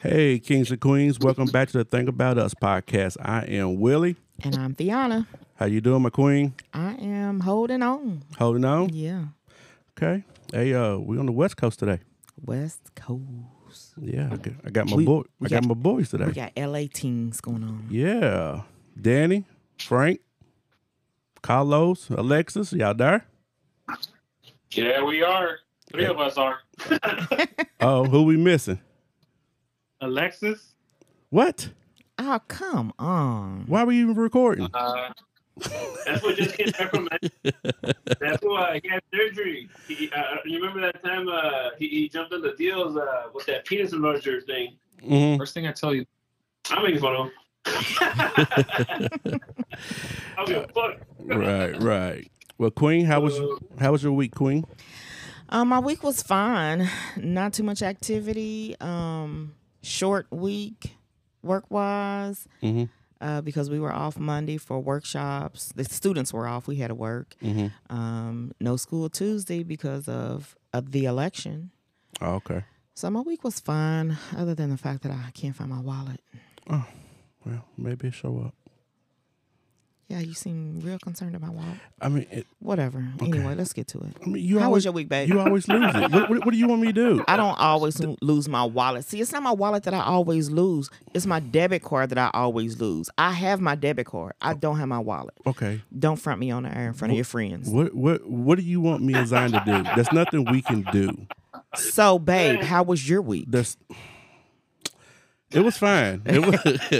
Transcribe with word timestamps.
Hey, 0.00 0.38
kings 0.38 0.70
and 0.70 0.80
queens, 0.80 1.18
welcome 1.18 1.46
back 1.46 1.68
to 1.70 1.78
the 1.78 1.84
Think 1.84 2.08
About 2.08 2.38
Us 2.38 2.54
podcast. 2.54 3.16
I 3.20 3.42
am 3.46 3.80
Willie. 3.80 4.16
And 4.44 4.54
I'm 4.56 4.74
Fiona. 4.74 5.26
How 5.56 5.66
you 5.66 5.80
doing, 5.80 6.02
my 6.02 6.10
queen? 6.10 6.54
I 6.72 6.92
am 6.94 7.40
holding 7.40 7.82
on. 7.82 8.22
Holding 8.38 8.64
on? 8.64 8.90
Yeah. 8.94 9.24
Okay. 9.98 10.22
Hey, 10.52 10.72
uh, 10.72 10.96
we 10.98 11.18
on 11.18 11.26
the 11.26 11.32
West 11.32 11.56
Coast 11.56 11.80
today. 11.80 11.98
West 12.44 12.94
Coast. 12.94 13.94
Yeah, 14.00 14.28
I 14.32 14.36
got, 14.36 14.54
I 14.64 14.70
got 14.70 14.88
my 14.88 14.96
We- 14.96 15.04
boy. 15.04 15.22
I 15.42 15.48
got, 15.48 15.62
got- 15.62 15.68
my 15.68 15.74
boys 15.74 16.10
today. 16.10 16.26
We 16.26 16.32
got 16.32 16.52
LA 16.56 16.84
teens 16.92 17.40
going 17.40 17.64
on. 17.64 17.86
yeah, 17.90 18.62
Danny, 19.00 19.44
Frank, 19.80 20.20
Carlos, 21.42 22.08
Alexis, 22.10 22.72
y'all 22.72 22.94
there? 22.94 23.26
Yeah, 24.70 25.02
we 25.02 25.22
are. 25.22 25.58
Three 25.90 26.04
of 26.06 26.20
us 26.20 26.36
are. 26.36 26.58
Oh, 27.80 28.04
who 28.04 28.24
we 28.24 28.36
missing? 28.36 28.80
Alexis, 30.00 30.74
What? 31.30 31.70
Oh, 32.18 32.40
come 32.48 32.92
on. 32.98 33.64
Why 33.66 33.84
we 33.84 34.00
even 34.00 34.14
recording? 34.14 34.68
uh, 34.74 35.12
that's 36.06 36.22
what 36.22 36.36
just 36.36 36.56
came 36.56 36.70
back 36.70 36.90
from. 36.90 37.08
Me. 37.10 37.52
That's 38.20 38.42
why 38.42 38.80
he 38.82 38.88
had 38.88 39.00
surgery. 39.14 39.68
He, 39.86 40.10
uh, 40.10 40.36
you 40.44 40.58
remember 40.58 40.80
that 40.80 41.02
time 41.04 41.28
uh, 41.28 41.70
he, 41.78 41.88
he 41.88 42.08
jumped 42.08 42.32
on 42.32 42.42
the 42.42 42.52
deals 42.58 42.96
uh, 42.96 43.24
with 43.32 43.46
that 43.46 43.64
penis 43.64 43.92
enlarger 43.92 44.44
thing? 44.44 44.76
hmm 45.02 45.36
First 45.36 45.54
thing 45.54 45.66
I 45.68 45.72
tell 45.72 45.94
you, 45.94 46.04
I'm 46.70 46.82
making 46.82 47.00
fun 47.00 47.14
of 47.14 47.26
him. 47.26 47.32
I'll 50.36 50.46
be 50.46 50.54
a 50.54 50.66
fuck. 50.68 51.00
Right, 51.20 51.80
right. 51.82 52.30
Well, 52.56 52.70
Queen, 52.70 53.04
how 53.04 53.20
was 53.20 53.38
how 53.78 53.92
was 53.92 54.02
your 54.02 54.12
week, 54.12 54.34
Queen? 54.34 54.64
Um, 55.50 55.68
my 55.68 55.78
week 55.78 56.02
was 56.02 56.22
fine. 56.22 56.88
Not 57.16 57.52
too 57.52 57.62
much 57.62 57.82
activity. 57.82 58.74
Um, 58.80 59.54
short 59.82 60.26
week, 60.30 60.96
work 61.42 61.64
wise, 61.70 62.46
Mm-hmm. 62.62 62.84
uh, 63.20 63.40
because 63.42 63.70
we 63.70 63.78
were 63.80 63.92
off 63.92 64.18
Monday 64.18 64.56
for 64.58 64.80
workshops. 64.80 65.72
The 65.74 65.84
students 65.84 66.32
were 66.32 66.46
off. 66.46 66.66
We 66.66 66.76
had 66.76 66.88
to 66.88 66.94
work. 66.94 67.34
Mm-hmm. 67.42 67.94
Um, 67.96 68.52
no 68.60 68.76
school 68.76 69.08
Tuesday 69.08 69.62
because 69.62 70.08
of, 70.08 70.56
of 70.72 70.92
the 70.92 71.04
election. 71.04 71.70
Oh, 72.20 72.34
okay. 72.36 72.64
So 72.94 73.08
my 73.10 73.20
week 73.20 73.44
was 73.44 73.60
fine, 73.60 74.16
other 74.36 74.54
than 74.54 74.70
the 74.70 74.76
fact 74.76 75.02
that 75.04 75.12
I 75.12 75.30
can't 75.32 75.54
find 75.54 75.70
my 75.70 75.80
wallet. 75.80 76.20
Oh, 76.68 76.84
well, 77.46 77.64
maybe 77.76 78.10
show 78.10 78.42
up. 78.46 78.54
Yeah, 80.08 80.20
you 80.20 80.32
seem 80.32 80.80
real 80.80 80.98
concerned 80.98 81.36
about 81.36 81.52
wallet. 81.52 81.76
I 82.00 82.08
mean, 82.08 82.26
it, 82.30 82.46
Whatever. 82.60 83.06
Anyway, 83.20 83.54
let's 83.54 83.74
get 83.74 83.88
to 83.88 83.98
it. 83.98 84.16
I 84.24 84.26
mean, 84.26 84.42
you 84.42 84.58
How 84.58 84.66
always 84.66 84.78
was 84.78 84.84
your 84.86 84.94
week, 84.94 85.10
babe? 85.10 85.28
you 85.28 85.38
always 85.38 85.68
lose 85.68 85.94
it. 85.94 86.10
What, 86.10 86.30
what, 86.30 86.46
what 86.46 86.50
do 86.52 86.56
you 86.56 86.66
want 86.66 86.80
me 86.80 86.86
to 86.88 86.92
do? 86.94 87.24
I 87.28 87.36
don't 87.36 87.58
always 87.58 88.00
lo- 88.02 88.16
lose 88.22 88.48
my 88.48 88.64
wallet. 88.64 89.04
See, 89.04 89.20
it's 89.20 89.32
not 89.32 89.42
my 89.42 89.52
wallet 89.52 89.82
that 89.82 89.92
I 89.92 90.00
always 90.00 90.50
lose. 90.50 90.88
It's 91.12 91.26
my 91.26 91.40
debit 91.40 91.82
card 91.82 92.08
that 92.08 92.16
I 92.16 92.30
always 92.32 92.80
lose. 92.80 93.10
I 93.18 93.32
have 93.32 93.60
my 93.60 93.74
debit 93.74 94.06
card. 94.06 94.32
I 94.40 94.54
don't 94.54 94.78
have 94.78 94.88
my 94.88 94.98
wallet. 94.98 95.34
Okay. 95.46 95.82
Don't 95.98 96.16
front 96.16 96.40
me 96.40 96.50
on 96.50 96.62
the 96.62 96.74
air 96.74 96.86
in 96.86 96.94
front 96.94 97.12
of 97.12 97.16
your 97.16 97.24
friends. 97.26 97.68
What 97.68 97.94
what 97.94 98.26
what 98.26 98.56
do 98.56 98.64
you 98.64 98.80
want 98.80 99.02
me 99.02 99.12
and 99.12 99.28
Zion 99.28 99.52
to 99.52 99.62
do? 99.66 99.82
There's 99.94 100.10
nothing 100.12 100.46
we 100.50 100.62
can 100.62 100.84
do. 100.90 101.26
So, 101.74 102.18
babe, 102.18 102.62
how 102.62 102.82
was 102.82 103.06
your 103.06 103.20
week? 103.20 103.44
There's 103.48 103.76
it 105.50 105.60
was 105.60 105.78
fine. 105.78 106.22
It 106.26 106.44
was 106.44 106.60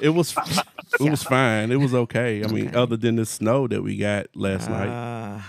it 0.00 0.12
was 0.14 0.34
it 1.00 1.10
was 1.10 1.22
fine. 1.22 1.70
It 1.70 1.76
was 1.76 1.94
okay. 1.94 2.42
I 2.44 2.48
mean, 2.48 2.68
Okay. 2.68 2.76
other 2.76 2.96
than 2.96 3.16
the 3.16 3.26
snow 3.26 3.66
that 3.68 3.82
we 3.82 3.96
got 3.96 4.26
last 4.34 4.68
night. 4.70 4.88
Uh, 4.88 5.40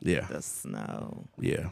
Yeah. 0.00 0.26
the 0.30 0.42
snow. 0.42 1.26
Yeah. 1.40 1.68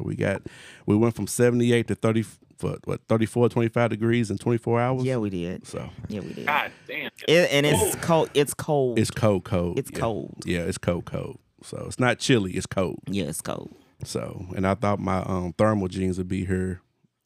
We 0.00 0.14
got 0.16 0.42
we 0.86 0.96
went 0.96 1.14
from 1.14 1.26
78 1.26 1.88
to 1.88 1.94
30 1.94 2.24
what, 2.60 2.86
what 2.86 3.00
34 3.08 3.48
25 3.50 3.90
degrees 3.90 4.30
in 4.30 4.38
24 4.38 4.80
hours. 4.80 5.04
Yeah, 5.04 5.16
we 5.18 5.28
did. 5.30 5.66
So 5.66 5.90
Yeah, 6.08 6.20
we 6.20 6.32
did. 6.32 6.46
God 6.46 6.70
damn. 6.86 7.10
It, 7.28 7.52
and 7.52 7.66
it's 7.66 7.94
cold. 7.96 8.30
It's 8.34 8.54
cold. 8.54 8.98
it's 8.98 9.10
cold 9.10 9.44
cold. 9.44 9.78
It's 9.78 9.90
yeah. 9.92 9.98
cold. 9.98 10.42
Yeah, 10.46 10.60
it's 10.60 10.78
cold 10.78 11.04
cold. 11.04 11.38
So 11.62 11.84
it's 11.86 11.98
not 11.98 12.18
chilly, 12.18 12.52
it's 12.52 12.66
cold. 12.66 13.00
yeah, 13.08 13.24
it's 13.24 13.40
cold. 13.40 13.74
So, 14.04 14.46
and 14.54 14.66
I 14.66 14.74
thought 14.74 15.00
my 15.00 15.18
um 15.22 15.54
thermal 15.56 15.88
jeans 15.88 16.18
would 16.18 16.28
be 16.28 16.44
here 16.44 16.80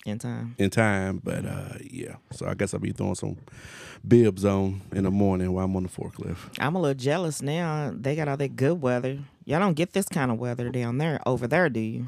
In 0.06 0.19
time. 0.19 0.54
in 0.59 0.70
time, 0.70 1.20
but 1.22 1.44
uh 1.44 1.75
yeah. 1.82 2.14
So 2.31 2.47
I 2.47 2.54
guess 2.54 2.72
I'll 2.72 2.81
be 2.81 2.92
throwing 2.92 3.14
some 3.16 3.36
bibs 4.06 4.44
on 4.44 4.81
in 4.92 5.04
the 5.04 5.10
morning 5.10 5.53
while 5.53 5.64
I'm 5.64 5.76
on 5.76 5.82
the 5.82 5.88
forklift. 5.88 6.38
I'm 6.59 6.76
a 6.76 6.81
little 6.81 6.94
jealous 6.94 7.42
now. 7.42 7.92
They 7.94 8.14
got 8.16 8.28
all 8.28 8.36
that 8.36 8.56
good 8.56 8.81
weather. 8.81 9.19
Y'all 9.44 9.59
don't 9.60 9.75
get 9.75 9.92
this 9.92 10.09
kind 10.09 10.31
of 10.31 10.38
weather 10.38 10.70
down 10.70 10.98
there, 10.98 11.20
over 11.26 11.47
there, 11.47 11.69
do 11.69 11.81
you? 11.81 12.06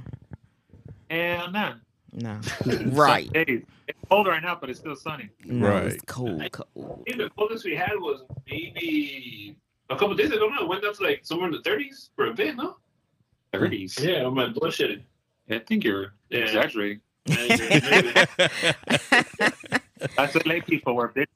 Hell 1.10 1.50
no. 1.50 1.74
No. 2.12 2.40
right. 2.86 3.28
Hey, 3.34 3.64
it's 3.88 3.98
cold 4.08 4.28
right 4.28 4.42
now, 4.42 4.56
but 4.58 4.70
it's 4.70 4.78
still 4.78 4.96
sunny. 4.96 5.28
No, 5.44 5.76
it's 5.78 5.94
Right. 5.96 6.06
cold, 6.06 6.52
cold. 6.52 7.02
I 7.06 7.10
think 7.10 7.18
the 7.18 7.30
coldest 7.36 7.64
we 7.64 7.74
had 7.74 7.94
was 7.96 8.22
maybe 8.48 9.56
a 9.90 9.96
couple 9.96 10.14
days 10.14 10.30
ago. 10.30 10.48
No, 10.48 10.62
it 10.62 10.68
went 10.68 10.84
up 10.84 10.94
to 10.94 11.02
like 11.02 11.20
somewhere 11.24 11.48
in 11.48 11.52
the 11.54 11.68
30s 11.68 12.10
for 12.14 12.26
a 12.28 12.34
bit, 12.34 12.56
no? 12.56 12.76
30s. 13.52 14.00
Yeah, 14.00 14.26
I'm 14.26 14.34
like 14.36 14.54
bullshitting. 14.54 15.02
I 15.50 15.58
think 15.58 15.82
you're 15.84 16.14
Yeah. 16.30 16.40
exaggerating. 16.44 17.00
Maybe. 17.28 18.12
That's 20.16 20.34
what 20.34 20.46
lay 20.46 20.60
people 20.60 20.94
were 20.94 21.08
bitch. 21.10 21.26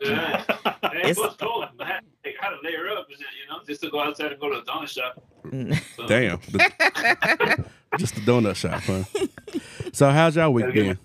Yeah. 0.00 0.44
And 0.82 0.94
It's- 0.98 1.16
it 1.16 1.18
was 1.18 1.36
cold. 1.36 1.64
I 1.80 1.84
had, 1.84 2.00
I 2.24 2.30
had 2.40 2.50
to 2.50 2.56
layer 2.62 2.88
up, 2.90 3.06
you 3.08 3.16
know, 3.48 3.60
just 3.66 3.80
to 3.82 3.90
go 3.90 4.00
outside 4.00 4.32
and 4.32 4.40
go 4.40 4.48
to 4.50 4.56
the 4.60 4.62
donut 4.70 4.88
shop. 4.88 5.22
So, 5.96 6.06
Damn. 6.06 6.38
The- 6.50 7.64
just 7.98 8.14
the 8.16 8.20
donut 8.22 8.56
shop, 8.56 8.80
huh? 8.82 9.04
So 9.92 10.10
how's 10.10 10.36
y'all 10.36 10.52
week 10.52 10.72
been? 10.72 10.98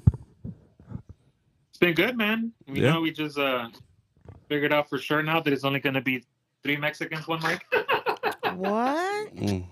It's 1.69 1.77
been 1.79 1.93
good, 1.93 2.17
man. 2.17 2.53
You 2.67 2.83
Yeah. 2.83 2.93
know, 2.93 3.01
we 3.01 3.11
just 3.11 3.37
uh 3.37 3.69
figured 4.49 4.73
out 4.73 4.89
for 4.89 4.97
sure 4.97 5.21
now 5.21 5.41
that 5.41 5.51
it's 5.53 5.63
only 5.63 5.79
gonna 5.79 6.01
be 6.01 6.23
three 6.63 6.77
Mexicans, 6.77 7.27
one 7.27 7.41
mic. 7.43 7.63
what? 8.55 9.35
Mm. 9.35 9.65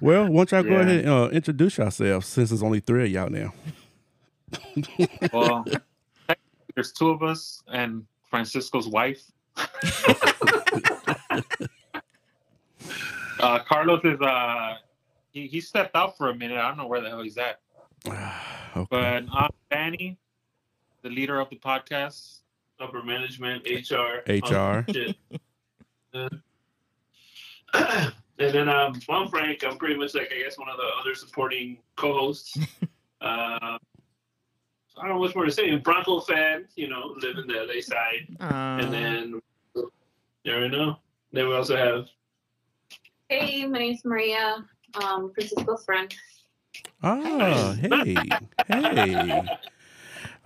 Well, 0.00 0.24
why 0.28 0.44
don't 0.44 0.50
y'all 0.52 0.62
go 0.62 0.76
ahead 0.80 1.00
and 1.04 1.08
uh, 1.08 1.28
introduce 1.30 1.76
yourselves 1.78 2.26
since 2.26 2.48
there's 2.50 2.62
only 2.62 2.80
three 2.80 3.04
of 3.04 3.10
y'all 3.10 3.28
now. 3.30 3.52
Well, 5.32 5.64
there's 6.74 6.92
two 6.92 7.10
of 7.10 7.22
us 7.22 7.62
and 7.68 8.04
Francisco's 8.28 8.88
wife. 8.88 9.22
uh, 13.40 13.58
Carlos 13.66 14.00
is 14.04 14.20
uh 14.20 14.76
he, 15.32 15.46
he 15.46 15.60
stepped 15.60 15.94
out 15.96 16.16
for 16.16 16.30
a 16.30 16.34
minute. 16.34 16.58
I 16.58 16.68
don't 16.68 16.78
know 16.78 16.86
where 16.86 17.00
the 17.00 17.08
hell 17.08 17.22
he's 17.22 17.38
at. 17.38 17.60
okay. 18.06 18.86
But 18.90 19.24
I'm 19.32 19.50
Danny, 19.70 20.18
the 21.02 21.10
leader 21.10 21.40
of 21.40 21.50
the 21.50 21.56
podcast. 21.56 22.38
Upper 22.80 23.02
management, 23.02 23.66
HR, 23.66 24.22
HR. 24.26 24.56
all 24.56 24.82
that 24.82 24.84
shit. 24.90 25.16
Uh, 26.14 26.28
and 27.74 28.54
then 28.54 28.68
um, 28.70 28.98
I'm 29.08 29.28
Frank. 29.28 29.64
I'm 29.64 29.76
pretty 29.76 29.96
much 29.96 30.14
like 30.14 30.32
I 30.34 30.42
guess 30.42 30.58
one 30.58 30.68
of 30.68 30.78
the 30.78 30.88
other 30.98 31.14
supporting 31.14 31.78
co-hosts. 31.96 32.58
uh, 33.20 33.78
I 35.00 35.04
don't 35.08 35.14
know 35.16 35.20
what's 35.20 35.34
more 35.34 35.46
to 35.46 35.50
say. 35.50 35.74
Bronco 35.76 36.20
fan, 36.20 36.66
you 36.76 36.88
know, 36.88 37.14
live 37.22 37.38
in 37.38 37.46
the 37.46 37.54
LA 37.54 37.80
side, 37.80 38.26
and 38.40 38.86
Uh, 38.86 38.90
then 38.90 39.40
you 39.74 39.90
never 40.44 40.68
know. 40.68 40.98
Then 41.32 41.48
we 41.48 41.54
also 41.54 41.76
have 41.76 42.06
Hey, 43.28 43.64
my 43.66 43.78
name's 43.78 44.04
Maria, 44.04 44.64
um, 45.02 45.32
Francisco's 45.32 45.84
friend. 45.84 46.12
Oh, 47.02 47.72
hey, 47.72 48.28
hey. 48.66 49.42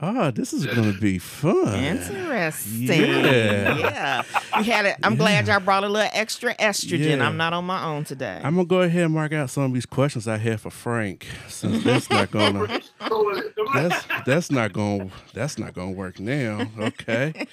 Oh, 0.06 0.30
this 0.30 0.52
is 0.52 0.66
gonna 0.66 0.92
be 0.92 1.18
fun. 1.18 1.74
Interesting. 1.74 3.00
Yeah. 3.00 3.76
Yeah. 3.78 4.22
We 4.58 4.64
had 4.64 4.84
it. 4.84 4.96
I'm 5.02 5.16
glad 5.16 5.46
y'all 5.46 5.60
brought 5.60 5.82
a 5.82 5.88
little 5.88 6.10
extra 6.12 6.54
estrogen. 6.56 7.18
Yeah. 7.18 7.26
I'm 7.26 7.38
not 7.38 7.54
on 7.54 7.64
my 7.64 7.84
own 7.84 8.04
today. 8.04 8.38
I'm 8.44 8.56
gonna 8.56 8.66
go 8.66 8.82
ahead 8.82 9.04
and 9.04 9.14
mark 9.14 9.32
out 9.32 9.48
some 9.48 9.64
of 9.64 9.72
these 9.72 9.86
questions 9.86 10.28
I 10.28 10.36
have 10.36 10.60
for 10.60 10.70
Frank, 10.70 11.26
since 11.48 11.82
that's 11.84 12.10
not 12.10 12.30
gonna 12.30 12.80
that's 13.74 14.06
that's 14.26 14.50
not 14.50 14.74
gonna 14.74 15.08
that's 15.32 15.58
not 15.58 15.72
gonna 15.72 15.92
work 15.92 16.20
now. 16.20 16.66
Okay. 16.78 17.46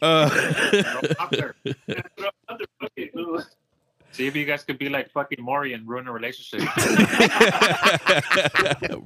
Uh, 0.00 0.28
See 4.12 4.26
if 4.26 4.36
you 4.36 4.44
guys 4.44 4.62
could 4.62 4.78
be 4.78 4.90
like 4.90 5.10
fucking 5.10 5.42
Maury 5.42 5.72
and 5.72 5.88
ruin 5.88 6.06
a 6.06 6.12
relationship. 6.12 6.60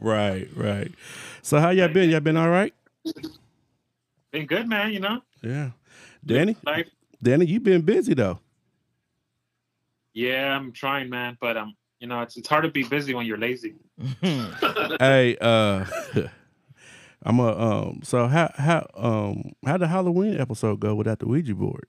right, 0.01 0.49
right. 0.57 0.91
So 1.43 1.61
how 1.61 1.71
y'all 1.71 1.87
been? 1.87 2.11
Y'all 2.11 2.19
been 2.19 2.37
all 2.37 2.49
right? 2.49 2.75
Been 4.33 4.47
good, 4.47 4.69
man. 4.69 4.93
You 4.93 5.01
know, 5.01 5.21
Yeah. 5.43 5.71
Danny, 6.25 6.57
life. 6.65 6.89
Danny, 7.23 7.47
you've 7.47 7.63
been 7.63 7.83
busy 7.83 8.15
though. 8.15 8.41
Yeah, 10.13 10.57
I'm 10.57 10.73
trying, 10.73 11.09
man. 11.11 11.37
But 11.41 11.57
um, 11.57 11.75
you 12.01 12.07
know, 12.07 12.21
it's 12.23 12.37
it's 12.37 12.49
hard 12.49 12.65
to 12.65 12.71
be 12.71 12.83
busy 12.83 13.15
when 13.15 13.27
you're 13.27 13.39
lazy. 13.39 13.75
hey, 14.21 15.37
uh 15.41 15.85
I'm 17.23 17.39
a 17.39 17.59
um 17.59 18.01
so 18.03 18.27
how 18.27 18.51
how 18.57 18.87
um 18.95 19.53
how 19.65 19.77
the 19.79 19.87
Halloween 19.87 20.39
episode 20.41 20.81
go 20.81 20.95
without 20.95 21.19
the 21.19 21.27
Ouija 21.27 21.55
board? 21.55 21.87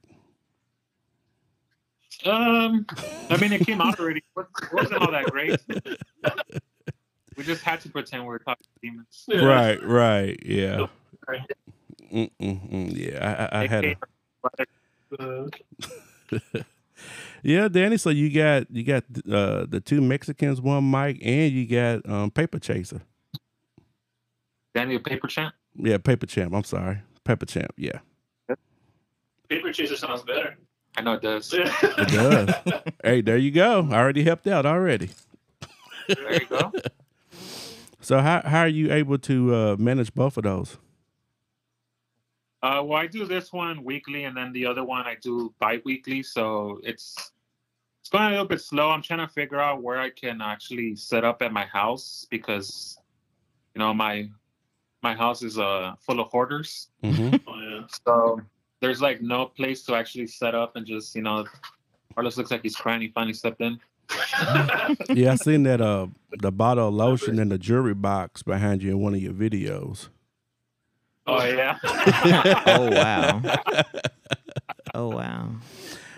Um, 2.26 2.86
I 3.30 3.38
mean, 3.38 3.54
it 3.54 3.66
came 3.66 3.80
out 3.80 4.00
already. 4.00 4.24
It 4.36 4.74
wasn't 4.74 5.02
all 5.02 5.12
that 5.12 5.26
great. 5.26 5.60
We 7.38 7.44
just 7.44 7.62
had 7.62 7.80
to 7.82 7.90
pretend 7.90 8.24
we 8.24 8.30
were 8.30 8.40
talking 8.40 8.66
demons. 8.82 9.26
Yeah. 9.28 9.46
Right, 9.46 9.84
right, 9.84 10.40
yeah. 10.44 10.88
Right. 11.28 11.42
Mm-mm-mm, 12.12 12.92
yeah, 12.96 13.50
I, 13.52 13.60
I, 13.60 13.64
I 13.64 13.68
had 13.68 13.86
a 13.86 13.96
yeah, 17.44 17.68
Danny. 17.68 17.98
So 17.98 18.10
you 18.10 18.30
got 18.34 18.70
you 18.72 18.84
got 18.84 19.04
uh 19.30 19.66
the 19.68 19.82
two 19.84 20.02
Mexicans, 20.02 20.62
one 20.62 20.90
Mic, 20.90 21.20
and 21.22 21.52
you 21.52 21.68
got 21.68 22.10
um 22.10 22.32
Paper 22.32 22.60
Chaser. 22.60 23.02
Daniel 24.74 25.02
Paper 25.02 25.28
Champ. 25.28 25.54
Yeah, 25.76 25.98
Paper 25.98 26.26
Champ. 26.26 26.54
I'm 26.54 26.64
sorry, 26.64 27.00
Paper 27.24 27.46
Champ. 27.46 27.74
Yeah, 27.78 28.00
Paper 29.50 29.72
chaser 29.72 29.96
sounds 29.96 30.24
better. 30.24 30.58
I 30.98 31.02
know 31.02 31.14
it 31.14 31.22
does. 31.22 31.54
it 31.54 32.08
does. 32.10 32.54
hey, 33.04 33.22
there 33.22 33.38
you 33.38 33.52
go. 33.52 33.88
I 33.92 33.96
already 33.96 34.24
helped 34.24 34.48
out 34.48 34.66
already. 34.66 35.10
There 36.08 36.34
you 36.34 36.48
go. 36.48 36.72
So 38.00 38.22
how 38.22 38.42
how 38.46 38.60
are 38.60 38.70
you 38.70 38.94
able 38.94 39.18
to 39.18 39.54
uh 39.54 39.76
manage 39.78 40.14
both 40.14 40.38
of 40.38 40.44
those? 40.44 40.78
Uh, 42.64 42.82
well, 42.84 43.00
I 43.00 43.08
do 43.08 43.26
this 43.26 43.54
one 43.54 43.84
weekly, 43.84 44.24
and 44.24 44.36
then 44.36 44.52
the 44.52 44.66
other 44.66 44.84
one 44.84 45.06
I 45.06 45.16
do 45.22 45.54
bi-weekly. 45.60 46.24
So 46.24 46.80
it's 46.84 47.32
it's 48.02 48.10
going 48.10 48.26
a 48.26 48.30
little 48.30 48.46
bit 48.46 48.62
slow. 48.62 48.90
I'm 48.90 49.02
trying 49.02 49.20
to 49.20 49.32
figure 49.32 49.60
out 49.60 49.84
where 49.84 50.00
I 50.00 50.10
can 50.10 50.42
actually 50.42 50.96
set 50.96 51.24
up 51.24 51.42
at 51.42 51.52
my 51.52 51.66
house 51.66 52.26
because 52.32 52.98
you 53.76 53.80
know 53.80 53.94
my 53.94 54.30
my 55.04 55.14
house 55.14 55.44
is 55.44 55.60
uh 55.60 55.94
full 56.00 56.20
of 56.20 56.30
hoarders. 56.30 56.88
hmm 57.04 57.36
Oh, 57.48 57.60
yeah. 57.60 57.82
So 58.06 58.42
there's 58.82 59.02
like 59.02 59.22
no 59.22 59.46
place 59.46 59.84
to 59.84 59.96
actually 59.96 60.28
set 60.28 60.56
up 60.56 60.76
and 60.76 60.86
just 60.86 61.16
you 61.16 61.22
know. 61.22 61.46
Carlos 62.16 62.38
looks 62.38 62.50
like 62.50 62.64
he's 62.64 62.76
crying. 62.76 63.02
He 63.02 63.10
finally 63.10 63.34
stepped 63.34 63.62
in. 63.62 63.80
Yeah, 65.14 65.34
I 65.34 65.36
seen 65.36 65.64
that 65.64 65.82
uh 65.82 66.08
the 66.40 66.52
bottle 66.52 66.88
of 66.88 66.94
lotion 66.94 67.38
in 67.40 67.50
the 67.50 67.58
jewelry 67.58 67.94
box 67.94 68.42
behind 68.42 68.82
you 68.82 68.92
in 68.92 69.00
one 69.00 69.14
of 69.14 69.22
your 69.22 69.34
videos. 69.34 70.10
Oh 71.28 71.44
yeah. 71.46 71.78
oh 72.68 72.90
wow. 72.92 73.42
Oh 74.94 75.10
wow. 75.10 75.50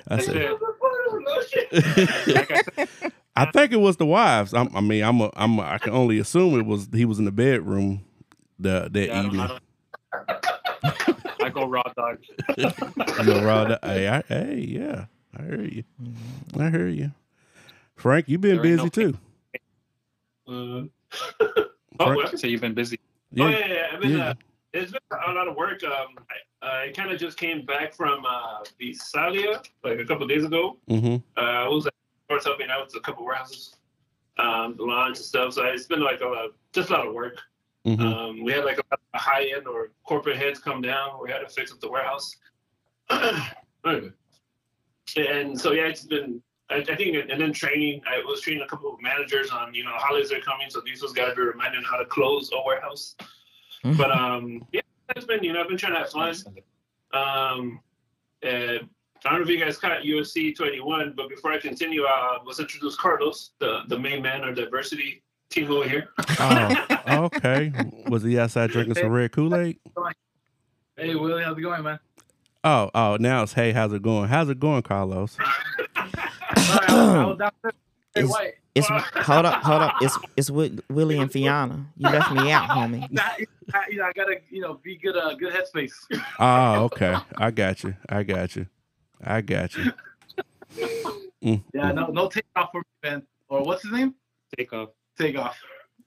I 0.07 0.15
That's 0.15 0.27
said, 0.27 0.55
it. 1.71 3.01
I 3.35 3.45
think 3.51 3.71
it 3.73 3.77
was 3.79 3.97
the 3.97 4.05
wives. 4.05 4.53
I'm, 4.53 4.73
I 4.75 4.79
mean, 4.79 5.03
I'm 5.03 5.19
a, 5.21 5.29
I'm 5.35 5.59
a, 5.59 5.63
I 5.63 5.77
can 5.79 5.91
only 5.93 6.19
assume 6.19 6.57
it 6.59 6.65
was 6.65 6.87
he 6.93 7.03
was 7.03 7.19
in 7.19 7.25
the 7.25 7.31
bedroom 7.31 8.01
the 8.57 8.87
that 8.91 9.07
yeah, 9.07 9.23
evening. 9.23 9.41
I, 9.41 9.47
don't, 9.47 9.61
I 11.43 11.49
go 11.49 11.65
raw 11.67 11.83
dog. 11.95 12.19
You 12.57 12.71
know, 13.25 13.43
Rod, 13.43 13.77
hey, 13.83 14.07
I, 14.07 14.21
hey, 14.27 14.65
yeah, 14.67 15.05
I 15.37 15.41
hear 15.43 15.61
you. 15.63 15.83
I 16.57 16.69
hear 16.69 16.87
you. 16.87 17.11
Frank, 17.95 18.29
you've 18.29 18.41
been 18.41 18.61
There 18.61 18.63
busy 18.63 18.83
no- 18.83 18.89
too. 18.89 19.17
Uh, 20.47 20.51
oh, 20.51 20.89
Frank- 21.97 22.15
what? 22.17 22.39
So 22.39 22.47
you've 22.47 22.61
been 22.61 22.73
busy. 22.75 22.99
Oh 23.37 23.47
Yeah, 23.47 23.49
yeah, 23.59 23.67
yeah. 23.67 23.87
I 23.91 23.99
mean, 23.99 24.17
yeah. 24.17 24.29
uh, 24.29 24.33
it's 24.73 24.91
been 24.91 25.01
a 25.27 25.31
lot 25.31 25.47
of 25.47 25.55
work. 25.55 25.83
Um, 25.83 26.15
I, 26.61 26.85
I 26.87 26.91
kind 26.91 27.11
of 27.11 27.19
just 27.19 27.37
came 27.37 27.65
back 27.65 27.93
from 27.93 28.25
uh, 28.25 28.63
Visalia 28.79 29.61
like 29.83 29.99
a 29.99 30.05
couple 30.05 30.27
days 30.27 30.45
ago. 30.45 30.77
hmm 30.87 31.17
Uh, 31.37 31.65
I 31.65 31.67
was 31.67 31.87
at 31.87 31.93
helping 32.43 32.69
out 32.69 32.85
with 32.85 32.95
a 32.95 32.99
couple 32.99 33.25
warehouses, 33.25 33.75
um, 34.37 34.75
the 34.77 34.83
launch 34.83 35.17
and 35.17 35.25
stuff. 35.25 35.53
So 35.53 35.65
it's 35.65 35.87
been 35.87 36.01
like 36.01 36.21
a 36.21 36.27
lot, 36.27 36.51
just 36.73 36.89
a 36.89 36.93
lot 36.93 37.07
of 37.07 37.13
work. 37.13 37.37
hmm 37.85 38.01
Um, 38.01 38.43
we 38.43 38.51
had 38.51 38.65
like 38.65 38.79
a 38.79 39.17
high 39.17 39.45
end 39.55 39.67
or 39.67 39.91
corporate 40.03 40.37
heads 40.37 40.59
come 40.59 40.81
down. 40.81 41.21
We 41.21 41.31
had 41.31 41.39
to 41.39 41.49
fix 41.49 41.71
up 41.71 41.79
the 41.79 41.89
warehouse. 41.89 42.35
And 45.17 45.59
so 45.59 45.71
yeah, 45.71 45.87
it's 45.87 46.03
been. 46.03 46.41
I, 46.69 46.75
I 46.75 46.95
think, 46.95 47.15
and 47.31 47.41
then 47.41 47.51
training. 47.51 48.01
I 48.07 48.19
was 48.23 48.41
training 48.41 48.61
a 48.61 48.67
couple 48.67 48.93
of 48.93 49.01
managers 49.01 49.49
on 49.49 49.73
you 49.73 49.83
know 49.83 49.93
holidays 49.93 50.31
are 50.31 50.39
coming, 50.41 50.69
so 50.69 50.81
these 50.85 51.01
was 51.01 51.13
got 51.13 51.29
to 51.29 51.35
be 51.35 51.41
reminded 51.41 51.83
how 51.83 51.97
to 51.97 52.05
close 52.05 52.51
a 52.53 52.61
warehouse. 52.63 53.15
But 53.83 54.11
um, 54.17 54.65
yeah, 54.71 54.81
it's 55.15 55.25
been 55.25 55.43
you 55.43 55.53
know 55.53 55.61
I've 55.61 55.67
been 55.69 55.77
trying 55.77 55.93
to 55.93 55.99
have 55.99 56.09
fun. 56.09 56.35
Um, 57.13 57.79
uh, 58.45 58.47
I 59.25 59.31
don't 59.31 59.39
know 59.39 59.41
if 59.41 59.49
you 59.49 59.59
guys 59.59 59.77
caught 59.77 60.01
UFC 60.03 60.55
21, 60.55 61.13
but 61.17 61.27
before 61.27 61.51
I 61.51 61.59
continue, 61.59 62.03
uh, 62.05 62.37
let's 62.45 62.59
introduce 62.59 62.95
Carlos, 62.95 63.51
the, 63.59 63.81
the 63.89 63.99
main 63.99 64.21
man 64.21 64.45
of 64.45 64.55
diversity 64.55 65.23
team 65.49 65.69
over 65.71 65.89
here. 65.89 66.09
Oh, 66.39 67.29
okay. 67.35 67.73
Was 68.07 68.23
he 68.23 68.39
outside 68.39 68.71
drinking 68.71 68.95
some 68.95 69.09
red 69.09 69.31
Kool 69.33 69.53
Aid? 69.55 69.77
Hey 70.95 71.15
Willie, 71.15 71.43
how's 71.43 71.57
it 71.57 71.61
going, 71.61 71.83
man? 71.83 71.99
Oh, 72.63 72.89
oh, 72.93 73.17
now 73.19 73.43
it's 73.43 73.53
hey, 73.53 73.71
how's 73.71 73.91
it 73.93 74.01
going? 74.01 74.29
How's 74.29 74.49
it 74.49 74.59
going, 74.59 74.83
Carlos? 74.83 75.33
Sorry, 75.33 75.47
I 75.97 76.53
was, 76.55 76.89
I 76.89 77.25
was 77.25 77.37
down 77.37 77.51
there. 77.63 77.71
Hey, 78.15 78.21
It's- 78.21 78.31
White. 78.31 78.53
It's 78.79 79.25
hold 79.25 79.45
up, 79.45 79.63
hold 79.63 79.81
up. 79.81 79.93
It's 80.01 80.17
it's 80.37 80.47
Wi- 80.47 80.77
Willie 80.89 81.19
and 81.21 81.31
Fiona. 81.31 81.85
You 81.97 82.09
left 82.09 82.31
me 82.31 82.49
out, 82.51 82.69
homie. 82.69 83.09
Nah, 83.11 83.23
I, 83.73 83.83
you 83.89 83.97
know, 83.97 84.05
I 84.05 84.11
gotta, 84.13 84.35
you 84.49 84.61
know, 84.61 84.79
be 84.81 84.97
good, 84.97 85.15
uh, 85.15 85.33
good 85.35 85.53
headspace. 85.53 85.93
Oh, 86.39 86.85
okay. 86.85 87.15
I 87.37 87.51
got 87.51 87.83
you. 87.83 87.95
I 88.07 88.23
got 88.23 88.55
you. 88.55 88.65
I 89.23 89.41
got 89.41 89.77
you. 89.77 89.91
Mm, 91.43 91.63
Yeah, 91.73 91.91
no, 91.91 92.07
no 92.07 92.27
take 92.27 92.45
off 92.55 92.69
for 92.71 92.79
me, 92.79 93.09
man. 93.09 93.23
Or 93.47 93.63
what's 93.63 93.83
his 93.83 93.91
name? 93.91 94.15
Take 94.57 94.73
off. 94.73 94.89
Take 95.17 95.37
off. 95.37 95.57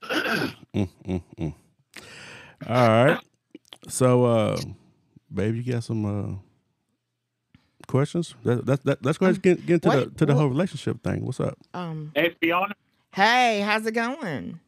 mm, 0.02 0.88
mm, 1.06 1.22
mm. 1.38 1.54
All 2.68 3.04
right. 3.04 3.20
So, 3.88 4.24
uh, 4.24 4.60
babe, 5.32 5.54
you 5.56 5.72
got 5.72 5.84
some 5.84 6.04
uh 6.04 6.36
questions? 7.86 8.34
That, 8.44 8.66
that, 8.66 8.84
that, 8.84 9.04
let's 9.04 9.18
go 9.18 9.26
ahead 9.26 9.36
and 9.36 9.42
get, 9.42 9.66
get 9.66 9.74
into 9.84 9.90
the 9.90 10.06
to 10.18 10.26
the 10.26 10.34
what- 10.34 10.40
whole 10.40 10.48
relationship 10.50 11.02
thing. 11.02 11.24
What's 11.24 11.40
up? 11.40 11.58
Um. 11.74 12.12
Hey 12.14 12.34
Fiona. 12.40 12.74
Hey, 13.12 13.60
how's 13.60 13.84
it 13.86 13.92
going? 13.92 14.58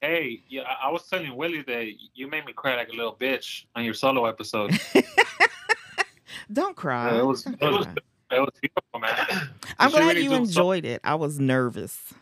Hey, 0.00 0.42
yeah, 0.48 0.62
I 0.62 0.88
I 0.88 0.92
was 0.92 1.08
telling 1.08 1.34
Willie 1.34 1.62
that 1.62 1.86
you 2.14 2.28
made 2.28 2.44
me 2.44 2.52
cry 2.52 2.76
like 2.76 2.88
a 2.90 2.92
little 2.92 3.16
bitch 3.16 3.64
on 3.74 3.84
your 3.84 3.94
solo 3.94 4.26
episode. 4.26 4.78
Don't 6.52 6.76
cry. 6.76 7.12
Yeah, 7.14 7.20
it 7.20 7.24
was- 7.24 7.42
Don't 7.44 7.62
it 7.62 7.72
was- 7.78 7.86
It 8.30 8.40
was 8.40 8.50
beautiful, 8.60 9.00
man. 9.00 9.48
I'm 9.78 9.90
she 9.90 9.96
glad 9.96 10.08
really 10.08 10.22
you 10.24 10.30
do 10.30 10.36
so- 10.36 10.42
enjoyed 10.42 10.84
it. 10.84 11.00
I 11.04 11.14
was 11.14 11.38
nervous. 11.38 12.12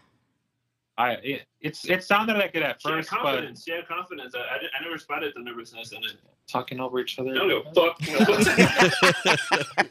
I 0.99 1.13
it, 1.13 1.43
it's 1.61 1.89
it 1.89 2.03
sounded 2.05 2.37
like 2.37 2.51
it 2.55 2.63
at 2.63 2.81
She 2.83 2.89
had 2.89 2.97
first, 2.99 3.11
but 3.11 3.21
confidence. 3.21 3.65
She 3.65 3.73
had 3.73 3.89
confidence. 3.89 4.35
I, 4.35 4.41
I, 4.41 4.59
I 4.79 4.83
never 4.85 4.99
spotted 4.99 5.33
the 5.35 5.41
nervousness 5.43 5.93
in 5.93 6.05
it. 6.05 6.17
talking 6.47 6.81
over 6.81 7.01
each 7.01 7.19
other. 7.19 7.31
I 7.31 7.35
don't 7.35 7.49
give 7.49 7.67
a 7.67 7.73
fuck. 7.75 7.99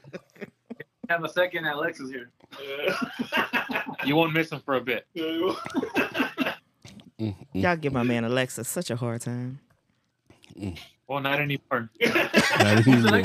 have 1.09 1.23
a 1.23 1.29
second 1.29 1.65
Alexis 1.65 2.09
here. 2.09 2.31
You 4.05 4.15
won't 4.15 4.33
miss 4.33 4.51
him 4.51 4.61
for 4.61 4.75
a 4.75 4.81
bit. 4.81 5.05
Y'all 7.53 7.75
give 7.75 7.93
my 7.93 8.03
man 8.03 8.23
Alexis 8.23 8.67
such 8.67 8.89
a 8.89 8.95
hard 8.95 9.21
time. 9.21 9.59
Well, 11.07 11.19
not 11.19 11.39
anymore. 11.39 11.89
Not 11.99 12.87
anymore. 12.87 13.23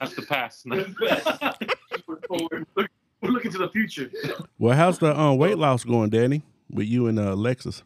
That's 0.00 0.14
the 0.14 0.22
past. 0.22 0.66
No. 3.22 3.28
We're 3.28 3.32
looking 3.34 3.52
to 3.52 3.58
the 3.58 3.68
future. 3.68 4.10
Well, 4.58 4.76
how's 4.76 4.98
the 4.98 5.18
um, 5.18 5.38
weight 5.38 5.58
loss 5.58 5.84
going, 5.84 6.10
Danny? 6.10 6.42
With 6.70 6.86
you 6.88 7.06
and 7.06 7.18
uh, 7.18 7.34
Alexis? 7.34 7.82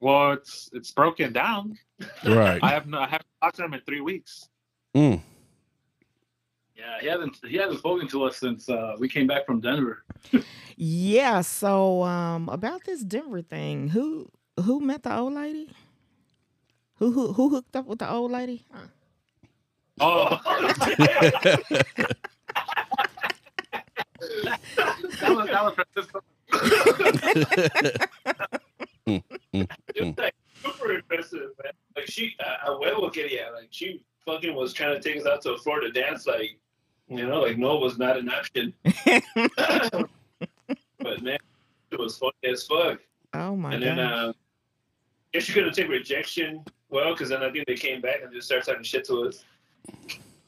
Well, 0.00 0.32
it's 0.32 0.70
it's 0.72 0.90
broken 0.90 1.32
down. 1.32 1.78
Right. 2.24 2.60
I 2.62 2.70
have 2.70 2.86
no, 2.86 2.98
I 2.98 3.06
haven't 3.06 3.26
talked 3.42 3.56
to 3.56 3.64
him 3.64 3.74
in 3.74 3.80
three 3.80 4.00
weeks. 4.00 4.48
Mm. 4.94 5.20
Yeah, 6.76 7.00
he 7.00 7.06
hasn't 7.06 7.36
he 7.46 7.56
hasn't 7.56 7.78
spoken 7.78 8.06
to 8.08 8.24
us 8.24 8.36
since 8.36 8.68
uh, 8.68 8.94
we 8.98 9.08
came 9.08 9.26
back 9.26 9.46
from 9.46 9.60
Denver. 9.60 10.04
Yeah, 10.76 11.40
so 11.40 12.02
um 12.02 12.48
about 12.50 12.84
this 12.84 13.02
Denver 13.02 13.42
thing, 13.42 13.88
who 13.88 14.30
who 14.62 14.80
met 14.80 15.02
the 15.02 15.16
old 15.16 15.32
lady? 15.32 15.70
Who 16.96 17.10
who 17.12 17.32
who 17.32 17.48
hooked 17.48 17.74
up 17.74 17.86
with 17.86 17.98
the 17.98 18.10
old 18.10 18.30
lady? 18.30 18.64
Uh, 18.72 18.78
Oh, 19.98 20.38
That 25.20 25.34
was 25.36 25.46
that 25.48 25.64
was 25.64 25.74
Francisco. 25.74 26.20
It 29.06 29.22
was 30.00 30.14
like 30.18 30.34
super 30.64 30.92
impressive, 30.92 31.50
man. 31.62 31.72
Like 31.96 32.06
she, 32.06 32.34
uh, 32.44 32.70
a 32.72 32.76
huevo 32.76 33.12
quería. 33.12 33.52
Like 33.54 33.68
she 33.70 34.02
fucking 34.24 34.54
was 34.54 34.72
trying 34.72 35.00
to 35.00 35.08
take 35.08 35.20
us 35.20 35.26
out 35.26 35.42
to 35.42 35.52
a 35.54 35.58
Florida 35.58 35.90
dance. 35.92 36.26
Like, 36.26 36.58
you 37.08 37.26
know, 37.26 37.40
like 37.40 37.56
no 37.58 37.76
was 37.78 37.98
not 37.98 38.16
an 38.16 38.28
option. 38.28 38.72
but 40.98 41.22
man, 41.22 41.38
it 41.90 41.98
was 41.98 42.18
funny 42.18 42.32
as 42.44 42.64
fuck. 42.66 42.98
oh 43.34 43.56
my 43.56 43.74
and 43.74 43.82
then, 43.82 43.96
god. 43.96 44.28
uh, 44.28 44.32
guess 45.32 45.48
you 45.48 45.54
couldn't 45.54 45.74
take 45.74 45.88
rejection 45.88 46.64
well, 46.88 47.12
because 47.12 47.28
then 47.30 47.42
I 47.42 47.50
think 47.50 47.66
they 47.66 47.74
came 47.74 48.00
back 48.00 48.22
and 48.22 48.32
just 48.32 48.46
started 48.46 48.64
talking 48.66 48.82
shit 48.84 49.04
to 49.06 49.22
us. 49.28 49.44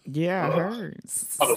yeah, 0.05 0.49
I 0.49 0.51
uh, 0.53 0.69
heard. 0.71 0.99
S- 1.05 1.37
Uh, 1.41 1.55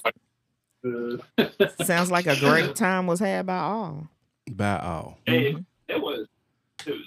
Sounds 1.84 2.12
like 2.12 2.28
a 2.28 2.36
great 2.40 2.76
time 2.76 3.08
was 3.08 3.20
had 3.20 3.46
by 3.46 3.58
all. 3.60 4.08
By 4.52 4.78
all. 4.80 5.18
hey, 5.26 5.54
Mhm. 5.54 5.66
it 5.88 6.02
was 6.02 6.28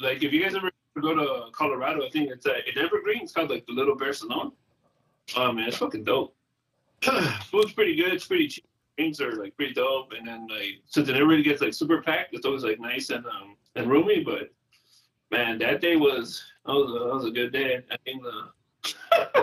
like 0.00 0.23
if 0.23 0.33
you 0.33 0.43
guys 0.43 0.54
ever 0.54 0.71
go 1.00 1.14
to 1.14 1.50
Colorado, 1.52 2.04
I 2.07 2.11
think 2.11 2.31
it's 2.31 2.47
uh, 2.47 2.54
in 2.66 2.78
Evergreen. 2.78 3.23
It's 3.23 3.33
called 3.33 3.50
like 3.50 3.66
the 3.66 3.73
Little 3.73 3.97
Bear 3.97 4.12
Saloon. 4.12 4.52
Oh 5.37 5.52
man, 5.52 5.69
it's 5.69 5.76
fucking 5.78 6.04
dope. 6.04 6.35
Food's 7.02 7.73
pretty 7.73 7.97
good. 7.97 8.12
It's 8.12 8.26
pretty 8.26 8.49
cheap. 8.49 8.64
Drinks 8.97 9.21
are 9.21 9.33
like 9.35 9.57
pretty 9.57 9.75
dope. 9.75 10.12
And 10.16 10.26
then 10.26 10.47
like 10.49 10.81
since 10.87 11.09
it 11.09 11.12
never 11.14 11.26
really 11.26 11.43
gets 11.43 11.61
like 11.61 11.75
super 11.75 12.00
packed, 12.00 12.35
it's 12.35 12.47
always 12.47 12.62
like 12.62 12.78
nice 12.78 13.11
and 13.11 13.26
um 13.26 13.57
and 13.75 13.90
roomy. 13.90 14.23
But 14.23 14.50
man, 15.33 15.59
that 15.59 15.81
day 15.81 15.97
was 15.97 16.45
that 16.64 16.73
was 16.73 16.90
a, 16.90 17.04
that 17.09 17.14
was 17.14 17.25
a 17.26 17.31
good 17.33 17.52
day. 17.52 17.83
I 17.90 17.97
think 18.04 18.23
the 18.23 18.95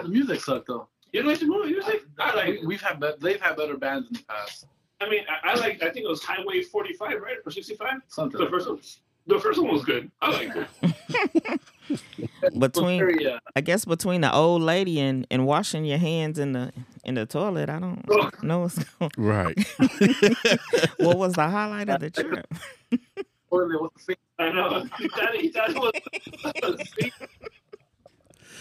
The 0.04 0.08
music 0.08 0.40
sucked 0.42 0.68
though. 0.68 0.88
You 1.13 1.24
like 1.24 1.39
the 1.39 1.46
movie 1.46 1.72
music? 1.74 2.03
I, 2.20 2.30
I 2.32 2.36
like. 2.36 2.62
We- 2.62 2.68
We've 2.68 2.82
had 2.82 3.00
bet- 3.00 3.20
they've 3.20 3.41
had 3.41 3.56
better 3.58 3.77
bands 3.77 4.08
in 4.08 4.13
the 4.13 4.24
past. 4.27 4.65
I 5.01 5.10
mean, 5.10 5.24
I, 5.30 5.51
I 5.51 5.56
like. 5.56 5.82
I 5.82 5.89
think 5.89 6.06
it 6.06 6.10
was 6.10 6.24
Highway 6.24 6.62
45, 6.62 7.22
right, 7.22 7.38
or 7.46 7.51
65. 7.51 7.94
Something. 8.08 8.39
The 8.39 8.50
first 8.50 8.68
one. 8.70 8.80
The 9.27 9.39
first 9.39 9.62
one 9.62 9.72
was 9.72 9.86
good. 9.86 10.10
I 10.22 10.32
liked 10.32 10.58
it. 10.58 11.62
Between 12.60 13.00
Very, 13.00 13.27
uh, 13.32 13.39
I 13.56 13.62
guess 13.62 13.86
between 13.86 14.22
the 14.22 14.34
old 14.34 14.62
lady 14.63 15.00
and, 15.00 15.27
and 15.30 15.46
washing 15.46 15.86
your 15.86 16.00
hands 16.00 16.39
in 16.39 16.53
the 16.53 16.72
in 17.03 17.13
the 17.15 17.25
toilet, 17.27 17.70
I 17.70 17.77
don't 17.80 18.03
know 18.44 18.60
what's 18.62 18.80
going 19.00 19.12
Right. 19.18 19.58
What 20.98 21.18
was 21.18 21.34
the 21.34 21.48
highlight 21.48 21.89
of 21.89 22.00
the 22.00 22.10
trip? 22.10 22.48
toilet 23.50 23.82
with 23.82 23.94
the 23.94 24.00
feet. 24.00 24.20
I 24.39 24.51
know. 24.51 24.86
He 24.98 25.08
thought, 25.10 25.36
he 25.36 25.50
thought 25.50 25.70
it 25.70 26.63
was. 26.63 26.89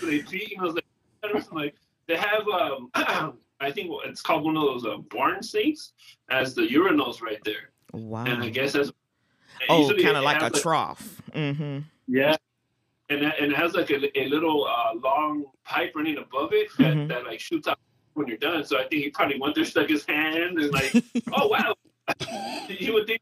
they 0.02 0.20
cheat. 0.22 0.54
I 0.58 0.62
was 0.62 0.74
like, 0.74 0.84
I 1.24 1.32
was 1.32 1.50
like, 1.52 1.74
they 2.10 2.16
have. 2.16 2.46
um 2.48 2.90
I 3.62 3.70
think 3.70 3.90
it's 4.06 4.22
called 4.22 4.44
one 4.44 4.56
of 4.56 4.62
those 4.62 4.86
uh, 4.86 4.96
barn 5.10 5.42
sinks 5.42 5.92
as 6.30 6.54
the 6.54 6.62
urinals 6.62 7.20
right 7.20 7.38
there, 7.44 7.70
Wow. 7.92 8.24
and 8.24 8.42
I 8.42 8.48
guess 8.48 8.72
that's. 8.72 8.90
Oh, 9.68 9.92
kind 10.02 10.16
of 10.16 10.24
like 10.24 10.40
a 10.40 10.44
has, 10.44 10.62
trough. 10.62 11.20
Mm-hmm. 11.34 11.80
Yeah. 12.08 12.36
and, 13.10 13.22
that, 13.22 13.38
and 13.38 13.52
it 13.52 13.56
has 13.58 13.74
like 13.74 13.90
a, 13.90 14.18
a 14.18 14.26
little 14.28 14.66
uh, 14.66 14.94
long 14.94 15.44
pipe 15.66 15.92
running 15.94 16.16
above 16.16 16.54
it 16.54 16.68
that, 16.78 16.94
Mhm. 16.94 17.08
that 17.08 17.24
like 17.26 17.38
shoots 17.38 17.68
out 17.68 17.78
when 18.14 18.26
you're 18.28 18.38
done. 18.38 18.64
So 18.64 18.78
I 18.78 18.84
think 18.88 19.02
he 19.04 19.10
probably 19.10 19.38
went 19.38 19.54
there, 19.54 19.66
stuck 19.66 19.90
his 19.90 20.06
hand, 20.06 20.58
and 20.58 20.72
like, 20.72 20.94
oh 21.34 21.48
wow, 21.48 21.74
you 22.68 22.94
would 22.94 23.06
think 23.06 23.20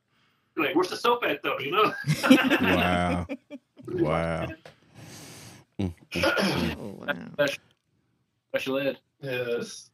like, 0.57 0.75
where's 0.77 0.91
the 0.91 0.97
soap 0.97 1.25
at 1.25 1.43
though? 1.43 1.59
You 1.59 1.73
know? 1.73 1.93
Wow. 2.61 3.27
Wow. 3.89 4.47
Mm, 5.81 5.95
mm, 6.13 6.23
mm. 6.23 6.77
Oh 6.79 7.05
wow. 7.07 7.29
Special, 7.33 7.63
special 8.59 8.79
ed. 8.79 8.99
yes. 9.21 9.91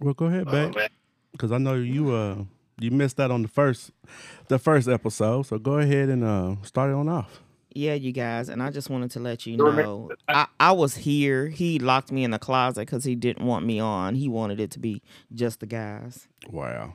Well, 0.00 0.14
go 0.14 0.26
ahead, 0.26 0.44
Oh, 0.48 0.50
babe. 0.52 0.74
man. 0.74 0.88
Because 1.32 1.52
I 1.52 1.58
know 1.58 1.74
you 1.74 2.12
uh 2.14 2.36
you 2.78 2.90
missed 2.90 3.16
that 3.18 3.30
on 3.30 3.42
the 3.42 3.48
first 3.48 3.90
the 4.48 4.58
first 4.58 4.88
episode. 4.88 5.42
So 5.46 5.58
go 5.58 5.78
ahead 5.78 6.08
and 6.08 6.24
uh 6.24 6.56
start 6.62 6.90
it 6.90 6.94
on 6.94 7.08
off. 7.08 7.40
Yeah, 7.74 7.92
you 7.92 8.10
guys, 8.10 8.48
and 8.48 8.62
I 8.62 8.70
just 8.70 8.88
wanted 8.88 9.10
to 9.12 9.20
let 9.20 9.44
you 9.44 9.58
know 9.58 10.10
I, 10.28 10.46
I 10.58 10.72
was 10.72 10.94
here. 10.96 11.48
He 11.48 11.78
locked 11.78 12.10
me 12.10 12.24
in 12.24 12.30
the 12.30 12.38
closet 12.38 12.80
because 12.80 13.04
he 13.04 13.14
didn't 13.14 13.44
want 13.46 13.66
me 13.66 13.78
on. 13.80 14.14
He 14.14 14.28
wanted 14.30 14.60
it 14.60 14.70
to 14.72 14.78
be 14.78 15.02
just 15.34 15.60
the 15.60 15.66
guys. 15.66 16.26
Wow. 16.50 16.94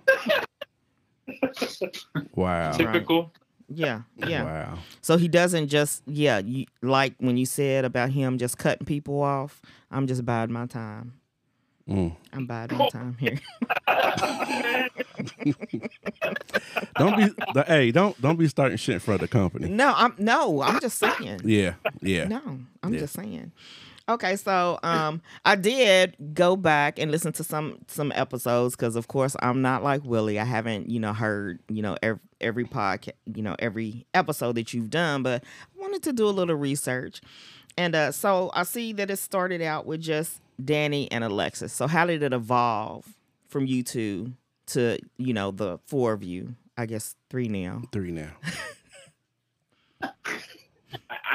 wow. 2.35 2.71
typical. 2.71 3.31
Yeah, 3.73 4.01
yeah. 4.17 4.43
Wow. 4.43 4.77
So 5.01 5.17
he 5.17 5.27
doesn't 5.27 5.67
just 5.69 6.03
yeah, 6.07 6.39
you, 6.39 6.65
like 6.81 7.13
when 7.19 7.37
you 7.37 7.45
said 7.45 7.85
about 7.85 8.09
him 8.11 8.37
just 8.37 8.57
cutting 8.57 8.85
people 8.85 9.21
off. 9.21 9.61
I'm 9.89 10.07
just 10.07 10.25
biding 10.25 10.53
my 10.53 10.65
time. 10.67 11.13
Mm. 11.89 12.15
I'm 12.31 12.45
biding 12.45 12.77
my 12.77 12.89
time 12.89 13.17
here. 13.19 13.39
Don't 16.97 17.17
be 17.17 17.25
the, 17.53 17.63
hey, 17.67 17.91
don't 17.91 18.19
don't 18.21 18.37
be 18.37 18.47
starting 18.47 18.77
shit 18.77 18.93
in 18.95 18.99
front 18.99 19.21
of 19.21 19.29
the 19.29 19.31
company. 19.37 19.67
No, 19.69 19.93
I'm 19.95 20.13
no, 20.17 20.61
I'm 20.61 20.79
just 20.79 20.97
saying. 20.99 21.41
Yeah, 21.43 21.73
yeah. 22.01 22.25
No, 22.25 22.41
I'm 22.83 22.93
Yeah. 22.93 22.99
just 23.01 23.13
saying. 23.13 23.51
Okay, 24.09 24.35
so 24.35 24.79
um, 24.83 25.21
I 25.45 25.55
did 25.55 26.15
go 26.33 26.55
back 26.55 26.99
and 26.99 27.11
listen 27.11 27.31
to 27.33 27.43
some 27.43 27.77
some 27.87 28.11
episodes 28.15 28.75
because, 28.75 28.95
of 28.95 29.07
course, 29.07 29.35
I'm 29.39 29.61
not 29.61 29.83
like 29.83 30.03
Willie. 30.03 30.39
I 30.39 30.43
haven't, 30.43 30.89
you 30.89 30.99
know, 30.99 31.13
heard 31.13 31.59
you 31.69 31.81
know 31.81 31.95
every 32.01 32.19
every 32.41 32.65
podcast, 32.65 33.11
you 33.25 33.41
know, 33.43 33.55
every 33.59 34.05
episode 34.13 34.55
that 34.55 34.73
you've 34.73 34.89
done, 34.89 35.23
but 35.23 35.43
I 35.43 35.81
wanted 35.81 36.03
to 36.03 36.13
do 36.13 36.27
a 36.27 36.31
little 36.31 36.55
research, 36.55 37.21
and 37.77 37.95
uh, 37.95 38.11
so 38.11 38.51
I 38.53 38.63
see 38.63 38.91
that 38.93 39.09
it 39.09 39.17
started 39.17 39.61
out 39.61 39.85
with 39.85 40.01
just 40.01 40.41
Danny 40.63 41.09
and 41.11 41.23
Alexis. 41.23 41.71
So 41.71 41.87
how 41.87 42.05
did 42.05 42.23
it 42.23 42.33
evolve 42.33 43.05
from 43.47 43.65
you 43.65 43.83
two 43.83 44.33
to 44.67 44.97
you 45.17 45.33
know 45.33 45.51
the 45.51 45.77
four 45.85 46.11
of 46.13 46.23
you? 46.23 46.55
I 46.77 46.85
guess 46.87 47.15
three 47.29 47.47
now. 47.47 47.83
Three 47.91 48.11
now. 48.11 48.31
I, 50.01 50.09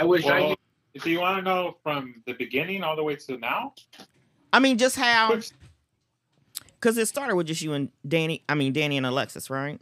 I 0.01 0.05
wish 0.05 0.27
I 0.27 0.41
Well, 0.41 0.49
knew. 0.49 0.57
Do 1.03 1.11
you 1.11 1.21
want 1.21 1.39
to 1.39 1.43
know 1.43 1.77
from 1.83 2.23
the 2.27 2.33
beginning 2.33 2.83
all 2.83 2.97
the 2.97 3.03
way 3.03 3.17
to 3.17 3.37
now? 3.39 3.75
I 4.53 4.59
mean, 4.59 4.79
just 4.79 4.97
how 4.97 5.41
because 6.75 6.99
it 6.99 7.07
started 7.07 7.37
with 7.37 7.47
just 7.47 7.63
you 7.63 7.73
and 7.73 7.91
Danny. 8.07 8.43
I 8.49 8.55
mean, 8.55 8.73
Danny 8.73 8.97
and 8.97 9.07
Alexis, 9.07 9.51
right? 9.51 9.81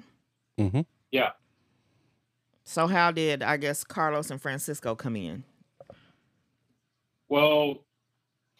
Mm-hmm. 0.58 0.80
Yeah. 1.10 1.30
So 2.64 2.86
how 2.86 3.10
did 3.10 3.42
I 3.42 3.56
guess 3.56 3.84
Carlos 3.84 4.30
and 4.30 4.40
Francisco 4.40 4.94
come 4.94 5.16
in? 5.16 5.44
Well, 7.28 7.84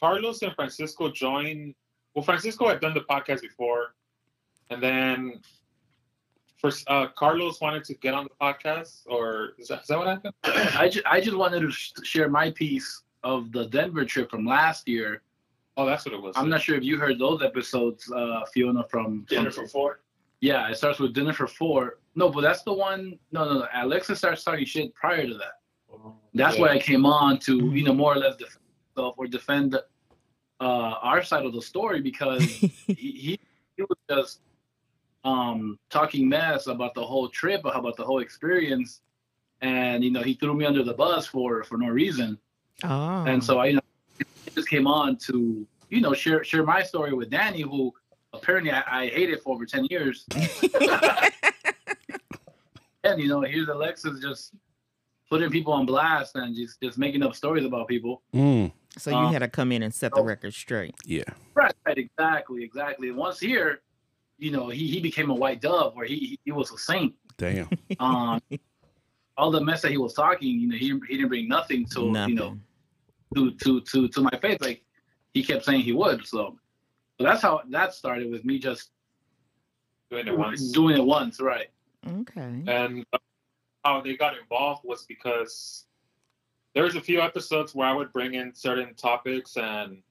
Carlos 0.01 0.43
and 0.43 0.55
Francisco 0.55 1.11
joined. 1.11 1.75
Well, 2.15 2.25
Francisco 2.25 2.69
had 2.69 2.81
done 2.81 2.95
the 2.95 3.01
podcast 3.01 3.41
before, 3.41 3.95
and 4.71 4.83
then 4.83 5.41
first 6.65 6.85
uh, 6.89 7.09
Carlos 7.09 7.61
wanted 7.61 7.85
to 7.85 7.95
get 7.95 8.15
on 8.15 8.25
the 8.25 8.31
podcast, 8.41 9.03
or 9.07 9.53
is 9.59 9.69
that, 9.69 9.83
is 9.83 9.89
that 9.89 9.99
what 9.99 10.07
happened? 10.07 10.33
I 10.45 10.89
just, 10.89 11.05
I 11.07 11.21
just 11.21 11.37
wanted 11.37 11.61
to 11.61 11.71
sh- 11.71 11.93
share 12.05 12.31
my 12.31 12.51
piece 12.53 13.03
of 13.23 13.53
the 13.53 13.67
Denver 13.67 14.05
trip 14.07 14.31
from 14.31 14.47
last 14.47 14.89
year. 14.89 15.21
Oh, 15.77 15.85
that's 15.85 16.07
what 16.07 16.15
it 16.15 16.23
was. 16.23 16.35
I'm 16.39 16.49
not 16.49 16.63
sure 16.63 16.75
if 16.77 16.83
you 16.83 16.97
heard 16.97 17.19
those 17.19 17.43
episodes, 17.43 18.11
uh, 18.11 18.45
Fiona, 18.53 18.83
from 18.89 19.27
Dinner 19.29 19.51
for 19.51 19.67
four. 19.69 20.01
Yeah, 20.41 20.71
it 20.71 20.77
starts 20.77 20.99
with 20.99 21.13
dinner 21.15 21.33
for 21.35 21.47
four. 21.47 21.99
No, 22.15 22.31
but 22.31 22.41
that's 22.43 22.63
the 22.63 22.73
one. 22.73 23.19
No, 23.33 23.45
no, 23.45 23.55
no. 23.61 23.67
Alexa 23.75 24.15
starts 24.17 24.43
talking 24.45 24.65
shit 24.65 24.95
prior 24.95 25.27
to 25.27 25.35
that. 25.35 25.55
That's 26.33 26.57
Yeah. 26.57 26.63
why 26.63 26.69
I 26.71 26.79
came 26.79 27.05
on 27.05 27.39
to, 27.41 27.55
you 27.79 27.85
know, 27.85 27.93
more 27.95 28.13
or 28.15 28.19
less 28.19 28.37
defend 28.37 28.63
myself 28.97 29.15
or 29.19 29.27
defend 29.27 29.75
uh, 30.61 30.65
our 31.11 31.23
side 31.23 31.45
of 31.45 31.53
the 31.53 31.63
story 31.63 32.01
because 32.01 32.43
he, 32.87 32.95
he 33.27 33.41
he 33.77 33.83
was 33.83 33.99
just 34.09 34.41
um 35.25 35.79
talking 35.91 36.29
mess 36.29 36.67
about 36.67 36.95
the 36.95 37.05
whole 37.05 37.29
trip, 37.29 37.61
about 37.65 37.97
the 37.97 38.05
whole 38.05 38.21
experience, 38.21 39.01
and 39.63 40.05
you 40.05 40.11
know 40.11 40.23
he 40.23 40.35
threw 40.35 40.55
me 40.55 40.65
under 40.65 40.83
the 40.83 40.95
bus 40.95 41.27
for 41.27 41.65
for 41.65 41.79
no 41.79 41.89
reason. 41.89 42.39
oh, 42.85 43.25
And 43.25 43.43
so 43.43 43.59
I 43.59 43.67
you 43.67 43.73
know, 43.75 43.81
just 44.55 44.69
came 44.69 44.87
on 44.87 45.17
to 45.29 45.67
you 45.89 46.01
know 46.01 46.13
share 46.15 46.45
share 46.45 46.65
my 46.65 46.83
story 46.83 47.13
with 47.15 47.31
Danny, 47.31 47.63
who 47.63 47.93
apparently 48.33 48.71
I, 48.71 48.83
I 49.05 49.07
hate 49.09 49.31
it 49.31 49.43
for 49.43 49.55
over 49.55 49.65
ten 49.67 49.87
years. 49.91 50.27
and 53.05 53.21
you 53.21 53.29
know, 53.29 53.41
here's 53.43 53.69
Alexis 53.69 54.21
just 54.21 54.55
putting 55.31 55.51
people 55.51 55.73
on 55.73 55.87
blast 55.87 56.37
and 56.37 56.55
just 56.55 56.81
just 56.83 56.99
making 56.99 57.23
up 57.23 57.35
stories 57.35 57.65
about 57.65 57.89
people. 57.89 58.23
Mm, 58.35 58.73
So 58.99 59.11
you 59.11 59.17
Uh, 59.17 59.33
had 59.33 59.39
to 59.41 59.49
come 59.49 59.73
in 59.73 59.83
and 59.83 59.93
set 59.95 60.13
the 60.15 60.21
oh. 60.21 60.25
record 60.25 60.53
straight. 60.55 60.95
yeah. 61.07 61.23
Right, 61.55 61.75
right, 61.87 61.97
exactly, 61.99 62.63
exactly. 62.63 63.11
Once 63.11 63.41
here, 63.41 63.81
you 64.45 64.51
know, 64.51 64.69
he, 64.69 64.87
he 64.89 65.01
became 65.01 65.31
a 65.31 65.35
white 65.35 65.61
dove 65.61 65.95
where 65.97 66.07
he 66.07 66.17
he, 66.17 66.41
he 66.45 66.53
was 66.53 66.71
a 66.71 66.79
saint. 66.79 67.15
Damn. 67.39 67.69
Um, 68.01 68.41
all 69.37 69.51
the 69.51 69.61
mess 69.61 69.83
that 69.83 69.91
he 69.91 69.97
was 69.99 70.13
talking, 70.15 70.61
you 70.61 70.69
know, 70.69 70.77
he 70.77 70.89
he 71.09 71.17
didn't 71.17 71.29
bring 71.29 71.49
nothing 71.49 71.87
to 71.87 72.11
Nothing. 72.13 72.29
you 72.29 72.35
know 72.37 72.57
to 73.35 73.51
to 73.63 73.81
to 73.81 74.09
to 74.09 74.21
my 74.21 74.37
face 74.41 74.59
like 74.61 74.85
he 75.33 75.43
kept 75.43 75.65
saying 75.65 75.81
he 75.81 75.93
would. 75.93 76.25
So, 76.27 76.57
so 77.19 77.25
that's 77.27 77.43
how 77.43 77.63
that 77.71 77.95
started 77.95 78.31
with 78.31 78.45
me 78.45 78.59
just 78.59 78.91
Doing 80.11 80.29
it 80.29 80.39
once. 80.39 80.71
doing 80.71 80.97
it 80.99 81.05
once, 81.05 81.41
right? 81.41 81.69
Okay. 82.07 82.63
And 82.69 83.05
how 83.85 84.01
they 84.03 84.17
got 84.17 84.37
involved 84.39 84.83
was 84.85 85.05
because 85.07 85.87
there 86.75 86.85
was 86.85 86.95
a 86.95 87.01
few 87.01 87.21
episodes 87.21 87.75
where 87.75 87.89
I 87.89 87.93
would 87.93 88.13
bring 88.13 88.35
in 88.35 88.55
certain 88.55 88.95
topics 88.95 89.57
and 89.57 90.03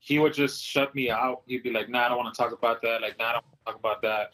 he 0.00 0.18
would 0.18 0.32
just 0.32 0.64
shut 0.64 0.94
me 0.94 1.10
out. 1.10 1.42
He'd 1.46 1.62
be 1.62 1.70
like, 1.70 1.88
"Nah, 1.88 2.06
I 2.06 2.08
don't 2.08 2.18
want 2.18 2.34
to 2.34 2.42
talk 2.42 2.52
about 2.52 2.82
that." 2.82 3.02
Like, 3.02 3.18
"Nah, 3.18 3.28
I 3.28 3.32
don't 3.34 3.44
want 3.44 3.58
to 3.58 3.64
talk 3.66 3.78
about 3.78 4.02
that." 4.02 4.32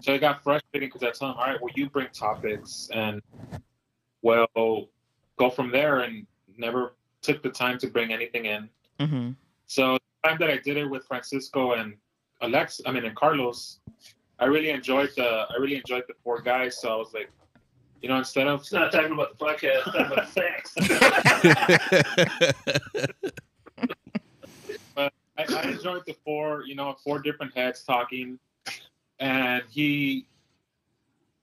So 0.00 0.14
it 0.14 0.20
got 0.20 0.42
frustrating 0.42 0.88
because 0.88 1.02
I 1.02 1.10
told 1.10 1.32
him, 1.32 1.38
"All 1.38 1.46
right, 1.46 1.60
well, 1.60 1.72
you 1.74 1.90
bring 1.90 2.08
topics 2.12 2.88
and 2.94 3.20
well, 4.22 4.46
go 5.36 5.50
from 5.50 5.70
there." 5.70 6.00
And 6.00 6.26
never 6.56 6.94
took 7.22 7.42
the 7.42 7.50
time 7.50 7.78
to 7.78 7.88
bring 7.88 8.12
anything 8.12 8.44
in. 8.44 8.68
Mm-hmm. 9.00 9.30
So 9.66 9.98
the 10.22 10.28
time 10.28 10.38
that 10.38 10.50
I 10.50 10.58
did 10.58 10.76
it 10.76 10.86
with 10.86 11.04
Francisco 11.06 11.72
and 11.72 11.94
Alex, 12.42 12.80
I 12.86 12.92
mean, 12.92 13.04
and 13.04 13.16
Carlos, 13.16 13.80
I 14.38 14.44
really 14.44 14.70
enjoyed 14.70 15.10
the 15.16 15.46
I 15.50 15.56
really 15.58 15.76
enjoyed 15.76 16.04
the 16.06 16.14
four 16.22 16.40
guys. 16.40 16.80
So 16.80 16.92
I 16.92 16.96
was 16.96 17.12
like, 17.12 17.30
you 18.00 18.08
know, 18.08 18.16
instead 18.16 18.46
of 18.46 18.60
It's 18.60 18.72
not 18.72 18.92
talking 18.92 19.12
about 19.12 19.36
the 19.36 19.44
podcast, 19.44 19.84
talking 19.84 20.12
about 20.12 20.28
sex. 20.28 20.74
I, 25.48 25.54
I 25.54 25.62
enjoyed 25.70 26.02
the 26.06 26.14
four, 26.24 26.62
you 26.66 26.74
know, 26.74 26.94
four 27.04 27.18
different 27.20 27.56
heads 27.56 27.82
talking, 27.84 28.38
and 29.18 29.62
he, 29.70 30.26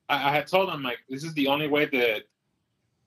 I, 0.09 0.29
I 0.29 0.31
had 0.31 0.47
told 0.47 0.69
him 0.69 0.83
like, 0.83 0.99
this 1.09 1.23
is 1.23 1.33
the 1.33 1.47
only 1.47 1.67
way 1.67 1.85
that, 1.85 2.23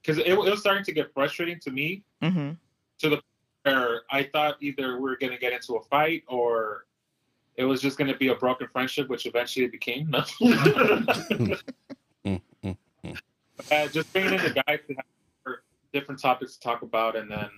because 0.01 0.19
it, 0.19 0.27
it 0.29 0.37
was 0.37 0.61
starting 0.61 0.85
to 0.85 0.93
get 0.93 1.13
frustrating 1.13 1.59
to 1.61 1.71
me 1.71 2.03
Mm-hmm. 2.23 2.51
to 2.99 3.09
the 3.09 3.23
where 3.63 4.03
I 4.11 4.25
thought 4.25 4.57
either 4.61 4.95
we 4.97 5.03
were 5.03 5.17
going 5.17 5.33
to 5.33 5.39
get 5.39 5.53
into 5.53 5.75
a 5.77 5.83
fight 5.83 6.23
or 6.27 6.87
it 7.57 7.65
was 7.65 7.81
just 7.83 7.99
going 7.99 8.11
to 8.11 8.17
be 8.17 8.29
a 8.29 8.35
broken 8.35 8.69
friendship, 8.69 9.09
which 9.09 9.27
eventually 9.27 9.67
it 9.67 9.73
became. 9.73 10.11
No. 10.11 10.25
Uh, 13.71 13.87
just 13.89 14.11
bringing 14.13 14.33
in 14.33 14.43
the 14.43 14.63
guys 14.67 14.81
to 14.89 14.95
have 14.95 15.57
different 15.93 16.19
topics 16.21 16.55
to 16.55 16.61
talk 16.61 16.81
about, 16.81 17.15
and 17.15 17.31
then 17.31 17.49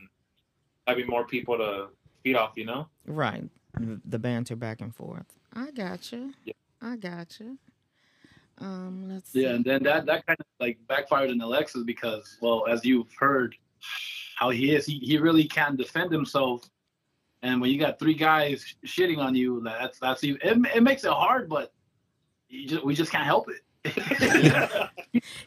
having 0.89 1.07
more 1.07 1.25
people 1.25 1.57
to 1.57 1.87
feed 2.23 2.37
off. 2.37 2.53
You 2.57 2.67
know. 2.67 2.89
Right. 3.07 3.45
The 3.79 4.01
the 4.05 4.19
banter 4.19 4.57
back 4.57 4.81
and 4.81 4.95
forth. 4.95 5.27
I 5.55 5.71
gotcha. 5.71 6.31
Yeah. 6.45 6.55
I 6.81 6.97
gotcha. 6.97 7.57
Um, 8.59 9.09
let's 9.09 9.31
see. 9.31 9.43
Yeah, 9.43 9.51
and 9.51 9.65
then 9.65 9.83
that 9.85 10.07
that 10.07 10.27
kind 10.27 10.39
of 10.39 10.47
like 10.61 10.79
backfired 10.87 11.31
in 11.31 11.41
Alexis 11.41 11.85
because, 11.85 12.39
well, 12.41 12.67
as 12.69 12.85
you've 12.85 13.13
heard, 13.15 13.57
how 14.37 14.51
he 14.51 14.75
is, 14.75 14.87
he, 14.87 14.99
he 14.99 15.19
really 15.19 15.45
can't 15.45 15.77
defend 15.77 16.13
himself. 16.13 16.69
And 17.43 17.61
when 17.61 17.71
you 17.71 17.79
got 17.79 17.99
three 17.99 18.15
guys 18.15 18.75
shitting 18.87 19.19
on 19.19 19.35
you, 19.35 19.61
that's 19.65 19.99
that's 19.99 20.23
even, 20.23 20.41
it, 20.43 20.77
it 20.77 20.83
makes 20.83 21.05
it 21.05 21.13
hard, 21.13 21.49
but 21.49 21.73
you 22.49 22.69
just, 22.69 22.85
we 22.85 22.95
just 22.95 23.11
can't 23.11 23.25
help 23.25 23.49
it. 23.49 23.63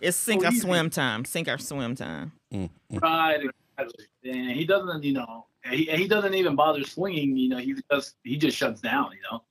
It's 0.01 0.17
sink 0.17 0.41
so 0.43 0.49
or 0.49 0.51
swim 0.51 0.89
time. 0.89 1.25
Sink 1.25 1.47
or 1.47 1.57
swim 1.57 1.95
time. 1.95 2.33
Mm, 2.53 2.69
mm. 2.91 3.01
right, 3.01 3.35
exactly. 3.35 3.64
And 3.77 4.51
he 4.51 4.65
doesn't, 4.65 5.03
you 5.03 5.13
know, 5.13 5.45
he, 5.69 5.85
he 5.85 6.07
doesn't 6.07 6.33
even 6.33 6.55
bother 6.55 6.83
swinging. 6.83 7.37
You 7.37 7.49
know, 7.49 7.57
he 7.57 7.75
just 7.91 8.15
he 8.23 8.37
just 8.37 8.57
shuts 8.57 8.81
down. 8.81 9.11
You 9.11 9.19
know. 9.31 9.43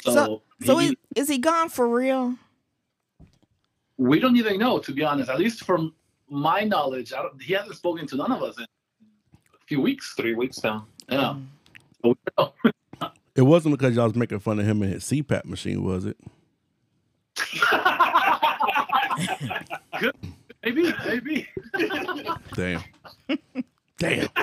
So, 0.00 0.42
So 0.64 0.78
he- 0.78 0.88
is, 0.88 0.94
is 1.16 1.28
he 1.28 1.38
gone 1.38 1.68
for 1.68 1.88
real? 1.88 2.36
we 3.98 4.18
don't 4.18 4.36
even 4.36 4.58
know, 4.58 4.78
to 4.80 4.92
be 4.92 5.04
honest. 5.04 5.30
At 5.30 5.38
least 5.38 5.62
from 5.64 5.94
my 6.28 6.64
knowledge, 6.64 7.12
I 7.12 7.22
don't, 7.22 7.40
he 7.40 7.52
hasn't 7.52 7.76
spoken 7.76 8.04
to 8.08 8.16
none 8.16 8.32
of 8.32 8.42
us 8.42 8.56
in 8.58 8.64
a 8.64 9.66
few 9.66 9.80
weeks. 9.80 10.14
Three 10.16 10.34
weeks 10.34 10.62
now. 10.64 10.86
Yeah. 11.08 11.34
Mm. 11.36 11.46
So 12.02 12.08
we 12.08 12.14
don't 12.36 12.52
know. 13.00 13.10
It 13.34 13.42
wasn't 13.42 13.78
because 13.78 13.96
y'all 13.96 14.04
was 14.04 14.14
making 14.14 14.40
fun 14.40 14.58
of 14.60 14.66
him 14.66 14.82
and 14.82 14.92
his 14.92 15.04
CPAP 15.04 15.46
machine, 15.46 15.82
was 15.82 16.04
it? 16.04 16.18
Good. 19.98 20.14
maybe, 20.62 20.92
maybe. 21.06 21.48
Damn. 22.54 22.82
Damn. 23.98 24.28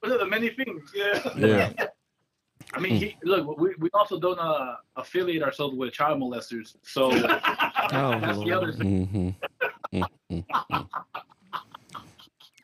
One 0.00 0.12
of 0.12 0.20
the 0.20 0.26
many 0.26 0.50
things. 0.50 0.90
Yeah. 0.94 1.32
Yeah. 1.36 1.86
I 2.72 2.78
mean, 2.78 2.94
he, 2.94 3.16
look, 3.24 3.58
we, 3.58 3.74
we 3.78 3.90
also 3.92 4.18
don't 4.18 4.38
uh, 4.38 4.76
affiliate 4.96 5.42
ourselves 5.42 5.74
with 5.74 5.92
child 5.92 6.20
molesters. 6.20 6.76
So 6.82 7.10
Oh, 7.12 8.20
that's 8.20 8.38
the 8.38 8.52
other 8.52 8.72
thing. 8.72 9.36
Mm-hmm. 9.92 9.98
Mm, 9.98 10.06
mm, 10.30 10.46
mm. 10.70 10.88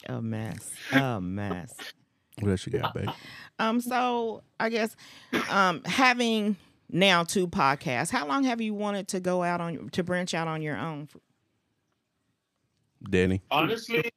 A 0.08 0.22
mess. 0.22 0.70
A 0.92 1.20
mess. 1.20 1.74
What 2.40 2.50
else 2.50 2.66
you 2.66 2.78
got, 2.78 2.94
babe? 2.94 3.08
Um, 3.58 3.80
so 3.80 4.42
I 4.60 4.68
guess 4.68 4.94
um 5.50 5.82
having 5.84 6.56
now 6.90 7.24
two 7.24 7.48
podcasts, 7.48 8.10
how 8.10 8.26
long 8.26 8.44
have 8.44 8.60
you 8.60 8.74
wanted 8.74 9.08
to 9.08 9.20
go 9.20 9.42
out 9.42 9.60
on 9.60 9.88
to 9.90 10.04
branch 10.04 10.34
out 10.34 10.46
on 10.46 10.62
your 10.62 10.76
own? 10.76 11.08
Danny. 13.10 13.42
Honestly, 13.50 14.10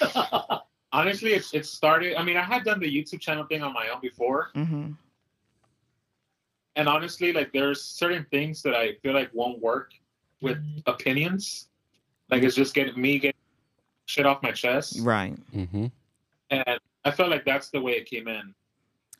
honestly, 0.92 1.32
it's 1.34 1.52
it 1.54 1.66
started. 1.66 2.16
I 2.16 2.22
mean, 2.22 2.36
I 2.36 2.42
had 2.42 2.64
done 2.64 2.80
the 2.80 2.86
YouTube 2.90 3.20
channel 3.20 3.44
thing 3.44 3.62
on 3.62 3.72
my 3.72 3.88
own 3.88 4.00
before, 4.00 4.50
Mm-hmm. 4.54 4.92
and 6.76 6.88
honestly, 6.88 7.32
like 7.32 7.52
there's 7.52 7.82
certain 7.82 8.26
things 8.30 8.62
that 8.62 8.74
I 8.74 8.94
feel 9.02 9.14
like 9.14 9.30
won't 9.32 9.60
work 9.60 9.92
with 10.42 10.58
opinions. 10.86 11.68
Like 12.30 12.42
it's 12.42 12.56
just 12.56 12.74
getting 12.74 13.00
me 13.00 13.18
getting 13.18 13.34
shit 14.06 14.26
off 14.26 14.42
my 14.42 14.52
chest, 14.52 14.98
Right. 15.00 15.36
Mm-hmm. 15.54 15.86
and 16.50 16.78
I 17.04 17.10
felt 17.10 17.30
like 17.30 17.44
that's 17.44 17.70
the 17.70 17.80
way 17.80 17.92
it 17.92 18.06
came 18.06 18.28
in. 18.28 18.54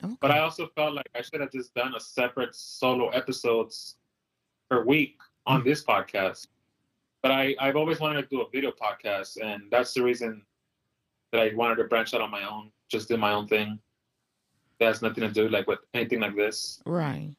Okay. 0.03 0.13
But 0.21 0.31
I 0.31 0.39
also 0.39 0.67
felt 0.75 0.93
like 0.93 1.09
I 1.15 1.21
should 1.21 1.41
have 1.41 1.51
just 1.51 1.73
done 1.73 1.95
a 1.95 1.99
separate 1.99 2.53
solo 2.55 3.09
episodes 3.09 3.95
per 4.69 4.83
week 4.85 5.17
on 5.47 5.63
this 5.63 5.83
podcast. 5.83 6.47
But 7.23 7.31
I, 7.31 7.55
I've 7.59 7.75
always 7.75 7.99
wanted 7.99 8.21
to 8.21 8.27
do 8.27 8.41
a 8.41 8.49
video 8.51 8.71
podcast, 8.71 9.37
and 9.41 9.63
that's 9.71 9.93
the 9.95 10.03
reason 10.03 10.43
that 11.31 11.41
I 11.41 11.53
wanted 11.55 11.75
to 11.75 11.85
branch 11.85 12.13
out 12.13 12.21
on 12.21 12.31
my 12.31 12.47
own, 12.47 12.71
just 12.89 13.07
do 13.07 13.17
my 13.17 13.33
own 13.33 13.47
thing. 13.47 13.79
That 14.79 14.87
has 14.87 15.01
nothing 15.01 15.23
to 15.23 15.31
do 15.31 15.49
like 15.49 15.67
with 15.67 15.79
anything 15.93 16.19
like 16.19 16.35
this. 16.35 16.81
Right. 16.85 17.33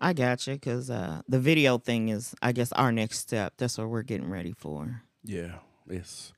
I 0.00 0.12
got 0.12 0.46
you 0.46 0.54
because 0.54 0.90
uh, 0.90 1.22
the 1.28 1.38
video 1.38 1.78
thing 1.78 2.08
is, 2.08 2.34
I 2.42 2.52
guess, 2.52 2.72
our 2.72 2.92
next 2.92 3.18
step. 3.18 3.54
That's 3.56 3.78
what 3.78 3.88
we're 3.88 4.02
getting 4.02 4.30
ready 4.30 4.52
for. 4.52 5.02
Yeah. 5.24 5.56
Yes. 5.88 6.32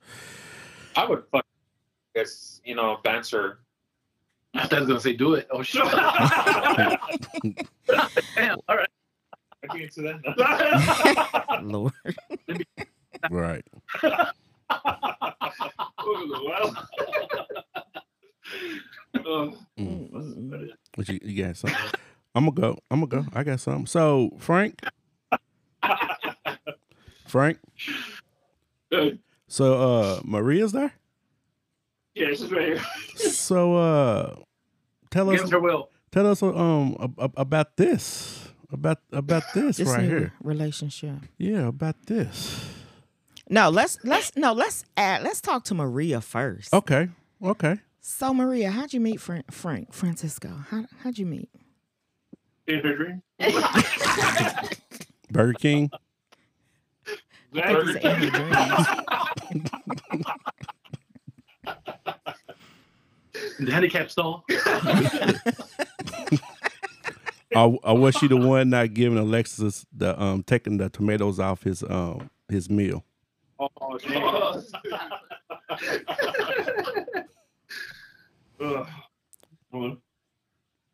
I 0.96 1.06
would 1.06 1.24
fuck 1.30 1.44
guess, 2.14 2.60
you 2.64 2.74
know, 2.74 2.98
banter. 3.04 3.60
I 4.54 4.62
thought 4.62 4.72
I 4.72 4.80
was 4.80 4.88
gonna 4.88 5.00
say 5.00 5.12
do 5.12 5.34
it. 5.34 5.46
Oh 5.50 5.62
shit. 5.62 5.84
Damn, 8.34 8.58
all 8.68 8.76
right. 8.76 8.88
I 9.62 9.66
can 9.68 9.78
get 9.78 9.96
into 9.96 10.20
that. 10.36 11.60
Lord. 11.62 11.92
Right. 13.30 13.64
Oh, 19.26 19.52
Mm. 19.78 20.70
What 20.94 21.08
you, 21.08 21.18
you 21.22 21.44
got 21.44 21.56
something? 21.56 21.78
I'm 22.34 22.44
gonna 22.46 22.52
go. 22.52 22.78
I'm 22.90 23.04
gonna 23.04 23.22
go. 23.24 23.30
I 23.34 23.42
got 23.42 23.60
something. 23.60 23.86
So 23.86 24.30
Frank, 24.38 24.80
Frank. 27.26 27.58
So 29.48 29.74
uh, 29.74 30.20
Maria's 30.24 30.72
there. 30.72 30.92
yeah, 32.14 32.28
she's 32.28 32.50
right 32.50 32.66
here. 32.68 32.82
So 33.16 33.76
uh, 33.76 34.34
tell 35.10 35.28
us, 35.30 35.50
her 35.50 35.60
will. 35.60 35.90
tell 36.10 36.26
us 36.26 36.42
um 36.42 36.96
ab- 37.00 37.18
ab- 37.20 37.34
about 37.36 37.76
this, 37.76 38.48
about 38.72 38.98
about 39.12 39.42
this, 39.54 39.76
This 39.78 39.88
right 39.88 40.02
new 40.04 40.08
here. 40.08 40.32
relationship. 40.42 41.16
Yeah, 41.36 41.68
about 41.68 41.96
this. 42.06 42.67
No, 43.50 43.70
let's 43.70 43.98
let's 44.04 44.36
no 44.36 44.52
let's 44.52 44.84
add 44.96 45.22
let's 45.22 45.40
talk 45.40 45.64
to 45.64 45.74
Maria 45.74 46.20
first. 46.20 46.72
Okay. 46.74 47.08
Okay. 47.42 47.78
So 48.00 48.34
Maria, 48.34 48.70
how'd 48.70 48.92
you 48.92 49.00
meet 49.00 49.20
Frank, 49.20 49.50
Frank 49.52 49.92
Francisco? 49.92 50.50
How 50.70 50.84
how'd 51.02 51.18
you 51.18 51.26
meet? 51.26 51.48
In 52.66 52.80
her 52.80 52.94
dream. 52.96 53.22
Burger 55.30 55.54
King. 55.54 55.90
I 57.54 57.74
think 57.74 57.96
it's 57.96 58.04
in 58.04 58.22
your 58.22 58.30
dreams. 58.30 58.86
The 63.60 63.72
handicap 63.72 64.10
stall. 64.10 64.44
or, 67.54 67.78
or 67.82 67.98
was 67.98 68.14
she 68.16 68.28
the 68.28 68.36
one 68.36 68.70
not 68.70 68.94
giving 68.94 69.18
Alexis 69.18 69.86
the 69.92 70.20
um 70.20 70.42
taking 70.42 70.76
the 70.76 70.90
tomatoes 70.90 71.40
off 71.40 71.62
his 71.62 71.82
um 71.84 72.30
his 72.48 72.68
meal? 72.68 73.04
Oh, 73.58 73.98
damn. 73.98 74.24
Ugh. 78.60 78.86
Hold 79.72 79.84
on. 79.84 79.98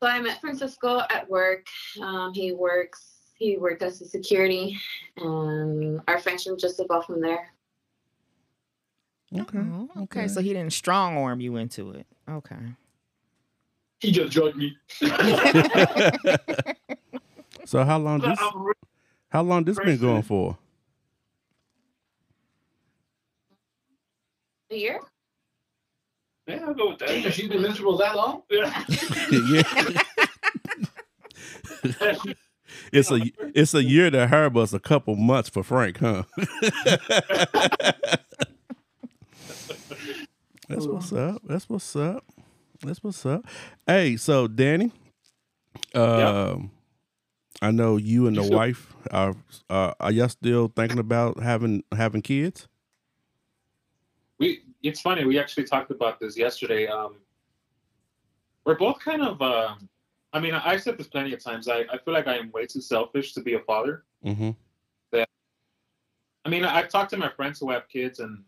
So 0.02 0.08
I 0.08 0.20
met 0.20 0.40
Francisco 0.40 1.02
at 1.10 1.28
work. 1.28 1.66
Um, 2.00 2.32
he 2.34 2.52
works. 2.52 3.10
He 3.36 3.56
worked 3.56 3.82
as 3.82 4.00
a 4.00 4.06
security, 4.06 4.78
and 5.16 6.00
our 6.06 6.18
friendship 6.18 6.58
just 6.58 6.78
evolved 6.80 7.06
from 7.06 7.20
there. 7.20 7.52
Okay. 9.36 9.58
Oh, 9.58 9.88
okay. 10.02 10.28
So 10.28 10.40
he 10.40 10.52
didn't 10.52 10.72
strong 10.72 11.16
arm 11.16 11.40
you 11.40 11.56
into 11.56 11.90
it. 11.92 12.06
Okay. 12.28 12.56
He 13.98 14.12
just 14.12 14.32
drugged 14.32 14.56
me. 14.56 14.76
so 17.64 17.82
how 17.84 17.98
long 17.98 18.20
this 18.20 18.38
how 19.30 19.42
long 19.42 19.64
this 19.64 19.78
been 19.78 19.98
going 19.98 20.22
for? 20.22 20.56
A 24.74 24.76
year? 24.76 25.00
Yeah, 26.48 26.64
I'll 26.66 26.74
go 26.74 26.90
with 26.90 26.98
Damn, 26.98 27.22
that. 27.22 27.32
she's 27.32 27.48
been 27.48 27.62
miserable 27.62 27.96
that 27.98 28.16
long? 28.16 28.42
Yeah. 28.50 28.84
yeah. 29.30 30.02
It's 32.92 33.10
a 33.10 33.20
it's 33.54 33.74
a 33.74 33.82
year 33.84 34.10
to 34.10 34.26
her, 34.26 34.50
but 34.50 34.62
it's 34.62 34.72
a 34.72 34.80
couple 34.80 35.16
months 35.16 35.48
for 35.48 35.62
Frank, 35.62 35.98
huh? 35.98 36.24
That's 40.68 40.86
what's 40.86 41.12
up. 41.12 41.42
That's 41.44 41.68
what's 41.68 41.94
up. 41.96 42.24
That's 42.82 43.02
what's 43.02 43.24
up. 43.26 43.44
Hey, 43.86 44.16
so 44.16 44.46
Danny, 44.48 44.92
um, 45.94 46.70
I 47.62 47.70
know 47.70 47.96
you 47.96 48.26
and 48.26 48.36
the 48.36 48.42
You 48.42 48.50
wife 48.50 48.94
are 49.10 49.34
uh, 49.70 49.92
are 50.00 50.10
y'all 50.12 50.28
still 50.28 50.68
thinking 50.74 50.98
about 50.98 51.40
having 51.42 51.84
having 51.96 52.22
kids? 52.22 52.68
It's 54.84 55.00
funny 55.00 55.24
we 55.24 55.38
actually 55.38 55.64
talked 55.64 55.90
about 55.90 56.20
this 56.20 56.36
yesterday 56.36 56.86
um 56.86 57.16
we're 58.64 58.76
both 58.86 58.98
kind 59.00 59.22
of 59.22 59.40
um 59.42 59.88
i 60.32 60.38
mean 60.40 60.54
i've 60.54 60.82
said 60.82 60.96
this 60.98 61.06
plenty 61.08 61.32
of 61.32 61.42
times 61.42 61.68
i, 61.68 61.78
I 61.92 61.98
feel 62.04 62.14
like 62.14 62.26
i 62.28 62.36
am 62.36 62.50
way 62.52 62.66
too 62.66 62.80
selfish 62.80 63.32
to 63.34 63.40
be 63.40 63.54
a 63.54 63.60
father 63.60 64.04
Mm-hmm. 64.24 64.50
i 66.44 66.48
mean 66.48 66.64
i've 66.64 66.88
talked 66.88 67.10
to 67.10 67.16
my 67.16 67.28
friends 67.30 67.58
who 67.60 67.70
have 67.70 67.88
kids 67.88 68.20
and 68.20 68.42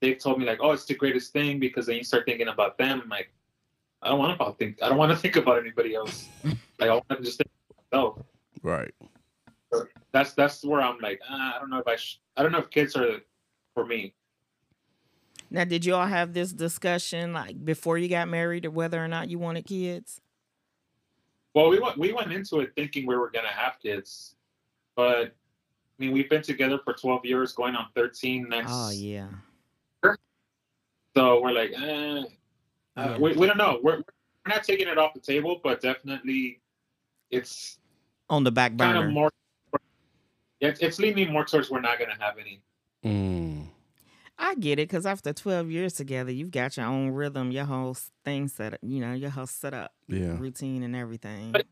they've 0.00 0.18
told 0.18 0.38
me 0.38 0.44
like 0.46 0.58
oh 0.62 0.72
it's 0.72 0.84
the 0.84 0.94
greatest 0.94 1.32
thing 1.32 1.58
because 1.58 1.86
then 1.86 1.96
you 1.96 2.04
start 2.04 2.24
thinking 2.26 2.48
about 2.48 2.76
them 2.78 3.00
I'm 3.02 3.08
like 3.08 3.32
i 4.02 4.08
don't 4.08 4.18
want 4.18 4.32
about 4.32 4.58
think 4.58 4.82
i 4.82 4.88
don't 4.88 4.98
want 4.98 5.10
to 5.12 5.16
think 5.24 5.36
about 5.36 5.58
anybody 5.58 5.94
else 5.94 6.28
like 6.78 6.90
i 6.90 6.94
want 6.94 7.08
to 7.10 7.22
just 7.22 7.38
think 7.38 7.50
about 7.70 7.76
myself 7.92 8.18
Right. 8.62 8.94
that's 10.12 10.32
that's 10.32 10.64
where 10.64 10.80
i'm 10.80 10.98
like 11.00 11.20
ah, 11.28 11.56
i 11.56 11.58
don't 11.58 11.70
know 11.70 11.78
if 11.78 11.88
i 11.88 11.96
sh- 11.96 12.20
i 12.36 12.42
don't 12.42 12.52
know 12.52 12.58
if 12.58 12.70
kids 12.70 12.94
are 12.96 13.18
for 13.74 13.84
me 13.84 14.14
Now, 15.54 15.62
did 15.62 15.84
you 15.84 15.94
all 15.94 16.06
have 16.06 16.32
this 16.32 16.52
discussion 16.52 17.32
like 17.32 17.64
before 17.64 17.96
you 17.96 18.08
got 18.08 18.26
married 18.26 18.66
or 18.66 18.72
whether 18.72 19.02
or 19.02 19.06
not 19.06 19.30
you 19.30 19.38
wanted 19.38 19.64
kids? 19.64 20.20
Well, 21.54 21.68
we 21.68 21.78
went 21.78 21.96
we 21.96 22.12
went 22.12 22.32
into 22.32 22.58
it 22.58 22.72
thinking 22.74 23.06
we 23.06 23.14
were 23.14 23.30
gonna 23.30 23.46
have 23.46 23.74
kids, 23.80 24.34
but 24.96 25.26
I 25.28 25.30
mean 26.00 26.10
we've 26.10 26.28
been 26.28 26.42
together 26.42 26.80
for 26.84 26.92
twelve 26.92 27.24
years, 27.24 27.52
going 27.52 27.76
on 27.76 27.86
thirteen 27.94 28.48
next. 28.48 28.68
Oh 28.68 28.90
yeah. 28.90 29.28
So 31.16 31.40
we're 31.40 31.52
like, 31.52 31.70
eh, 31.80 32.24
uh, 32.96 33.16
we, 33.20 33.34
we 33.34 33.46
don't 33.46 33.56
know. 33.56 33.78
We're 33.80 33.98
we're 33.98 34.48
not 34.48 34.64
taking 34.64 34.88
it 34.88 34.98
off 34.98 35.14
the 35.14 35.20
table, 35.20 35.60
but 35.62 35.80
definitely, 35.80 36.60
it's 37.30 37.78
On 38.28 38.42
the 38.42 38.50
back 38.50 38.76
kind 38.76 38.94
burner. 38.94 39.06
of 39.06 39.12
more. 39.12 39.30
It's, 40.60 40.80
it's 40.80 40.98
leaning 40.98 41.32
more 41.32 41.44
towards 41.44 41.70
we're 41.70 41.80
not 41.80 42.00
gonna 42.00 42.16
have 42.18 42.38
any. 42.38 42.60
Mm. 43.04 43.43
I 44.38 44.54
get 44.56 44.78
it 44.78 44.88
because 44.88 45.06
after 45.06 45.32
12 45.32 45.70
years 45.70 45.94
together, 45.94 46.30
you've 46.32 46.50
got 46.50 46.76
your 46.76 46.86
own 46.86 47.10
rhythm, 47.10 47.50
your 47.52 47.64
whole 47.64 47.96
thing 48.24 48.48
set 48.48 48.74
up, 48.74 48.80
you 48.82 49.00
know, 49.00 49.12
your 49.12 49.30
whole 49.30 49.46
setup, 49.46 49.92
Yeah. 50.08 50.38
routine, 50.38 50.82
and 50.82 50.94
everything. 50.96 51.52
But- 51.52 51.66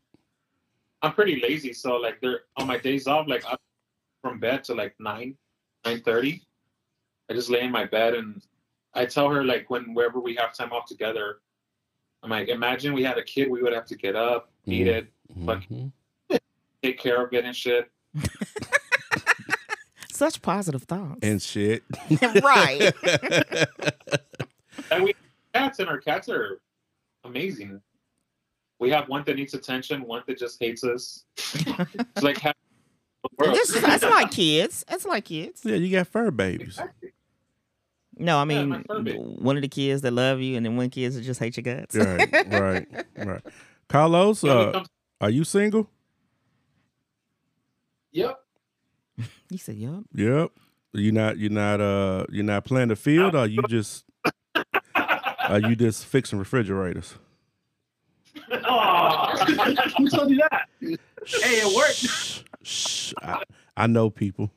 I'm 1.01 1.13
pretty 1.13 1.41
lazy, 1.41 1.73
so 1.73 1.97
like 1.97 2.21
they're 2.21 2.41
on 2.55 2.65
my 2.65 2.77
days 2.77 3.07
off, 3.07 3.27
like 3.27 3.43
I'm 3.45 3.57
from 4.21 4.39
bed 4.39 4.63
to 4.65 4.73
like 4.73 4.95
nine, 4.99 5.35
nine 5.83 5.99
thirty. 6.01 6.41
I 7.29 7.33
just 7.33 7.49
lay 7.49 7.59
in 7.61 7.71
my 7.71 7.83
bed 7.85 8.13
and 8.15 8.41
I 8.93 9.05
tell 9.05 9.29
her 9.29 9.43
like 9.43 9.69
when 9.69 9.93
wherever 9.93 10.21
we 10.21 10.33
have 10.35 10.53
time 10.53 10.71
off 10.71 10.85
together, 10.85 11.39
I'm 12.21 12.29
like, 12.29 12.47
imagine 12.47 12.93
we 12.93 13.03
had 13.03 13.17
a 13.17 13.23
kid, 13.23 13.49
we 13.51 13.61
would 13.61 13.73
have 13.73 13.85
to 13.87 13.97
get 13.97 14.15
up, 14.15 14.49
feed 14.65 14.87
Mhm. 14.87 14.91
it, 14.95 15.07
But- 15.35 15.59
Mhm. 15.63 15.91
take 16.81 16.99
care 16.99 17.21
of 17.25 17.33
it 17.33 17.43
and 17.43 17.53
shit. 17.55 17.91
Such 20.23 20.41
positive 20.41 20.83
thoughts. 20.83 21.19
And 21.21 21.41
shit. 21.41 21.83
Right. 22.41 22.93
And 24.89 25.03
we 25.03 25.13
cats 25.53 25.79
and 25.79 25.89
our 25.89 25.97
cats 25.97 26.29
are 26.29 26.61
amazing. 27.25 27.81
We 28.79 28.89
have 28.91 29.09
one 29.09 29.25
that 29.25 29.35
needs 29.35 29.53
attention, 29.53 30.03
one 30.03 30.23
that 30.27 30.39
just 30.39 30.61
hates 30.61 30.85
us. 30.85 31.25
it's 31.37 32.23
like 32.23 32.37
half. 32.37 32.55
This 33.37 33.73
that's 33.81 34.03
like 34.03 34.31
kids. 34.31 34.85
That's 34.87 35.05
like 35.05 35.25
kids. 35.25 35.59
yeah, 35.65 35.75
you 35.75 35.91
got 35.91 36.07
fur 36.07 36.31
babies. 36.31 36.67
Exactly. 36.67 37.11
No, 38.17 38.37
I 38.37 38.45
mean, 38.45 38.69
my 38.69 38.81
fur 38.87 39.01
baby. 39.01 39.17
one 39.17 39.57
of 39.57 39.61
the 39.61 39.67
kids 39.67 40.03
that 40.03 40.11
love 40.13 40.39
you, 40.39 40.55
and 40.55 40.65
then 40.65 40.77
one 40.77 40.89
kids 40.89 41.15
that 41.15 41.21
just 41.23 41.41
hate 41.41 41.57
your 41.57 41.63
guts. 41.65 41.97
Right, 41.97 42.31
right, 42.49 42.87
right. 43.17 43.41
Carlos, 43.89 44.41
You 44.41 44.49
know, 44.49 44.57
when 44.59 44.67
it 44.67 44.69
uh, 44.69 44.71
comes- 44.79 44.89
are 45.19 45.29
you 45.29 45.43
single? 45.43 45.89
Yep. 48.13 48.39
You 49.49 49.57
said, 49.57 49.75
"Yep." 49.75 50.03
Yep. 50.13 50.51
you're 50.93 51.13
not 51.13 51.37
You're 51.37 51.51
not 51.51 51.81
uh 51.81 52.25
you're 52.29 52.43
not 52.43 52.65
playing 52.65 52.89
the 52.89 52.95
field 52.95 53.35
or 53.35 53.45
you 53.45 53.61
just 53.67 54.05
are 55.49 55.59
you 55.59 55.75
just 55.75 56.05
fixing 56.05 56.39
refrigerators? 56.39 57.15
Oh, 58.51 59.35
who 59.97 60.09
told 60.09 60.31
you 60.31 60.37
that? 60.37 60.67
Hey, 60.81 61.61
it 61.61 61.75
worked. 61.75 61.95
Shh, 61.95 62.41
shh. 62.63 63.13
I, 63.21 63.43
I 63.77 63.87
know 63.87 64.09
people. 64.09 64.51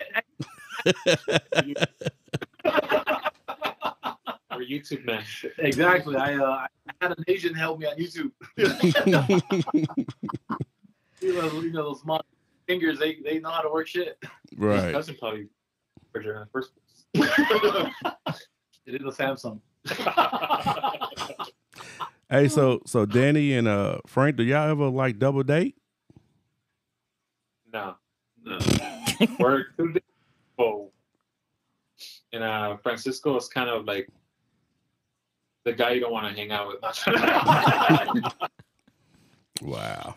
We're 4.56 4.64
YouTube 4.64 5.04
men. 5.04 5.22
Exactly. 5.58 6.16
I 6.16 6.36
uh, 6.36 6.66
I 6.88 6.92
had 7.00 7.18
an 7.18 7.24
Asian 7.28 7.54
help 7.54 7.78
me 7.78 7.86
on 7.86 7.96
YouTube. 7.96 8.32
you, 11.20 11.34
know, 11.34 11.60
you 11.60 11.72
know 11.72 11.84
those 11.84 12.00
small 12.00 12.24
fingers, 12.66 12.98
they, 12.98 13.18
they 13.24 13.38
know 13.38 13.50
how 13.50 13.62
to 13.62 13.70
work 13.70 13.86
shit. 13.86 14.18
My 14.56 14.66
right. 14.66 14.92
cousin 14.92 15.16
probably 15.18 15.48
refrigerator 16.04 16.40
in 16.42 16.46
the 16.46 16.50
first 16.50 16.70
place. 17.14 17.90
It 18.86 19.00
is 19.00 19.02
a 19.02 19.22
Samsung. 19.22 19.60
Hey, 22.28 22.48
so 22.48 22.80
so 22.86 23.06
Danny 23.06 23.52
and 23.52 23.68
uh 23.68 23.98
Frank, 24.04 24.36
do 24.36 24.42
y'all 24.42 24.68
ever 24.68 24.88
like 24.88 25.20
double 25.20 25.44
date? 25.44 25.76
no, 27.72 27.94
no. 28.44 28.58
We're 29.38 29.64
too 29.76 29.92
big. 29.92 30.02
Oh. 30.58 30.90
And 32.32 32.42
uh, 32.42 32.76
Francisco 32.78 33.36
is 33.36 33.48
kind 33.48 33.70
of 33.70 33.84
like 33.84 34.08
the 35.64 35.72
guy 35.72 35.92
you 35.92 36.00
don't 36.00 36.12
want 36.12 36.26
to 36.28 36.34
hang 36.34 36.50
out 36.52 36.68
with. 36.68 36.80
Wow. 39.62 40.16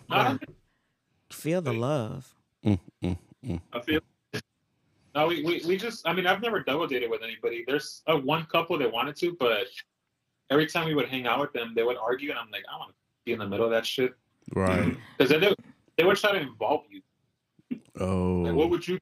Feel 1.31 1.62
the 1.62 1.73
love. 1.73 2.35
Mm, 2.65 2.80
mm, 3.04 3.17
mm. 3.45 3.62
I 3.74 3.80
feel 3.82 4.00
No, 5.15 5.28
we, 5.28 5.43
we, 5.43 5.62
we 5.65 5.78
just, 5.78 6.08
I 6.08 6.13
mean, 6.13 6.28
I've 6.28 6.41
never 6.41 6.62
double 6.62 6.88
dated 6.88 7.10
with 7.10 7.24
anybody. 7.24 7.63
There's 7.65 8.02
a 8.08 8.17
one 8.17 8.45
couple 8.45 8.78
that 8.80 8.91
wanted 8.91 9.15
to, 9.17 9.36
but 9.39 9.67
every 10.50 10.67
time 10.67 10.88
we 10.88 10.93
would 10.95 11.08
hang 11.10 11.26
out 11.26 11.39
with 11.39 11.54
them, 11.54 11.74
they 11.76 11.84
would 11.84 11.98
argue, 11.98 12.30
and 12.32 12.39
I'm 12.39 12.52
like, 12.52 12.63
I 12.72 12.78
want 12.78 12.89
to 12.91 12.95
be 13.26 13.32
in 13.34 13.39
the 13.39 13.48
middle 13.48 13.65
of 13.65 13.72
that 13.72 13.86
shit. 13.86 14.13
Right. 14.54 14.95
Because 15.17 15.30
they, 15.32 15.56
they 15.98 16.04
would 16.04 16.17
try 16.17 16.32
to 16.34 16.39
involve 16.39 16.84
you. 16.89 17.02
Oh. 18.00 18.43
Like, 18.45 18.56
what 18.56 18.69
would 18.69 18.88
you 18.88 19.00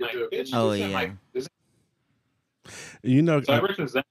like, 0.00 0.12
bitch, 0.32 0.50
Oh, 0.52 0.72
yeah. 0.72 0.88
my- 0.88 1.12
this- 1.32 1.48
You 3.02 3.22
know, 3.22 3.40
so 3.42 3.52
ever 3.52 3.72
since 3.74 3.92
then, 3.92 4.02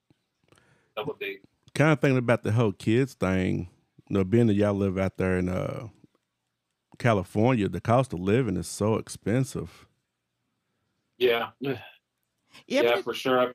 double 0.95 1.13
date. 1.13 1.41
kind 1.75 1.91
of 1.91 2.01
thinking 2.01 2.17
about 2.17 2.43
the 2.43 2.51
whole 2.51 2.71
kids 2.71 3.13
thing. 3.13 3.69
You 4.09 4.15
know, 4.17 4.23
being 4.23 4.47
that 4.47 4.55
y'all 4.55 4.73
live 4.73 4.97
out 4.97 5.17
there 5.17 5.37
in 5.37 5.47
uh 5.49 5.87
California, 6.97 7.67
the 7.69 7.81
cost 7.81 8.13
of 8.13 8.19
living 8.19 8.57
is 8.57 8.67
so 8.67 8.95
expensive. 8.95 9.85
Yeah, 11.17 11.49
Yeah, 11.59 11.77
yeah, 12.67 13.01
for 13.01 13.13
sure. 13.13 13.53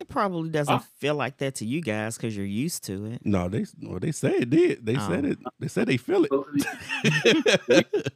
it 0.00 0.08
probably 0.08 0.50
doesn't 0.50 0.74
Huh? 0.74 0.82
feel 0.98 1.14
like 1.14 1.36
that 1.38 1.54
to 1.56 1.64
you 1.66 1.80
guys 1.82 2.16
because 2.16 2.36
you're 2.36 2.46
used 2.46 2.84
to 2.84 3.04
it. 3.06 3.24
No, 3.24 3.48
they 3.48 3.66
well, 3.82 3.98
they 4.00 4.12
say 4.12 4.32
it 4.38 4.50
did. 4.50 4.84
They 4.86 4.96
said 4.96 5.24
Oh. 5.24 5.28
it. 5.30 5.38
They 5.58 5.68
said 5.68 5.86
they 5.88 5.96
feel 5.96 6.26
So, 6.26 6.46
it. 6.54 8.12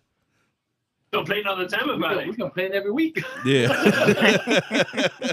complain 1.12 1.46
all 1.46 1.56
the 1.56 1.66
time 1.68 1.88
about 1.90 2.16
it. 2.16 2.16
we, 2.16 2.22
about 2.22 2.26
we 2.26 2.30
it. 2.32 2.36
complain 2.38 2.72
every 2.74 2.90
week. 2.92 3.22
yeah. 3.44 4.70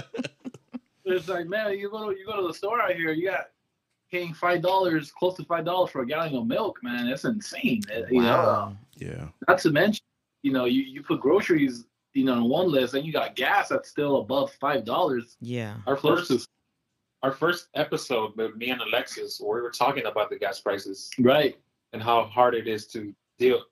It's 1.04 1.28
like, 1.28 1.46
man, 1.46 1.76
you 1.76 1.90
go 1.90 2.10
to 2.10 2.16
you 2.18 2.24
go 2.24 2.40
to 2.40 2.46
the 2.46 2.54
store 2.54 2.80
out 2.80 2.92
here, 2.94 3.10
you 3.12 3.28
got 3.28 3.48
paying 4.10 4.32
five 4.32 4.62
dollars, 4.62 5.10
close 5.10 5.34
to 5.36 5.44
five 5.44 5.64
dollars 5.64 5.90
for 5.90 6.02
a 6.02 6.06
gallon 6.06 6.34
of 6.36 6.46
milk, 6.46 6.78
man. 6.82 7.08
That's 7.08 7.24
insane. 7.24 7.82
Uh, 7.92 8.02
You 8.08 8.22
know, 8.22 8.28
Wow. 8.28 8.76
Yeah. 8.96 9.28
Not 9.48 9.58
to 9.60 9.70
mention, 9.70 10.04
you 10.42 10.52
know, 10.52 10.64
you, 10.66 10.82
you 10.82 11.02
put 11.02 11.20
groceries, 11.20 11.84
you 12.14 12.24
know, 12.24 12.34
on 12.34 12.48
one 12.48 12.70
list, 12.70 12.94
and 12.94 13.04
you 13.06 13.12
got 13.12 13.36
gas 13.36 13.68
that's 13.68 13.88
still 13.88 14.18
above 14.20 14.52
five 14.60 14.84
dollars. 14.84 15.36
Yeah. 15.40 15.76
Our 15.86 15.96
Close 15.96 16.28
first, 16.28 16.48
our 17.22 17.32
first 17.32 17.68
episode 17.74 18.36
with 18.36 18.56
me 18.56 18.70
and 18.70 18.80
Alexis, 18.80 19.40
where 19.40 19.56
we 19.56 19.62
were 19.62 19.70
talking 19.70 20.06
about 20.06 20.28
the 20.30 20.36
gas 20.38 20.60
prices 20.60 21.10
Right. 21.18 21.56
and 21.92 22.02
how 22.02 22.24
hard 22.24 22.54
it 22.54 22.66
is 22.68 22.86
to 22.88 23.14
deal. 23.38 23.62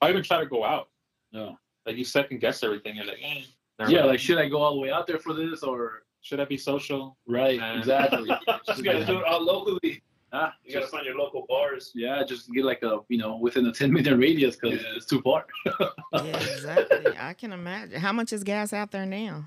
I 0.00 0.08
even 0.10 0.22
try 0.22 0.40
to 0.40 0.46
go 0.46 0.64
out. 0.64 0.88
No. 1.32 1.58
Like 1.86 1.96
you 1.96 2.04
second 2.04 2.40
guess 2.40 2.62
everything. 2.62 2.96
You're 2.96 3.06
like, 3.06 3.18
eh, 3.22 3.42
Yeah, 3.88 3.98
mind. 3.98 4.06
like 4.08 4.20
should 4.20 4.38
I 4.38 4.48
go 4.48 4.58
all 4.62 4.74
the 4.74 4.80
way 4.80 4.90
out 4.90 5.06
there 5.06 5.18
for 5.18 5.34
this 5.34 5.62
or 5.62 6.04
should 6.22 6.40
I 6.40 6.44
be 6.44 6.56
social? 6.56 7.16
right? 7.26 7.58
Nah. 7.58 7.78
Exactly. 7.78 8.30
You 8.76 8.82
gotta 8.84 9.04
do 9.04 9.18
it 9.18 9.24
all 9.24 9.44
locally. 9.44 10.02
Ah, 10.32 10.54
You 10.64 10.72
gotta 10.74 10.86
find 10.86 11.04
your 11.04 11.16
local 11.18 11.44
bars. 11.48 11.90
yeah, 11.94 12.22
just 12.24 12.52
get 12.52 12.64
like 12.64 12.82
a 12.82 13.00
you 13.08 13.18
know 13.18 13.36
within 13.36 13.66
a 13.66 13.72
ten 13.72 13.92
minute 13.92 14.16
radius 14.16 14.56
because 14.56 14.80
Yeah. 14.80 14.96
it's 14.96 15.06
too 15.06 15.20
far. 15.22 15.44
Yeah, 16.12 16.36
exactly. 16.36 17.16
I 17.18 17.34
can 17.34 17.52
imagine. 17.52 18.00
How 18.00 18.12
much 18.12 18.32
is 18.32 18.44
gas 18.44 18.72
out 18.72 18.90
there 18.92 19.06
now? 19.06 19.44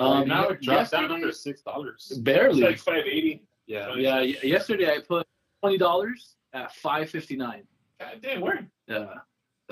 Um, 0.00 0.28
now 0.28 0.48
it 0.48 0.60
dropped 0.62 0.92
down 0.92 1.10
under 1.10 1.32
six 1.32 1.62
dollars. 1.62 2.06
It's 2.10 2.18
barely. 2.20 2.60
like 2.62 2.78
five 2.78 3.04
eighty. 3.06 3.42
Yeah. 3.66 3.94
yeah, 3.96 4.16
y- 4.20 4.36
yesterday 4.42 4.90
I 4.90 4.98
put 5.06 5.26
twenty 5.62 5.78
dollars 5.78 6.36
at 6.52 6.74
five 6.74 7.10
fifty 7.10 7.36
nine. 7.36 7.64
God 8.00 8.18
damn, 8.22 8.40
where? 8.40 8.66
Yeah, 8.86 9.14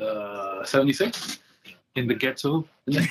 uh, 0.02 0.64
seventy 0.64 0.92
six. 0.92 1.38
In 1.94 2.06
the 2.06 2.14
ghetto. 2.14 2.66
Yeah, 2.86 3.06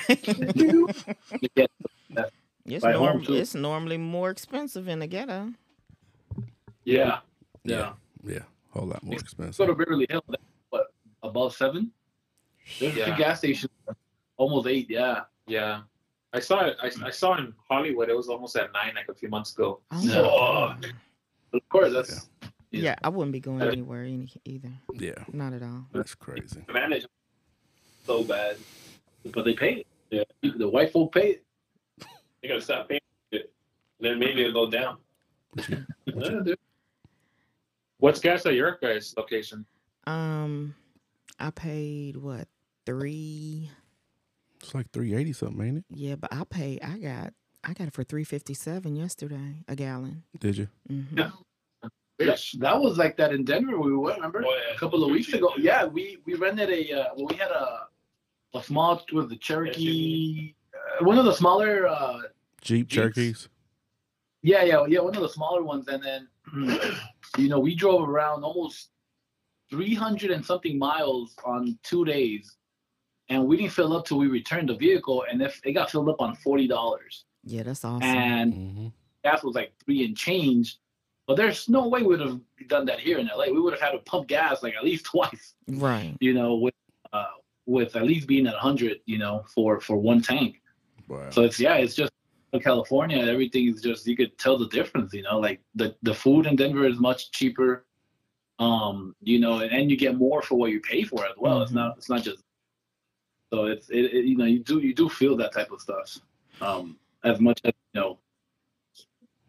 It's, 2.76 2.84
By 2.84 2.92
norm- 2.92 3.24
it's 3.28 3.54
normally 3.54 3.96
more 3.96 4.30
expensive 4.30 4.88
in 4.88 4.98
the 5.00 5.06
ghetto. 5.06 5.52
Yeah, 6.86 7.18
Yeah. 7.64 7.92
Yeah. 8.24 8.38
A 8.38 8.78
Whole 8.78 8.88
lot 8.88 9.02
more 9.02 9.12
Go 9.12 9.18
to 9.18 9.24
expensive. 9.24 9.78
Beverly 9.78 10.06
Hills. 10.08 10.24
that's 10.28 10.42
What 10.70 10.86
above 11.22 11.54
seven? 11.54 11.90
There's 12.80 12.96
a 12.96 13.04
few 13.04 13.16
gas 13.16 13.38
stations 13.38 13.70
almost 14.36 14.66
eight. 14.66 14.88
Yeah. 14.88 15.22
Yeah. 15.46 15.82
I 16.32 16.40
saw 16.40 16.64
it. 16.66 16.76
I, 16.82 16.90
I 17.04 17.10
saw 17.10 17.36
in 17.38 17.52
Hollywood. 17.68 18.08
It 18.08 18.16
was 18.16 18.28
almost 18.28 18.56
at 18.56 18.72
nine, 18.72 18.94
like 18.94 19.08
a 19.08 19.14
few 19.14 19.28
months 19.28 19.52
ago. 19.54 19.80
Oh, 19.90 20.02
No. 20.04 20.22
God. 20.22 20.86
Of 21.52 21.68
course, 21.68 21.92
that's 21.92 22.28
yeah. 22.70 22.96
I 23.02 23.08
wouldn't 23.08 23.32
be 23.32 23.40
going 23.40 23.62
anywhere 23.62 24.02
any, 24.04 24.28
either. 24.44 24.72
Yeah. 24.92 25.24
Not 25.32 25.52
at 25.54 25.62
all. 25.62 25.86
That's 25.92 26.14
crazy. 26.14 26.62
Manage 26.72 27.06
so 28.04 28.22
bad. 28.24 28.56
but 29.32 29.44
they 29.44 29.54
pay 29.54 29.84
it. 30.10 30.26
Yeah. 30.42 30.50
The 30.56 30.68
white 30.68 30.92
folk 30.92 31.12
pay 31.14 31.30
it. 31.38 31.44
You 32.42 32.48
gotta 32.50 32.60
stop 32.60 32.88
paying 32.88 33.00
it. 33.32 33.52
Then 34.00 34.18
maybe 34.18 34.44
it'll 34.44 34.66
go 34.66 34.70
down. 34.70 34.98
Yeah, 36.06 36.40
dude. 36.44 36.58
What's 37.98 38.20
gas 38.20 38.44
at 38.46 38.54
your 38.54 38.78
guys' 38.80 39.14
location? 39.16 39.64
Um, 40.06 40.74
I 41.38 41.50
paid 41.50 42.16
what 42.16 42.48
three? 42.84 43.70
It's 44.62 44.74
like 44.74 44.90
380 44.92 45.32
something, 45.32 45.66
ain't 45.66 45.78
it? 45.78 45.84
Yeah, 45.90 46.16
but 46.16 46.32
I 46.32 46.44
paid. 46.48 46.82
I 46.82 46.98
got. 46.98 47.32
I 47.64 47.72
got 47.72 47.88
it 47.88 47.94
for 47.94 48.04
three 48.04 48.22
fifty 48.22 48.54
seven 48.54 48.94
yesterday 48.94 49.64
a 49.66 49.74
gallon. 49.74 50.22
Did 50.38 50.56
you? 50.56 50.68
hmm 50.88 51.02
Yeah. 51.16 51.30
That, 52.18 52.40
that 52.60 52.80
was 52.80 52.96
like 52.96 53.16
that 53.18 53.32
in 53.32 53.44
Denver. 53.44 53.78
We 53.78 53.94
went, 53.94 54.16
remember? 54.16 54.42
Oh, 54.46 54.50
yeah. 54.68 54.74
A 54.74 54.78
couple 54.78 55.04
of 55.04 55.10
weeks 55.10 55.32
ago. 55.32 55.50
Yeah, 55.58 55.84
we 55.84 56.18
we 56.24 56.34
rented 56.34 56.70
a. 56.70 56.92
Uh, 56.92 57.04
well, 57.16 57.26
we 57.26 57.36
had 57.36 57.50
a 57.50 57.88
a 58.54 58.62
small 58.62 59.02
with 59.12 59.28
the 59.28 59.36
Cherokee. 59.36 60.54
Uh, 60.72 61.04
one 61.04 61.18
of 61.18 61.24
the 61.24 61.34
smaller. 61.34 61.88
Uh, 61.88 62.20
Jeep 62.62 62.86
Jeeps. 62.86 62.94
Cherokees? 62.94 63.48
yeah, 64.42 64.62
yeah, 64.62 64.84
yeah. 64.86 65.00
One 65.00 65.14
of 65.14 65.22
the 65.22 65.28
smaller 65.28 65.62
ones, 65.62 65.88
and 65.88 66.02
then 66.02 66.28
you 66.54 67.48
know 67.48 67.58
we 67.58 67.74
drove 67.74 68.08
around 68.08 68.44
almost 68.44 68.90
three 69.70 69.94
hundred 69.94 70.30
and 70.30 70.44
something 70.44 70.78
miles 70.78 71.34
on 71.44 71.78
two 71.82 72.04
days, 72.04 72.56
and 73.28 73.44
we 73.46 73.56
didn't 73.56 73.72
fill 73.72 73.96
up 73.96 74.06
till 74.06 74.18
we 74.18 74.28
returned 74.28 74.68
the 74.68 74.74
vehicle, 74.76 75.24
and 75.30 75.42
if 75.42 75.60
it 75.64 75.72
got 75.72 75.90
filled 75.90 76.08
up 76.08 76.20
on 76.20 76.34
forty 76.36 76.66
dollars, 76.66 77.24
Yeah, 77.44 77.62
that's 77.64 77.84
awesome. 77.84 78.02
and 78.08 78.52
Mm-hmm. 78.54 78.86
gas 79.24 79.42
was 79.42 79.54
like 79.54 79.72
three 79.84 80.04
and 80.04 80.16
change. 80.16 80.78
But 81.26 81.36
there's 81.36 81.68
no 81.68 81.88
way 81.88 82.02
we 82.02 82.08
would 82.16 82.20
have 82.20 82.40
done 82.68 82.86
that 82.86 83.00
here 83.00 83.18
in 83.18 83.26
LA. 83.26 83.46
We 83.46 83.60
would 83.60 83.72
have 83.72 83.82
had 83.82 83.90
to 83.90 83.98
pump 83.98 84.28
gas 84.28 84.62
like 84.62 84.76
at 84.76 84.84
least 84.84 85.04
twice, 85.12 85.54
right. 85.68 86.14
you 86.20 86.32
know, 86.32 86.54
with 86.54 86.74
uh, 87.12 87.24
with 87.66 87.96
at 87.96 88.04
least 88.04 88.28
being 88.28 88.46
at 88.46 88.52
100, 88.54 89.00
you 89.06 89.18
know, 89.18 89.44
for 89.52 89.80
for 89.80 89.96
one 89.96 90.22
tank. 90.22 90.62
Wow. 91.08 91.30
So 91.30 91.42
it's 91.42 91.58
yeah, 91.58 91.74
it's 91.74 91.96
just 91.96 92.12
in 92.12 92.15
California. 92.52 93.18
Everything 93.18 93.68
is 93.68 93.82
just 93.82 94.06
you 94.06 94.16
could 94.16 94.36
tell 94.38 94.56
the 94.58 94.68
difference, 94.68 95.12
you 95.12 95.22
know. 95.22 95.38
Like 95.38 95.60
the 95.74 95.94
the 96.02 96.14
food 96.14 96.46
in 96.46 96.56
Denver 96.56 96.86
is 96.86 96.98
much 96.98 97.30
cheaper, 97.32 97.84
um, 98.58 99.14
you 99.20 99.38
know, 99.38 99.58
and, 99.60 99.72
and 99.72 99.90
you 99.90 99.96
get 99.96 100.16
more 100.16 100.42
for 100.42 100.56
what 100.56 100.70
you 100.70 100.80
pay 100.80 101.02
for 101.04 101.24
as 101.26 101.36
well. 101.36 101.62
It's 101.62 101.72
Mhm. 101.72 101.76
not 101.76 101.96
it's 101.98 102.08
not 102.08 102.22
just 102.22 102.42
so 103.52 103.66
it's 103.66 103.88
it, 103.90 104.06
it 104.14 104.24
you 104.24 104.36
know 104.36 104.44
you 104.44 104.60
do 104.60 104.78
you 104.80 104.94
do 104.94 105.08
feel 105.08 105.36
that 105.36 105.52
type 105.52 105.70
of 105.70 105.80
stuff, 105.80 106.18
um, 106.60 106.98
as 107.24 107.40
much 107.40 107.60
as 107.64 107.72
you 107.92 108.00
know. 108.00 108.18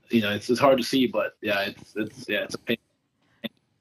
You 0.10 0.22
know, 0.22 0.32
it's 0.34 0.50
it's 0.50 0.60
hard 0.60 0.78
to 0.78 0.84
see, 0.84 1.08
but 1.08 1.36
yeah, 1.42 1.62
it's 1.62 1.96
it's 1.96 2.30
yeah, 2.30 2.44
it's 2.44 2.56
a 2.56 2.60
pain. 2.60 2.78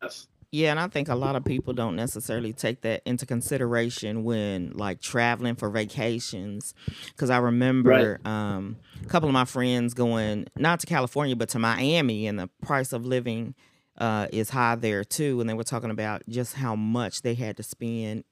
Yes. 0.02 0.26
Yeah, 0.56 0.70
and 0.70 0.80
I 0.80 0.88
think 0.88 1.08
a 1.08 1.14
lot 1.14 1.36
of 1.36 1.44
people 1.44 1.74
don't 1.74 1.96
necessarily 1.96 2.54
take 2.54 2.80
that 2.80 3.02
into 3.04 3.26
consideration 3.26 4.24
when 4.24 4.70
like 4.72 5.02
traveling 5.02 5.54
for 5.54 5.68
vacations. 5.68 6.72
Because 7.08 7.28
I 7.28 7.36
remember 7.36 8.18
um, 8.24 8.76
a 9.04 9.06
couple 9.06 9.28
of 9.28 9.34
my 9.34 9.44
friends 9.44 9.92
going 9.92 10.46
not 10.56 10.80
to 10.80 10.86
California 10.86 11.36
but 11.36 11.50
to 11.50 11.58
Miami, 11.58 12.26
and 12.26 12.38
the 12.38 12.48
price 12.62 12.94
of 12.94 13.04
living 13.04 13.54
uh, 13.98 14.28
is 14.32 14.48
high 14.48 14.76
there 14.76 15.04
too. 15.04 15.42
And 15.42 15.50
they 15.50 15.52
were 15.52 15.62
talking 15.62 15.90
about 15.90 16.22
just 16.26 16.54
how 16.54 16.74
much 16.74 17.20
they 17.20 17.34
had 17.34 17.58
to 17.58 17.62
spend 17.62 18.24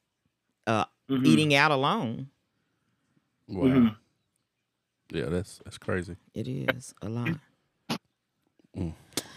Mhm. 0.67 1.27
eating 1.27 1.55
out 1.55 1.73
alone. 1.73 2.31
Wow. 3.49 3.67
Mhm. 3.67 3.97
Yeah, 5.11 5.27
that's 5.27 5.61
that's 5.63 5.77
crazy. 5.77 6.17
It 6.33 6.49
is 6.49 6.95
a 7.03 7.11
lot. 7.11 7.37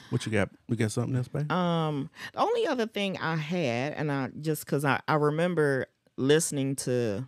What 0.10 0.26
you 0.26 0.32
got? 0.32 0.50
We 0.70 0.78
got 0.78 0.92
something 0.92 1.16
else, 1.16 1.28
babe? 1.28 1.52
Um, 1.52 2.10
the 2.34 2.40
only 2.40 2.66
other 2.68 2.86
thing 2.88 3.18
I 3.18 3.36
had, 3.36 3.94
and 3.94 4.12
I 4.12 4.30
just 4.40 4.66
because 4.66 4.86
I, 4.86 5.02
I 5.08 5.16
remember 5.16 5.88
listening 6.18 6.76
to 6.78 7.28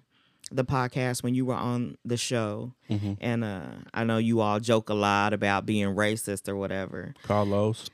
the 0.52 0.64
podcast 0.66 1.22
when 1.22 1.36
you 1.36 1.46
were 1.46 1.54
on 1.56 1.98
the 2.06 2.18
show, 2.18 2.74
Mm-hmm. 2.90 3.14
and 3.22 3.44
uh, 3.44 3.66
I 3.94 4.04
know 4.04 4.18
you 4.18 4.40
all 4.42 4.60
joke 4.60 4.90
a 4.90 4.94
lot 4.96 5.34
about 5.34 5.66
being 5.66 5.88
racist 5.96 6.48
or 6.50 6.56
whatever. 6.56 7.14
Carlos. 7.24 7.90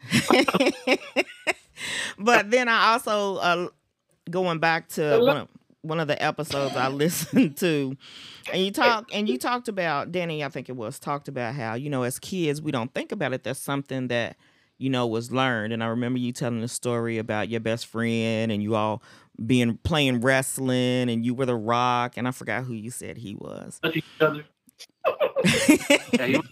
but 2.17 2.49
then 2.51 2.67
I 2.69 2.93
also 2.93 3.35
uh, 3.37 3.67
going 4.29 4.59
back 4.59 4.87
to 4.89 5.19
one 5.19 5.37
of, 5.37 5.47
one 5.81 5.99
of 5.99 6.07
the 6.07 6.21
episodes 6.23 6.75
I 6.75 6.87
listened 6.89 7.57
to, 7.57 7.97
and 8.53 8.63
you 8.63 8.71
talk 8.71 9.09
and 9.13 9.27
you 9.27 9.37
talked 9.37 9.67
about 9.67 10.11
Danny, 10.11 10.43
I 10.43 10.49
think 10.49 10.69
it 10.69 10.75
was 10.75 10.99
talked 10.99 11.27
about 11.27 11.55
how 11.55 11.73
you 11.73 11.89
know 11.89 12.03
as 12.03 12.19
kids 12.19 12.61
we 12.61 12.71
don't 12.71 12.93
think 12.93 13.11
about 13.11 13.33
it. 13.33 13.43
That's 13.43 13.59
something 13.59 14.07
that 14.07 14.37
you 14.77 14.89
know 14.89 15.07
was 15.07 15.31
learned. 15.31 15.73
And 15.73 15.83
I 15.83 15.87
remember 15.87 16.19
you 16.19 16.31
telling 16.31 16.61
the 16.61 16.67
story 16.67 17.17
about 17.17 17.49
your 17.49 17.59
best 17.59 17.85
friend 17.87 18.51
and 18.51 18.61
you 18.61 18.75
all 18.75 19.01
being 19.45 19.77
playing 19.83 20.21
wrestling 20.21 21.09
and 21.09 21.25
you 21.25 21.33
were 21.33 21.45
the 21.45 21.55
Rock, 21.55 22.17
and 22.17 22.27
I 22.27 22.31
forgot 22.31 22.63
who 22.63 22.73
you 22.73 22.91
said 22.91 23.17
he 23.17 23.35
was. 23.35 23.79
Touch 23.81 23.97
each 23.97 24.05
other. 24.19 24.45
Yeah, 26.13 26.27
he 26.27 26.37
was, 26.37 26.47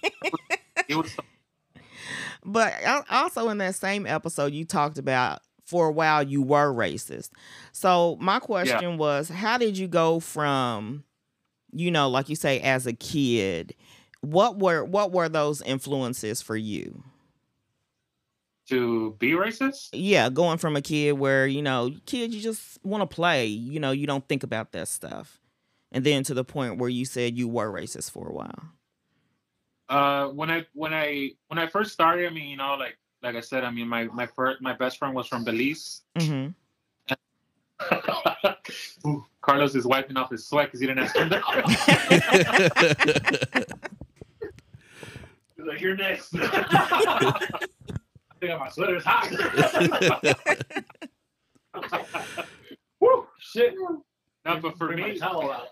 he 0.88 0.96
was 0.96 1.16
But 2.46 2.74
also 3.10 3.50
in 3.50 3.58
that 3.60 3.76
same 3.76 4.06
episode, 4.06 4.54
you 4.54 4.66
talked 4.66 4.98
about 4.98 5.40
for 5.66 5.88
a 5.88 5.92
while 5.92 6.22
you 6.24 6.42
were 6.42 6.74
racist. 6.74 7.30
So 7.72 8.18
my 8.20 8.40
question 8.40 8.98
was, 8.98 9.30
how 9.30 9.58
did 9.58 9.78
you 9.78 9.88
go 9.88 10.20
from, 10.20 11.04
you 11.72 11.90
know, 11.90 12.10
like 12.10 12.30
you 12.30 12.36
say, 12.36 12.60
as 12.60 12.86
a 12.86 12.94
kid, 12.94 13.74
what 14.22 14.60
were 14.60 14.84
what 14.84 15.12
were 15.12 15.30
those 15.30 15.62
influences 15.62 16.42
for 16.42 16.56
you? 16.56 17.04
To 18.70 19.16
be 19.20 19.32
racist. 19.32 19.90
Yeah, 19.94 20.30
going 20.30 20.58
from 20.58 20.76
a 20.76 20.82
kid 20.82 21.14
where 21.14 21.48
you 21.48 21.62
know, 21.62 21.92
kids, 22.06 22.36
you 22.36 22.42
just 22.42 22.84
want 22.84 23.02
to 23.02 23.16
play, 23.16 23.46
you 23.46 23.80
know, 23.80 23.92
you 23.92 24.08
don't 24.08 24.28
think 24.28 24.44
about 24.44 24.72
that 24.74 24.88
stuff, 24.88 25.40
and 25.92 26.04
then 26.04 26.24
to 26.24 26.34
the 26.34 26.44
point 26.44 26.78
where 26.78 26.90
you 26.90 27.06
said 27.06 27.38
you 27.38 27.48
were 27.48 27.72
racist 27.72 28.12
for 28.12 28.28
a 28.28 28.34
while. 28.34 28.64
Uh, 29.90 30.28
when 30.30 30.50
I 30.50 30.66
when 30.74 30.94
I 30.94 31.32
when 31.48 31.60
I 31.60 31.68
first 31.68 31.92
started, 31.92 32.28
I 32.28 32.34
mean, 32.34 32.50
you 32.50 32.58
know, 32.58 32.76
like 32.76 32.98
like 33.22 33.36
I 33.36 33.42
said, 33.42 33.64
I 33.64 33.72
mean, 33.72 33.88
my 33.88 34.06
my 34.06 34.26
first 34.26 34.62
my 34.62 34.74
best 34.74 34.98
friend 34.98 35.16
was 35.16 35.28
from 35.28 35.44
Belize. 35.44 36.02
hmm 36.18 36.48
Ooh, 39.06 39.26
Carlos 39.42 39.76
is 39.76 39.86
wiping 39.86 40.18
off 40.18 40.32
his 40.32 40.48
sweat 40.48 40.68
because 40.68 40.80
he 40.80 40.88
didn't 40.88 41.04
ask 41.04 41.16
him 41.16 41.30
that. 41.30 41.44
He's 45.58 45.66
like, 45.66 45.82
you're 45.82 45.96
next. 45.96 46.34
I 48.44 48.48
think 48.48 48.60
my 48.60 48.70
sweater's 48.70 49.04
hot. 49.06 49.32
Woo, 53.00 53.28
shit. 53.40 53.74
no, 54.46 54.58
but 54.60 54.78
for 54.78 54.90
me, 54.90 55.18
towel 55.18 55.52
out. 55.52 55.68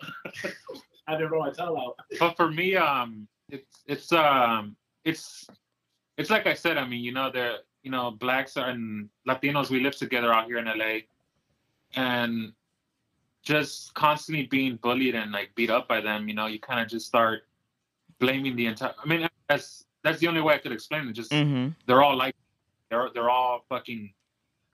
I 1.07 1.13
didn't 1.17 1.31
roll 1.31 1.45
my 1.45 1.51
towel 1.51 1.77
out. 1.77 1.95
but 2.19 2.35
for 2.37 2.49
me, 2.49 2.75
um, 2.75 3.27
it's 3.49 3.83
it's 3.87 4.11
um 4.13 4.75
it's 5.03 5.47
it's 6.17 6.29
like 6.29 6.47
I 6.47 6.53
said. 6.53 6.77
I 6.77 6.87
mean, 6.87 7.03
you 7.03 7.11
know, 7.11 7.31
the 7.31 7.57
you 7.83 7.91
know 7.91 8.11
blacks 8.11 8.55
and 8.57 9.09
Latinos 9.27 9.69
we 9.69 9.79
live 9.81 9.95
together 9.95 10.31
out 10.33 10.45
here 10.45 10.57
in 10.57 10.65
LA, 10.65 10.99
and 11.95 12.53
just 13.43 13.93
constantly 13.95 14.45
being 14.45 14.75
bullied 14.77 15.15
and 15.15 15.31
like 15.31 15.49
beat 15.55 15.71
up 15.71 15.87
by 15.87 15.99
them, 15.99 16.29
you 16.29 16.35
know, 16.35 16.45
you 16.45 16.59
kind 16.59 16.79
of 16.79 16.87
just 16.87 17.07
start 17.07 17.47
blaming 18.19 18.55
the 18.55 18.67
entire. 18.67 18.93
I 19.03 19.07
mean, 19.07 19.27
that's 19.49 19.85
that's 20.03 20.19
the 20.19 20.27
only 20.27 20.41
way 20.41 20.53
I 20.55 20.57
could 20.59 20.71
explain 20.71 21.07
it. 21.07 21.13
Just 21.13 21.31
Mm-hmm. 21.31 21.69
they're 21.87 22.03
all 22.03 22.15
like 22.15 22.35
they're 22.91 23.09
they're 23.13 23.29
all 23.31 23.65
fucking 23.69 24.13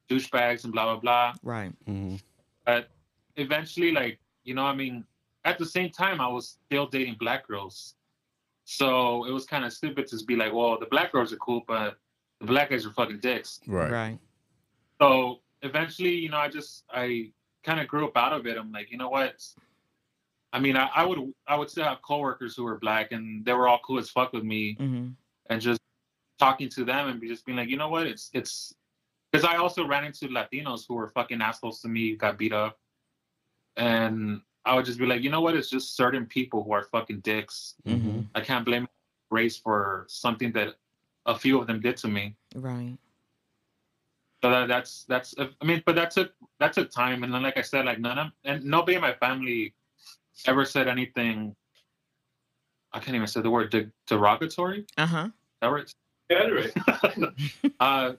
douchebags 0.10 0.66
and 0.66 0.74
blah 0.74 0.86
blah 0.86 1.00
blah. 1.00 1.34
Right. 1.44 1.72
Mhm. 1.86 2.22
But 2.66 2.90
eventually, 3.38 3.92
like 3.92 4.20
you 4.44 4.54
know, 4.54 4.66
I 4.66 4.74
mean, 4.76 5.06
at 5.46 5.58
the 5.58 5.66
same 5.66 5.90
time, 5.92 6.20
I 6.20 6.28
was 6.28 6.58
still 6.66 6.88
dating 6.88 7.16
black 7.20 7.48
girls, 7.48 7.96
so 8.66 9.26
it 9.26 9.32
was 9.32 9.46
kind 9.46 9.64
of 9.64 9.72
stupid 9.72 10.08
to 10.08 10.18
be 10.26 10.36
like, 10.36 10.54
well, 10.54 10.78
the 10.80 10.86
black 10.88 11.12
girls 11.14 11.32
are 11.32 11.38
cool, 11.38 11.64
but 11.68 11.98
the 12.42 12.46
black 12.48 12.70
guys 12.70 12.86
are 12.86 12.92
fucking 12.92 13.20
dicks. 13.20 13.60
Right. 13.68 13.92
Right. 13.92 14.20
So 15.02 15.42
eventually, 15.62 16.16
you 16.16 16.30
know, 16.30 16.38
I 16.38 16.50
just 16.50 16.84
I 16.92 17.32
kind 17.64 17.80
of 17.80 17.88
grew 17.88 18.06
up 18.08 18.18
out 18.18 18.34
of 18.34 18.46
it. 18.48 18.58
I'm 18.58 18.72
like, 18.72 18.92
you 18.92 18.98
know 18.98 19.10
what? 19.10 19.46
I 20.54 20.60
mean, 20.60 20.76
I, 20.78 20.90
I 20.96 21.06
would 21.06 21.20
I 21.48 21.56
would 21.56 21.70
still 21.70 21.84
have 21.84 22.02
coworkers 22.02 22.56
who 22.56 22.64
were 22.64 22.78
black, 22.80 23.12
and 23.12 23.46
they 23.46 23.54
were 23.54 23.68
all 23.68 23.80
cool 23.86 24.00
as 24.00 24.10
fuck 24.10 24.34
with 24.34 24.44
me, 24.44 24.76
Mm-hmm. 24.80 25.10
and 25.50 25.62
just 25.62 25.82
talking 26.38 26.70
to 26.70 26.84
them 26.84 27.10
and 27.10 27.20
be 27.20 27.28
just 27.28 27.46
being 27.46 27.58
like, 27.58 27.70
you 27.70 27.78
know 27.78 27.90
what? 27.90 28.08
It's 28.08 28.30
it's 28.34 28.74
because 29.32 29.46
I 29.46 29.58
also 29.58 29.86
ran 29.86 30.06
into 30.06 30.28
Latinos 30.28 30.86
who 30.88 30.96
were 30.96 31.10
fucking 31.10 31.42
assholes 31.42 31.82
to 31.82 31.88
me, 31.88 32.16
got 32.16 32.38
beat 32.38 32.54
up, 32.54 32.80
and 33.76 34.42
I 34.66 34.76
would 34.76 34.86
just 34.86 35.00
be 35.00 35.06
like, 35.06 35.24
you 35.24 35.30
know 35.30 35.42
what? 35.42 35.56
It's 35.56 35.70
just 35.70 35.96
certain 35.96 36.26
people 36.26 36.64
who 36.64 36.72
are 36.72 36.84
fucking 36.84 37.22
dicks. 37.22 37.76
Mm-hmm. 37.86 38.22
I 38.36 38.42
can't 38.42 38.66
blame 38.66 38.88
race 39.32 39.58
for 39.58 40.06
something 40.08 40.52
that 40.54 40.76
a 41.26 41.38
few 41.38 41.60
of 41.60 41.68
them 41.68 41.80
did 41.82 41.98
to 41.98 42.08
me. 42.08 42.36
Right. 42.56 42.98
So 44.44 44.52
that, 44.52 44.68
that's 44.68 45.06
that's 45.06 45.34
I 45.40 45.66
mean, 45.66 45.82
but 45.86 45.96
that 45.96 46.12
took 46.12 46.34
that 46.60 46.74
took 46.74 46.92
time, 46.92 47.24
and 47.24 47.34
then 47.34 47.44
like 47.44 47.58
I 47.58 47.62
said, 47.62 47.86
like 47.86 48.00
none 48.00 48.20
of 48.20 48.28
and 48.44 48.64
nobody 48.64 48.96
in 48.96 49.02
my 49.02 49.14
family 49.14 49.74
ever 50.46 50.64
said 50.64 50.88
anything. 50.88 51.56
I 52.94 53.00
can't 53.00 53.16
even 53.16 53.28
say 53.28 53.42
the 53.42 53.50
word 53.50 53.72
de- 53.72 53.92
derogatory. 54.06 54.86
Uh 54.98 55.06
huh. 55.06 55.30
That 55.62 55.68
right? 55.68 55.92
Yeah, 56.30 56.48
right. 56.48 56.74
Uh, 57.80 58.14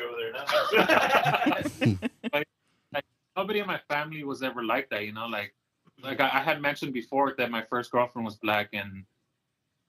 over 0.00 0.16
there 0.18 0.32
now. 0.32 1.98
like, 2.32 2.48
like 2.92 3.04
nobody 3.36 3.58
in 3.58 3.66
my 3.66 3.80
family 3.88 4.22
was 4.24 4.42
ever 4.42 4.62
like 4.62 4.88
that, 4.90 5.04
you 5.04 5.12
know. 5.12 5.26
Like, 5.26 5.54
like 6.02 6.20
I, 6.20 6.26
I 6.26 6.40
had 6.40 6.62
mentioned 6.62 6.92
before 6.92 7.34
that 7.38 7.50
my 7.50 7.62
first 7.62 7.90
girlfriend 7.90 8.24
was 8.24 8.36
black, 8.36 8.68
and 8.72 9.04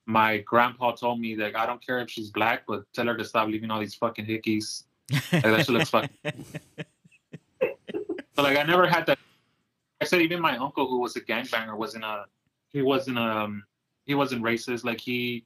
my 0.06 0.40
grandpa 0.40 0.92
told 0.92 1.20
me 1.20 1.36
that 1.36 1.56
I 1.56 1.66
don't 1.66 1.86
care 1.86 2.00
if 2.00 2.10
she's 2.10 2.30
black, 2.30 2.64
but 2.68 2.84
tell 2.94 3.06
her 3.06 3.16
to 3.16 3.24
stop 3.24 3.48
leaving 3.48 3.72
all 3.72 3.80
these 3.80 3.96
fucking 3.96 4.26
hickeys. 4.26 4.84
Like 5.32 5.44
that 5.44 5.66
shit 5.66 5.70
looks 5.70 5.90
fucking. 5.90 6.18
So 8.36 8.42
like 8.42 8.58
I 8.58 8.64
never 8.64 8.88
had 8.88 9.06
that. 9.06 9.20
I 10.02 10.06
said 10.06 10.22
even 10.22 10.42
my 10.42 10.58
uncle, 10.58 10.88
who 10.88 11.00
was 11.00 11.16
a 11.16 11.22
gangbanger, 11.22 11.78
wasn't 11.78 12.04
a. 12.04 12.26
He 12.70 12.82
wasn't 12.82 13.20
um. 13.20 13.64
He 14.06 14.16
wasn't 14.16 14.42
racist. 14.42 14.84
Like 14.84 15.00
he 15.00 15.46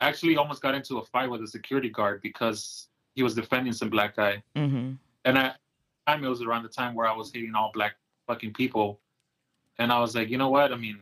actually 0.00 0.36
almost 0.36 0.62
got 0.62 0.74
into 0.74 0.98
a 0.98 1.04
fight 1.04 1.30
with 1.30 1.42
a 1.42 1.46
security 1.46 1.88
guard 1.90 2.22
because 2.22 2.88
he 3.14 3.22
was 3.22 3.34
defending 3.34 3.72
some 3.72 3.90
black 3.90 4.16
guy. 4.16 4.42
mm-hmm. 4.56 4.92
And 5.24 5.38
at 5.38 5.56
the 6.06 6.12
time, 6.12 6.24
it 6.24 6.28
was 6.28 6.42
around 6.42 6.62
the 6.62 6.68
time 6.70 6.94
where 6.94 7.06
I 7.06 7.14
was 7.14 7.30
hating 7.32 7.54
all 7.54 7.70
black 7.74 7.94
fucking 8.26 8.54
people. 8.54 9.00
And 9.78 9.92
I 9.92 10.00
was 10.00 10.14
like, 10.14 10.30
you 10.30 10.38
know 10.38 10.48
what? 10.48 10.72
I 10.72 10.76
mean, 10.76 10.98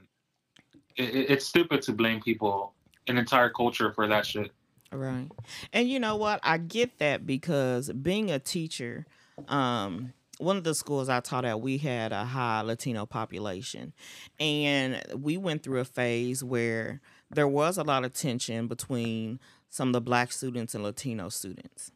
it, 0.97 1.15
it- 1.15 1.31
it's 1.31 1.47
stupid 1.47 1.83
to 1.83 1.93
blame 1.93 2.21
people, 2.21 2.75
an 3.07 3.19
entire 3.19 3.51
culture 3.51 3.93
for 3.93 4.07
that 4.09 4.27
shit. 4.27 4.51
Right. 4.91 5.29
And 5.73 5.89
you 5.89 6.01
know 6.01 6.17
what? 6.17 6.41
I 6.43 6.57
get 6.59 6.99
that 6.99 7.27
because 7.27 7.93
being 7.93 8.31
a 8.31 8.39
teacher, 8.39 9.07
um, 9.49 10.15
one 10.39 10.57
of 10.57 10.65
the 10.65 10.75
schools 10.75 11.09
I 11.09 11.21
taught 11.21 11.45
at, 11.45 11.61
we 11.61 11.79
had 11.79 12.13
a 12.13 12.25
high 12.25 12.63
Latino 12.63 13.05
population. 13.05 13.93
And 14.41 15.03
we 15.15 15.37
went 15.37 15.63
through 15.63 15.81
a 15.81 15.85
phase 15.85 16.43
where 16.43 17.01
there 17.31 17.49
was 17.49 17.79
a 17.79 17.83
lot 17.85 18.05
of 18.05 18.13
tension 18.13 18.67
between 18.67 19.39
some 19.69 19.89
of 19.89 19.93
the 19.93 20.01
black 20.01 20.33
students 20.33 20.75
and 20.75 20.83
Latino 20.83 21.29
students. 21.29 21.91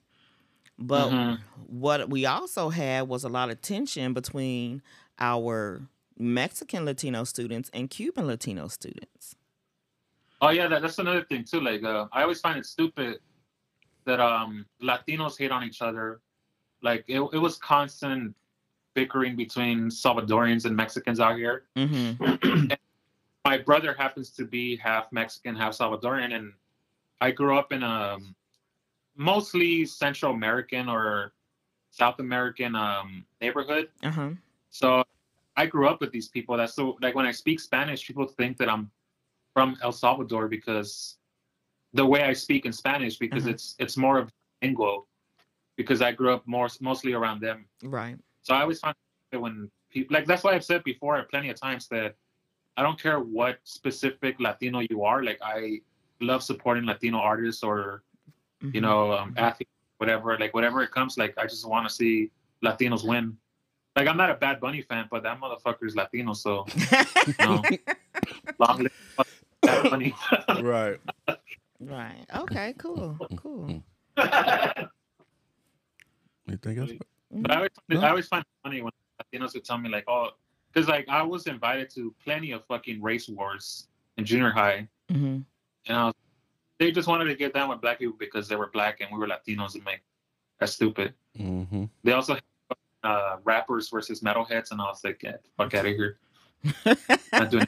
But 0.79 1.11
Mhm. 1.11 1.41
what 1.67 2.09
we 2.11 2.27
also 2.27 2.71
had 2.71 3.09
was 3.09 3.25
a 3.25 3.29
lot 3.29 3.51
of 3.51 3.61
tension 3.63 4.13
between 4.13 4.83
our 5.19 5.89
Mexican 6.19 6.85
Latino 6.85 7.25
students 7.25 7.71
and 7.73 7.89
Cuban 7.89 8.27
Latino 8.27 8.69
students. 8.69 9.37
Oh 10.41 10.51
yeah, 10.51 10.67
that, 10.69 10.83
that's 10.83 10.99
another 10.99 11.23
thing 11.25 11.45
too. 11.45 11.61
Like, 11.61 11.83
uh, 11.85 12.09
I 12.13 12.23
always 12.23 12.41
find 12.41 12.59
it 12.59 12.67
stupid 12.67 13.21
that 14.05 14.19
um 14.21 14.67
Latinos 14.83 15.39
hate 15.39 15.51
on 15.53 15.63
each 15.65 15.81
other. 15.83 16.21
Like, 16.83 17.05
it, 17.07 17.21
it 17.33 17.39
was 17.39 17.57
constant 17.59 18.35
bickering 18.95 19.37
between 19.37 19.89
Salvadorians 19.89 20.65
and 20.67 20.77
Mexicans 20.77 21.21
out 21.21 21.37
here. 21.37 21.65
Mm-hmm. 21.77 22.73
my 23.45 23.59
brother 23.59 23.95
happens 23.95 24.31
to 24.31 24.45
be 24.45 24.77
half 24.77 25.11
Mexican, 25.13 25.55
half 25.57 25.77
Salvadorian, 25.77 26.35
and 26.35 26.53
I 27.21 27.31
grew 27.31 27.59
up 27.59 27.73
in 27.73 27.83
a 27.83 28.19
mostly 29.17 29.85
Central 29.85 30.33
American 30.33 30.89
or 30.89 31.33
South 31.91 32.19
American 32.21 32.75
um, 32.75 33.25
neighborhood. 33.41 33.89
Uh-huh. 34.03 34.31
So 34.71 35.05
I 35.57 35.67
grew 35.67 35.89
up 35.89 36.01
with 36.01 36.13
these 36.13 36.29
people. 36.29 36.57
That's 36.57 36.75
so 36.75 36.97
like 37.03 37.15
when 37.15 37.27
I 37.27 37.33
speak 37.33 37.61
Spanish, 37.61 38.07
people 38.07 38.27
think 38.27 38.57
that 38.59 38.69
I'm 38.69 38.91
from 39.53 39.77
El 39.83 39.93
Salvador 39.93 40.49
because 40.49 41.19
the 41.93 42.07
way 42.07 42.23
I 42.23 42.33
speak 42.33 42.65
in 42.65 42.73
Spanish 42.73 43.19
because 43.19 43.45
Mhm. 43.45 43.51
it's 43.51 43.75
it's 43.79 43.97
more 43.97 44.19
of 44.19 44.33
Anglo 44.63 45.07
because 45.77 46.01
I 46.01 46.13
grew 46.13 46.33
up 46.33 46.47
more 46.47 46.69
mostly 46.81 47.13
around 47.13 47.41
them. 47.41 47.67
Right. 47.83 48.17
So 48.43 48.55
I 48.55 48.63
always 48.63 48.81
find 48.81 48.95
that 49.31 49.41
when 49.41 49.71
people 49.91 50.15
like 50.15 50.27
that's 50.27 50.43
why 50.45 50.55
I've 50.55 50.65
said 50.65 50.85
before 50.85 51.23
plenty 51.25 51.51
of 51.51 51.61
times 51.61 51.89
that 51.89 52.17
I 52.77 52.83
don't 52.83 52.99
care 53.01 53.21
what 53.21 53.59
specific 53.65 54.41
Latino 54.41 54.81
you 54.91 55.05
are. 55.05 55.23
Like 55.23 55.39
I 55.43 55.81
love 56.21 56.43
supporting 56.43 56.85
Latino 56.85 57.19
artists 57.19 57.63
or 57.63 58.03
you 58.61 58.71
Mhm. 58.81 58.83
know 58.83 59.13
um, 59.13 59.35
athletes, 59.37 59.71
whatever. 59.99 60.39
Like 60.39 60.55
whatever 60.55 60.83
it 60.83 60.91
comes, 60.91 61.19
like 61.19 61.37
I 61.39 61.45
just 61.47 61.67
want 61.69 61.87
to 61.89 61.93
see 61.95 62.31
Latinos 62.65 63.07
win. 63.07 63.37
Like 63.97 64.09
I'm 64.09 64.17
not 64.17 64.31
a 64.31 64.35
Bad 64.35 64.59
Bunny 64.61 64.81
fan, 64.83 65.07
but 65.11 65.23
that 65.25 65.39
motherfucker 65.41 65.85
is 65.87 65.95
Latino, 65.97 66.33
so 66.33 66.65
no. 67.41 67.63
long 68.59 68.79
live 68.85 68.93
Bad 69.63 69.91
Bunny. 69.91 70.15
Right. 70.63 70.99
right. 71.81 72.25
Okay, 72.35 72.75
cool. 72.79 73.19
Cool. 73.37 73.83
Anything 76.49 76.79
else? 76.79 76.91
But 77.31 77.51
I 77.51 77.57
always, 77.57 77.71
No. 77.89 78.01
I 78.01 78.09
always 78.11 78.29
find 78.29 78.43
it 78.43 78.49
funny 78.63 78.83
when 78.83 78.93
Latinos 79.21 79.55
would 79.55 79.65
tell 79.65 79.79
me 79.79 79.89
like, 79.91 80.05
oh, 80.09 80.31
because 80.73 80.89
like 80.89 81.09
I 81.09 81.23
was 81.23 81.47
invited 81.47 81.91
to 81.95 82.15
plenty 82.25 82.53
of 82.53 82.65
fucking 82.67 83.03
race 83.03 83.29
wars 83.29 83.89
in 84.17 84.25
junior 84.25 84.51
high, 84.51 84.89
hmm 85.11 85.41
and 85.87 85.97
I 85.97 86.05
was, 86.07 86.15
they 86.79 86.93
just 86.93 87.09
wanted 87.09 87.25
to 87.27 87.35
get 87.35 87.53
down 87.55 87.69
with 87.69 87.81
black 87.81 87.99
people 87.99 88.15
because 88.19 88.49
they 88.49 88.57
were 88.57 88.69
black 88.73 89.01
and 89.01 89.11
we 89.13 89.19
were 89.19 89.27
Latinos 89.27 89.75
and 89.75 89.85
like 89.85 90.03
that's 90.61 90.73
stupid. 90.73 91.15
Mm-hmm. 91.39 91.85
They 92.05 92.13
also 92.13 92.35
had, 92.35 92.43
uh, 93.03 93.37
rappers 93.43 93.89
versus 93.89 94.21
metalheads, 94.21 94.71
and 94.71 94.81
I 94.81 94.85
was 94.85 95.01
like, 95.03 95.19
get 95.19 95.43
the 95.43 95.49
fuck 95.57 95.75
out 95.75 95.87
of 95.87 95.95
here. 95.97 96.19
Not 97.33 97.51
doing 97.51 97.67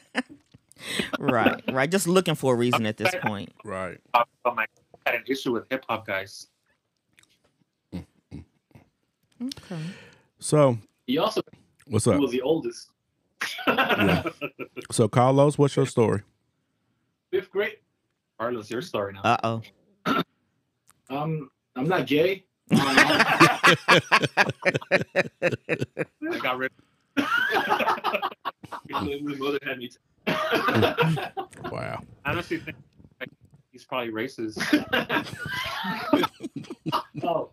right. 1.19 1.61
Right. 1.73 1.91
Just 1.91 2.07
looking 2.07 2.35
for 2.37 2.55
a 2.55 2.57
reason 2.57 2.87
at 2.87 2.97
this 2.97 3.13
point. 3.23 3.51
Right. 3.65 3.99
hip 4.15 4.27
hop. 4.45 4.59
I 4.59 4.67
had 5.07 5.15
an 5.17 5.25
issue 5.27 5.53
with 5.53 5.65
hip 5.71 5.85
hop 5.89 6.07
guys. 6.07 6.47
Okay. 9.43 9.81
So 10.39 10.79
He 11.07 11.19
also 11.19 11.43
what's 11.89 12.07
up? 12.07 12.21
was 12.21 12.31
the 12.31 12.41
oldest. 12.43 12.91
Yeah. 13.67 14.23
So 14.91 15.09
Carlos, 15.09 15.57
what's 15.59 15.77
your 15.77 15.87
story? 15.87 16.23
Fifth 17.31 17.51
grade. 17.51 17.77
Carlos, 18.39 18.71
your 18.71 18.83
story 18.83 19.15
now. 19.15 19.23
Uh 19.23 19.37
oh. 19.45 19.63
Um, 21.11 21.51
I'm 21.77 21.87
not 21.87 22.07
gay. 22.07 22.45
Um, 22.73 22.81
I 26.33 26.39
got 26.43 26.59
rid. 26.59 26.73
My 27.17 27.27
mother 29.39 29.59
had 29.63 29.79
me. 29.79 29.91
Wow. 31.71 32.03
I 32.25 32.31
honestly 32.31 32.59
think 32.59 32.77
like, 33.21 33.31
he's 33.73 33.85
probably 33.85 34.13
racist. 34.13 34.59
oh, 37.23 37.51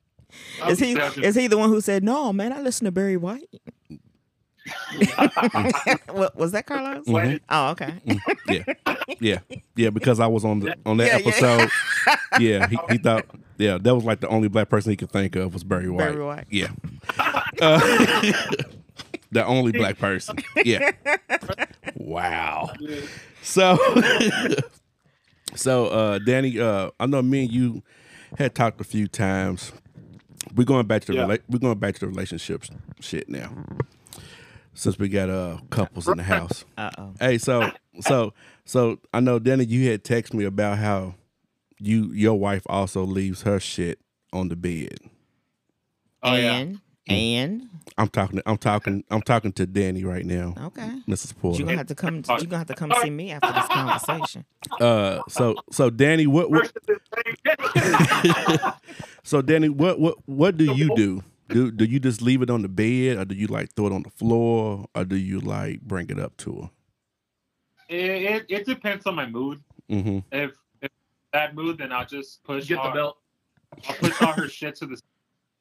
Is 0.67 0.79
he 0.79 0.93
is 0.93 1.35
he 1.35 1.47
the 1.47 1.57
one 1.57 1.69
who 1.69 1.81
said 1.81 2.03
no, 2.03 2.31
man? 2.31 2.53
I 2.53 2.61
listen 2.61 2.85
to 2.85 2.91
Barry 2.91 3.17
White. 3.17 3.49
what 6.11 6.35
was 6.35 6.51
that, 6.51 6.65
Carlos? 6.67 7.05
Mhm. 7.05 7.39
Oh, 7.49 7.69
okay. 7.71 7.93
Yeah. 8.47 8.63
Yeah, 9.19 9.39
yeah. 9.75 9.89
because 9.89 10.19
I 10.19 10.27
was 10.27 10.45
on 10.45 10.59
the 10.59 10.75
on 10.85 10.97
that 10.97 11.07
Yeah, 11.07 11.17
yeah. 11.17 11.27
episode. 11.27 11.69
Yeah, 12.39 12.67
he, 12.67 12.77
he 12.89 12.97
thought 12.97 13.25
yeah, 13.57 13.77
that 13.79 13.93
was 13.95 14.03
like 14.05 14.21
the 14.21 14.27
only 14.29 14.47
black 14.47 14.69
person 14.69 14.89
he 14.91 14.95
could 14.97 15.11
think 15.11 15.35
of 15.35 15.53
was 15.53 15.63
Barry 15.63 15.89
White. 15.89 15.97
Barry 15.99 16.23
White. 16.23 16.45
Yeah. 16.49 16.69
Uh, 17.61 17.79
the 19.31 19.45
only 19.45 19.71
black 19.73 19.97
person. 19.99 20.37
Yeah. 20.63 20.91
Wow. 21.95 22.71
So 23.41 23.77
So 25.55 25.87
uh 25.87 26.19
Danny, 26.19 26.59
uh 26.59 26.91
I 26.99 27.05
know 27.05 27.21
me 27.21 27.43
and 27.43 27.51
you 27.51 27.83
had 28.37 28.55
talked 28.55 28.79
a 28.79 28.85
few 28.85 29.07
times 29.07 29.71
we're 30.55 30.63
going 30.63 30.87
back 30.87 31.01
to 31.03 31.07
the 31.11 31.13
Yeah. 31.17 31.25
rela- 31.27 31.41
we're 31.49 31.59
going 31.59 31.77
back 31.79 31.93
to 31.95 31.99
the 32.01 32.07
relationships 32.07 32.69
shit 33.01 33.27
now. 33.29 33.51
Since 34.81 34.97
we 34.97 35.09
got 35.09 35.29
uh 35.29 35.57
couples 35.69 36.07
in 36.07 36.17
the 36.17 36.23
house. 36.23 36.65
Uh 36.75 36.89
oh. 36.97 37.13
Hey, 37.19 37.37
so 37.37 37.69
so 37.99 38.33
so 38.65 38.97
I 39.13 39.19
know 39.19 39.37
Danny, 39.37 39.63
you 39.65 39.91
had 39.91 40.03
texted 40.03 40.33
me 40.33 40.43
about 40.43 40.79
how 40.79 41.13
you 41.77 42.11
your 42.13 42.33
wife 42.39 42.63
also 42.65 43.03
leaves 43.03 43.43
her 43.43 43.59
shit 43.59 43.99
on 44.33 44.47
the 44.49 44.55
bed. 44.55 44.97
Oh 46.23 46.33
yeah. 46.33 46.53
and 46.55 46.81
and 47.07 47.69
I'm 47.99 48.07
talking 48.07 48.41
I'm 48.47 48.57
talking 48.57 49.03
I'm 49.11 49.21
talking 49.21 49.53
to 49.53 49.67
Danny 49.67 50.03
right 50.03 50.25
now, 50.25 50.55
okay. 50.57 50.89
Mrs. 51.07 51.37
Porter. 51.37 51.59
You're 51.59 51.67
gonna 51.67 51.77
have 51.77 51.85
to 51.85 51.93
come. 51.93 52.23
You're 52.27 52.37
gonna 52.39 52.57
have 52.57 52.67
to 52.67 52.73
come 52.73 52.91
see 53.03 53.11
me 53.11 53.29
after 53.29 53.51
this 53.51 53.67
conversation. 53.67 54.45
Uh 54.79 55.19
so 55.29 55.57
so 55.71 55.91
Danny, 55.91 56.25
what 56.25 56.49
what 56.49 56.71
so 59.23 59.43
Danny, 59.43 59.69
what 59.69 59.99
what 59.99 60.15
what 60.25 60.57
do 60.57 60.73
you 60.73 60.95
do? 60.95 61.23
Do 61.51 61.71
do 61.71 61.85
you 61.85 61.99
just 61.99 62.21
leave 62.21 62.41
it 62.41 62.49
on 62.49 62.61
the 62.61 62.69
bed 62.69 63.17
or 63.17 63.25
do 63.25 63.35
you 63.35 63.47
like 63.47 63.73
throw 63.73 63.87
it 63.87 63.93
on 63.93 64.03
the 64.03 64.09
floor 64.09 64.85
or 64.95 65.05
do 65.05 65.15
you 65.15 65.39
like 65.39 65.81
bring 65.81 66.09
it 66.09 66.19
up 66.19 66.37
to 66.37 66.61
her? 66.61 66.69
It, 67.89 67.99
it, 67.99 68.45
it 68.49 68.65
depends 68.65 69.05
on 69.05 69.15
my 69.15 69.25
mood. 69.25 69.61
Mm-hmm. 69.89 70.19
If 70.31 70.51
if 70.81 70.91
that 71.33 71.55
mood, 71.55 71.77
then 71.77 71.91
I'll 71.91 72.05
just 72.05 72.43
push 72.43 72.67
Get 72.67 72.75
the 72.75 72.81
all, 72.81 72.93
belt. 72.93 73.17
I'll 73.87 73.95
push 73.95 74.21
all 74.21 74.33
her 74.33 74.47
shit 74.47 74.75
to 74.77 74.85
the 74.85 74.95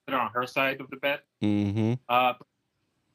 put 0.06 0.14
it 0.14 0.14
on 0.14 0.30
her 0.32 0.46
side 0.46 0.80
of 0.80 0.90
the 0.90 0.96
bed. 0.96 1.20
Mm-hmm. 1.42 1.94
Uh, 2.08 2.34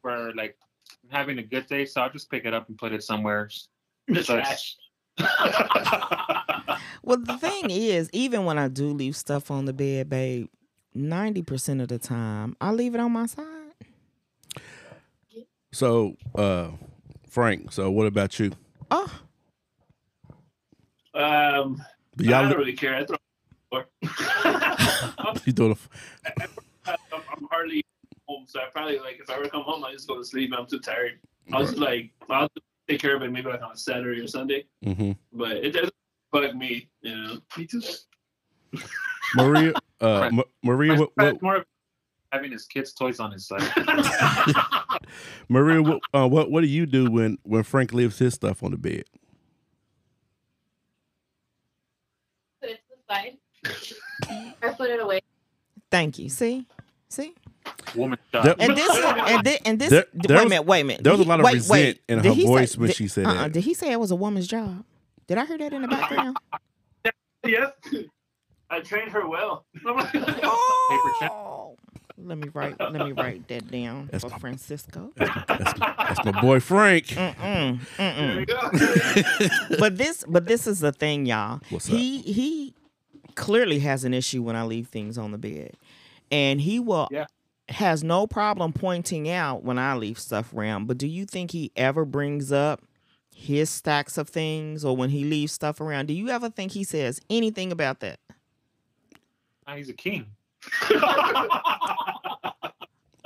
for 0.01 0.33
like 0.35 0.57
I'm 1.03 1.17
having 1.17 1.39
a 1.39 1.43
good 1.43 1.67
day, 1.67 1.85
so 1.85 2.01
I'll 2.01 2.11
just 2.11 2.29
pick 2.29 2.45
it 2.45 2.53
up 2.53 2.67
and 2.69 2.77
put 2.77 2.91
it 2.91 3.03
somewhere. 3.03 3.49
So 4.13 4.21
trash. 4.21 4.75
Well, 7.05 7.19
the 7.19 7.37
thing 7.37 7.69
is, 7.69 8.09
even 8.13 8.45
when 8.45 8.57
I 8.57 8.67
do 8.67 8.87
leave 8.87 9.15
stuff 9.15 9.51
on 9.51 9.65
the 9.65 9.73
bed, 9.73 10.09
babe, 10.09 10.49
ninety 10.95 11.41
percent 11.41 11.81
of 11.81 11.87
the 11.89 11.99
time 11.99 12.55
I 12.61 12.71
leave 12.71 12.95
it 12.95 13.01
on 13.01 13.11
my 13.11 13.25
side. 13.25 13.45
So 15.71 16.15
uh 16.35 16.69
Frank, 17.29 17.71
so 17.73 17.91
what 17.91 18.07
about 18.07 18.39
you? 18.39 18.51
Oh, 18.91 19.11
Um, 21.13 21.83
Do 22.15 22.25
I 22.25 22.29
y'all 22.29 22.49
don't 22.49 22.57
really 22.57 22.73
care. 22.73 22.95
I 22.95 23.05
throw. 23.05 23.17
I'm, 23.73 25.39
you 25.45 25.51
doing 25.51 25.77
I'm 26.37 27.47
hardly 27.51 27.83
home, 28.27 28.45
so 28.47 28.59
I 28.61 28.65
probably 28.71 28.99
like 28.99 29.19
if 29.21 29.29
I 29.29 29.35
ever 29.35 29.49
come 29.49 29.63
home, 29.63 29.83
I 29.83 29.91
just 29.91 30.07
go 30.07 30.17
to 30.17 30.23
sleep. 30.23 30.53
I'm 30.57 30.65
too 30.65 30.79
tired. 30.79 31.19
I'll 31.51 31.65
just 31.65 31.77
like 31.77 32.11
I'll 32.29 32.47
take 32.87 33.01
care 33.01 33.15
of 33.15 33.21
it 33.23 33.31
maybe 33.31 33.49
like 33.49 33.61
on 33.61 33.71
a 33.73 33.77
Saturday 33.77 34.21
or 34.21 34.27
Sunday, 34.27 34.65
mm-hmm. 34.85 35.11
but 35.33 35.57
it 35.57 35.71
doesn't 35.71 35.93
bug 36.31 36.55
me. 36.55 36.89
You 37.01 37.15
know, 37.15 37.37
me 37.57 37.65
too. 37.65 37.81
Maria 39.35 39.73
uh 40.01 40.29
Ma- 40.31 40.43
Maria 40.63 40.93
My 40.93 40.99
what, 40.99 41.13
friend's 41.15 41.33
what 41.35 41.41
more 41.43 41.55
of 41.57 41.65
having 42.31 42.51
his 42.51 42.65
kids' 42.65 42.93
toys 42.93 43.19
on 43.19 43.31
his 43.31 43.47
side. 43.47 43.61
Maria 45.49 45.81
what, 45.81 46.01
uh, 46.13 46.27
what 46.27 46.51
what 46.51 46.61
do 46.61 46.67
you 46.67 46.85
do 46.85 47.09
when 47.09 47.37
when 47.43 47.63
Frank 47.63 47.93
leaves 47.93 48.17
his 48.19 48.33
stuff 48.33 48.61
on 48.63 48.71
the 48.71 48.77
bed? 48.77 49.03
Put 52.61 52.69
it 52.71 52.79
to 52.89 52.95
the 52.97 53.13
side. 53.13 53.37
or 54.61 54.73
put 54.73 54.89
it 54.89 54.99
away. 54.99 55.21
thank 55.91 56.19
you. 56.19 56.29
See, 56.29 56.65
see. 57.09 57.33
Woman 57.95 58.19
shop. 58.31 58.57
And 58.59 58.75
this, 58.77 58.89
and 59.05 59.43
this, 59.45 59.59
and 59.65 59.79
this. 59.79 59.89
There- 59.89 60.05
there 60.13 60.37
wait 60.37 60.43
was- 60.43 60.45
a 60.45 60.49
minute. 60.49 60.65
Wait 60.65 60.81
a 60.81 60.83
minute. 60.83 61.03
there 61.03 61.13
was 61.13 61.21
a 61.21 61.29
lot 61.29 61.39
of 61.39 61.45
wait, 61.45 61.53
resent 61.55 61.71
wait. 61.71 62.01
in 62.09 62.19
her 62.23 62.31
he 62.33 62.41
say- 62.41 62.47
voice 62.47 62.77
when 62.77 62.87
did- 62.87 62.95
she 62.95 63.07
said 63.07 63.25
uh-uh, 63.25 63.33
that. 63.33 63.51
Did 63.53 63.63
he 63.63 63.73
say 63.73 63.91
it 63.91 63.99
was 63.99 64.11
a 64.11 64.15
woman's 64.15 64.47
job? 64.47 64.83
Did 65.27 65.37
I 65.39 65.45
hear 65.45 65.57
that 65.57 65.73
in 65.73 65.81
the 65.81 65.87
background? 65.87 66.37
yes, 67.45 67.71
I 68.75 68.81
trained 68.81 69.11
her 69.11 69.27
well. 69.27 69.65
oh, 69.85 71.77
let 72.17 72.37
me 72.37 72.49
write. 72.53 72.79
Let 72.79 72.93
me 72.93 73.11
write 73.13 73.47
that 73.47 73.71
down 73.71 74.09
That's 74.11 74.23
for 74.23 74.29
my- 74.31 74.37
Francisco. 74.39 75.11
That's, 75.15 75.73
that's 75.79 76.25
my 76.25 76.41
boy 76.41 76.59
Frank. 76.59 77.05
Mm-mm, 77.07 77.79
mm-mm. 77.97 79.69
But 79.79 79.97
this, 79.97 80.23
but 80.27 80.45
this 80.45 80.67
is 80.67 80.79
the 80.79 80.91
thing, 80.91 81.25
y'all. 81.25 81.61
What's 81.69 81.89
up? 81.89 81.95
he 81.95 82.19
he 82.21 82.73
clearly 83.35 83.79
has 83.79 84.03
an 84.03 84.13
issue 84.13 84.41
when 84.41 84.55
I 84.55 84.63
leave 84.63 84.87
things 84.87 85.17
on 85.17 85.31
the 85.31 85.37
bed, 85.37 85.75
and 86.31 86.59
he 86.61 86.79
will 86.79 87.07
Yeah. 87.11 87.25
has 87.69 88.03
no 88.03 88.27
problem 88.27 88.73
pointing 88.73 89.29
out 89.29 89.63
when 89.63 89.77
I 89.79 89.95
leave 89.95 90.19
stuff 90.19 90.53
around. 90.53 90.87
But 90.87 90.97
do 90.97 91.07
you 91.07 91.25
think 91.25 91.51
he 91.51 91.71
ever 91.75 92.03
brings 92.05 92.51
up 92.51 92.81
his 93.33 93.69
stacks 93.69 94.17
of 94.17 94.29
things 94.29 94.83
or 94.85 94.95
when 94.95 95.09
he 95.11 95.23
leaves 95.25 95.51
stuff 95.51 95.79
around? 95.81 96.07
Do 96.07 96.13
you 96.13 96.29
ever 96.29 96.49
think 96.49 96.71
he 96.73 96.83
says 96.83 97.19
anything 97.29 97.71
about 97.71 97.99
that? 98.01 98.19
Ah, 99.67 99.75
he's 99.75 99.89
a 99.89 99.93
king. 99.93 100.27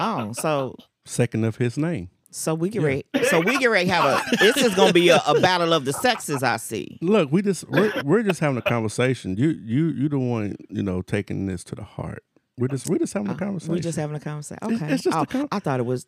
Oh, 0.02 0.32
so 0.32 0.78
Second 1.06 1.44
of 1.44 1.58
his 1.58 1.78
name. 1.78 2.10
so 2.32 2.54
we 2.56 2.70
get 2.70 2.82
ready. 2.82 3.04
So 3.30 3.42
we 3.42 3.58
get 3.60 3.68
ready 3.70 3.88
to 3.90 3.94
have 3.96 4.06
a. 4.06 4.38
This 4.38 4.56
is 4.58 4.74
gonna 4.74 4.94
be 4.94 5.10
a, 5.10 5.20
a 5.28 5.42
battle 5.42 5.74
of 5.74 5.84
the 5.84 5.92
sexes. 5.92 6.42
I 6.42 6.56
see. 6.56 6.98
Look, 7.02 7.30
we 7.34 7.42
just 7.42 7.68
we're, 7.70 7.92
we're 8.06 8.24
just 8.24 8.40
having 8.40 8.56
a 8.58 8.62
conversation. 8.62 9.36
You 9.36 9.50
you 9.50 9.88
you 9.90 10.08
the 10.08 10.18
one 10.20 10.56
you 10.70 10.84
know 10.84 11.02
taking 11.02 11.48
this 11.48 11.66
to 11.66 11.76
the 11.76 11.84
heart. 11.84 12.24
We're 12.58 12.70
just 12.70 12.90
we're 12.90 13.00
just 13.00 13.14
having 13.14 13.30
a 13.30 13.34
Uh, 13.34 13.38
conversation. 13.38 13.74
We're 13.74 13.82
just 13.82 13.98
having 13.98 14.16
a 14.16 14.20
conversation. 14.22 14.60
Okay. 14.64 14.94
it's 14.94 15.04
just 15.04 15.18
a 15.18 15.20
Oh, 15.20 15.26
con- 15.26 15.48
I 15.52 15.60
thought 15.60 15.82
it 15.82 15.86
was. 15.86 16.06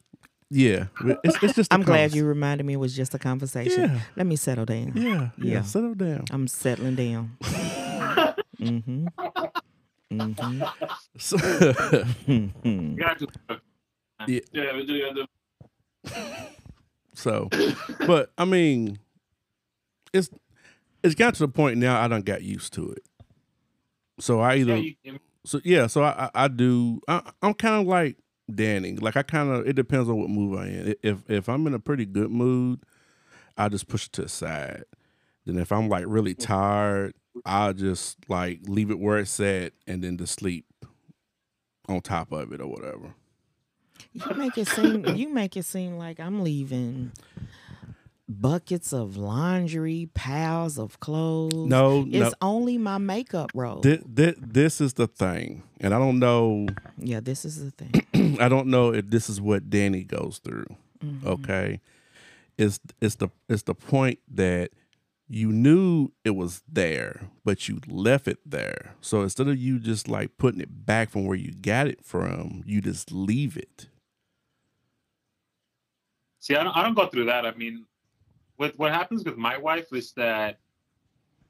yeah. 0.49 0.85
It's, 1.25 1.43
it's 1.43 1.55
just. 1.55 1.71
a 1.71 1.73
I'm 1.73 1.81
glad 1.83 2.13
you 2.15 2.25
reminded 2.25 2.65
me 2.65 2.73
it 2.73 2.77
was 2.77 2.95
just 2.95 3.13
a 3.13 3.19
conversation. 3.19 3.81
Yeah. 3.91 3.99
Let 4.15 4.25
me 4.25 4.37
settle 4.37 4.63
down. 4.65 4.93
Yeah, 4.95 5.03
yeah. 5.37 5.53
Yeah. 5.55 5.61
Settle 5.63 5.95
down. 5.95 6.23
I'm 6.31 6.47
settling 6.47 6.95
down. 6.95 7.35
mm-hmm. 8.57 9.07
Mm-hmm. 10.11 10.63
So, 11.17 11.37
You 12.27 12.97
gotta 12.97 13.25
do 14.25 14.41
yeah, 14.51 14.75
we 14.75 14.85
do 14.85 15.13
the 15.13 15.27
so, 17.13 17.49
but 18.05 18.31
I 18.37 18.45
mean, 18.45 18.99
it's 20.13 20.29
it's 21.03 21.15
got 21.15 21.33
to 21.35 21.39
the 21.39 21.47
point 21.47 21.77
now. 21.77 21.99
I 22.01 22.07
don't 22.07 22.25
got 22.25 22.43
used 22.43 22.73
to 22.73 22.91
it. 22.91 23.03
So 24.19 24.39
I 24.39 24.57
either 24.57 24.77
yeah, 24.77 24.93
you, 25.03 25.19
so 25.45 25.59
yeah, 25.63 25.87
so 25.87 26.03
I 26.03 26.29
I, 26.33 26.45
I 26.45 26.47
do. 26.47 27.01
I, 27.07 27.21
I'm 27.41 27.53
kind 27.53 27.81
of 27.81 27.87
like 27.87 28.17
Danny. 28.53 28.95
Like 28.95 29.17
I 29.17 29.23
kind 29.23 29.49
of 29.49 29.67
it 29.67 29.73
depends 29.75 30.09
on 30.09 30.19
what 30.19 30.29
mood 30.29 30.59
I'm. 30.59 30.95
If 31.03 31.29
if 31.29 31.49
I'm 31.49 31.67
in 31.67 31.73
a 31.73 31.79
pretty 31.79 32.05
good 32.05 32.31
mood, 32.31 32.81
I 33.57 33.69
just 33.69 33.87
push 33.87 34.05
it 34.07 34.13
to 34.13 34.23
the 34.23 34.29
side. 34.29 34.83
Then 35.45 35.57
if 35.57 35.71
I'm 35.71 35.89
like 35.89 36.05
really 36.07 36.35
tired, 36.35 37.13
I'll 37.45 37.73
just 37.73 38.17
like 38.29 38.59
leave 38.67 38.91
it 38.91 38.99
where 38.99 39.17
it's 39.19 39.39
at 39.39 39.73
and 39.87 40.03
then 40.03 40.17
to 40.17 40.27
sleep 40.27 40.65
on 41.87 42.01
top 42.01 42.31
of 42.31 42.51
it 42.51 42.61
or 42.61 42.67
whatever. 42.67 43.13
You 44.13 44.35
make 44.35 44.57
it 44.57 44.67
seem 44.67 45.05
you 45.15 45.29
make 45.33 45.55
it 45.57 45.63
seem 45.65 45.97
like 45.97 46.19
I'm 46.19 46.43
leaving 46.43 47.11
buckets 48.27 48.93
of 48.93 49.17
laundry, 49.17 50.09
piles 50.13 50.77
of 50.77 50.99
clothes. 50.99 51.53
No, 51.69 52.03
no. 52.03 52.25
It's 52.27 52.35
only 52.41 52.77
my 52.77 52.97
makeup 52.97 53.51
roll. 53.53 53.81
Thi- 53.81 53.97
thi- 54.15 54.35
this 54.39 54.79
is 54.81 54.93
the 54.93 55.07
thing, 55.07 55.63
and 55.79 55.93
I 55.93 55.99
don't 55.99 56.19
know. 56.19 56.67
yeah, 56.97 57.19
this 57.19 57.45
is 57.45 57.63
the 57.63 57.71
thing. 57.71 58.37
I 58.41 58.47
don't 58.49 58.67
know 58.67 58.93
if 58.93 59.07
this 59.09 59.29
is 59.29 59.41
what 59.41 59.69
Danny 59.69 60.03
goes 60.03 60.39
through. 60.43 60.67
Mhm. 61.03 61.25
Okay, 61.25 61.81
it's 62.57 62.79
it's 63.01 63.15
the 63.15 63.29
it's 63.49 63.63
the 63.63 63.75
point 63.75 64.19
that 64.33 64.71
you 65.33 65.49
knew 65.49 66.11
it 66.25 66.31
was 66.31 66.61
there, 66.69 67.29
but 67.45 67.69
you 67.69 67.79
left 67.87 68.27
it 68.27 68.39
there. 68.45 68.95
So 68.99 69.21
instead 69.21 69.47
of 69.47 69.57
you 69.57 69.79
just 69.79 70.09
like 70.09 70.37
putting 70.37 70.59
it 70.59 70.85
back 70.85 71.09
from 71.09 71.25
where 71.25 71.37
you 71.37 71.53
got 71.53 71.87
it 71.87 72.03
from, 72.03 72.63
you 72.65 72.81
just 72.81 73.13
leave 73.13 73.55
it. 73.55 73.87
See, 76.39 76.55
I 76.55 76.63
don't, 76.63 76.75
I 76.75 76.83
don't 76.83 76.95
go 76.95 77.07
through 77.07 77.25
that. 77.25 77.45
I 77.45 77.53
mean, 77.53 77.85
with 78.57 78.77
what 78.77 78.91
happens 78.91 79.23
with 79.23 79.37
my 79.37 79.57
wife 79.57 79.93
is 79.93 80.11
that 80.13 80.59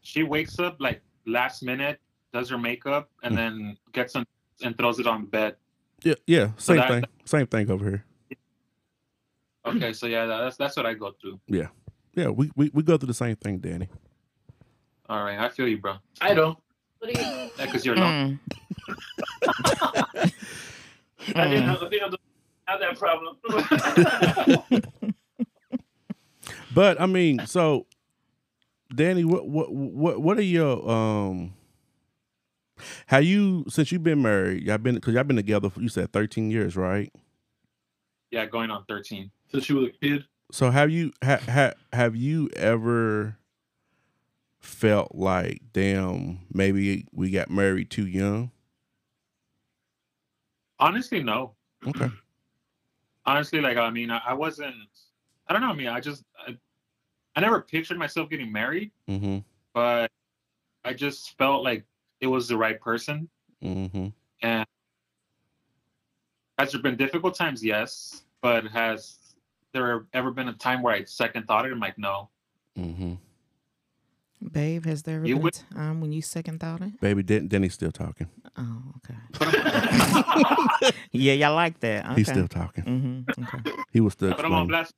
she 0.02 0.22
wakes 0.24 0.60
up 0.60 0.76
like 0.80 1.02
last 1.26 1.64
minute, 1.64 2.00
does 2.34 2.50
her 2.50 2.58
makeup, 2.58 3.10
and 3.24 3.34
Mm. 3.34 3.38
then 3.38 3.78
gets 3.94 4.16
on 4.16 4.26
and 4.64 4.78
throws 4.78 5.00
it 5.00 5.08
on 5.08 5.22
the 5.22 5.28
bed. 5.28 5.56
Yeah, 6.04 6.16
yeah, 6.28 6.52
same 6.58 6.78
that- 6.78 6.90
thing, 6.90 7.04
same 7.26 7.48
thing 7.48 7.72
over 7.72 7.90
here. 7.90 8.06
Okay, 9.66 9.94
so 9.94 10.08
yeah, 10.08 10.26
that's 10.26 10.58
that's 10.58 10.76
what 10.76 10.86
I 10.86 10.94
go 10.96 11.12
through. 11.22 11.40
Yeah, 11.48 11.68
we 12.16 12.52
we, 12.56 12.72
we 12.74 12.84
go 12.84 12.98
through 12.98 13.08
the 13.08 13.14
same 13.14 13.36
thing, 13.36 13.60
Danny. 13.60 13.88
All 15.10 15.24
right, 15.24 15.40
I 15.40 15.50
feel 15.50 15.68
you, 15.68 15.78
bro. 15.78 15.96
I 16.22 16.34
don't. 16.34 16.58
What 17.00 17.14
do 17.14 17.20
you? 17.20 17.28
Yeah, 17.28 17.66
because 17.66 17.86
you're 17.86 17.96
alone. 17.96 18.40
Mm. 19.44 20.32
I 21.36 21.48
didn't 21.48 21.64
have, 21.64 21.84
I 21.84 21.90
think 21.90 22.04
I 22.04 22.10
don't 22.10 22.22
have 22.66 22.80
that 22.80 22.98
problem. 22.98 23.38
But 26.74 27.02
I 27.02 27.06
mean, 27.06 27.46
so 27.46 27.86
Danny, 28.94 29.24
what 29.24 29.48
what 29.48 29.72
what 29.72 30.22
what 30.22 30.38
are 30.38 30.44
your 30.44 30.90
um? 30.90 31.54
How 33.06 33.20
you 33.20 33.66
since 33.68 33.92
you've 33.92 34.04
been 34.04 34.22
married? 34.22 34.64
Y'all 34.64 34.78
been 34.78 34.96
because 34.96 35.14
y'all 35.14 35.24
been 35.24 35.36
together. 35.36 35.70
For, 35.70 35.82
you 35.82 35.90
said 35.90 36.12
thirteen 36.14 36.50
years, 36.50 36.76
right? 36.76 37.12
Yeah, 38.32 38.46
going 38.46 38.72
on 38.72 38.86
13. 38.88 39.30
Since 39.52 39.66
she 39.66 39.74
was 39.74 39.88
a 39.88 39.90
kid. 39.90 40.24
So 40.52 40.70
have 40.70 40.90
you 40.92 41.14
ha, 41.24 41.38
ha, 41.50 41.72
have 41.94 42.16
you 42.16 42.50
ever 42.56 43.38
felt 44.60 45.16
like, 45.16 45.62
damn, 45.74 46.40
maybe 46.54 47.06
we 47.14 47.32
got 47.32 47.50
married 47.50 47.90
too 47.90 48.06
young? 48.06 48.52
Honestly, 50.80 51.24
no. 51.24 51.54
Okay. 51.88 52.10
Honestly, 53.26 53.62
like 53.62 53.78
I 53.78 53.90
mean, 53.90 54.10
I, 54.12 54.22
I 54.28 54.34
wasn't. 54.34 54.76
I 55.48 55.54
don't 55.54 55.62
know. 55.62 55.70
I 55.70 55.76
mean, 55.76 55.88
I 55.88 56.00
just 56.00 56.24
I, 56.48 56.58
I 57.36 57.40
never 57.42 57.62
pictured 57.62 57.98
myself 57.98 58.30
getting 58.30 58.52
married, 58.52 58.92
Mm-hmm. 59.10 59.40
but 59.74 60.12
I 60.84 60.94
just 60.94 61.38
felt 61.38 61.64
like 61.64 61.86
it 62.20 62.28
was 62.28 62.48
the 62.48 62.58
right 62.58 62.80
person. 62.80 63.30
Mm-hmm. 63.64 64.08
And 64.42 64.66
has 66.58 66.72
there 66.72 66.82
been 66.82 66.98
difficult 66.98 67.36
times? 67.36 67.64
Yes, 67.64 68.24
but 68.42 68.66
has 68.66 69.18
there 69.74 70.06
ever 70.14 70.32
been 70.32 70.48
a 70.48 70.54
time 70.54 70.82
where 70.82 70.94
I 70.94 71.04
second 71.06 71.48
thought 71.48 71.66
it? 71.66 71.72
I'm 71.72 71.80
like, 71.80 71.98
no. 71.98 72.30
Mm-hmm. 72.78 73.14
Babe, 74.52 74.86
has 74.86 75.04
there 75.04 75.18
ever 75.18 75.28
You 75.28 75.36
been 75.36 75.44
would- 75.44 75.60
a 75.72 75.74
time 75.76 76.02
when 76.02 76.12
you 76.12 76.22
second 76.22 76.60
thought 76.60 76.82
it? 76.82 77.00
Baby, 77.00 77.22
Den- 77.24 77.48
Denny's 77.48 77.74
still 77.74 77.92
talking. 77.92 78.28
Oh, 78.58 78.82
okay. 78.98 80.92
yeah, 81.12 81.34
y'all 81.34 81.54
like 81.56 81.80
that. 81.82 82.06
Okay. 82.06 82.16
He's 82.16 82.28
still 82.28 82.48
talking. 82.48 82.84
Mm-hmm. 82.84 83.44
Okay. 83.44 83.72
He 83.92 84.00
was 84.02 84.14
still 84.14 84.32
But 84.32 84.46
I'm 84.46 84.54
on 84.54 84.68
blast. 84.68 84.94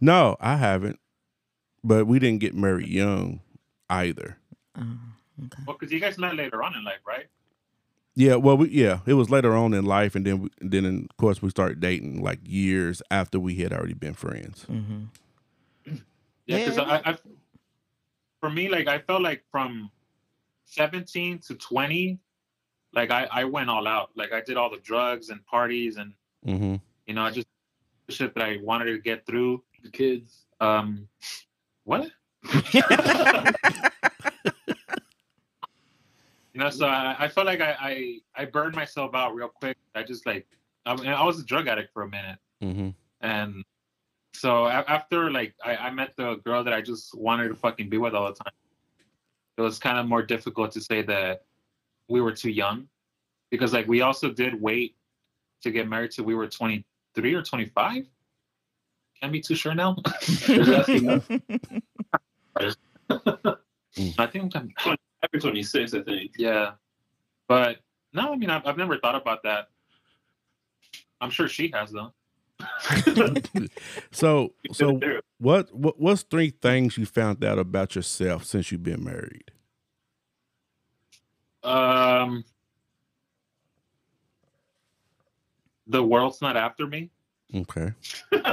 No, 0.00 0.36
I 0.40 0.56
haven't. 0.56 0.98
But 1.84 2.06
we 2.06 2.18
didn't 2.18 2.40
get 2.40 2.54
married 2.54 2.88
young 2.88 3.40
either. 3.90 4.38
Oh, 4.76 4.82
okay. 5.44 5.62
Well, 5.66 5.76
because 5.78 5.92
you 5.92 6.00
guys 6.00 6.16
met 6.18 6.34
later 6.34 6.62
on 6.62 6.74
in 6.74 6.84
life, 6.84 7.00
right? 7.06 7.26
Yeah, 8.18 8.34
well, 8.34 8.56
we 8.56 8.70
yeah, 8.70 8.98
it 9.06 9.14
was 9.14 9.30
later 9.30 9.54
on 9.54 9.72
in 9.72 9.84
life, 9.84 10.16
and 10.16 10.26
then 10.26 10.40
we, 10.40 10.50
and 10.60 10.72
then 10.72 11.06
of 11.08 11.16
course 11.18 11.40
we 11.40 11.50
started 11.50 11.78
dating 11.78 12.20
like 12.20 12.40
years 12.42 13.00
after 13.12 13.38
we 13.38 13.54
had 13.54 13.72
already 13.72 13.94
been 13.94 14.14
friends. 14.14 14.66
Mm-hmm. 14.68 15.94
Yeah, 16.46 16.58
because 16.58 16.78
I, 16.78 17.00
I, 17.04 17.18
for 18.40 18.50
me, 18.50 18.68
like 18.68 18.88
I 18.88 18.98
felt 18.98 19.22
like 19.22 19.44
from 19.52 19.88
17 20.64 21.38
to 21.46 21.54
20, 21.54 22.18
like 22.92 23.12
I, 23.12 23.28
I 23.30 23.44
went 23.44 23.70
all 23.70 23.86
out. 23.86 24.10
Like 24.16 24.32
I 24.32 24.40
did 24.40 24.56
all 24.56 24.68
the 24.68 24.78
drugs 24.78 25.30
and 25.30 25.46
parties, 25.46 25.96
and 25.96 26.12
Mm-hmm. 26.44 26.74
you 27.06 27.14
know, 27.14 27.22
I 27.22 27.30
just 27.30 27.46
shit 28.08 28.34
that 28.34 28.42
I 28.42 28.58
wanted 28.62 28.86
to 28.86 28.98
get 28.98 29.26
through. 29.26 29.62
The 29.84 29.90
kids. 29.90 30.46
Um, 30.60 31.06
what? 31.84 32.10
You 36.58 36.64
know, 36.64 36.70
so 36.70 36.88
I, 36.88 37.14
I 37.16 37.28
felt 37.28 37.46
like 37.46 37.60
I, 37.60 37.76
I 37.80 38.18
I 38.34 38.44
burned 38.44 38.74
myself 38.74 39.14
out 39.14 39.32
real 39.32 39.46
quick. 39.46 39.76
I 39.94 40.02
just 40.02 40.26
like 40.26 40.44
I, 40.84 40.96
mean, 40.96 41.06
I 41.06 41.22
was 41.22 41.38
a 41.38 41.44
drug 41.44 41.68
addict 41.68 41.92
for 41.92 42.02
a 42.02 42.08
minute, 42.08 42.38
Mm-hmm. 42.60 42.88
and 43.20 43.64
so 44.34 44.66
after 44.66 45.30
like 45.30 45.54
I, 45.64 45.76
I 45.76 45.90
met 45.92 46.16
the 46.16 46.34
girl 46.44 46.64
that 46.64 46.74
I 46.74 46.80
just 46.80 47.16
wanted 47.16 47.46
to 47.50 47.54
fucking 47.54 47.88
be 47.88 47.96
with 47.98 48.12
all 48.12 48.26
the 48.26 48.34
time, 48.34 48.52
it 49.56 49.60
was 49.60 49.78
kind 49.78 49.98
of 49.98 50.06
more 50.06 50.20
difficult 50.20 50.72
to 50.72 50.80
say 50.80 51.00
that 51.02 51.44
we 52.08 52.20
were 52.20 52.32
too 52.32 52.50
young, 52.50 52.88
because 53.52 53.72
like 53.72 53.86
we 53.86 54.00
also 54.00 54.28
did 54.28 54.60
wait 54.60 54.96
to 55.62 55.70
get 55.70 55.88
married 55.88 56.10
till 56.10 56.24
we 56.24 56.34
were 56.34 56.48
twenty 56.48 56.84
three 57.14 57.34
or 57.34 57.42
twenty 57.42 57.66
five. 57.66 58.04
Can't 59.20 59.30
be 59.32 59.40
too 59.40 59.54
sure 59.54 59.76
now. 59.76 59.94
I 64.18 64.26
think 64.26 64.56
I'm 64.56 64.72
After 65.22 65.38
26, 65.40 65.94
I 65.94 66.02
think. 66.02 66.32
Yeah, 66.38 66.72
but 67.48 67.78
no, 68.12 68.32
I 68.32 68.36
mean, 68.36 68.50
I've, 68.50 68.66
I've 68.66 68.76
never 68.78 68.98
thought 68.98 69.16
about 69.16 69.42
that. 69.42 69.68
I'm 71.20 71.30
sure 71.30 71.48
she 71.48 71.70
has 71.74 71.90
though. 71.90 72.12
So 74.12 74.52
so 74.72 75.00
what 75.38 75.74
what 75.74 75.98
what's 76.00 76.22
three 76.22 76.50
things 76.50 76.96
you 76.96 77.06
found 77.06 77.44
out 77.44 77.58
about 77.58 77.96
yourself 77.96 78.44
since 78.44 78.70
you've 78.70 78.84
been 78.84 79.02
married? 79.02 79.50
Um, 81.64 82.44
the 85.88 86.02
world's 86.02 86.40
not 86.40 86.56
after 86.56 86.86
me. 86.86 87.10
Okay. 87.54 87.92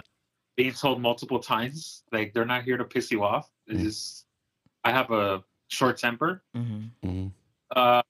Being 0.58 0.72
told 0.74 1.02
multiple 1.02 1.40
times, 1.40 2.04
like 2.12 2.34
they're 2.34 2.46
not 2.46 2.64
here 2.64 2.78
to 2.78 2.86
piss 2.86 3.12
you 3.12 3.24
off. 3.24 3.52
It's 3.68 3.80
Mm. 3.80 3.84
just, 3.84 4.26
I 4.84 4.92
have 4.92 5.12
a 5.12 5.44
short 5.68 5.98
temper. 5.98 6.44
mm-hmm. 6.56 7.08
Mm-hmm. 7.08 7.28
Uh, 7.76 8.02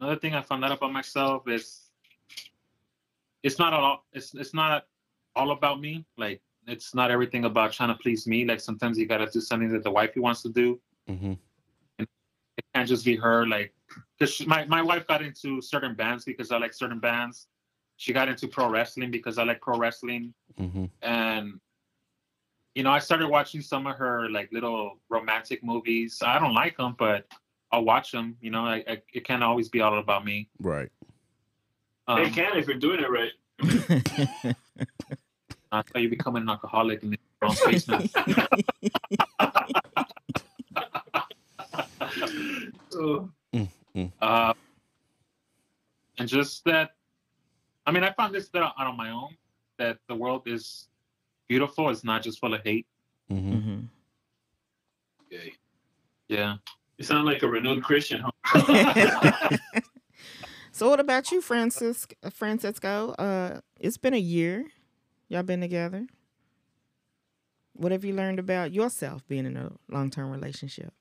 another 0.00 0.16
thing 0.16 0.34
I 0.34 0.42
found 0.42 0.64
out 0.64 0.72
about 0.72 0.92
myself 0.92 1.48
is 1.48 1.90
it's 3.42 3.58
not 3.58 3.72
all 3.72 4.04
it's 4.12 4.34
it's 4.34 4.54
not 4.54 4.86
all 5.34 5.50
about 5.50 5.80
me. 5.80 6.04
Like 6.16 6.40
it's 6.66 6.94
not 6.94 7.10
everything 7.10 7.44
about 7.44 7.72
trying 7.72 7.90
to 7.90 7.94
please 7.94 8.26
me. 8.26 8.44
Like 8.44 8.60
sometimes 8.60 8.98
you 8.98 9.06
gotta 9.06 9.26
do 9.26 9.40
something 9.40 9.68
that 9.70 9.84
the 9.84 9.90
wifey 9.90 10.20
wants 10.20 10.42
to 10.42 10.48
do. 10.48 10.80
Mm-hmm. 11.08 11.34
It 11.98 12.08
can't 12.74 12.88
just 12.88 13.04
be 13.04 13.16
her. 13.16 13.46
Like 13.46 13.74
because 14.18 14.46
my 14.46 14.64
my 14.66 14.82
wife 14.82 15.06
got 15.06 15.22
into 15.22 15.60
certain 15.60 15.94
bands 15.94 16.24
because 16.24 16.50
I 16.52 16.58
like 16.58 16.72
certain 16.74 17.00
bands. 17.00 17.48
She 17.98 18.12
got 18.12 18.28
into 18.28 18.46
pro 18.48 18.68
wrestling 18.68 19.10
because 19.10 19.38
I 19.38 19.44
like 19.44 19.60
pro 19.60 19.78
wrestling 19.78 20.32
Mm-hmm. 20.58 20.86
and 21.02 21.60
you 22.76 22.82
know 22.82 22.90
i 22.92 22.98
started 22.98 23.26
watching 23.26 23.62
some 23.62 23.86
of 23.86 23.96
her 23.96 24.28
like 24.28 24.52
little 24.52 24.98
romantic 25.08 25.64
movies. 25.64 26.22
I 26.24 26.38
don't 26.38 26.54
like 26.54 26.76
them 26.76 26.94
but 26.98 27.26
i'll 27.72 27.84
watch 27.84 28.12
them 28.12 28.36
you 28.40 28.50
know 28.50 28.64
I, 28.64 28.84
I, 28.86 29.02
it 29.12 29.24
can't 29.24 29.42
always 29.42 29.68
be 29.68 29.80
all 29.80 29.98
about 29.98 30.24
me. 30.24 30.48
Right. 30.60 30.90
um, 32.06 32.22
they 32.22 32.30
can 32.30 32.56
if 32.56 32.68
you're 32.68 32.76
doing 32.76 33.00
it 33.00 33.10
right. 33.10 33.32
that's 35.72 35.90
how 35.94 36.00
you 36.00 36.10
become 36.10 36.36
an 36.36 36.48
alcoholic 36.48 37.02
in 37.02 37.10
your 37.12 37.50
own 37.50 37.56
basement 37.64 38.12
Oh, 42.98 43.28
uh, 44.22 44.54
and 46.18 46.28
just 46.28 46.64
that 46.64 46.90
i 47.86 47.90
mean 47.90 48.04
i 48.04 48.10
found 48.12 48.34
this 48.34 48.48
out 48.54 48.72
on 48.78 48.96
my 48.96 49.10
own 49.10 49.36
that 49.78 49.98
the 50.08 50.14
world 50.14 50.42
is 50.46 50.88
beautiful 51.48 51.90
it's 51.90 52.04
not 52.04 52.22
just 52.22 52.38
full 52.40 52.54
of 52.54 52.62
hate 52.64 52.86
Mm-hmm. 53.30 53.52
mm-hmm. 53.54 53.80
okay. 55.34 55.52
yeah 56.28 56.56
You 56.96 57.04
sound 57.04 57.26
like 57.26 57.42
a 57.42 57.48
renewed 57.48 57.82
Christian. 57.82 58.22
Huh? 58.44 59.56
so 60.72 60.88
what 60.88 61.00
about 61.00 61.32
you, 61.32 61.40
Francis 61.40 62.06
Francisco? 62.30 63.14
Uh 63.18 63.60
it's 63.80 63.98
been 63.98 64.14
a 64.14 64.18
year. 64.18 64.66
Y'all 65.28 65.42
been 65.42 65.60
together. 65.60 66.06
What 67.74 67.90
have 67.92 68.04
you 68.04 68.14
learned 68.14 68.38
about 68.38 68.72
yourself 68.72 69.26
being 69.26 69.44
in 69.44 69.56
a 69.56 69.72
long 69.88 70.08
term 70.10 70.30
relationship? 70.30 70.94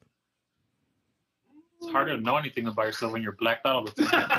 it's 1.82 1.92
hard 1.92 2.08
to 2.08 2.18
know 2.18 2.38
anything 2.38 2.66
about 2.68 2.86
yourself 2.88 3.14
when 3.14 3.22
you're 3.22 3.34
blacked 3.34 3.66
out 3.68 3.76
all 3.76 3.84
the 3.86 3.92
time 3.92 4.30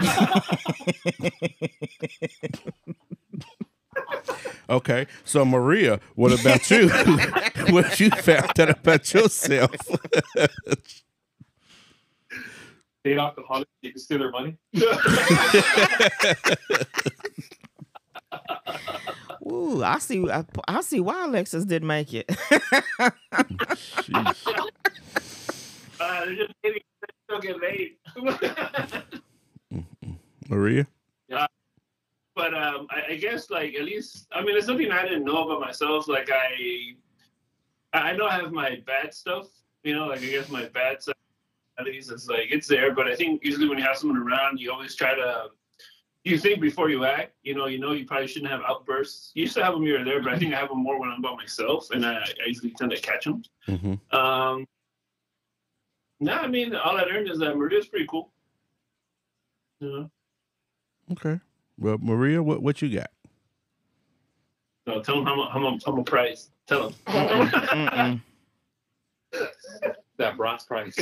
Okay. 4.69 5.07
So 5.25 5.45
Maria, 5.45 6.01
what 6.15 6.39
about 6.39 6.71
you? 6.71 6.89
what 7.71 8.01
you 8.01 8.11
found 8.11 8.59
out 8.59 8.71
about 8.71 9.15
yourself? 9.15 9.71
date 13.07 13.19
alcoholics 13.19 13.71
you 13.83 13.93
can 13.93 14.01
steal 14.01 14.19
their 14.19 14.33
money 14.33 14.57
Ooh, 19.49 19.85
I 19.85 20.01
see. 20.01 20.29
I, 20.29 20.45
I 20.67 20.81
see 20.81 20.99
why 20.99 21.25
Alexis 21.25 21.65
didn't 21.65 21.87
make 21.87 22.13
it. 22.13 22.27
Jeez. 24.03 24.49
Uh, 26.01 26.25
they're 26.25 26.35
just 26.35 26.53
kidding. 26.65 26.83
They 27.01 27.07
still 27.25 27.39
get 27.41 27.61
laid. 27.63 27.95
Maria? 30.49 30.89
But 32.37 32.55
um, 32.55 32.87
I, 32.91 33.15
I 33.15 33.17
guess 33.17 33.51
like 33.51 33.75
at 33.75 33.85
least 33.85 34.29
I 34.31 34.43
mean 34.45 34.57
it's 34.57 34.67
something 34.67 34.93
I 34.93 35.03
didn't 35.03 35.25
know 35.25 35.45
about 35.45 35.61
myself. 35.61 36.07
Like 36.07 36.29
I, 36.31 36.95
I 37.93 38.13
know 38.13 38.27
I 38.27 38.35
have 38.35 38.53
my 38.53 38.83
bad 38.87 39.13
stuff. 39.15 39.49
You 39.83 39.95
know, 39.95 40.07
like 40.07 40.21
I 40.21 40.27
guess 40.27 40.49
my 40.51 40.67
bad 40.67 41.03
side. 41.03 41.15
At 41.79 41.87
least 41.87 42.13
it's 42.13 42.29
like 42.29 42.49
it's 42.51 42.69
there. 42.69 42.95
But 42.95 43.09
I 43.09 43.17
think 43.17 43.45
usually 43.45 43.69
when 43.69 43.79
you 43.79 43.85
have 43.85 43.97
someone 43.97 44.19
around, 44.19 44.61
you 44.61 44.71
always 44.71 44.95
try 44.95 45.15
to. 45.15 45.47
You 46.25 46.39
think 46.39 46.61
before 46.61 46.91
you 46.91 47.05
act. 47.05 47.35
You 47.43 47.55
know, 47.55 47.67
you 47.67 47.79
know 47.79 47.93
you 47.93 48.05
probably 48.05 48.27
shouldn't 48.27 48.51
have 48.51 48.61
outbursts. 48.69 49.31
You 49.35 49.43
used 49.43 49.55
to 49.55 49.65
have 49.65 49.75
them 49.75 49.83
here 49.83 50.01
or 50.01 50.05
there, 50.05 50.23
but 50.23 50.33
I 50.33 50.39
think 50.39 50.53
I 50.53 50.59
have 50.59 50.69
them 50.69 50.83
more 50.83 51.01
when 51.01 51.09
I'm 51.09 51.23
by 51.23 51.35
myself, 51.35 51.91
and 51.93 52.05
I, 52.05 52.17
I 52.17 52.47
usually 52.47 52.73
tend 52.73 52.91
to 52.91 53.01
catch 53.01 53.25
them. 53.25 53.43
Mm-hmm. 53.69 54.17
Um, 54.17 54.67
no, 56.19 56.33
I 56.33 56.49
mean 56.49 56.75
all 56.75 56.97
I 56.97 57.03
learned 57.03 57.31
is 57.31 57.39
that 57.39 57.57
Maria's 57.57 57.89
pretty 57.89 58.07
cool. 58.09 58.33
You 59.81 59.89
know, 59.89 60.11
Okay. 61.13 61.39
Well, 61.79 61.99
Maria, 62.01 62.43
what 62.43 62.63
what 62.63 62.81
you 62.83 62.95
got? 62.95 63.11
so 64.87 65.03
tell 65.03 65.17
them 65.17 65.27
how 65.27 65.37
much 65.37 65.53
how 65.53 65.59
much 65.59 65.83
how 65.85 65.93
much 65.93 66.07
price. 66.07 66.51
Tell 66.67 66.91
them. 66.91 66.95
Mm-mm. 67.07 68.21
that 70.17 70.37
bronze 70.37 70.65
price 70.65 70.97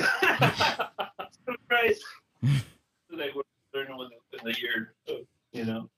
price. 1.68 2.00
like 2.42 3.34
we're 3.34 3.42
learning 3.74 3.96
in 4.32 4.38
the, 4.44 4.60
year, 4.60 4.94
so, 5.06 5.20
you 5.52 5.64
know. 5.64 5.88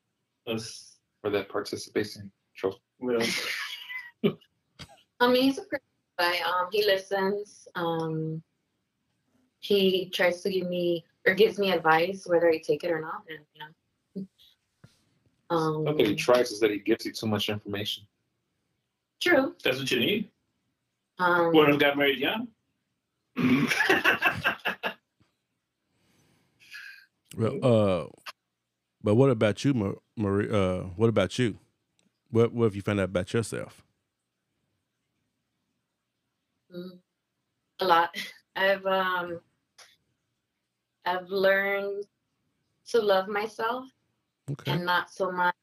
Us, 0.46 0.98
for 1.20 1.30
that 1.30 1.48
participation 1.48 2.30
trophy. 2.54 2.78
you. 4.22 4.38
I 5.18 5.28
mean, 5.28 5.42
he's 5.42 5.58
a 5.58 5.62
pretty 5.62 5.84
guy. 6.18 6.36
Um, 6.46 6.68
he 6.70 6.84
listens. 6.84 7.66
Um, 7.74 8.42
he 9.60 10.10
tries 10.10 10.42
to 10.42 10.50
give 10.50 10.68
me 10.68 11.04
or 11.26 11.34
gives 11.34 11.58
me 11.58 11.72
advice, 11.72 12.26
whether 12.26 12.48
I 12.48 12.58
take 12.58 12.84
it 12.84 12.90
or 12.92 13.00
not. 13.00 13.22
And 13.28 13.40
you 13.54 13.60
know, 13.60 13.66
Um, 15.50 15.84
Look 15.84 16.00
at 16.00 16.06
he 16.06 16.14
tries 16.14 16.50
is 16.50 16.60
that 16.60 16.70
he 16.70 16.78
gives 16.78 17.06
you 17.06 17.12
too 17.12 17.26
much 17.26 17.48
information. 17.48 18.04
True. 19.20 19.54
That's 19.62 19.78
what 19.78 19.90
you 19.90 20.00
need. 20.00 20.30
Um, 21.18 21.52
Would 21.52 21.68
have 21.68 21.78
got 21.78 21.96
married 21.96 22.18
young. 22.18 22.48
Well, 27.36 27.58
uh, 27.62 28.06
but 29.02 29.14
what 29.14 29.30
about 29.30 29.62
you, 29.64 30.00
Marie? 30.16 30.50
Uh, 30.50 30.84
what 30.96 31.08
about 31.08 31.38
you? 31.38 31.58
What 32.30 32.52
What 32.52 32.64
have 32.64 32.74
you 32.76 32.82
found 32.82 33.00
out 33.00 33.04
about 33.04 33.32
yourself? 33.32 33.84
Mm, 36.74 36.98
a 37.80 37.84
lot. 37.84 38.16
I've 38.56 38.86
um 38.86 39.40
I've 41.04 41.28
learned 41.28 42.04
to 42.88 43.00
love 43.00 43.28
myself 43.28 43.84
Okay. 44.52 44.70
and 44.72 44.84
not 44.84 45.10
so 45.10 45.30
much 45.32 45.54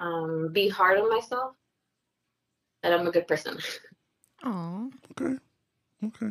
um 0.00 0.50
be 0.52 0.68
hard 0.68 0.98
on 0.98 1.08
myself. 1.10 1.54
That 2.82 2.92
I'm 2.92 3.06
a 3.06 3.10
good 3.10 3.26
person. 3.26 3.58
Oh, 4.44 4.90
Okay. 5.12 5.34
Okay. 6.04 6.28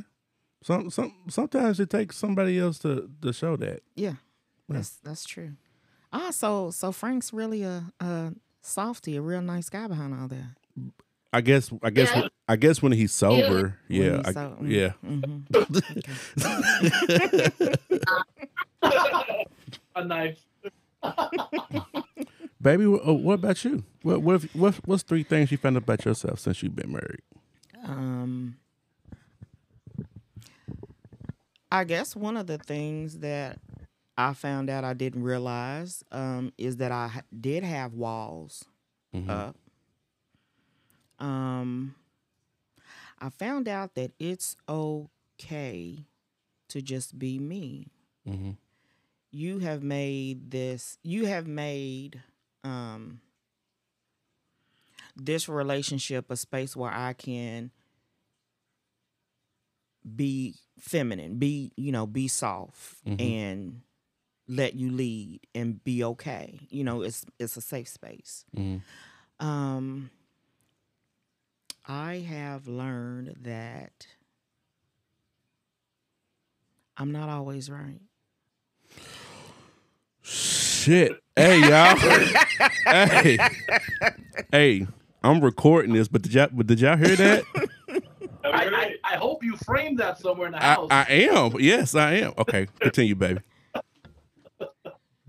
Some 0.64 0.90
some 0.92 1.14
sometimes 1.28 1.80
it 1.80 1.90
takes 1.90 2.16
somebody 2.18 2.60
else 2.60 2.78
to 2.80 3.10
to 3.22 3.34
show 3.34 3.56
that. 3.58 3.82
yeah, 3.96 4.10
Yeah. 4.70 4.76
that's 4.78 4.92
that's 5.04 5.26
true. 5.26 5.54
Ah, 6.14 6.30
so 6.32 6.70
so 6.72 6.92
Frank's 6.92 7.34
really 7.34 7.64
a, 7.64 7.92
a 8.00 8.32
softy, 8.62 9.18
a 9.18 9.22
real 9.22 9.42
nice 9.42 9.70
guy 9.70 9.88
behind 9.88 10.14
all 10.14 10.28
that. 10.30 10.56
I 11.34 11.42
guess 11.42 11.72
I 11.84 11.90
guess 11.90 12.10
Yeah. 12.14 12.22
when- 12.22 12.30
I 12.48 12.56
guess 12.58 12.80
when 12.82 12.92
he's 12.92 13.12
sober, 13.12 13.80
When 13.88 14.02
yeah, 14.02 14.18
he's 14.18 14.28
I, 14.28 14.32
so- 14.34 14.58
mm, 14.62 14.70
yeah. 14.70 14.94
mhm. 15.04 15.46
A 19.96 20.04
knife. 20.06 20.38
Baby, 22.62 22.86
oh, 22.86 23.14
what 23.14 23.34
about 23.36 23.64
you? 23.64 23.84
What 24.02 24.22
what, 24.22 24.36
if, 24.36 24.56
what 24.56 24.76
what's 24.86 25.04
three 25.04 25.24
things 25.24 25.52
you 25.52 25.58
found 25.58 25.78
out 25.78 25.84
about 25.84 26.06
yourself 26.06 26.40
since 26.40 26.62
you've 26.64 26.76
been 26.76 26.92
married? 26.92 27.22
Um, 27.86 28.58
I 31.72 31.84
guess 31.84 32.16
one 32.16 32.38
of 32.38 32.48
the 32.48 32.58
things 32.58 33.20
that 33.20 33.60
I 34.18 34.34
found 34.34 34.70
out 34.70 34.84
I 34.84 34.94
didn't 34.94 35.24
realize 35.24 36.04
um, 36.12 36.52
is 36.58 36.78
that 36.78 36.92
I 36.92 37.22
did 37.40 37.64
have 37.64 37.94
walls 37.94 38.66
Mhm. 39.14 39.28
up. 39.30 39.56
Um, 41.20 41.96
I 43.20 43.30
found 43.30 43.68
out 43.68 43.96
that 43.96 44.12
it's 44.20 44.56
okay 44.68 46.06
to 46.70 46.82
just 46.82 47.18
be 47.18 47.40
me. 47.40 47.88
hmm 48.26 48.52
You 49.36 49.60
have 49.60 49.84
made 49.84 50.50
this. 50.52 50.98
You 51.04 51.26
have 51.26 51.46
made 51.46 52.24
um, 52.64 53.20
this 55.14 55.50
relationship 55.50 56.32
a 56.32 56.38
space 56.38 56.74
where 56.74 56.90
I 56.92 57.12
can 57.12 57.72
be 60.16 60.56
feminine, 60.80 61.38
be 61.38 61.74
you 61.76 61.92
know, 61.92 62.08
be 62.08 62.30
soft, 62.30 63.04
Mhm. 63.06 63.20
and 63.20 63.82
let 64.48 64.76
you 64.76 64.90
lead 64.90 65.42
and 65.54 65.84
be 65.84 66.02
okay. 66.02 66.66
You 66.70 66.86
know, 66.86 67.02
it's 67.02 67.26
it's 67.38 67.58
a 67.58 67.62
safe 67.62 67.90
space. 67.90 68.46
hmm 68.56 68.78
Um, 69.42 70.12
I 71.86 72.20
have 72.20 72.70
learned 72.70 73.36
that 73.42 74.08
I'm 76.96 77.12
not 77.12 77.28
always 77.28 77.70
right. 77.70 78.00
Shit. 80.86 81.20
Hey 81.36 81.62
y'all. 81.62 81.98
hey. 82.86 83.40
Hey. 84.52 84.88
I'm 85.24 85.42
recording 85.42 85.94
this, 85.96 86.08
but 86.08 86.22
did 86.22 86.32
y'all 86.32 86.50
but 86.54 86.68
did 86.68 86.80
y'all 86.80 86.96
hear 86.96 87.16
that? 87.16 87.44
I, 88.44 88.52
I, 88.54 88.96
I 89.04 89.16
hope 89.16 89.44
you 89.44 89.58
framed 89.66 89.98
that 89.98 90.20
somewhere 90.20 90.46
in 90.46 90.52
the 90.54 90.64
I, 90.64 90.76
house. 90.76 90.88
I 90.92 91.06
am. 91.10 91.54
Yes, 91.60 91.96
I 91.96 92.18
am. 92.18 92.34
Okay, 92.38 92.68
continue, 92.80 93.16
baby. 93.16 93.40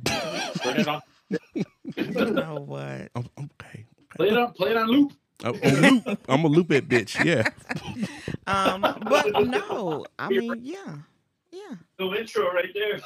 Turn 0.05 0.77
it 0.77 0.89
on. 0.89 1.01
you 1.31 1.65
know 2.33 2.57
what? 2.57 3.09
I'm, 3.15 3.27
I'm- 3.39 3.51
okay. 3.59 3.87
play 4.15 4.29
it 4.29 4.37
on 4.37 4.53
play 4.53 4.73
it 4.73 4.77
on 4.77 4.89
loop. 4.89 5.13
I'm, 5.43 5.55
I'm 5.63 5.81
loop. 5.81 6.19
I'm 6.29 6.45
a 6.45 6.49
loop 6.49 6.71
it, 6.71 6.87
bitch. 6.87 7.25
Yeah. 7.25 7.49
Um, 8.47 8.83
but 9.09 9.47
no, 9.47 10.05
I 10.19 10.29
mean, 10.29 10.61
yeah, 10.63 10.97
yeah. 11.51 11.77
No 11.99 12.15
intro 12.15 12.53
right 12.53 12.75
there. 12.75 13.01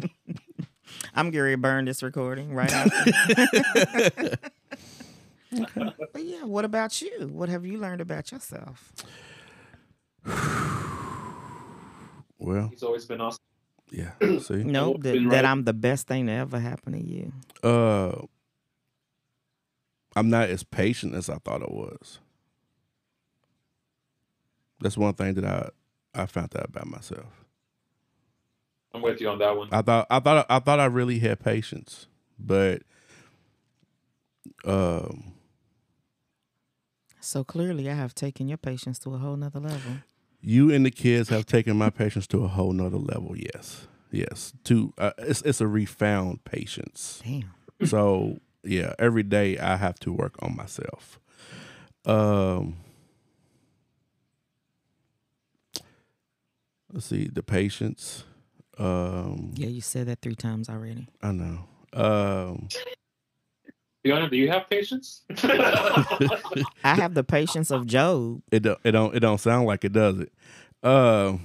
I'm 1.14 1.30
Gary 1.30 1.56
burn 1.56 1.84
this 1.86 2.02
recording 2.02 2.54
right 2.54 2.72
after. 2.72 4.36
but 6.12 6.24
yeah, 6.24 6.44
what 6.44 6.64
about 6.64 7.00
you? 7.02 7.28
What 7.32 7.48
have 7.48 7.64
you 7.66 7.78
learned 7.78 8.00
about 8.00 8.32
yourself? 8.32 8.92
Well, 12.42 12.68
He's 12.70 12.82
always 12.82 13.04
been 13.04 13.20
awesome. 13.20 13.42
yeah. 13.90 14.12
See. 14.40 14.64
No, 14.64 14.94
Been 14.94 15.02
that, 15.02 15.20
right. 15.24 15.30
that 15.32 15.44
I'm 15.44 15.64
the 15.64 15.74
best 15.74 16.06
thing 16.08 16.24
to 16.26 16.32
ever 16.32 16.58
happen 16.58 16.94
to 16.94 16.98
you. 17.04 17.32
Uh 17.62 18.22
I'm 20.16 20.30
not 20.30 20.48
as 20.48 20.62
patient 20.64 21.14
as 21.14 21.28
I 21.28 21.36
thought 21.36 21.60
I 21.62 21.66
was. 21.66 22.18
That's 24.80 24.96
one 24.96 25.12
thing 25.12 25.34
that 25.34 25.44
I 25.44 25.68
I 26.14 26.24
found 26.24 26.56
out 26.56 26.64
about 26.64 26.86
myself. 26.86 27.44
I'm 28.92 29.02
with 29.02 29.20
you 29.20 29.28
on 29.28 29.38
that 29.38 29.56
one. 29.56 29.68
I 29.72 29.82
thought 29.82 30.06
I 30.10 30.18
thought 30.20 30.46
I 30.50 30.58
thought 30.58 30.80
I 30.80 30.86
really 30.86 31.18
had 31.20 31.40
patience, 31.40 32.06
but 32.38 32.82
um 34.64 35.32
So 37.20 37.44
clearly, 37.44 37.88
I 37.90 37.94
have 37.94 38.14
taken 38.14 38.48
your 38.48 38.58
patience 38.58 38.98
to 39.00 39.14
a 39.14 39.18
whole 39.18 39.36
nother 39.36 39.60
level. 39.60 39.98
you 40.40 40.72
and 40.72 40.84
the 40.86 40.90
kids 40.90 41.28
have 41.28 41.44
taken 41.46 41.76
my 41.76 41.90
patience 41.90 42.26
to 42.28 42.42
a 42.44 42.48
whole 42.48 42.72
nother 42.72 42.96
level. 42.98 43.36
Yes, 43.36 43.86
yes. 44.10 44.52
To 44.64 44.92
uh, 44.98 45.12
it's 45.18 45.42
it's 45.42 45.60
a 45.60 45.66
refound 45.66 46.44
patience. 46.44 47.22
Damn. 47.24 47.50
So 47.86 48.38
yeah, 48.64 48.94
every 48.98 49.22
day 49.22 49.56
I 49.58 49.76
have 49.76 49.98
to 50.00 50.12
work 50.12 50.34
on 50.42 50.56
myself. 50.56 51.20
Um, 52.06 52.76
let's 56.92 57.06
see 57.06 57.28
the 57.32 57.42
patience. 57.42 58.24
Um, 58.78 59.52
Yeah, 59.54 59.68
you 59.68 59.80
said 59.80 60.06
that 60.06 60.20
three 60.22 60.34
times 60.34 60.68
already. 60.68 61.08
I 61.22 61.32
know. 61.32 61.64
Um, 61.92 62.68
Fiona, 64.02 64.30
do 64.30 64.36
you 64.36 64.50
have 64.50 64.68
patience? 64.70 65.22
I 65.42 66.64
have 66.82 67.14
the 67.14 67.24
patience 67.24 67.70
of 67.70 67.86
Job. 67.86 68.42
it 68.50 68.60
don't 68.60 68.78
it 68.84 68.92
don't 68.92 69.14
it 69.14 69.20
don't 69.20 69.38
sound 69.40 69.66
like 69.66 69.84
it 69.84 69.92
does 69.92 70.20
it. 70.20 70.32
Um, 70.82 71.44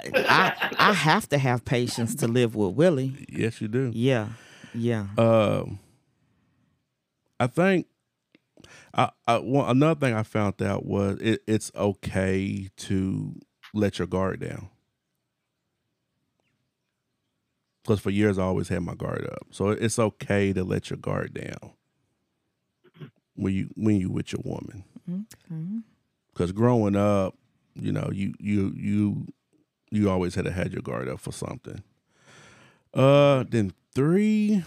I 0.00 0.70
I 0.78 0.92
have 0.92 1.28
to 1.30 1.38
have 1.38 1.64
patience 1.64 2.14
to 2.16 2.28
live 2.28 2.56
with 2.56 2.74
Willie. 2.74 3.26
yes, 3.28 3.60
you 3.60 3.68
do. 3.68 3.90
Yeah, 3.94 4.28
yeah. 4.74 5.06
Um, 5.18 5.78
I 7.38 7.46
think 7.48 7.86
I, 8.94 9.10
I 9.26 9.38
one, 9.38 9.68
another 9.68 9.98
thing 10.00 10.14
I 10.14 10.22
found 10.22 10.62
out 10.62 10.86
was 10.86 11.18
it, 11.20 11.42
it's 11.46 11.70
okay 11.74 12.68
to 12.76 13.34
let 13.74 13.98
your 13.98 14.06
guard 14.06 14.40
down. 14.40 14.70
Because 17.84 18.00
for 18.00 18.10
years 18.10 18.38
I 18.38 18.42
always 18.44 18.68
had 18.68 18.82
my 18.82 18.94
guard 18.94 19.28
up, 19.30 19.46
so 19.50 19.68
it's 19.68 19.98
okay 19.98 20.52
to 20.54 20.64
let 20.64 20.88
your 20.90 20.96
guard 20.96 21.34
down 21.34 21.72
when 23.36 23.52
you 23.52 23.68
when 23.76 23.96
you 24.00 24.10
with 24.10 24.32
your 24.32 24.40
woman. 24.44 24.84
Okay. 25.08 25.82
Because 26.32 26.50
growing 26.52 26.96
up, 26.96 27.36
you 27.74 27.92
know, 27.92 28.10
you 28.12 28.32
you 28.40 28.72
you 28.74 29.26
you 29.90 30.10
always 30.10 30.34
had 30.34 30.46
to 30.46 30.50
had 30.50 30.72
your 30.72 30.82
guard 30.82 31.08
up 31.08 31.20
for 31.20 31.30
something. 31.32 31.82
Uh, 32.94 33.44
then 33.48 33.72
three. 33.94 34.64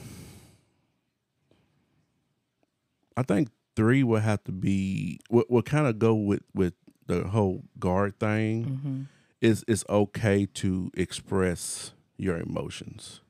I 3.16 3.24
think 3.24 3.50
three 3.76 4.04
would 4.04 4.22
have 4.22 4.44
to 4.44 4.52
be 4.52 5.20
what 5.30 5.50
what 5.50 5.66
kind 5.66 5.88
of 5.88 5.98
go 5.98 6.14
with 6.14 6.44
with 6.54 6.74
the 7.08 7.28
whole 7.28 7.64
guard 7.80 8.20
thing 8.20 8.64
hmm 8.64 9.02
is 9.40 9.64
it's 9.68 9.86
okay 9.88 10.48
to 10.48 10.90
express 10.96 11.92
your 12.18 12.38
emotions. 12.38 13.22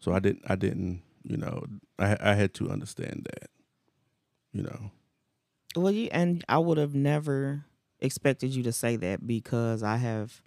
So 0.00 0.12
I 0.12 0.20
didn't 0.20 0.42
I 0.48 0.56
didn't 0.56 1.02
you 1.22 1.36
know 1.36 1.64
I 1.98 2.16
I 2.20 2.34
had 2.34 2.54
to 2.54 2.70
understand 2.70 3.26
that. 3.32 3.50
You 4.52 4.62
know. 4.62 4.90
Well, 5.74 5.92
you 5.92 6.08
and 6.12 6.44
I 6.48 6.58
would 6.58 6.78
have 6.78 6.94
never 6.94 7.64
expected 8.00 8.54
you 8.54 8.62
to 8.62 8.72
say 8.72 8.96
that 8.96 9.26
because 9.26 9.82
I 9.82 9.96
have. 9.96 10.42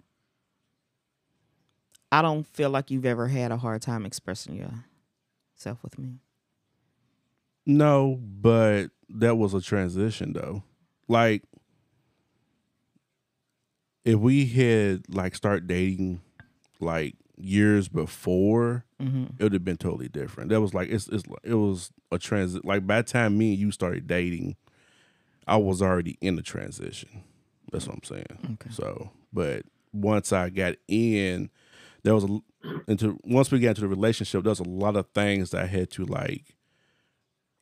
I 2.12 2.22
don't 2.22 2.44
feel 2.44 2.70
like 2.70 2.90
you've 2.90 3.06
ever 3.06 3.28
had 3.28 3.52
a 3.52 3.56
hard 3.56 3.82
time 3.82 4.04
expressing 4.04 4.56
yourself 4.56 5.80
with 5.84 5.96
me. 5.96 6.18
No, 7.64 8.18
but 8.20 8.88
that 9.10 9.36
was 9.36 9.54
a 9.54 9.60
transition 9.60 10.32
though. 10.32 10.64
Like 11.06 11.44
if 14.04 14.18
we 14.18 14.46
had 14.46 15.04
like 15.14 15.36
start 15.36 15.66
dating 15.66 16.20
like 16.82 17.16
years 17.36 17.88
before, 17.88 18.84
hmm 19.00 19.24
it 19.38 19.44
would 19.44 19.52
have 19.54 19.64
been 19.64 19.78
totally 19.78 20.08
different. 20.08 20.50
That 20.50 20.60
was 20.60 20.74
like 20.74 20.90
it's 20.90 21.08
it's 21.08 21.24
it 21.44 21.54
was 21.54 21.90
a 22.12 22.18
transit. 22.18 22.64
Like 22.64 22.86
by 22.86 23.00
the 23.00 23.08
time 23.08 23.38
me 23.38 23.50
and 23.52 23.58
you 23.58 23.70
started 23.70 24.06
dating, 24.06 24.56
I 25.46 25.56
was 25.56 25.80
already 25.80 26.18
in 26.20 26.36
the 26.36 26.42
transition. 26.42 27.24
That's 27.72 27.86
what 27.86 27.96
I'm 27.96 28.02
saying. 28.04 28.56
Okay. 28.60 28.70
So, 28.70 29.10
but 29.32 29.64
once 29.92 30.32
I 30.32 30.50
got 30.50 30.74
in, 30.88 31.50
there 32.02 32.14
was 32.14 32.24
a 32.24 32.38
into 32.86 33.18
once 33.24 33.50
we 33.50 33.60
got 33.60 33.70
into 33.70 33.80
the 33.82 33.88
relationship, 33.88 34.42
there 34.42 34.50
was 34.50 34.60
a 34.60 34.64
lot 34.64 34.96
of 34.96 35.06
things 35.14 35.50
that 35.50 35.62
I 35.62 35.66
had 35.66 35.90
to 35.92 36.04
like. 36.04 36.56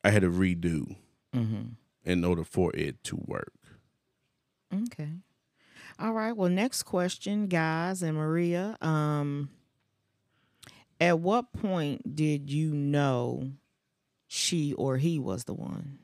I 0.03 0.09
had 0.11 0.21
to 0.23 0.29
redo 0.31 0.95
hmm 1.33 1.61
in 2.05 2.23
order 2.25 2.43
for 2.43 2.75
it 2.75 3.03
to 3.03 3.17
work. 3.27 3.53
Okay. 4.73 5.09
All 5.99 6.13
right. 6.13 6.31
Well, 6.35 6.49
next 6.49 6.83
question, 6.83 7.47
guys 7.47 8.01
and 8.01 8.15
Maria. 8.15 8.77
Um, 8.81 9.49
at 11.01 11.19
what 11.19 11.51
point 11.53 12.15
did 12.15 12.49
you 12.49 12.73
know 12.73 13.51
she 14.27 14.73
or 14.73 14.97
he 14.97 15.19
was 15.19 15.43
the 15.43 15.53
one? 15.53 15.99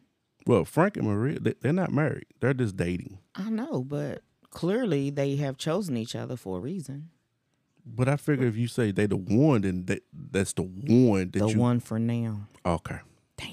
Well, 0.45 0.65
Frank 0.65 0.97
and 0.97 1.07
Maria, 1.07 1.39
they, 1.39 1.53
they're 1.61 1.73
not 1.73 1.91
married. 1.91 2.25
They're 2.39 2.53
just 2.53 2.75
dating. 2.77 3.19
I 3.35 3.49
know, 3.49 3.83
but 3.83 4.21
clearly 4.51 5.09
they 5.09 5.37
have 5.37 5.57
chosen 5.57 5.97
each 5.97 6.15
other 6.15 6.35
for 6.35 6.57
a 6.57 6.61
reason. 6.61 7.09
But 7.85 8.09
I 8.09 8.17
figure 8.17 8.47
if 8.47 8.57
you 8.57 8.67
say 8.67 8.91
they 8.91 9.05
the 9.05 9.15
one, 9.17 9.61
then 9.61 9.85
that, 9.85 10.03
that's 10.11 10.53
the 10.53 10.63
one 10.63 11.31
that 11.31 11.39
the 11.39 11.47
you. 11.47 11.59
one 11.59 11.79
for 11.79 11.99
now. 11.99 12.47
Okay. 12.65 12.97
Damn. 13.37 13.49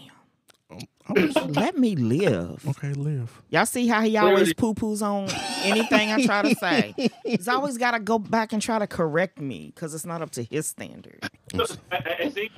Um, 0.71 0.79
I'm 0.79 0.79
just- 0.81 0.92
Let 1.09 1.77
me 1.79 1.97
live. 1.97 2.65
okay, 2.69 2.93
live. 2.93 3.43
Y'all 3.51 3.67
see 3.67 3.87
how 3.89 4.01
he 4.03 4.17
always 4.17 4.55
poo 4.55 4.75
poos 4.75 5.03
on 5.03 5.29
anything 5.65 6.11
I 6.13 6.25
try 6.25 6.43
to 6.43 6.55
say? 6.55 6.95
He's 7.25 7.49
always 7.49 7.77
got 7.77 7.91
to 7.93 8.01
go 8.01 8.19
back 8.19 8.53
and 8.53 8.61
try 8.63 8.79
to 8.79 8.87
correct 8.87 9.41
me 9.41 9.73
because 9.75 9.95
it's 9.95 10.07
not 10.07 10.23
up 10.23 10.31
to 10.33 10.43
his 10.43 10.67
standard. 10.67 11.19
I, 11.55 11.67
I- 11.93 12.17
I 12.21 12.29
think 12.31 12.53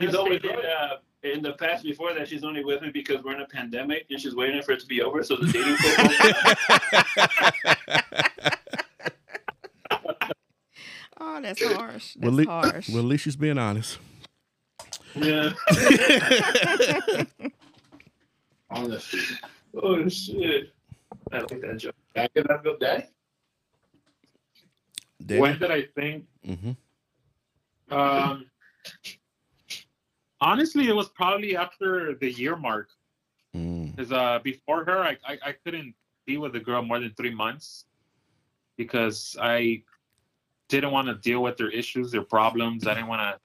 he's 0.00 0.14
always 0.14 0.42
uh, 0.44 0.96
in 1.22 1.42
the 1.42 1.52
past 1.52 1.84
before 1.84 2.12
that 2.14 2.26
she's 2.28 2.42
only 2.44 2.64
with 2.64 2.82
me 2.82 2.90
because 2.90 3.22
we're 3.22 3.34
in 3.36 3.42
a 3.42 3.46
pandemic 3.46 4.06
and 4.10 4.20
she's 4.20 4.34
waiting 4.34 4.62
for 4.62 4.72
it 4.72 4.80
to 4.80 4.86
be 4.86 5.00
over 5.02 5.22
so 5.22 5.36
the 5.36 5.46
dating 5.46 5.76
pool. 5.80 5.90
Oh, 11.22 11.38
that's 11.42 11.62
harsh. 11.62 12.14
That's 12.14 12.16
Well, 12.18 12.32
le- 12.32 12.46
harsh. 12.46 12.88
well, 12.88 13.00
at 13.00 13.04
least 13.04 13.24
she's 13.24 13.36
being 13.36 13.58
honest. 13.58 13.98
yeah. 15.14 15.50
honestly. 18.70 19.20
Oh 19.72 20.08
shit. 20.08 20.72
I 21.30 21.38
like 21.38 21.60
that 21.60 21.76
joke. 21.78 21.94
Back 22.12 22.32
in 22.34 22.44
that 22.48 22.64
good 22.64 22.80
day. 22.80 23.06
When 25.38 25.60
did 25.60 25.70
I 25.70 25.82
think? 25.94 26.24
hmm 26.44 26.72
Um, 27.88 28.46
honestly, 30.40 30.88
it 30.88 30.96
was 30.96 31.08
probably 31.10 31.56
after 31.56 32.16
the 32.16 32.32
year 32.32 32.56
mark. 32.56 32.88
Mm. 33.54 33.94
Because 33.94 34.10
uh, 34.10 34.40
before 34.42 34.84
her, 34.84 34.98
I, 34.98 35.16
I 35.24 35.38
I 35.46 35.52
couldn't 35.52 35.94
be 36.26 36.36
with 36.36 36.56
a 36.56 36.60
girl 36.60 36.82
more 36.82 36.98
than 36.98 37.14
three 37.14 37.32
months 37.32 37.84
because 38.76 39.36
I 39.40 39.84
didn't 40.68 40.90
want 40.90 41.06
to 41.08 41.14
deal 41.14 41.44
with 41.44 41.56
their 41.58 41.70
issues, 41.70 42.10
their 42.10 42.22
problems. 42.24 42.88
I 42.88 42.94
didn't 42.94 43.08
want 43.08 43.22
to. 43.22 43.38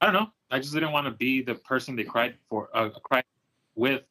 I 0.00 0.06
don't 0.06 0.14
know. 0.14 0.30
I 0.50 0.58
just 0.58 0.72
didn't 0.72 0.92
want 0.92 1.06
to 1.06 1.12
be 1.12 1.42
the 1.42 1.54
person 1.54 1.96
they 1.96 2.04
cried 2.04 2.36
for, 2.48 2.68
uh, 2.72 2.90
cried 3.02 3.24
with. 3.76 4.02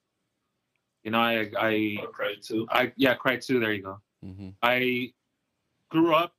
You 1.03 1.11
know, 1.11 1.19
I 1.19 1.49
I 1.59 1.97
I'll 2.01 2.07
cry 2.07 2.35
too. 2.41 2.65
I 2.71 2.91
yeah, 2.95 3.13
cried 3.15 3.41
too. 3.41 3.59
There 3.59 3.73
you 3.73 3.83
go. 3.83 3.99
hmm 4.23 4.49
I 4.63 5.11
grew 5.89 6.13
up 6.15 6.33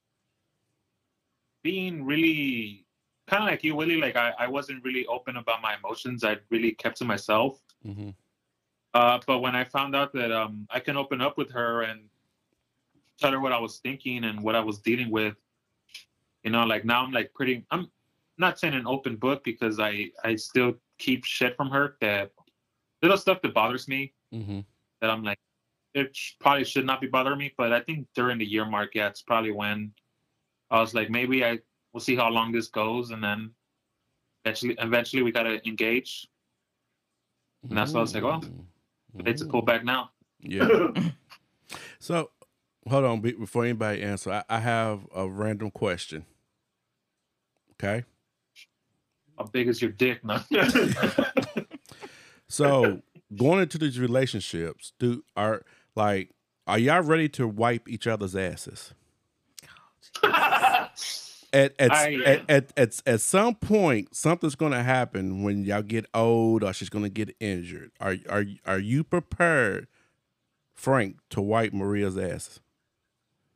being 1.62 2.04
really 2.04 2.86
kind 3.26 3.42
of 3.42 3.48
like 3.48 3.62
you, 3.64 3.74
Willie. 3.76 4.00
Like 4.00 4.16
I, 4.16 4.32
I 4.38 4.46
wasn't 4.48 4.84
really 4.84 5.06
open 5.06 5.36
about 5.36 5.60
my 5.62 5.76
emotions. 5.76 6.24
I 6.24 6.38
really 6.50 6.72
kept 6.72 6.98
to 6.98 7.04
myself. 7.04 7.60
hmm 7.84 8.10
Uh, 8.94 9.18
but 9.26 9.40
when 9.40 9.54
I 9.54 9.64
found 9.64 9.94
out 9.94 10.12
that 10.14 10.32
um, 10.32 10.66
I 10.70 10.80
can 10.80 10.96
open 10.96 11.20
up 11.20 11.36
with 11.36 11.50
her 11.52 11.82
and 11.82 12.08
tell 13.18 13.32
her 13.32 13.40
what 13.40 13.52
I 13.52 13.58
was 13.58 13.78
thinking 13.78 14.24
and 14.24 14.42
what 14.42 14.54
I 14.54 14.60
was 14.60 14.78
dealing 14.78 15.10
with, 15.10 15.36
you 16.44 16.50
know, 16.50 16.64
like 16.64 16.84
now 16.84 17.02
I'm 17.04 17.12
like 17.12 17.32
pretty. 17.34 17.64
I'm 17.70 17.90
not 18.38 18.58
saying 18.58 18.74
an 18.74 18.86
open 18.86 19.16
book 19.16 19.44
because 19.44 19.78
I 19.80 20.10
I 20.24 20.36
still 20.36 20.74
keep 20.98 21.24
shit 21.24 21.56
from 21.56 21.68
her 21.70 21.96
that 22.00 22.30
little 23.02 23.18
stuff 23.18 23.40
that 23.42 23.54
bothers 23.54 23.88
me 23.88 24.12
hmm 24.32 24.60
that 25.00 25.10
I'm 25.10 25.22
like 25.22 25.38
it 25.94 26.14
sh- 26.16 26.32
probably 26.40 26.64
should 26.64 26.84
not 26.86 27.00
be 27.00 27.06
bothering 27.06 27.38
me. 27.38 27.52
But 27.56 27.72
I 27.72 27.80
think 27.80 28.06
during 28.14 28.38
the 28.38 28.44
year 28.44 28.64
mark, 28.64 28.94
yeah, 28.94 29.08
it's 29.08 29.22
probably 29.22 29.52
when 29.52 29.92
I 30.70 30.80
was 30.80 30.94
like 30.94 31.10
maybe 31.10 31.44
I 31.44 31.58
we'll 31.92 32.00
see 32.00 32.16
how 32.16 32.28
long 32.28 32.52
this 32.52 32.68
goes 32.68 33.10
and 33.10 33.22
then 33.22 33.50
eventually 34.44 34.76
eventually 34.78 35.22
we 35.22 35.32
gotta 35.32 35.66
engage. 35.66 36.28
And 37.68 37.76
that's 37.76 37.92
why 37.92 37.98
I 37.98 38.02
was 38.02 38.14
like, 38.14 38.22
well, 38.22 38.44
It's 39.24 39.42
a 39.42 39.46
pull 39.46 39.62
back 39.62 39.84
now. 39.84 40.10
Yeah. 40.40 40.68
so, 41.98 42.30
hold 42.88 43.04
on 43.04 43.20
before 43.20 43.64
anybody 43.64 44.02
answer. 44.02 44.30
I, 44.30 44.44
I 44.48 44.60
have 44.60 45.00
a 45.14 45.28
random 45.28 45.70
question. 45.70 46.26
Okay. 47.72 48.04
How 49.38 49.44
big 49.44 49.68
is 49.68 49.82
your 49.82 49.90
dick 49.90 50.24
now? 50.24 50.44
So, 52.48 53.02
going 53.36 53.60
into 53.60 53.78
these 53.78 53.98
relationships, 53.98 54.92
do 54.98 55.24
are 55.36 55.62
like 55.94 56.30
are 56.66 56.78
y'all 56.78 57.02
ready 57.02 57.28
to 57.30 57.46
wipe 57.48 57.88
each 57.88 58.06
other's 58.06 58.34
asses? 58.36 58.92
At 61.52 61.74
at, 61.78 61.92
I- 61.92 62.14
at, 62.24 62.50
at, 62.50 62.72
at 62.76 63.02
at 63.06 63.20
some 63.20 63.54
point, 63.54 64.14
something's 64.14 64.56
gonna 64.56 64.82
happen 64.82 65.42
when 65.42 65.64
y'all 65.64 65.80
get 65.80 66.04
old, 66.12 66.62
or 66.62 66.72
she's 66.72 66.90
gonna 66.90 67.08
get 67.08 67.34
injured. 67.40 67.92
Are 68.00 68.16
are 68.28 68.44
are 68.66 68.78
you 68.80 69.04
prepared, 69.04 69.86
Frank, 70.74 71.16
to 71.30 71.40
wipe 71.40 71.72
Maria's 71.72 72.18
ass 72.18 72.60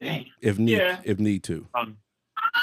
if 0.00 0.58
need 0.58 0.78
Yeah. 0.78 1.00
if 1.04 1.18
need 1.18 1.42
to? 1.44 1.66
um, 1.74 1.98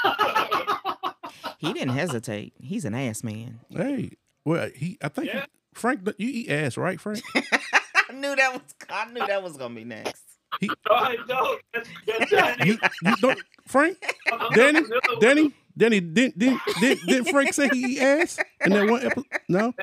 he 1.58 1.72
didn't 1.72 1.94
hesitate. 1.94 2.54
He's 2.58 2.84
an 2.84 2.94
ass 2.94 3.22
man. 3.22 3.60
Hey, 3.70 4.12
well, 4.44 4.70
he 4.74 4.98
I 5.02 5.08
think 5.08 5.28
Yeah. 5.28 5.44
Frank, 5.78 6.00
you 6.18 6.28
eat 6.28 6.50
ass, 6.50 6.76
right, 6.76 7.00
Frank? 7.00 7.22
I 7.34 8.12
knew 8.12 8.34
that 8.34 8.52
was. 8.52 8.62
I 8.90 9.10
knew 9.12 9.24
that 9.26 9.42
was 9.42 9.56
gonna 9.56 9.74
be 9.74 9.84
next. 9.84 10.22
No, 10.62 10.68
I 10.90 11.16
don't. 11.28 11.60
That's, 11.74 11.88
that's 12.06 12.30
Danny. 12.30 12.70
you 12.70 12.78
you 13.02 13.16
don't 13.20 13.38
Frank? 13.66 13.98
Danny? 14.54 14.80
Danny, 15.20 15.54
Danny, 15.76 16.00
Didn't 16.00 16.38
did 16.38 16.58
did, 16.80 16.98
did 17.06 17.28
Frank 17.28 17.52
say 17.52 17.68
he 17.68 17.96
eat 17.96 18.00
ass 18.00 18.38
in 18.64 18.72
that 18.72 18.90
one 18.90 19.04
episode? 19.04 19.26
No. 19.48 19.74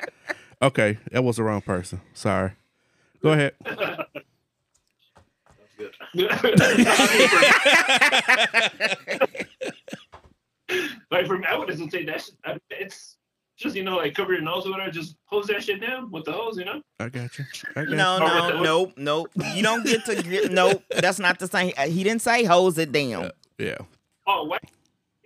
Okay, 0.60 0.98
that 1.12 1.22
was 1.22 1.36
the 1.36 1.44
wrong 1.44 1.62
person. 1.62 2.00
Sorry. 2.14 2.52
Go 3.22 3.30
ahead. 3.32 3.54
like 11.10 11.26
for 11.26 11.38
me, 11.38 11.46
I 11.46 11.56
wouldn't 11.56 11.92
say 11.92 12.04
that. 12.04 12.22
Shit. 12.22 12.62
It's 12.70 13.16
just 13.56 13.74
you 13.74 13.82
know 13.82 13.96
like 13.96 14.14
cover 14.14 14.32
your 14.32 14.42
nose 14.42 14.66
or 14.66 14.70
whatever. 14.72 14.90
Just 14.90 15.16
hose 15.24 15.46
that 15.46 15.62
shit 15.64 15.80
down 15.80 16.10
with 16.10 16.24
the 16.24 16.32
hose. 16.32 16.58
You 16.58 16.64
know. 16.66 16.82
I 17.00 17.08
got 17.08 17.38
you. 17.38 17.44
I 17.74 17.84
got 17.84 17.90
No, 17.90 18.18
Oh, 18.20 18.26
no, 18.26 18.56
what- 18.56 18.62
nope, 18.62 18.92
nope. 18.96 19.30
You 19.54 19.62
don't 19.62 19.84
get 19.84 20.04
to 20.06 20.22
get. 20.22 20.52
Nope, 20.52 20.82
that's 20.90 21.18
not 21.18 21.38
the 21.38 21.48
same. 21.48 21.72
He 21.88 22.02
didn't 22.04 22.22
say 22.22 22.44
hose 22.44 22.78
it 22.78 22.92
down. 22.92 23.08
you. 23.08 23.30
Yeah. 23.58 23.78
Oh, 24.26 24.44
white 24.44 24.70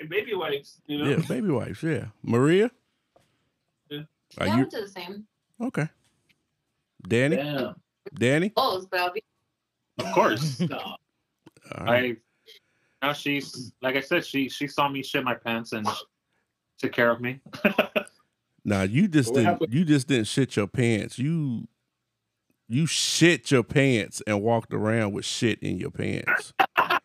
baby 0.08 0.34
wipes. 0.34 0.80
You 0.86 0.98
know. 0.98 1.10
Yeah. 1.10 1.16
Baby 1.28 1.48
wipes. 1.50 1.82
Yeah. 1.82 2.06
Maria. 2.22 2.70
Yeah. 3.88 4.00
Are 4.38 4.46
yeah, 4.46 4.52
you 4.56 4.60
we'll 4.62 4.68
do 4.70 4.80
the 4.82 4.88
same. 4.88 5.26
okay? 5.60 5.88
Danny. 7.06 7.36
Damn. 7.36 7.74
Danny. 8.14 8.48
Clothes, 8.50 8.86
but 8.86 9.16
of 9.98 10.12
course. 10.14 10.60
No. 10.68 10.78
All 11.78 11.84
right. 11.86 12.16
I 13.02 13.06
now 13.06 13.12
she's 13.12 13.72
like 13.82 13.96
I 13.96 14.00
said, 14.00 14.24
she 14.24 14.48
she 14.48 14.66
saw 14.66 14.88
me 14.88 15.02
shit 15.02 15.22
my 15.24 15.34
pants 15.34 15.72
and 15.72 15.86
took 16.78 16.92
care 16.92 17.10
of 17.10 17.20
me. 17.20 17.40
Now 18.64 18.82
you 18.82 19.08
just 19.08 19.34
didn't. 19.34 19.46
happened? 19.46 19.74
You 19.74 19.84
just 19.84 20.08
didn't 20.08 20.26
shit 20.26 20.56
your 20.56 20.66
pants. 20.66 21.18
You. 21.18 21.68
You 22.72 22.86
shit 22.86 23.50
your 23.50 23.64
pants 23.64 24.22
and 24.28 24.42
walked 24.42 24.72
around 24.72 25.12
with 25.12 25.24
shit 25.24 25.58
in 25.58 25.78
your 25.78 25.90
pants. 25.90 26.52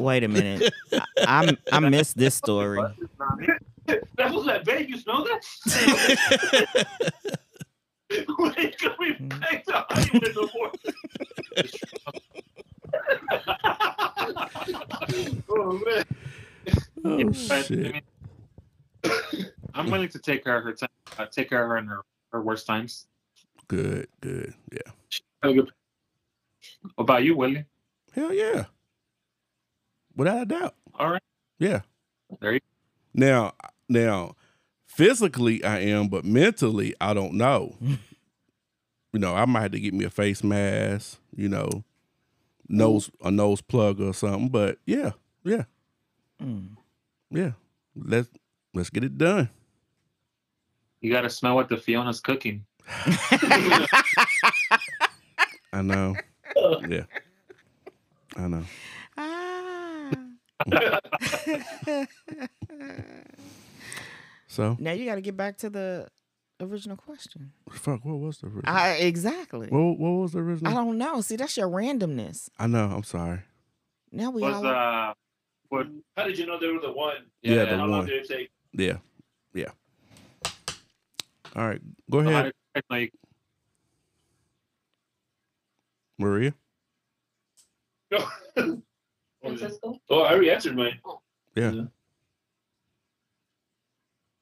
Wait 0.00 0.24
a 0.24 0.28
minute. 0.28 0.72
I, 1.18 1.54
I 1.70 1.76
I 1.76 1.80
missed 1.80 2.16
this 2.16 2.34
story. 2.34 2.80
That 4.16 4.34
was 4.34 4.44
that 4.44 4.64
babe. 4.66 4.90
You 4.90 4.98
smell 4.98 5.24
that? 5.24 6.86
Wait, 8.38 8.78
coming 8.78 9.14
hmm. 9.14 9.28
back 9.28 9.64
to 9.64 9.86
hiding 9.88 10.22
in 10.26 10.32
the 10.34 10.48
morning. 10.54 10.92
oh 15.48 15.72
man. 15.86 16.04
Oh 17.04 17.24
But, 17.48 17.66
shit! 17.66 18.04
I'm 19.88 19.92
willing 19.92 20.08
to 20.10 20.18
take 20.18 20.44
care 20.44 20.56
of 20.58 20.64
her 20.64 20.72
time, 20.72 20.88
uh, 21.18 21.26
take 21.26 21.48
care 21.50 21.62
of 21.62 21.68
her 21.70 21.76
in 21.78 21.86
her, 21.86 22.02
her 22.32 22.42
worst 22.42 22.66
times. 22.66 23.06
Good. 23.68 24.08
Good. 24.20 24.54
Yeah. 24.72 24.92
What 25.42 25.68
about 26.98 27.22
you, 27.24 27.36
Willie? 27.36 27.64
Hell 28.14 28.32
yeah. 28.32 28.64
without 30.16 30.42
a 30.42 30.46
doubt. 30.46 30.74
All 30.94 31.10
right. 31.10 31.22
Yeah. 31.58 31.80
There 32.40 32.54
you 32.54 32.60
Now, 33.14 33.52
now, 33.88 34.34
physically 34.86 35.62
I 35.64 35.78
am, 35.80 36.08
but 36.08 36.24
mentally 36.24 36.94
I 37.00 37.14
don't 37.14 37.34
know. 37.34 37.76
you 37.80 37.98
know, 39.20 39.34
I 39.34 39.44
might 39.44 39.62
have 39.62 39.72
to 39.72 39.80
get 39.80 39.94
me 39.94 40.04
a 40.04 40.10
face 40.10 40.42
mask. 40.42 41.18
You 41.34 41.48
know, 41.48 41.84
nose 42.68 43.10
a 43.22 43.30
nose 43.30 43.60
plug 43.60 44.00
or 44.00 44.12
something. 44.12 44.48
But 44.48 44.78
yeah, 44.86 45.12
yeah, 45.44 45.64
Mm. 46.42 46.76
yeah. 47.30 47.52
Let's 47.96 48.28
let's 48.74 48.90
get 48.90 49.04
it 49.04 49.16
done. 49.18 49.50
You 51.00 51.12
got 51.12 51.20
to 51.22 51.30
smell 51.30 51.54
what 51.54 51.68
the 51.68 51.76
Fiona's 51.76 52.20
cooking. 52.20 52.64
I 55.72 55.82
know. 55.82 56.14
Yeah, 56.88 57.04
I 58.36 58.48
know. 58.48 58.64
Ah. 59.16 60.10
So 64.48 64.76
now 64.80 64.92
you 64.92 65.04
got 65.04 65.16
to 65.16 65.20
get 65.20 65.36
back 65.36 65.58
to 65.58 65.70
the 65.70 66.08
original 66.60 66.96
question. 66.96 67.52
fuck. 67.70 68.04
What 68.04 68.18
was 68.18 68.38
the 68.38 68.46
original? 68.48 68.74
I, 68.74 68.94
exactly. 68.94 69.68
what, 69.68 69.98
what 69.98 70.10
was 70.22 70.32
the 70.32 70.38
original? 70.40 70.72
I 70.72 70.74
don't 70.74 70.98
know. 70.98 71.20
See, 71.20 71.36
that's 71.36 71.56
your 71.56 71.68
randomness. 71.68 72.48
I 72.58 72.66
know. 72.66 72.86
I'm 72.86 73.04
sorry. 73.04 73.40
Now 74.10 74.30
we 74.30 74.42
Was 74.42 74.54
all. 74.56 74.66
uh, 74.66 75.12
what? 75.68 75.86
How 76.16 76.24
did 76.24 76.38
you 76.38 76.46
know 76.46 76.58
they 76.58 76.68
were 76.68 76.80
the 76.80 76.90
one? 76.92 77.26
Yeah, 77.42 77.54
Yeah, 77.64 77.76
the 77.76 77.86
one. 77.86 78.06
did 78.06 78.24
it 78.24 78.28
take? 78.28 78.50
Yeah, 78.72 78.86
yeah. 78.86 78.96
All 81.56 81.66
right, 81.66 81.80
go 82.10 82.18
ahead, 82.20 82.52
did- 82.74 82.84
Like, 82.90 83.12
Maria. 86.18 86.54
No. 88.10 88.26
Francisco. 89.42 90.00
oh, 90.08 90.20
I 90.22 90.32
already 90.32 90.50
answered 90.50 90.74
mine. 90.76 90.98
Yeah. 91.54 91.72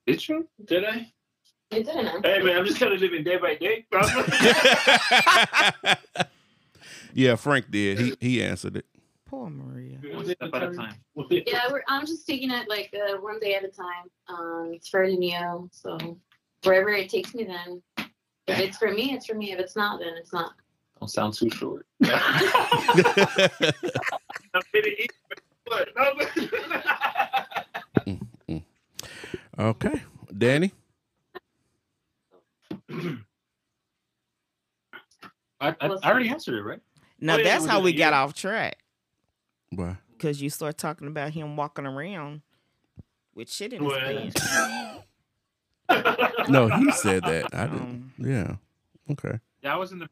did 0.06 0.28
you? 0.28 0.48
Did 0.64 0.84
I? 0.84 1.12
You 1.72 1.82
didn't 1.82 2.06
answer. 2.06 2.20
Hey 2.28 2.42
man, 2.42 2.58
I'm 2.58 2.64
just 2.64 2.78
kind 2.78 2.92
of 2.94 3.00
living 3.00 3.24
day 3.24 3.36
by 3.38 3.56
day. 3.56 3.84
yeah, 7.12 7.34
Frank 7.34 7.68
did. 7.70 7.98
He 7.98 8.14
he 8.20 8.42
answered 8.42 8.76
it. 8.76 8.86
Poor 9.26 9.50
Maria. 9.50 9.98
One 10.14 10.24
step 10.24 10.38
at 10.54 10.62
a 10.62 10.72
time. 10.72 10.94
Yeah, 11.30 11.64
we're, 11.72 11.82
I'm 11.88 12.06
just 12.06 12.24
taking 12.26 12.52
it 12.52 12.68
like 12.68 12.94
uh, 12.94 13.16
one 13.18 13.40
day 13.40 13.54
at 13.56 13.64
a 13.64 13.68
time. 13.68 14.04
Um, 14.28 14.70
it's 14.74 14.88
fairly 14.88 15.16
new, 15.16 15.68
so 15.72 15.98
wherever 16.64 16.90
it 16.90 17.08
takes 17.08 17.34
me, 17.34 17.44
then 17.44 17.82
if 18.46 18.58
it's 18.60 18.78
for 18.78 18.90
me, 18.92 19.12
it's 19.12 19.26
for 19.26 19.34
me. 19.34 19.52
If 19.52 19.58
it's 19.58 19.76
not, 19.76 20.00
then 20.00 20.14
it's 20.16 20.32
not. 20.32 20.52
Don't 21.00 21.08
sound 21.08 21.34
too 21.34 21.50
short. 21.50 21.86
I'm 22.02 22.10
gonna 24.72 24.86
eat. 24.98 25.12
What? 25.66 25.88
No. 25.96 26.12
okay, 29.58 30.00
Danny. 30.36 30.72
I, 35.58 35.68
I, 35.68 35.74
I 35.80 35.88
already 36.10 36.28
answered 36.28 36.54
it, 36.58 36.62
right? 36.62 36.80
Now 37.20 37.36
Oh, 37.36 37.42
that's 37.42 37.64
we 37.64 37.70
how 37.70 37.80
we 37.80 37.92
got 37.94 38.12
off 38.12 38.34
track 38.34 38.76
Why? 39.70 39.96
because 40.12 40.40
you 40.42 40.50
start 40.50 40.76
talking 40.78 41.08
about 41.08 41.32
him 41.32 41.56
walking 41.56 41.86
around 41.86 42.42
with 43.34 43.50
shit 43.50 43.72
in 43.72 43.82
his 43.82 43.90
Well. 43.90 44.00
pants. 44.00 44.46
No, 46.48 46.68
he 46.68 46.90
said 46.92 47.22
that. 47.24 47.54
I 47.54 47.66
didn't. 47.66 47.80
Um, 47.80 48.12
Yeah. 48.18 48.56
Okay. 49.10 49.38
Yeah, 49.62 49.74
I 49.74 49.76
was 49.76 49.92
in 49.92 49.98
the. 49.98 50.08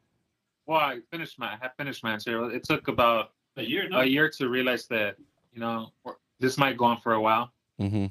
Well, 0.67 0.79
I 0.79 1.01
finished 1.11 1.39
my. 1.39 1.53
I 1.61 1.69
finished 1.77 2.03
my 2.03 2.13
answer. 2.13 2.51
It 2.51 2.65
took 2.65 2.89
about 2.89 3.33
A 3.57 3.63
year, 3.63 3.89
no? 3.89 4.01
a 4.01 4.05
year 4.05 4.29
to 4.31 4.49
realize 4.49 4.87
that 4.89 5.17
you 5.53 5.61
know 5.61 5.93
this 6.41 6.59
might 6.59 6.77
go 6.77 6.87
on 6.87 7.01
for 7.01 7.13
a 7.15 7.21
while, 7.21 7.53
Mm-hmm. 7.81 8.07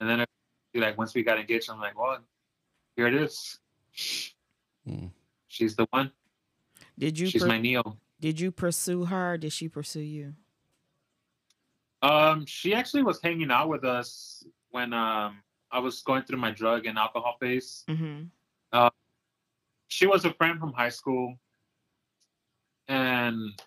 and 0.00 0.08
then 0.08 0.24
like 0.74 0.96
once 0.98 1.14
we 1.14 1.22
got 1.22 1.38
engaged, 1.38 1.70
I'm 1.70 1.78
like, 1.80 1.98
well, 1.98 2.18
here 2.96 3.06
it 3.06 3.14
is. 3.14 3.58
Mm. 4.88 5.10
She's 5.48 5.74
the 5.76 5.86
one. 5.90 6.10
did 6.98 7.18
you 7.18 7.26
She's 7.28 7.42
per- 7.42 7.48
my 7.48 7.58
Neo. 7.58 7.96
did 8.20 8.40
you 8.40 8.50
pursue 8.50 9.04
her? 9.06 9.34
Or 9.34 9.38
did 9.38 9.52
she 9.52 9.68
pursue 9.68 10.00
you? 10.00 10.34
Um, 12.02 12.46
she 12.46 12.74
actually 12.74 13.02
was 13.02 13.20
hanging 13.22 13.50
out 13.50 13.68
with 13.68 13.84
us 13.84 14.44
when 14.70 14.92
um 14.92 15.38
I 15.70 15.78
was 15.78 16.02
going 16.02 16.22
through 16.22 16.38
my 16.38 16.50
drug 16.50 16.86
and 16.86 16.98
alcohol 16.98 17.36
phase. 17.40 17.84
Mm-hmm. 17.88 18.88
She 19.88 20.06
was 20.06 20.24
a 20.24 20.32
friend 20.34 20.60
from 20.60 20.72
high 20.72 20.90
school, 20.90 21.38
and 22.88 23.60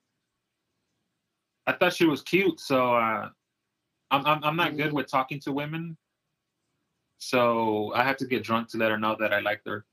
I 1.65 1.73
thought 1.73 1.93
she 1.93 2.05
was 2.05 2.21
cute. 2.21 2.59
So 2.59 2.95
uh, 2.95 3.29
I'm 4.11 4.25
I'm 4.25 4.43
I'm 4.43 4.55
not 4.55 4.77
good 4.77 4.93
with 4.93 5.07
talking 5.07 5.39
to 5.41 5.51
women. 5.51 5.97
So 7.17 7.91
I 7.93 8.03
had 8.03 8.17
to 8.19 8.25
get 8.25 8.43
drunk 8.43 8.69
to 8.69 8.77
let 8.77 8.91
her 8.91 8.97
know 8.97 9.15
that 9.19 9.33
I 9.33 9.39
liked 9.39 9.67
her. 9.67 9.85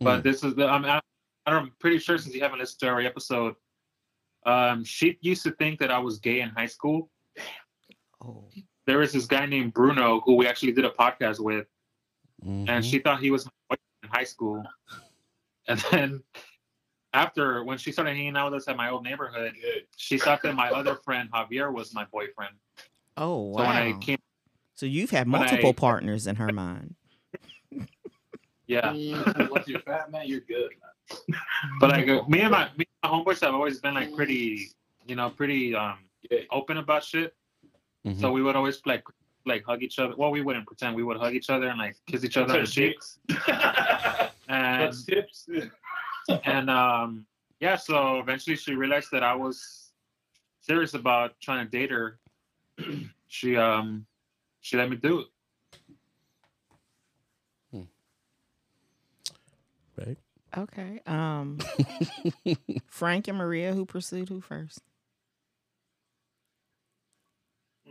But 0.00 0.22
this 0.22 0.44
is 0.44 0.54
the 0.54 0.66
I'm 0.66 0.84
I, 0.84 1.00
I'm 1.46 1.72
pretty 1.78 1.98
sure 1.98 2.18
since 2.18 2.34
you 2.34 2.40
haven't 2.42 2.58
listened 2.58 2.80
to 2.80 2.86
every 2.86 3.06
episode, 3.06 3.54
um, 4.46 4.84
she 4.84 5.18
used 5.20 5.42
to 5.44 5.52
think 5.52 5.78
that 5.80 5.90
I 5.90 5.98
was 5.98 6.18
gay 6.18 6.40
in 6.40 6.50
high 6.50 6.66
school. 6.66 7.10
Oh, 8.24 8.44
there 8.88 8.98
was 8.98 9.12
this 9.12 9.26
guy 9.26 9.44
named 9.44 9.74
Bruno 9.74 10.20
who 10.24 10.34
we 10.34 10.46
actually 10.46 10.72
did 10.72 10.86
a 10.86 10.90
podcast 10.90 11.38
with, 11.40 11.66
Mhm. 12.44 12.68
and 12.68 12.84
she 12.84 12.98
thought 12.98 13.20
he 13.20 13.30
was 13.30 13.46
in 13.70 14.08
high 14.08 14.24
school. 14.24 14.64
And 15.68 15.78
then 15.92 16.22
after, 17.12 17.62
when 17.64 17.76
she 17.76 17.92
started 17.92 18.16
hanging 18.16 18.34
out 18.36 18.50
with 18.50 18.62
us 18.62 18.68
at 18.68 18.76
my 18.78 18.88
old 18.88 19.04
neighborhood, 19.04 19.52
she 19.96 20.16
thought 20.18 20.40
that 20.42 20.54
my 20.54 20.70
other 20.70 20.94
friend 20.96 21.30
Javier 21.30 21.70
was 21.72 21.92
my 21.92 22.06
boyfriend. 22.06 22.54
oh 23.18 23.36
wow! 23.50 23.58
So 23.58 23.62
when 23.68 23.76
I 23.76 23.98
came, 24.00 24.18
So 24.74 24.86
you've 24.86 25.10
had 25.10 25.26
multiple 25.28 25.70
I- 25.70 25.72
partners 25.74 26.26
in 26.26 26.36
her 26.36 26.50
mind. 26.52 26.94
yeah, 28.66 28.92
Once 29.50 29.68
you're 29.68 29.80
fat, 29.80 30.10
man, 30.10 30.26
you're 30.26 30.40
good. 30.40 30.70
but 31.80 31.90
like 31.90 32.06
me 32.28 32.40
and 32.40 32.50
my 32.52 32.68
me 32.76 32.84
and 32.86 33.02
my 33.02 33.08
homeboys 33.10 33.40
have 33.40 33.54
always 33.54 33.80
been 33.80 33.94
like 33.94 34.14
pretty, 34.14 34.68
you 35.06 35.16
know, 35.16 35.28
pretty 35.30 35.74
um 35.74 35.98
open 36.50 36.78
about 36.78 37.04
shit. 37.04 37.34
Mhm. 38.06 38.20
So 38.20 38.30
we 38.32 38.42
would 38.42 38.56
always 38.56 38.80
like 38.86 39.04
like 39.46 39.64
hug 39.64 39.82
each 39.82 39.98
other. 39.98 40.14
Well, 40.16 40.30
we 40.30 40.42
wouldn't 40.42 40.66
pretend. 40.66 40.96
We 40.96 41.02
would 41.02 41.16
hug 41.16 41.34
each 41.34 41.50
other 41.50 41.68
and 41.68 41.78
like 41.78 41.96
kiss 42.06 42.24
each 42.24 42.36
other 42.36 42.54
on 42.54 42.60
the 42.60 42.66
cheeks. 42.66 43.18
And 44.48 44.80
What's 44.80 45.04
tips? 45.04 45.48
and 46.44 46.68
um 46.68 47.26
yeah 47.60 47.76
so 47.76 48.18
eventually 48.18 48.54
she 48.54 48.74
realized 48.74 49.08
that 49.10 49.22
i 49.22 49.34
was 49.34 49.92
serious 50.60 50.92
about 50.94 51.32
trying 51.40 51.64
to 51.64 51.70
date 51.70 51.90
her 51.90 52.18
she 53.28 53.56
um 53.56 54.06
she 54.60 54.76
let 54.76 54.90
me 54.90 54.96
do 54.96 55.20
it 55.20 55.26
Babe. 59.96 60.16
Okay. 60.56 61.00
Um, 61.06 61.58
Frank 62.86 63.26
and 63.26 63.36
Maria, 63.36 63.74
who 63.74 63.84
pursued 63.84 64.28
who 64.28 64.40
first? 64.40 64.80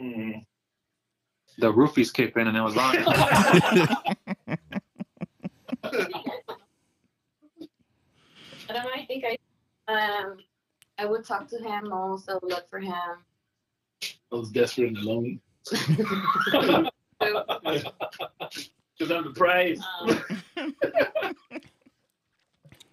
Mm. 0.02 0.45
the 1.58 1.74
roofies 1.74 2.14
kicked 2.14 2.38
in 2.38 2.48
and 2.48 2.56
it 2.56 2.62
was 2.62 2.78
on 2.78 2.95
I 8.70 8.74
don't 8.74 8.84
know. 8.84 8.91
I 8.93 9.06
think 9.06 9.24
I 9.26 9.38
um 9.91 10.38
I 10.98 11.06
would 11.06 11.24
talk 11.26 11.48
to 11.50 11.58
him 11.58 11.91
also, 11.93 12.39
look 12.43 12.70
for 12.70 12.80
him. 12.80 12.93
I 12.93 14.36
was 14.36 14.50
desperate 14.50 14.89
and 14.89 14.98
alone. 14.98 15.39
So, 15.64 15.78
Because 18.98 19.12
I'm 19.12 19.32
the 19.32 19.84
um, 20.02 20.24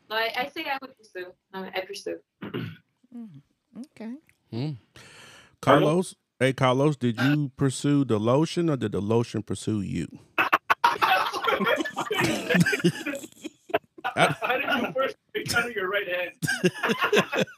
so 0.09 0.15
I, 0.15 0.33
I 0.37 0.51
say 0.55 0.65
I 0.65 0.79
would 0.83 0.97
pursue. 0.99 1.33
I, 1.53 1.69
I 1.69 1.81
pursue. 1.81 2.19
Mm, 2.43 3.41
okay. 3.79 4.15
Mm. 4.53 4.77
Carlos. 5.61 6.15
Hey, 6.41 6.53
Carlos. 6.53 6.97
Did 6.97 7.21
you 7.21 7.51
pursue 7.57 8.05
the 8.05 8.19
lotion 8.19 8.69
or 8.69 8.77
did 8.77 8.93
the 8.93 9.01
lotion 9.01 9.43
pursue 9.43 9.81
you? 9.81 10.09
How 14.17 14.57
did 14.59 14.65
you 14.83 14.93
first 14.93 15.17
pick 15.33 15.55
out 15.55 15.67
of 15.69 15.75
your 15.77 15.89
right 15.91 16.09
hand? 16.09 16.33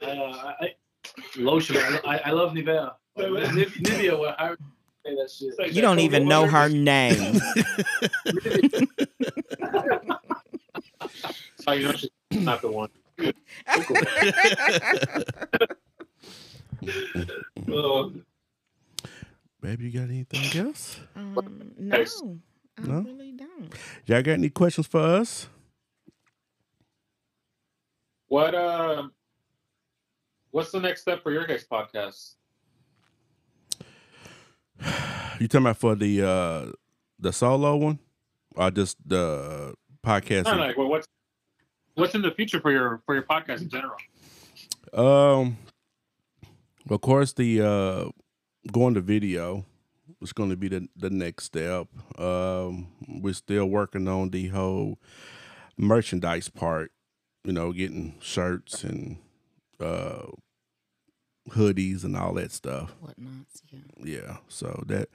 Uh, 0.00 0.52
I, 0.60 0.74
lotion. 1.36 1.76
I, 1.76 1.98
I, 2.04 2.18
I 2.26 2.30
love 2.30 2.52
Nivea. 2.52 2.92
Niv- 3.18 3.82
Nivea. 3.82 4.16
What 4.16 4.40
I 4.40 4.50
say 5.04 5.16
that 5.16 5.28
shit. 5.28 5.48
It's 5.48 5.58
like 5.58 5.68
You 5.70 5.74
that 5.74 5.80
don't 5.82 5.98
even 5.98 6.28
know 6.28 6.46
her 6.46 6.68
name. 6.68 7.34
so 11.58 11.72
you 11.72 11.82
know 11.88 11.92
she's 11.94 12.10
not 12.30 12.62
the 12.62 12.70
one 12.70 12.90
butter. 13.18 13.32
Oh, 17.70 18.12
Baby, 19.60 19.86
you 19.90 20.00
got 20.00 20.08
anything 20.08 20.56
else? 20.60 21.00
um, 21.16 21.72
no, 21.76 21.96
I 21.96 22.80
No? 22.86 23.00
really 23.00 23.32
don't. 23.32 23.74
Y'all 24.06 24.22
got 24.22 24.32
any 24.32 24.50
questions 24.50 24.86
for 24.86 25.00
us? 25.00 25.48
what 28.30 28.54
uh 28.54 29.08
what's 30.50 30.70
the 30.70 30.78
next 30.78 31.00
step 31.00 31.22
for 31.22 31.32
your 31.32 31.46
guys 31.46 31.64
podcast 31.70 32.34
You 35.40 35.48
talking 35.48 35.64
about 35.66 35.78
for 35.78 35.94
the 35.94 36.22
uh 36.22 36.72
the 37.18 37.32
solo 37.32 37.76
one, 37.76 37.98
or 38.54 38.70
just 38.70 38.96
the 39.08 39.74
podcast? 40.04 40.44
No, 40.44 40.56
like, 40.56 40.76
well, 40.76 40.88
what's 40.88 41.06
what's 41.94 42.14
in 42.14 42.22
the 42.22 42.30
future 42.32 42.60
for 42.60 42.70
your 42.70 43.02
for 43.06 43.14
your 43.14 43.24
podcast 43.24 43.62
in 43.62 43.70
general? 43.70 43.96
Um, 44.92 45.56
of 46.90 47.00
course, 47.00 47.32
the 47.32 47.60
uh 47.62 48.10
going 48.72 48.94
to 48.94 49.00
video 49.00 49.64
is 50.20 50.32
going 50.32 50.50
to 50.50 50.56
be 50.56 50.68
the 50.68 50.88
the 50.96 51.10
next 51.10 51.44
step. 51.44 51.88
Um, 52.18 52.88
we're 53.06 53.34
still 53.34 53.66
working 53.66 54.08
on 54.08 54.30
the 54.30 54.48
whole 54.48 54.98
merchandise 55.76 56.48
part. 56.48 56.92
You 57.44 57.52
know, 57.52 57.72
getting 57.72 58.16
shirts 58.20 58.84
and 58.84 59.18
uh 59.80 60.26
hoodies 61.50 62.04
and 62.04 62.16
all 62.16 62.34
that 62.34 62.52
stuff. 62.52 62.94
Whatnots, 63.02 63.62
yeah. 63.70 63.80
Yeah, 64.04 64.36
so 64.48 64.82
that 64.86 65.08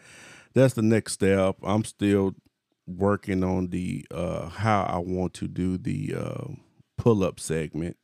that's 0.54 0.74
the 0.74 0.82
next 0.82 1.14
step. 1.14 1.58
I'm 1.64 1.84
still 1.84 2.36
working 2.88 3.44
on 3.44 3.68
the 3.70 4.06
uh 4.12 4.50
how 4.50 4.84
I 4.84 4.98
want 4.98 5.34
to 5.36 5.48
do 5.48 5.78
the 5.78 6.16
uh 6.18 6.54
pull 6.98 7.24
up 7.24 7.40
segment 7.40 7.98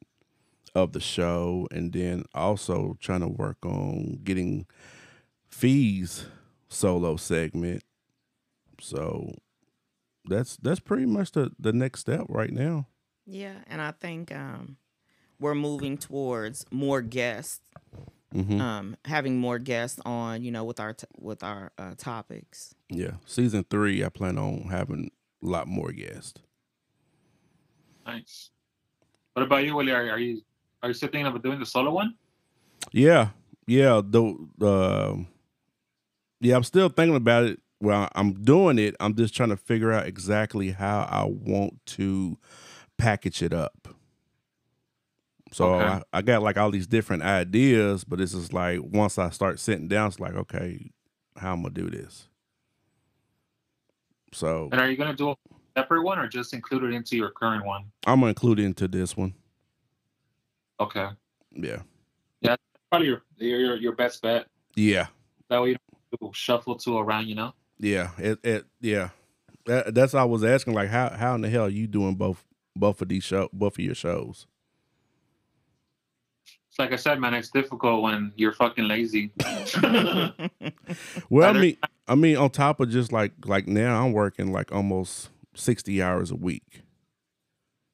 of 0.76 0.94
the 0.94 1.00
show 1.00 1.68
and 1.72 1.94
then 1.94 2.24
also 2.34 2.98
trying 3.00 3.22
to 3.22 3.28
work 3.28 3.66
on 3.66 4.20
getting 4.24 4.66
fees 5.48 6.26
solo 6.70 7.16
segment. 7.18 7.84
So 8.82 9.34
that's 10.26 10.58
that's 10.58 10.80
pretty 10.80 11.06
much 11.06 11.32
the 11.32 11.52
the 11.60 11.74
next 11.74 12.02
step 12.02 12.26
right 12.30 12.52
now. 12.52 12.88
Yeah, 13.26 13.56
and 13.68 13.82
I 13.82 13.92
think 13.92 14.34
um, 14.34 14.78
we're 15.40 15.56
moving 15.56 15.98
towards 15.98 16.66
more 16.72 17.02
guests, 17.02 17.62
hmm 18.32 18.60
um, 18.62 18.98
having 19.06 19.38
more 19.38 19.60
guests 19.60 20.00
on, 20.06 20.44
you 20.44 20.52
know, 20.52 20.64
with 20.64 20.80
our 20.80 20.94
t- 20.94 21.08
with 21.20 21.44
our 21.44 21.72
uh, 21.78 21.94
topics. 21.98 22.74
Yeah, 22.90 23.14
season 23.26 23.66
three, 23.70 24.04
I 24.04 24.10
plan 24.10 24.38
on 24.38 24.68
having 24.70 25.12
a 25.44 25.46
lot 25.46 25.68
more 25.68 25.92
guests. 25.92 26.42
Nice. 28.06 28.50
What 29.34 29.44
about 29.44 29.64
you, 29.64 29.76
Willie? 29.76 29.92
Are, 29.92 30.10
are 30.12 30.20
you 30.20 30.42
are 30.82 30.90
you 30.90 30.94
still 30.94 31.10
thinking 31.10 31.26
of 31.28 31.42
doing 31.44 31.60
the 31.60 31.66
solo 31.66 31.92
one? 31.92 32.16
Yeah, 32.92 33.30
yeah. 33.68 34.02
The 34.04 34.22
um 34.62 35.28
yeah, 36.42 36.56
I'm 36.56 36.64
still 36.64 36.90
thinking 36.90 37.16
about 37.16 37.44
it. 37.46 37.60
Well, 37.82 38.10
I'm 38.16 38.34
doing 38.44 38.78
it. 38.80 38.96
I'm 39.00 39.16
just 39.16 39.36
trying 39.36 39.50
to 39.50 39.58
figure 39.58 39.92
out 39.92 40.06
exactly 40.06 40.72
how 40.72 41.08
I 41.10 41.26
want 41.26 41.80
to 41.88 42.38
package 42.98 43.42
it 43.42 43.54
up. 43.54 43.88
So 45.52 45.66
Okay. 45.76 45.86
I, 45.86 46.02
I 46.14 46.22
got 46.22 46.44
like 46.44 46.58
all 46.58 46.72
these 46.72 46.88
different 46.88 47.24
ideas, 47.24 48.04
but 48.04 48.22
it's 48.22 48.34
just 48.34 48.54
like 48.54 48.80
once 48.84 49.18
I 49.18 49.30
start 49.32 49.60
sitting 49.60 49.88
down, 49.88 50.08
it's 50.08 50.20
like, 50.20 50.36
okay, 50.36 50.92
how 51.38 51.54
I'm 51.54 51.64
gonna 51.64 51.74
do 51.74 51.90
this. 51.90 52.28
So 54.34 54.70
And 54.72 54.80
are 54.82 54.90
you 54.90 54.98
gonna 54.98 55.16
do 55.16 55.32
a 55.32 55.36
separate 55.78 56.04
one 56.04 56.20
or 56.20 56.28
just 56.28 56.54
include 56.54 56.84
it 56.84 56.94
into 56.94 57.18
your 57.18 57.32
current 57.32 57.66
one? 57.66 57.86
I'm 58.06 58.20
gonna 58.20 58.30
include 58.30 58.60
it 58.60 58.66
into 58.66 58.88
this 58.88 59.18
one. 59.18 59.34
Okay. 60.80 61.08
Yeah. 61.52 61.82
Yeah, 62.42 62.56
probably 62.90 63.08
your 63.08 63.22
your 63.38 63.76
your 63.76 63.96
best 63.96 64.22
bet. 64.22 64.48
Yeah. 64.76 65.08
That 65.50 65.62
way 65.62 65.70
you 65.70 65.78
don't 66.20 66.36
shuffle 66.36 66.76
to 66.78 66.98
around, 66.98 67.28
you 67.28 67.36
know? 67.36 67.54
Yeah, 67.80 68.12
it, 68.18 68.40
it 68.44 68.66
yeah. 68.82 69.10
That, 69.66 69.94
that's 69.94 70.14
I 70.14 70.24
was 70.24 70.44
asking 70.44 70.74
like 70.74 70.90
how 70.90 71.10
how 71.10 71.36
in 71.36 71.42
the 71.42 71.50
hell 71.50 71.66
are 71.66 71.70
you 71.70 71.88
doing 71.88 72.16
both 72.16 72.46
both 72.76 73.02
of 73.02 73.10
these 73.10 73.24
show 73.24 73.50
both 73.52 73.78
of 73.78 73.86
your 73.86 73.96
shows? 73.96 74.48
Like 76.78 76.94
I 76.94 76.96
said, 76.96 77.20
man, 77.20 77.34
it's 77.34 77.50
difficult 77.50 78.04
when 78.04 78.32
you're 78.38 78.54
fucking 78.54 78.88
lazy. 78.88 79.32
Well, 81.30 81.56
I 81.56 81.60
mean 81.60 81.78
I 82.08 82.16
mean 82.16 82.38
on 82.38 82.50
top 82.50 82.80
of 82.80 82.90
just 82.90 83.12
like 83.12 83.34
like 83.46 83.68
now 83.68 84.04
I'm 84.04 84.14
working 84.14 84.52
like 84.52 84.72
almost 84.72 85.30
60 85.56 86.02
hours 86.02 86.32
a 86.32 86.36
week. 86.36 86.82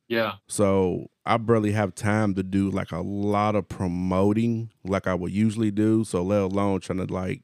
Yeah. 0.08 0.34
So 0.48 1.08
I 1.26 1.38
barely 1.38 1.72
have 1.72 1.96
time 1.96 2.36
to 2.36 2.44
do 2.44 2.70
like 2.70 2.92
a 2.92 3.02
lot 3.02 3.56
of 3.56 3.68
promoting 3.68 4.72
like 4.84 5.08
I 5.08 5.14
would 5.16 5.32
usually 5.32 5.72
do. 5.72 6.04
So 6.04 6.22
let 6.22 6.42
alone 6.42 6.82
trying 6.82 7.06
to 7.06 7.12
like, 7.12 7.42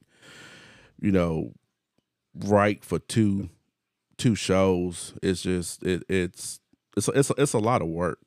you 1.00 1.12
know, 1.12 1.54
write 2.36 2.86
for 2.86 3.00
two 3.00 3.50
two 4.18 4.36
shows. 4.36 5.14
It's 5.24 5.42
just 5.42 5.84
it 5.84 6.04
it's 6.08 6.60
it's 6.96 7.08
it's 7.10 7.32
it's 7.38 7.54
a 7.54 7.60
lot 7.60 7.82
of 7.82 7.88
work. 7.88 8.20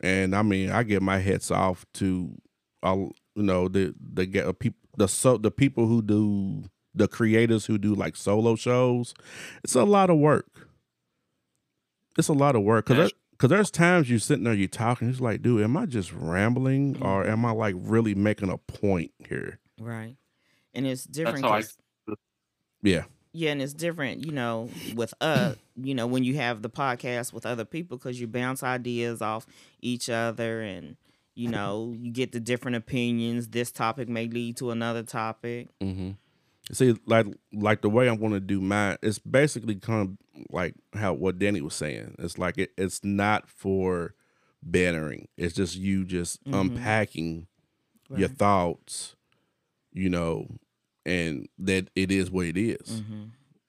And 0.00 0.34
I 0.34 0.42
mean, 0.42 0.70
I 0.70 0.82
get 0.82 1.02
my 1.02 1.18
heads 1.18 1.50
off 1.50 1.86
to 1.94 2.30
all 2.82 3.12
you 3.34 3.42
know 3.42 3.68
the 3.68 3.94
the 3.98 4.26
get 4.26 4.46
uh, 4.46 4.52
people 4.52 4.80
the 4.96 5.06
so 5.06 5.36
the 5.36 5.50
people 5.50 5.86
who 5.86 6.02
do 6.02 6.64
the 6.94 7.06
creators 7.06 7.66
who 7.66 7.78
do 7.78 7.94
like 7.94 8.16
solo 8.16 8.56
shows. 8.56 9.14
It's 9.62 9.74
a 9.74 9.84
lot 9.84 10.10
of 10.10 10.18
work. 10.18 10.68
It's 12.18 12.28
a 12.28 12.32
lot 12.32 12.56
of 12.56 12.62
work 12.62 12.86
because 12.86 13.12
Yeah. 13.36 13.38
because 13.38 13.50
there's 13.50 13.70
times 13.70 14.10
you 14.10 14.18
sitting 14.18 14.44
there, 14.44 14.54
you 14.54 14.68
talking, 14.68 15.08
it's 15.08 15.20
like, 15.20 15.42
dude, 15.42 15.62
am 15.62 15.76
I 15.76 15.86
just 15.86 16.12
rambling 16.12 16.98
or 17.02 17.26
am 17.26 17.44
I 17.44 17.50
like 17.52 17.74
really 17.78 18.14
making 18.14 18.50
a 18.50 18.58
point 18.58 19.12
here? 19.28 19.58
right, 19.80 20.16
and 20.74 20.86
it's 20.86 21.04
different. 21.04 21.44
how 21.44 21.52
I 21.52 21.60
'cause- 21.62 21.76
Yeah. 22.82 23.04
yeah, 23.32 23.50
and 23.52 23.60
it's 23.62 23.72
different, 23.74 24.24
you 24.24 24.32
know, 24.32 24.70
with 24.94 25.12
uh, 25.20 25.54
you 25.76 25.94
know, 25.94 26.06
when 26.06 26.24
you 26.24 26.36
have 26.36 26.62
the 26.62 26.70
podcast 26.70 27.32
with 27.32 27.44
other 27.46 27.64
people 27.64 27.98
because 27.98 28.18
you 28.20 28.26
bounce 28.26 28.62
ideas 28.62 29.20
off 29.22 29.46
each 29.80 30.08
other 30.10 30.60
and. 30.62 30.96
You 31.38 31.50
know, 31.50 31.94
you 31.94 32.10
get 32.12 32.32
the 32.32 32.40
different 32.40 32.78
opinions. 32.78 33.48
This 33.48 33.70
topic 33.70 34.08
may 34.08 34.26
lead 34.26 34.56
to 34.56 34.70
another 34.70 35.02
topic. 35.02 35.68
Mm-hmm. 35.82 36.12
See, 36.72 36.96
like 37.06 37.26
like 37.52 37.82
the 37.82 37.88
way 37.88 38.08
I'm 38.08 38.18
going 38.18 38.32
to 38.32 38.40
do 38.40 38.60
mine, 38.60 38.96
it's 39.02 39.18
basically 39.20 39.76
kind 39.76 40.08
of 40.08 40.44
like 40.50 40.74
how 40.94 41.12
what 41.14 41.38
Danny 41.38 41.60
was 41.60 41.74
saying. 41.74 42.16
It's 42.18 42.38
like 42.38 42.58
it, 42.58 42.72
it's 42.76 43.04
not 43.04 43.48
for 43.48 44.14
bannering. 44.68 45.26
It's 45.36 45.54
just 45.54 45.76
you 45.76 46.04
just 46.04 46.42
Mhm. 46.44 46.60
unpacking 46.60 47.46
your 48.14 48.28
thoughts, 48.28 49.14
you 49.92 50.08
know, 50.08 50.48
and 51.04 51.48
that 51.58 51.88
it 51.94 52.10
is 52.10 52.30
what 52.30 52.46
it 52.46 52.56
is. 52.56 53.00
Mm-hmm. 53.02 53.22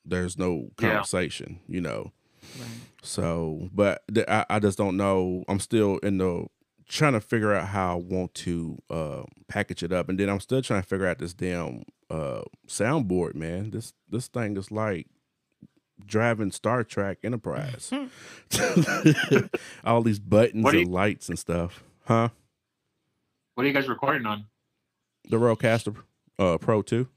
There's 0.06 0.38
no 0.38 0.72
Yeah. 0.80 0.90
conversation, 0.94 1.60
you 1.68 1.82
know. 1.82 2.14
Right. 2.60 2.68
So, 3.04 3.70
but 3.74 4.04
the, 4.08 4.30
I, 4.32 4.46
I 4.50 4.60
just 4.60 4.78
don't 4.78 4.98
know. 4.98 5.44
I'm 5.48 5.60
still 5.60 5.98
in 6.00 6.18
the 6.18 6.48
trying 6.88 7.14
to 7.14 7.22
figure 7.22 7.54
out 7.54 7.68
how 7.70 7.94
I 7.94 7.96
want 7.96 8.34
to 8.36 8.78
uh, 8.90 9.24
package 9.48 9.84
it 9.84 9.92
up, 9.92 10.10
and 10.10 10.20
then 10.20 10.30
I'm 10.30 10.40
still 10.40 10.62
trying 10.62 10.82
to 10.82 10.88
figure 10.88 11.08
out 11.08 11.20
this 11.20 11.34
damn 11.34 11.84
uh, 12.10 12.42
soundboard, 12.68 13.36
man. 13.36 13.72
This 13.72 13.94
this 14.10 14.28
thing 14.28 14.58
is 14.58 14.72
like 14.72 15.08
driving 16.06 16.52
Star 16.52 16.84
Trek 16.84 17.20
Enterprise. 17.24 17.92
All 19.84 20.02
these 20.02 20.20
buttons 20.20 20.64
What 20.64 20.72
do 20.72 20.82
and 20.82 20.92
lights 20.92 21.30
and 21.30 21.38
stuff, 21.38 21.84
huh? 22.06 22.30
What 23.56 23.64
are 23.64 23.68
you 23.68 23.74
guys 23.74 23.88
recording 23.88 24.26
on? 24.26 24.46
The 25.30 25.38
Rodecaster 25.38 25.96
uh, 26.40 26.58
Pro 26.58 26.82
Two. 26.82 27.08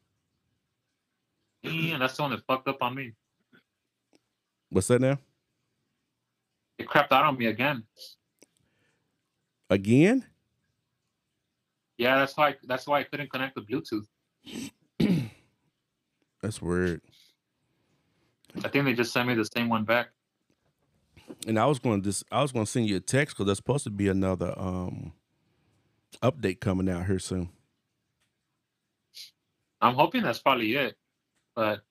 Yeah, 1.63 1.99
that's 1.99 2.17
the 2.17 2.23
one 2.23 2.31
that 2.33 2.45
fucked 2.47 2.69
up 2.69 2.83
on 2.83 2.95
me. 2.95 3.13
What's 4.71 4.89
that 4.89 5.01
now? 5.01 5.19
It 6.79 6.87
crapped 6.89 7.13
out 7.13 7.25
on 7.25 7.37
me 7.37 7.47
again. 7.47 7.85
Again? 9.71 10.25
Yeah, 11.97 12.19
that's 12.19 12.37
why 12.37 12.57
that's 12.65 12.87
why 12.87 13.01
I 13.01 13.03
couldn't 13.05 13.31
connect 13.31 13.55
the 13.55 13.61
Bluetooth. 13.63 14.07
That's 16.43 16.63
weird. 16.63 17.03
I 18.65 18.69
think 18.69 18.87
they 18.87 18.95
just 18.95 19.13
sent 19.13 19.29
me 19.29 19.35
the 19.35 19.45
same 19.45 19.69
one 19.69 19.85
back. 19.85 20.09
And 21.47 21.59
I 21.59 21.67
was 21.67 21.79
going 21.79 22.01
to 22.01 22.09
just 22.09 22.25
I 22.33 22.41
was 22.43 22.53
going 22.53 22.65
to 22.65 22.71
send 22.71 22.89
you 22.89 22.97
a 22.97 23.01
text 23.01 23.37
because 23.37 23.47
there's 23.47 23.59
supposed 23.59 23.85
to 23.85 23.91
be 23.91 24.09
another 24.09 24.55
um 24.59 25.13
update 26.23 26.61
coming 26.61 26.89
out 26.89 27.07
here 27.07 27.19
soon. 27.19 27.51
I'm 29.81 29.95
hoping 29.95 30.23
that's 30.23 30.39
probably 30.41 30.75
it. 30.75 30.97
But 31.55 31.83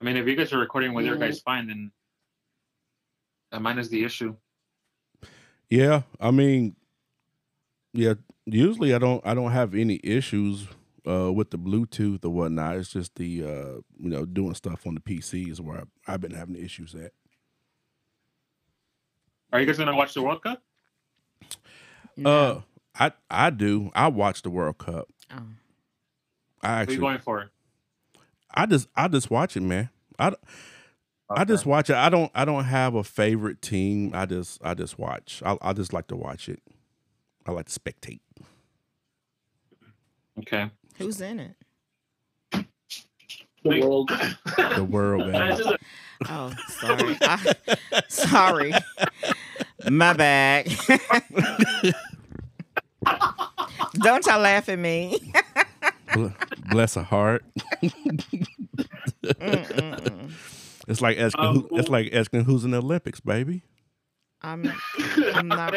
I 0.00 0.04
mean, 0.04 0.16
if 0.16 0.26
you 0.26 0.36
guys 0.36 0.52
are 0.52 0.58
recording 0.58 0.92
with 0.92 1.06
your 1.06 1.16
guys 1.16 1.40
fine, 1.40 1.68
then 1.68 1.92
uh, 3.52 3.60
mine 3.60 3.78
is 3.78 3.88
the 3.88 4.04
issue. 4.04 4.36
Yeah, 5.68 6.02
I 6.20 6.30
mean, 6.30 6.76
yeah. 7.92 8.14
Usually, 8.44 8.94
I 8.94 8.98
don't 8.98 9.26
I 9.26 9.34
don't 9.34 9.50
have 9.50 9.74
any 9.74 10.00
issues 10.04 10.68
uh, 11.06 11.32
with 11.32 11.50
the 11.50 11.58
Bluetooth 11.58 12.24
or 12.24 12.30
whatnot. 12.30 12.76
It's 12.76 12.90
just 12.90 13.16
the 13.16 13.42
uh, 13.42 13.80
you 13.98 14.10
know 14.10 14.24
doing 14.24 14.54
stuff 14.54 14.86
on 14.86 14.94
the 14.94 15.00
PC 15.00 15.50
is 15.50 15.60
where 15.60 15.78
I, 15.78 16.14
I've 16.14 16.20
been 16.20 16.34
having 16.34 16.56
issues 16.56 16.94
at. 16.94 17.12
Are 19.52 19.60
you 19.60 19.66
guys 19.66 19.78
gonna 19.78 19.96
watch 19.96 20.14
the 20.14 20.22
World 20.22 20.42
Cup? 20.42 20.62
Uh, 22.24 22.60
I 22.98 23.12
I 23.30 23.50
do. 23.50 23.90
I 23.94 24.08
watch 24.08 24.42
the 24.42 24.50
World 24.50 24.78
Cup. 24.78 25.08
Oh. 25.32 25.42
I 26.62 26.84
Who 26.84 26.90
are 26.90 26.94
you 26.94 27.00
going 27.00 27.18
for? 27.18 27.50
I 28.52 28.66
just 28.66 28.88
I 28.96 29.08
just 29.08 29.30
watch 29.30 29.56
it, 29.56 29.62
man. 29.62 29.90
I 30.18 30.32
I 31.28 31.44
just 31.44 31.66
watch 31.66 31.90
it. 31.90 31.96
I 31.96 32.08
don't 32.08 32.30
I 32.34 32.44
don't 32.44 32.64
have 32.64 32.94
a 32.94 33.02
favorite 33.04 33.60
team. 33.62 34.12
I 34.14 34.26
just 34.26 34.60
I 34.64 34.74
just 34.74 34.98
watch. 34.98 35.42
I 35.44 35.56
I 35.60 35.72
just 35.72 35.92
like 35.92 36.06
to 36.08 36.16
watch 36.16 36.48
it. 36.48 36.60
I 37.46 37.52
like 37.52 37.66
to 37.66 37.78
spectate. 37.80 38.20
okay. 40.40 40.70
Who's 40.98 41.20
in 41.20 41.40
it? 41.40 41.56
The 43.62 43.80
world. 43.80 44.10
The 44.56 44.86
world, 44.88 45.26
man. 45.28 45.48
It's 45.52 45.58
just 45.58 45.70
a- 45.70 45.78
Oh, 46.28 46.50
sorry. 46.68 47.18
I, 47.20 47.54
sorry. 48.08 48.72
My 49.90 50.12
bad. 50.14 50.66
Don't 53.94 54.24
y'all 54.24 54.40
laugh 54.40 54.68
at 54.70 54.78
me. 54.78 55.18
Bless 56.70 56.94
her 56.94 57.02
heart. 57.02 57.44
It's 60.86 61.00
like 61.00 61.18
asking 61.18 61.44
Um, 61.44 61.66
who, 61.70 61.78
it's 61.78 61.88
like 61.88 62.12
asking 62.12 62.44
who's 62.44 62.64
in 62.64 62.70
the 62.70 62.78
Olympics, 62.78 63.20
baby. 63.20 63.62
I'm 64.42 64.70
I'm 65.34 65.48
not 65.48 65.74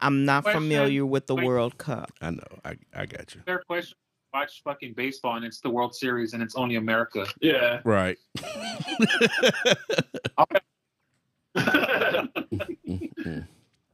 I'm 0.00 0.24
not 0.24 0.42
Question. 0.44 0.60
familiar 0.62 1.06
with 1.06 1.26
the 1.26 1.34
Wait. 1.36 1.46
World 1.46 1.78
Cup. 1.78 2.12
I 2.20 2.30
know. 2.30 2.42
I, 2.64 2.76
I 2.94 3.06
got 3.06 3.34
you. 3.34 3.40
Fair 3.46 3.62
question? 3.66 3.96
Watch 4.32 4.62
fucking 4.64 4.94
baseball 4.94 5.36
and 5.36 5.44
it's 5.44 5.60
the 5.60 5.70
World 5.70 5.94
Series 5.94 6.32
and 6.32 6.42
it's 6.42 6.56
only 6.56 6.74
America. 6.76 7.26
yeah. 7.40 7.80
Right. 7.84 8.18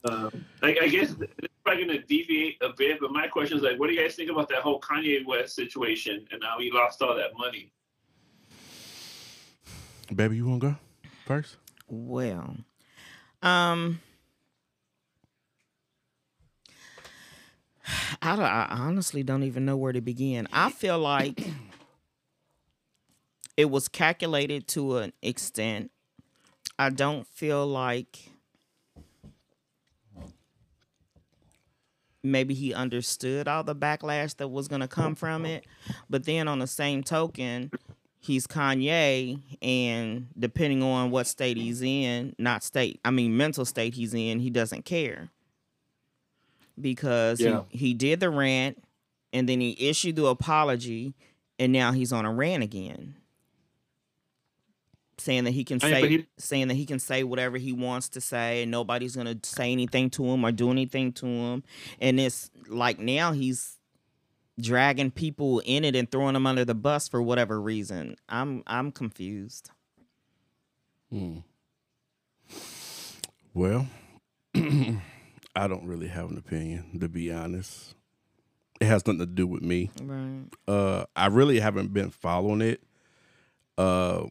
Um, 0.02 0.30
I, 0.62 0.74
I 0.80 0.88
guess 0.88 1.14
it's 1.20 1.54
probably 1.62 1.84
going 1.84 1.98
to 2.00 2.06
deviate 2.06 2.56
a 2.62 2.70
bit, 2.74 3.00
but 3.00 3.12
my 3.12 3.26
question 3.26 3.58
is 3.58 3.62
like, 3.62 3.78
what 3.78 3.88
do 3.88 3.92
you 3.94 4.00
guys 4.00 4.14
think 4.14 4.30
about 4.30 4.48
that 4.48 4.60
whole 4.62 4.80
Kanye 4.80 5.26
West 5.26 5.54
situation 5.54 6.26
and 6.32 6.42
how 6.42 6.58
he 6.58 6.70
lost 6.70 7.02
all 7.02 7.14
that 7.16 7.36
money? 7.36 7.70
Baby, 10.14 10.36
you 10.36 10.46
wanna 10.46 10.58
go 10.58 10.76
first? 11.24 11.56
Well, 11.88 12.56
um, 13.42 14.00
I, 18.20 18.36
I 18.36 18.66
honestly 18.70 19.22
don't 19.22 19.44
even 19.44 19.64
know 19.64 19.76
where 19.76 19.92
to 19.92 20.00
begin. 20.00 20.48
I 20.52 20.70
feel 20.70 20.98
like 20.98 21.40
it 23.56 23.66
was 23.70 23.88
calculated 23.88 24.66
to 24.68 24.98
an 24.98 25.12
extent. 25.22 25.90
I 26.78 26.90
don't 26.90 27.26
feel 27.26 27.66
like 27.66 28.30
maybe 32.22 32.54
he 32.54 32.74
understood 32.74 33.48
all 33.48 33.64
the 33.64 33.74
backlash 33.74 34.36
that 34.36 34.48
was 34.48 34.68
going 34.68 34.80
to 34.80 34.88
come 34.88 35.14
from 35.14 35.44
it. 35.46 35.66
But 36.08 36.24
then 36.24 36.48
on 36.48 36.58
the 36.58 36.66
same 36.66 37.02
token, 37.02 37.70
he's 38.20 38.46
Kanye, 38.46 39.40
and 39.62 40.28
depending 40.38 40.82
on 40.82 41.10
what 41.10 41.26
state 41.26 41.56
he's 41.56 41.82
in, 41.82 42.34
not 42.38 42.62
state, 42.62 43.00
I 43.04 43.10
mean 43.10 43.36
mental 43.36 43.64
state 43.64 43.94
he's 43.94 44.14
in, 44.14 44.38
he 44.40 44.50
doesn't 44.50 44.84
care. 44.84 45.30
Because 46.80 47.40
Yeah. 47.40 47.62
he, 47.70 47.78
he 47.88 47.94
did 47.94 48.20
the 48.20 48.30
rant, 48.30 48.82
and 49.32 49.48
then 49.48 49.60
he 49.60 49.76
issued 49.88 50.16
the 50.16 50.26
apology, 50.26 51.14
and 51.58 51.72
now 51.72 51.92
he's 51.92 52.12
on 52.12 52.24
a 52.24 52.32
rant 52.32 52.62
again, 52.62 53.16
saying 55.18 55.44
that 55.44 55.50
he 55.50 55.64
can 55.64 55.78
I 55.82 55.86
mean, 55.86 55.94
say 55.94 56.08
he- 56.08 56.26
saying 56.38 56.68
that 56.68 56.74
he 56.74 56.86
can 56.86 56.98
say 56.98 57.22
whatever 57.24 57.58
he 57.58 57.72
wants 57.72 58.08
to 58.10 58.20
say, 58.20 58.62
and 58.62 58.70
nobody's 58.70 59.14
gonna 59.16 59.36
say 59.42 59.72
anything 59.72 60.08
to 60.10 60.24
him 60.24 60.44
or 60.44 60.52
do 60.52 60.70
anything 60.70 61.12
to 61.14 61.26
him, 61.26 61.62
and 62.00 62.18
it's 62.18 62.50
like 62.68 62.98
now 62.98 63.32
he's 63.32 63.76
dragging 64.60 65.10
people 65.10 65.60
in 65.64 65.84
it 65.84 65.96
and 65.96 66.10
throwing 66.10 66.34
them 66.34 66.46
under 66.46 66.64
the 66.64 66.74
bus 66.74 67.08
for 67.08 67.20
whatever 67.22 67.60
reason. 67.60 68.16
I'm 68.28 68.62
I'm 68.66 68.92
confused. 68.92 69.70
Hmm. 71.10 71.38
Well, 73.54 73.88
I 74.54 75.66
don't 75.68 75.84
really 75.86 76.08
have 76.08 76.30
an 76.30 76.38
opinion, 76.38 76.98
to 77.00 77.08
be 77.08 77.32
honest. 77.32 77.94
It 78.80 78.86
has 78.86 79.06
nothing 79.06 79.18
to 79.20 79.26
do 79.26 79.46
with 79.46 79.62
me. 79.62 79.90
Right. 80.02 80.44
Uh, 80.66 81.04
I 81.16 81.26
really 81.26 81.60
haven't 81.60 81.92
been 81.92 82.10
following 82.10 82.60
it. 82.62 82.82
Uh, 83.76 84.26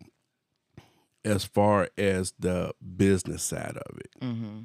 as 1.25 1.43
far 1.43 1.89
as 1.97 2.33
the 2.39 2.73
business 2.97 3.43
side 3.43 3.77
of 3.77 3.97
it, 3.99 4.09
Mm-hmm. 4.21 4.59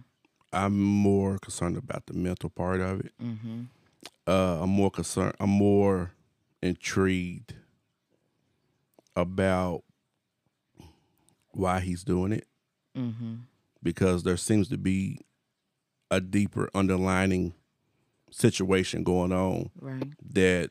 I'm 0.53 0.81
more 0.81 1.39
concerned 1.39 1.77
about 1.77 2.07
the 2.07 2.15
mental 2.15 2.49
part 2.49 2.81
of 2.81 3.01
it. 3.01 3.13
Mm-hmm. 3.21 3.63
Uh, 4.27 4.63
I'm 4.63 4.71
more 4.71 4.91
concerned. 4.91 5.35
I'm 5.41 5.51
more 5.51 6.13
intrigued 6.63 7.55
about 9.17 9.83
why 11.53 11.81
he's 11.81 12.03
doing 12.05 12.33
it 12.33 12.47
Mm-hmm. 12.97 13.35
because 13.83 14.23
there 14.23 14.37
seems 14.37 14.69
to 14.69 14.79
be 14.79 15.19
a 16.13 16.21
deeper 16.21 16.71
underlining 16.77 17.55
situation 18.31 19.03
going 19.03 19.33
on 19.33 19.71
Right. 19.81 20.13
that 20.33 20.71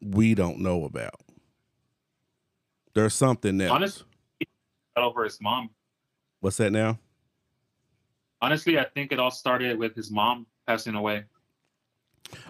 we 0.00 0.34
don't 0.36 0.60
know 0.60 0.84
about. 0.84 1.20
There's 2.94 3.14
something 3.14 3.58
that 3.58 3.70
Honest- 3.70 4.04
Over 4.96 5.24
his 5.24 5.40
mom. 5.40 5.70
what's 6.40 6.58
that 6.58 6.70
now? 6.70 6.98
Honestly, 8.40 8.78
I 8.78 8.84
think 8.84 9.10
it 9.10 9.18
all 9.18 9.32
started 9.32 9.76
with 9.76 9.96
his 9.96 10.12
mom 10.12 10.46
passing 10.68 10.94
away. 10.94 11.24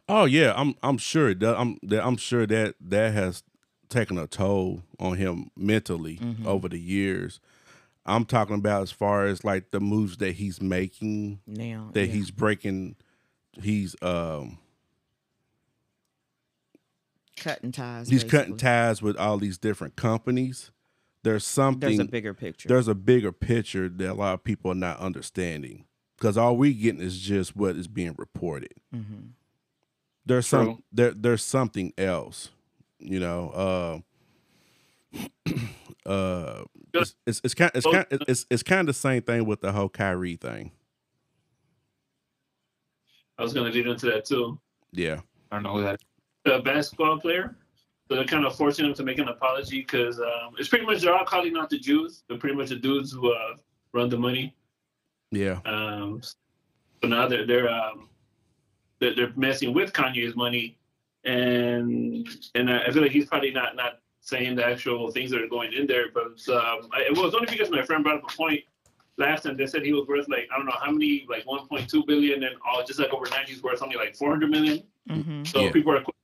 Oh 0.09 0.25
yeah, 0.25 0.53
I'm 0.57 0.75
I'm 0.83 0.99
sure 0.99 1.29
it 1.31 1.39
does. 1.39 1.57
I'm 1.59 1.79
that 1.83 2.05
I'm 2.05 2.17
sure 2.17 2.47
that 2.47 2.75
that 2.81 3.13
has 3.15 3.43
taken 3.89 4.19
a 4.19 4.27
toll 4.27 4.83
on 4.99 5.17
him 5.17 5.51
mentally 5.57 6.17
Mhm. 6.19 6.47
over 6.47 6.69
the 6.69 6.79
years. 6.81 7.41
I'm 8.07 8.25
talking 8.25 8.57
about 8.57 8.83
as 8.83 8.91
far 8.93 9.27
as 9.27 9.45
like 9.45 9.71
the 9.71 9.81
moves 9.81 10.19
that 10.19 10.33
he's 10.33 10.61
making, 10.61 11.41
Now 11.47 11.91
that 11.95 12.07
yeah. 12.07 12.13
he's 12.13 12.31
breaking, 12.31 12.97
he's 13.63 13.95
um 14.03 14.59
cutting 17.37 17.73
ties. 17.73 18.09
he's 18.09 18.25
cutting 18.25 18.57
ties 18.57 19.03
with 19.03 19.17
all 19.17 19.39
these 19.39 19.59
different 19.59 19.97
companies. 19.97 20.71
There's 21.23 21.47
something 21.47 21.81
There's 21.97 21.99
a 22.01 22.05
bigger 22.11 22.35
picture. 22.35 22.69
there's 22.69 22.89
a 22.89 22.95
bigger 22.95 23.33
picture 23.33 23.89
that 23.89 24.11
a 24.13 24.15
lot 24.15 24.35
of 24.35 24.45
people 24.45 24.71
are 24.71 24.75
not 24.77 24.99
understanding 24.99 25.87
because 26.19 26.37
all 26.37 26.57
we 26.57 26.75
getting 26.75 27.01
is 27.01 27.19
just 27.19 27.57
what 27.57 27.77
is 27.77 27.89
being 27.89 28.15
reported. 28.19 28.75
mm-hmm. 28.95 29.29
There's 30.27 30.49
True. 30.49 30.59
some 30.59 30.83
there 30.93 31.13
there's 31.13 31.43
something 31.43 31.93
else 31.99 32.51
you 32.99 33.21
know 33.21 34.03
uh 35.15 35.19
uh 36.09 36.65
it's 36.93 37.15
it's, 37.27 37.41
it's 37.45 37.55
kind 37.55 37.71
it's 37.75 37.87
kind 37.87 38.07
it's 38.11 38.47
it's 38.51 38.63
kind 38.63 38.81
of 38.81 38.87
the 38.87 38.93
same 38.95 39.23
thing 39.23 39.45
with 39.47 39.61
the 39.61 39.73
whole 39.73 39.89
Kyrie 39.89 40.37
thing 40.37 40.71
I 43.39 43.43
was 43.43 43.53
going 43.53 43.67
to 43.67 43.77
lead 43.77 43.87
into 43.87 44.07
that 44.07 44.25
too. 44.25 44.59
yeah 44.93 45.21
I 45.51 45.57
don't 45.57 45.65
know 45.65 45.83
that. 45.83 46.01
The 46.45 46.61
basketball 46.65 47.19
player, 47.21 47.57
so 48.09 48.17
they're 48.17 48.25
kind 48.25 48.45
of 48.45 48.57
forcing 48.57 48.87
him 48.87 48.95
to 48.95 49.03
make 49.05 49.19
an 49.19 49.29
apology 49.29 49.81
because 49.81 50.19
um, 50.21 50.55
it's 50.59 50.69
pretty 50.69 50.85
much 50.85 51.01
they're 51.01 51.15
all 51.15 51.25
calling 51.25 51.57
out 51.57 51.71
the 51.71 51.79
Jews. 51.79 52.25
They're 52.29 52.39
pretty 52.39 52.57
much 52.57 52.69
the 52.69 52.77
dudes 52.77 53.13
who 53.13 53.33
uh, 53.33 53.55
run 53.93 54.09
the 54.09 54.19
money. 54.19 54.55
yeah 55.31 55.61
Um, 55.65 56.21
so 56.23 57.09
now 57.09 57.29
they're 57.29 57.47
they're 57.47 57.71
um, 57.71 58.09
they're, 59.01 59.15
they're 59.15 59.33
messing 59.37 59.73
with 59.75 59.93
Kanye's 59.93 60.35
money, 60.37 60.77
and 61.25 62.29
and 62.55 62.71
I 62.71 62.91
feel 62.91 63.03
like 63.03 63.13
he's 63.13 63.27
probably 63.27 63.51
not 63.51 63.77
not 63.77 64.01
saying 64.21 64.57
the 64.57 64.65
actual 64.67 65.11
things 65.11 65.31
that 65.31 65.43
are 65.43 65.49
going 65.49 65.73
in 65.73 65.87
there. 65.87 66.07
But 66.13 66.27
um, 66.55 66.89
I, 66.93 67.07
well, 67.15 67.27
it's 67.27 67.35
only 67.35 67.47
because 67.51 67.71
my 67.71 67.83
friend 67.83 68.03
brought 68.05 68.19
up 68.23 68.31
a 68.33 68.37
point 68.37 68.61
last 69.19 69.43
time. 69.43 69.57
They 69.57 69.67
said 69.67 69.83
he 69.83 69.93
was 69.93 70.07
worth 70.07 70.29
like 70.29 70.49
I 70.53 70.57
don't 70.57 70.67
know 70.67 70.77
how 70.81 70.91
many 70.91 71.27
like 71.29 71.45
1.2 71.45 72.07
billion, 72.07 72.43
and 72.45 72.57
all 72.67 72.85
just 72.85 72.99
like 72.99 73.13
overnight 73.13 73.49
he's 73.49 73.63
worth 73.63 73.79
something 73.79 73.99
like 73.99 74.17
400 74.17 74.51
million. 74.51 74.83
Mm-hmm. 75.11 75.45
So 75.45 75.63
Yeah. 75.63 75.73
people 75.73 75.93
are 75.93 75.97
questioning 76.03 76.15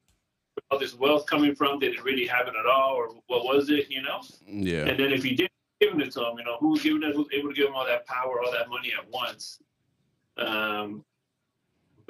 where 0.54 0.64
all 0.70 0.78
this 0.78 0.94
wealth 0.94 1.26
coming 1.26 1.54
from. 1.54 1.78
Did 1.78 1.94
it 1.94 2.04
really 2.04 2.26
happen 2.26 2.54
at 2.58 2.66
all, 2.66 2.94
or 2.94 3.08
what 3.26 3.44
was 3.44 3.68
it? 3.70 3.90
You 3.90 4.02
know. 4.02 4.20
yeah 4.46 4.84
And 4.86 4.98
then 4.98 5.12
if 5.12 5.22
he 5.22 5.34
did 5.34 5.50
giving 5.80 6.00
it 6.00 6.12
to 6.12 6.20
him, 6.20 6.36
you 6.38 6.44
know, 6.44 6.56
who 6.60 6.68
was 6.68 6.82
giving 6.82 7.02
it, 7.02 7.14
who's 7.16 7.26
able 7.32 7.48
to 7.48 7.54
give 7.54 7.66
him 7.68 7.74
all 7.74 7.86
that 7.86 8.06
power, 8.06 8.42
all 8.44 8.52
that 8.52 8.68
money 8.68 8.92
at 8.98 9.08
once. 9.10 9.60
Um, 10.36 11.04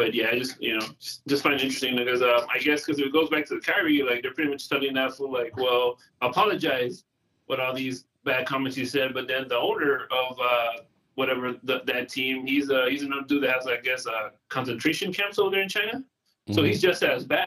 but 0.01 0.15
yeah, 0.15 0.29
I 0.33 0.39
just 0.39 0.57
you 0.63 0.79
know 0.79 0.87
just, 0.99 1.21
just 1.29 1.43
find 1.43 1.57
it 1.57 1.61
interesting 1.63 1.95
because 1.95 2.23
um, 2.23 2.47
I 2.53 2.59
guess 2.59 2.85
because 2.87 2.99
it 2.99 3.13
goes 3.13 3.29
back 3.29 3.45
to 3.49 3.57
the 3.57 3.61
Kyrie, 3.61 4.03
like 4.03 4.23
they're 4.23 4.33
pretty 4.33 4.51
much 4.51 4.67
telling 4.67 4.95
that 4.95 5.15
fool 5.15 5.31
like, 5.31 5.55
well, 5.59 5.99
apologize 6.23 7.05
with 7.49 7.61
all 7.61 7.75
these 7.75 8.07
bad 8.25 8.47
comments 8.47 8.79
you 8.79 8.87
said, 8.87 9.13
but 9.13 9.29
then 9.29 9.47
the 9.49 9.59
owner 9.59 10.09
of 10.11 10.39
uh, 10.41 10.73
whatever 11.17 11.55
the, 11.65 11.83
that 11.85 12.09
team, 12.09 12.47
he's 12.47 12.71
uh, 12.71 12.87
he's 12.89 13.03
another 13.03 13.27
dude 13.27 13.43
that 13.43 13.55
has 13.55 13.67
I 13.67 13.77
guess 13.83 14.07
uh, 14.07 14.31
concentration 14.49 15.13
camps 15.13 15.39
over 15.39 15.51
there 15.51 15.61
in 15.63 15.69
China, 15.69 16.03
so 16.51 16.63
Mhm. 16.63 16.69
he's 16.69 16.81
just 16.81 17.03
as 17.03 17.27
bad, 17.27 17.47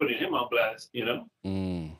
putting 0.00 0.18
him 0.18 0.34
on 0.34 0.46
blast, 0.52 0.90
you 0.92 1.04
know. 1.04 1.26
Mm. 1.44 1.90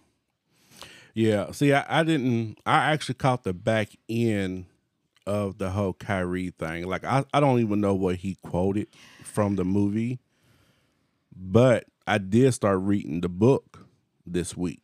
yeah 1.15 1.51
see 1.51 1.73
I, 1.73 1.85
I 2.01 2.05
didn't 2.05 2.59
I 2.65 2.93
actually 2.93 3.17
caught 3.17 3.43
the 3.43 3.53
back 3.53 3.89
end 4.09 4.67
of 5.29 5.59
the 5.59 5.71
whole 5.71 5.93
Kyrie 5.93 6.51
thing 6.59 6.87
like 6.89 7.05
I, 7.05 7.25
I 7.35 7.41
don't 7.41 7.61
even 7.61 7.81
know 7.81 7.95
what 7.95 8.17
he 8.17 8.37
quoted 8.43 8.89
from 9.23 9.57
the 9.57 9.65
movie 9.65 10.19
but 11.37 11.85
I 12.07 12.19
did 12.19 12.53
start 12.55 12.81
reading 12.81 13.21
the 13.21 13.29
book 13.29 13.87
this 14.27 14.57
week 14.57 14.83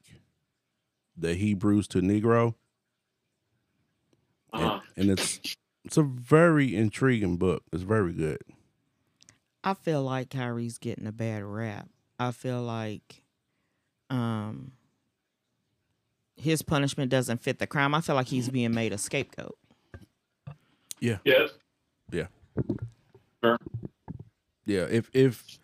the 1.17 1.35
Hebrews 1.35 1.89
to 1.89 2.01
Negro 2.01 2.55
and, 4.53 4.63
Uh-huh. 4.63 4.81
and 4.97 5.11
it's 5.11 5.41
it's 5.85 5.97
a 5.99 6.03
very 6.03 6.75
intriguing 6.75 7.37
book. 7.37 7.63
It's 7.73 7.83
very 7.83 8.13
good. 8.15 8.39
I 9.63 9.75
feel 9.75 10.03
like 10.03 10.31
Kyrie's 10.31 10.79
getting 10.79 11.07
a 11.07 11.13
bad 11.13 11.43
rap. 11.43 11.89
I 12.19 12.31
feel 12.31 12.63
like 12.63 13.23
um 14.11 14.73
his 16.37 16.63
punishment 16.63 17.11
doesn't 17.11 17.43
fit 17.43 17.59
the 17.59 17.67
crime. 17.67 17.95
I 17.95 18.01
feel 18.01 18.15
like 18.17 18.29
he's 18.29 18.49
being 18.49 18.75
made 18.75 18.93
a 18.93 18.99
scapegoat. 18.99 19.57
Yeah. 21.05 21.19
Yes. 21.25 21.51
Yeah. 22.11 22.27
Sure. 23.45 23.59
Yeah. 24.65 24.87
If 24.91 25.11
if 25.13 25.59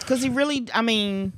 Because 0.00 0.22
he 0.22 0.28
really, 0.28 0.68
I 0.72 0.82
mean, 0.82 1.32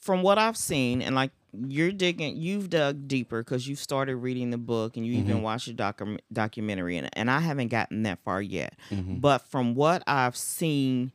from 0.00 0.22
what 0.22 0.38
I've 0.38 0.56
seen, 0.56 1.00
and 1.02 1.14
like 1.14 1.30
you're 1.52 1.92
digging, 1.92 2.36
you've 2.36 2.68
dug 2.68 3.08
deeper 3.08 3.42
because 3.42 3.66
you've 3.66 3.78
started 3.78 4.16
reading 4.16 4.50
the 4.50 4.58
book 4.58 4.96
and 4.96 5.06
you 5.06 5.14
even 5.14 5.38
Mhm. 5.38 5.42
watched 5.42 5.66
the 5.68 5.74
docu- 5.74 6.18
documentary, 6.32 6.96
and, 6.98 7.08
and 7.14 7.30
I 7.30 7.40
haven't 7.40 7.68
gotten 7.68 8.02
that 8.02 8.18
far 8.24 8.42
yet. 8.42 8.76
Mhm. 8.90 9.20
But 9.20 9.38
from 9.48 9.74
what 9.74 10.02
I've 10.06 10.36
seen 10.36 11.12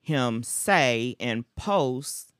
him 0.00 0.42
say 0.42 1.16
and 1.20 1.44
post, 1.56 2.32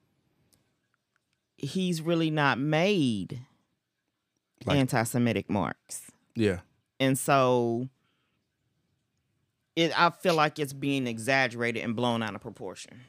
he's 1.59 2.01
really 2.01 2.31
not 2.31 2.59
made 2.59 3.41
Like- 4.67 4.79
anti 4.79 5.03
Semitic 5.05 5.51
marks. 5.51 6.11
yeah. 6.35 6.61
And 7.01 7.19
so 7.19 7.89
it 9.75 9.99
I 9.99 10.11
feel 10.11 10.35
like 10.35 10.59
it's 10.59 10.73
being 10.73 11.07
exaggerated 11.07 11.83
and 11.83 11.97
blown 11.97 12.23
out 12.23 12.35
of 12.35 12.41
proportion. 12.41 13.01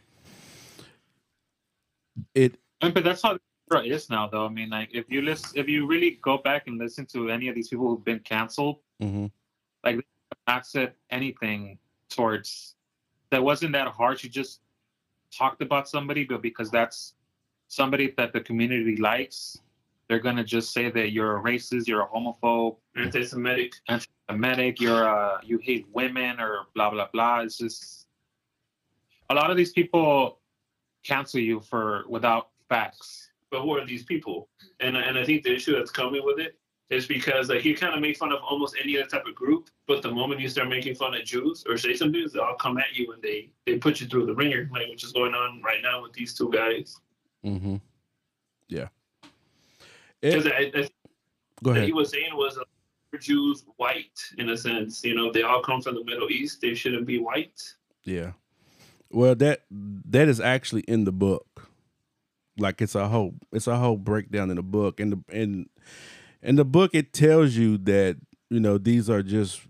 It 2.34 2.60
I 2.82 2.86
mean, 2.86 2.94
but 2.94 3.04
that's 3.04 3.22
how 3.22 3.34
it 3.34 3.86
is 3.86 4.10
now, 4.10 4.28
though. 4.28 4.46
I 4.46 4.50
mean, 4.50 4.70
like 4.70 4.90
if 4.94 5.06
you 5.10 5.22
listen, 5.22 5.52
if 5.56 5.68
you 5.68 5.88
really 5.88 6.20
go 6.22 6.38
back 6.38 6.68
and 6.68 6.78
listen 6.78 7.06
to 7.08 7.30
any 7.30 7.48
of 7.48 7.56
these 7.56 7.70
people 7.70 7.88
who've 7.88 8.06
been 8.06 8.20
canceled, 8.20 8.80
mhm. 9.02 9.32
like 9.84 9.98
they 9.98 10.04
have 10.32 10.56
not 10.56 10.68
said 10.68 10.94
anything 11.10 11.78
towards 12.10 12.76
that 13.32 13.44
wasn't 13.44 13.74
that 13.74 13.88
harsh. 13.88 14.24
You 14.24 14.30
just 14.30 14.62
talked 15.36 15.62
about 15.62 15.90
somebody, 15.90 16.24
but 16.24 16.42
because 16.42 16.70
that's 16.70 17.16
somebody 17.68 18.14
that 18.18 18.34
the 18.34 18.42
community 18.42 18.98
likes, 18.98 19.60
they're 20.08 20.20
gonna 20.20 20.44
just 20.44 20.74
say 20.74 20.90
that 20.92 21.12
you're 21.12 21.38
a 21.38 21.42
racist, 21.42 21.88
you're 21.88 22.02
a 22.02 22.08
homophobe, 22.08 22.78
Anti-Semitic. 22.96 23.74
anti-Semitic, 23.88 24.80
you're 24.82 25.08
uh 25.08 25.40
you 25.44 25.58
hate 25.60 25.86
women 25.94 26.40
or 26.40 26.68
blah 26.76 26.90
blah 26.90 27.08
blah. 27.12 27.42
It's 27.42 27.58
just 27.58 28.08
a 29.30 29.34
lot 29.34 29.50
of 29.50 29.58
these 29.58 29.72
people 29.72 30.40
cancel 31.04 31.40
you 31.40 31.60
for 31.60 32.04
without 32.08 32.50
facts. 32.70 33.30
But 33.50 33.62
who 33.62 33.78
are 33.78 33.86
these 33.86 34.04
people? 34.04 34.50
And 34.80 34.98
and 34.98 35.18
I 35.18 35.26
think 35.26 35.44
the 35.44 35.54
issue 35.54 35.76
that's 35.76 35.92
coming 35.92 36.24
with 36.24 36.40
it 36.40 36.58
is 36.90 37.08
because 37.08 37.50
like 37.50 37.66
you 37.66 37.76
kind 37.76 37.94
of 37.94 38.02
make 38.02 38.18
fun 38.18 38.32
of 38.32 38.40
almost 38.48 38.76
any 38.82 38.98
other 38.98 39.08
type 39.08 39.26
of 39.26 39.36
group, 39.36 39.70
but 39.88 40.02
the 40.02 40.12
moment 40.12 40.40
you 40.42 40.50
start 40.50 40.70
making 40.70 40.96
fun 40.96 41.14
of 41.14 41.24
Jews 41.24 41.64
or 41.68 41.78
say 41.78 41.96
something, 41.96 42.26
they 42.32 42.40
all 42.40 42.56
come 42.56 42.78
at 42.78 42.94
you 42.94 43.12
and 43.14 43.22
they 43.22 43.50
they 43.66 43.78
put 43.78 44.02
you 44.02 44.08
through 44.08 44.26
the 44.26 44.36
ringer, 44.36 44.70
like 44.72 44.90
which 44.90 45.04
is 45.04 45.12
going 45.12 45.34
on 45.34 45.62
right 45.64 45.82
now 45.82 46.02
with 46.02 46.14
these 46.14 46.34
two 46.34 46.52
guys. 46.52 47.00
Mm-hmm. 47.46 47.78
Yeah. 48.68 48.88
Because 50.24 50.46
It, 50.46 50.54
I, 50.54 50.72
I 50.80 50.90
go 51.64 51.72
what 51.72 51.78
ahead. 51.78 51.86
he 51.88 51.94
was 51.94 52.12
saying 52.12 52.30
was 52.34 52.58
uh, 52.58 52.64
Jews 53.20 53.66
white 53.78 54.20
in 54.38 54.50
a 54.50 54.58
sense. 54.58 55.04
You 55.04 55.16
know, 55.16 55.32
they 55.32 55.44
all 55.44 55.62
come 55.62 55.82
from 55.82 55.96
the 55.96 56.04
Middle 56.04 56.30
East. 56.32 56.62
They 56.62 56.74
shouldn't 56.74 57.06
be 57.06 57.20
white. 57.20 57.62
Yeah. 58.04 58.34
Well, 59.12 59.36
that 59.36 59.62
that 59.70 60.28
is 60.28 60.40
actually 60.40 60.82
in 60.84 61.04
the 61.06 61.12
book. 61.12 61.70
Like 62.58 62.82
it's 62.82 62.96
a 62.96 63.08
whole 63.08 63.36
it's 63.52 63.68
a 63.68 63.78
whole 63.78 63.98
breakdown 63.98 64.50
in 64.50 64.58
the 64.58 64.64
book. 64.64 65.00
And 65.00 65.14
the 65.14 65.24
and 65.30 65.70
in 66.42 66.56
the 66.56 66.66
book 66.66 66.92
it 66.94 67.14
tells 67.14 67.56
you 67.56 67.78
that, 67.80 68.18
you 68.50 68.60
know, 68.60 68.78
these 68.78 69.10
are 69.10 69.24
just 69.24 69.62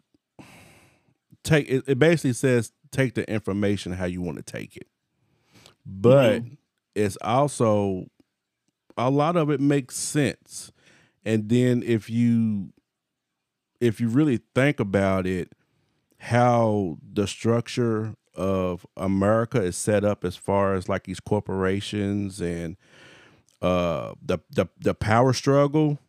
take 1.44 1.70
it, 1.70 1.84
it 1.88 2.00
basically 2.00 2.34
says 2.34 2.72
take 2.92 3.16
the 3.16 3.30
information 3.30 3.92
how 3.94 4.06
you 4.06 4.22
want 4.22 4.38
to 4.38 4.44
take 4.44 4.78
it. 4.78 4.88
But 5.86 6.44
it's 6.96 7.18
also 7.22 8.06
a 8.98 9.10
lot 9.10 9.36
of 9.36 9.49
it 9.49 9.60
makes 9.60 9.95
sense. 9.95 10.72
And 11.26 11.49
then 11.49 11.84
if 11.84 12.10
you 12.10 12.74
if 13.80 13.99
you 13.99 14.07
really 14.07 14.40
think 14.56 14.80
about 14.80 15.28
it, 15.28 15.53
how 16.18 16.98
the 17.02 17.28
structure 17.28 18.15
of 18.36 18.86
America 18.95 19.61
is 19.61 19.76
set 19.76 20.03
up 20.03 20.24
as 20.24 20.36
far 20.36 20.74
as 20.74 20.90
like 20.90 21.03
these 21.03 21.20
corporations 21.20 22.41
and 22.41 22.78
uh 23.61 24.14
the 24.22 24.40
the 24.49 24.65
the 24.80 24.94
power 24.94 25.34
struggle 25.34 25.99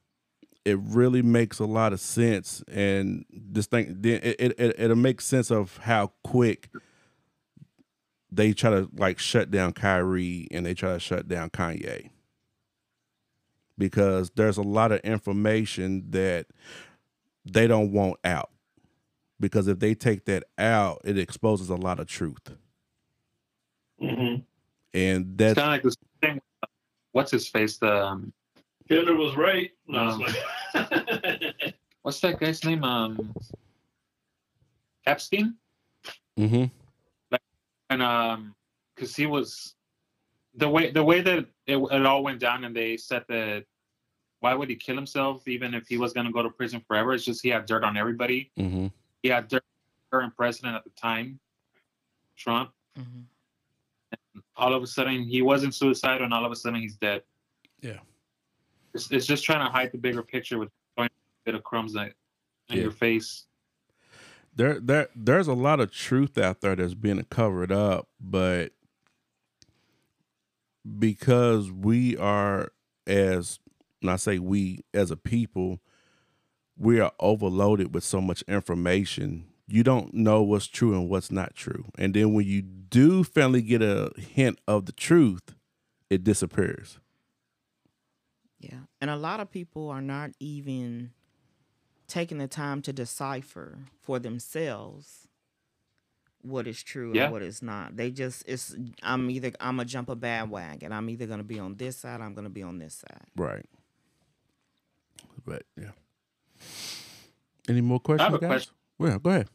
it 0.65 0.79
really 0.81 1.21
makes 1.21 1.59
a 1.59 1.67
lot 1.67 1.93
of 1.93 2.01
sense 2.01 2.65
and 2.73 3.27
this 3.31 3.67
thing 3.67 3.95
then 4.01 4.21
it, 4.23 4.37
it, 4.39 4.59
it 4.59 4.77
it'll 4.79 4.97
make 4.97 5.21
sense 5.21 5.51
of 5.51 5.77
how 5.83 6.13
quick 6.23 6.71
they 8.33 8.53
try 8.53 8.71
to 8.71 8.89
like 8.97 9.19
shut 9.19 9.51
down 9.51 9.73
Kyrie 9.73 10.49
and 10.51 10.65
they 10.65 10.75
try 10.75 10.95
to 10.95 11.01
shut 11.01 11.29
down 11.29 11.51
Kanye 11.51 12.11
because 13.79 14.31
there's 14.37 14.59
a 14.59 14.63
lot 14.63 14.93
of 14.93 15.01
information 15.01 16.05
that 16.11 16.47
they 17.45 17.67
don't 17.67 17.93
want 17.93 18.19
out 18.25 18.51
because 19.41 19.69
if 19.69 19.79
they 19.81 19.95
take 19.95 20.25
that 20.27 20.45
out, 20.59 21.03
it 21.05 21.19
exposes 21.19 21.71
a 21.71 21.77
lot 21.77 22.01
of 22.01 22.07
truth, 22.07 22.57
Mm-hmm. 24.03 24.43
and 24.95 25.39
It's 25.45 25.55
that's 25.55 25.55
kind 25.55 25.67
of 25.69 25.73
like 25.73 25.83
this 25.83 25.97
thing. 26.23 26.41
What's 27.13 27.31
his 27.33 27.49
face? 27.49 27.79
The 27.79 28.05
um, 28.07 28.33
Hitler 28.87 29.17
was 29.17 29.37
right. 29.37 29.71
No, 29.89 30.01
Um, 30.01 30.25
what's 32.03 32.21
that 32.21 32.41
guy's 32.41 32.65
name? 32.65 32.85
Um, 32.85 33.35
Epstein. 35.07 35.57
hmm 36.37 36.65
and 37.91 38.03
um 38.03 38.55
because 38.95 39.15
he 39.17 39.27
was 39.27 39.75
the 40.57 40.69
way 40.69 40.91
the 40.91 41.05
way 41.05 41.21
that 41.21 41.47
it, 41.67 41.77
it 41.77 42.07
all 42.07 42.23
went 42.23 42.41
down 42.41 42.65
and 42.65 42.75
they 42.77 42.97
said 42.97 43.25
that 43.29 43.65
why 44.41 44.53
would 44.55 44.69
he 44.69 44.77
kill 44.77 44.95
himself 44.97 45.49
even 45.49 45.73
if 45.75 45.89
he 45.89 45.97
was 45.97 46.13
going 46.13 46.27
to 46.27 46.33
go 46.33 46.43
to 46.43 46.51
prison 46.51 46.83
forever? 46.87 47.15
It's 47.15 47.25
just 47.25 47.43
he 47.43 47.49
had 47.49 47.65
dirt 47.67 47.85
on 47.85 47.97
everybody. 47.97 48.51
Hmm 48.57 48.87
he 49.23 49.31
had 49.31 49.49
dirt 49.49 49.63
on 50.13 50.21
current 50.21 50.37
president 50.37 50.77
at 50.77 50.85
the 50.85 50.91
time 50.91 51.41
trump. 52.37 52.71
All 54.57 54.75
of 54.75 54.83
a 54.83 54.87
sudden 54.87 55.23
he 55.23 55.41
wasn't 55.43 55.75
suicidal 55.75 56.25
and 56.25 56.35
all 56.35 56.45
of 56.45 56.53
a 56.53 56.57
sudden 56.57 56.81
he's 56.81 56.97
dead. 56.97 57.23
Yeah. 57.81 58.01
it's, 58.93 59.11
it's 59.11 59.27
just 59.27 59.45
trying 59.45 59.65
to 59.67 59.73
hide 59.73 59.93
the 59.93 59.99
bigger 59.99 60.23
picture 60.23 60.59
with 60.59 60.69
a 60.99 61.09
bit 61.47 61.55
of 61.55 61.65
crumbs 61.65 61.95
in, 61.95 62.03
in 62.03 62.13
Yeah. 62.69 62.83
your 62.83 62.91
face. 62.91 63.47
There 64.57 64.79
there 64.79 65.09
there's 65.17 65.49
a 65.49 65.55
lot 65.55 65.81
of 65.81 65.91
truth 65.91 66.37
out 66.39 66.61
there 66.61 66.77
that's 66.77 66.95
being 66.95 67.23
covered 67.25 67.73
up, 67.73 68.09
but 68.21 68.73
because 70.99 71.71
we 71.71 72.17
are 72.17 72.73
as 73.07 73.59
and 74.03 74.11
I 74.11 74.17
say 74.17 74.39
we 74.39 74.85
as 74.93 75.11
a 75.11 75.17
people, 75.17 75.81
we 76.77 77.01
are 77.01 77.13
overloaded 77.21 77.95
with 77.95 78.05
so 78.05 78.21
much 78.21 78.43
information. 78.43 79.47
You 79.67 79.83
don't 79.83 80.13
know 80.13 80.43
what's 80.43 80.67
true 80.67 80.93
and 80.93 81.09
what's 81.09 81.31
not 81.31 81.55
true. 81.55 81.87
And 81.97 82.13
then 82.13 82.35
when 82.35 82.47
you 82.47 82.61
do 82.61 83.25
finally 83.25 83.63
get 83.63 83.81
a 83.81 84.13
hint 84.19 84.59
of 84.69 84.85
the 84.85 84.93
truth, 84.93 85.55
it 86.11 86.23
disappears. 86.23 86.99
Yeah. 88.59 88.81
And 89.01 89.11
a 89.11 89.17
lot 89.17 89.41
of 89.41 89.51
people 89.51 89.89
are 89.89 90.03
not 90.03 90.33
even 90.39 91.13
taking 92.07 92.39
the 92.39 92.47
time 92.49 92.83
to 92.83 92.93
decipher 92.93 93.79
for 94.03 94.19
themselves 94.19 95.24
what 96.45 96.67
is 96.67 96.83
true 96.83 97.13
Yeah. 97.15 97.25
and 97.25 97.33
what 97.33 97.43
is 97.43 97.63
not. 97.63 97.97
They 97.97 98.11
just 98.11 98.45
it's 98.47 98.75
I'm 99.03 99.31
either 99.31 99.53
I'm 99.61 99.77
gonna 99.77 99.85
jump 99.87 100.09
a 100.11 100.15
bad 100.17 100.51
bandwagon. 100.51 100.93
I'm 100.93 101.09
either 101.11 101.27
gonna 101.27 101.43
be 101.43 101.59
on 101.59 101.77
this 101.77 101.97
side, 101.97 102.21
I'm 102.21 102.35
gonna 102.35 102.51
be 102.51 102.63
on 102.63 102.79
this 102.79 102.95
side. 102.95 103.25
Right. 103.35 103.65
But 105.47 105.63
yeah. 105.81 105.93
Any 107.69 107.81
more 107.81 107.99
questions, 108.01 108.35
a 108.35 108.39
guys? 108.39 108.49
question. 108.49 108.75
Well, 108.99 109.19
go 109.19 109.31
ahead. 109.31 109.49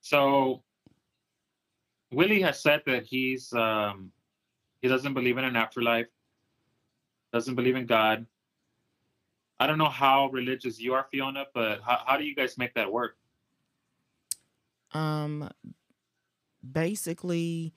So 0.00 0.62
Willie 2.10 2.40
has 2.42 2.60
said 2.62 2.82
that 2.86 3.04
he's 3.04 3.52
um 3.52 4.10
he 4.80 4.88
doesn't 4.88 5.12
believe 5.12 5.36
in 5.36 5.44
an 5.44 5.56
afterlife, 5.56 6.06
doesn't 7.32 7.54
believe 7.54 7.76
in 7.76 7.84
God. 7.86 8.24
I 9.60 9.66
don't 9.66 9.76
know 9.76 9.88
how 9.90 10.28
religious 10.30 10.78
you 10.80 10.94
are, 10.94 11.06
Fiona, 11.10 11.44
but 11.52 11.80
how, 11.84 12.00
how 12.06 12.16
do 12.16 12.24
you 12.24 12.34
guys 12.34 12.56
make 12.56 12.72
that 12.74 12.90
work? 12.90 13.17
Um 14.92 15.50
basically 16.72 17.74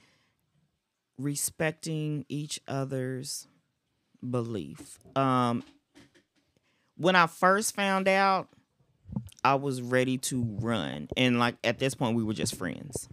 respecting 1.18 2.26
each 2.30 2.60
other's 2.68 3.48
belief. 4.28 5.00
Um 5.16 5.64
when 6.98 7.16
I 7.16 7.26
first 7.28 7.76
found 7.76 8.08
out, 8.08 8.50
I 9.44 9.56
was 9.56 9.82
ready 9.82 10.18
to 10.20 10.44
run. 10.44 11.08
And 11.18 11.40
like 11.40 11.56
at 11.64 11.80
this 11.80 11.96
point 11.96 12.16
we 12.16 12.24
were 12.24 12.34
just 12.34 12.56
friends. 12.56 13.10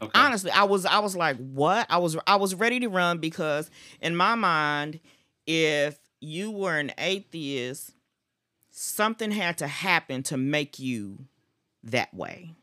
Okay. 0.00 0.10
honestly 0.18 0.50
i 0.50 0.64
was 0.64 0.84
i 0.84 0.98
was 0.98 1.14
like 1.14 1.36
what 1.36 1.86
i 1.88 1.96
was 1.96 2.16
i 2.26 2.34
was 2.34 2.56
ready 2.56 2.80
to 2.80 2.88
run 2.88 3.18
because 3.18 3.70
in 4.00 4.16
my 4.16 4.34
mind 4.34 4.98
if 5.46 5.96
you 6.20 6.50
were 6.50 6.76
an 6.76 6.90
atheist 6.98 7.92
something 8.72 9.30
had 9.30 9.58
to 9.58 9.68
happen 9.68 10.24
to 10.24 10.36
make 10.36 10.80
you 10.80 11.18
that 11.84 12.12
way 12.14 12.54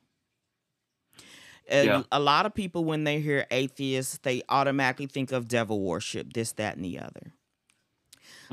Yeah. 1.82 2.04
A 2.12 2.20
lot 2.20 2.46
of 2.46 2.54
people, 2.54 2.84
when 2.84 3.04
they 3.04 3.20
hear 3.22 3.46
atheists, 3.52 4.18
they 4.20 4.42
automatically 4.50 5.06
think 5.08 5.32
of 5.32 5.48
devil 5.48 5.82
worship, 5.82 6.34
this, 6.34 6.52
that, 6.54 6.76
and 6.76 6.84
the 6.86 7.00
other. 7.00 7.34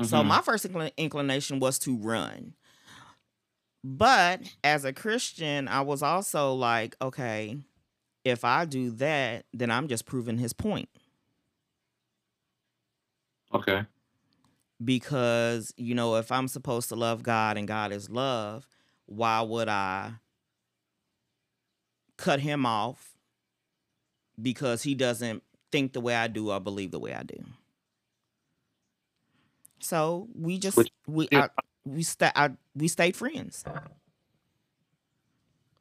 So 0.01 0.23
Mhm. 0.23 0.27
my 0.27 0.41
first 0.41 0.65
inclin- 0.67 0.95
inclination 0.97 1.59
was 1.59 1.79
to 1.79 1.97
run. 1.97 2.53
But 3.83 4.41
as 4.63 4.85
a 4.85 4.93
Christian, 4.93 5.67
I 5.67 5.81
was 5.81 6.01
also 6.03 6.53
like, 6.53 6.95
okay, 7.01 7.57
if 8.25 8.45
I 8.45 8.65
do 8.65 8.91
that, 8.91 9.45
then 9.53 9.71
I'm 9.71 9.87
just 9.87 10.05
proving 10.05 10.37
his 10.37 10.53
point. 10.53 10.89
okay. 13.53 13.87
Because, 14.83 15.73
you 15.75 15.95
know, 15.95 16.15
if 16.17 16.31
I'm 16.31 16.47
supposed 16.47 16.89
to 16.89 16.95
love 16.95 17.23
God 17.23 17.57
and 17.57 17.67
God 17.67 17.91
is 17.91 18.11
love, 18.11 18.67
why 19.07 19.41
would 19.41 19.67
I 19.67 20.13
cut 22.17 22.39
him 22.41 22.65
off 22.65 23.17
because 24.41 24.83
he 24.83 24.95
doesn't 24.95 25.43
think 25.71 25.93
the 25.93 26.01
way 26.01 26.15
I 26.15 26.27
do 26.27 26.51
or 26.51 26.59
believe 26.59 26.91
the 26.91 26.99
way 26.99 27.13
I 27.13 27.23
do? 27.23 27.37
So 29.79 30.27
we 30.35 30.57
just 30.59 30.91
we. 31.07 31.29
I, 31.35 31.49
we 31.85 32.03
stay 32.03 32.31
I, 32.35 32.51
we 32.75 32.87
stayed 32.87 33.15
friends. 33.15 33.65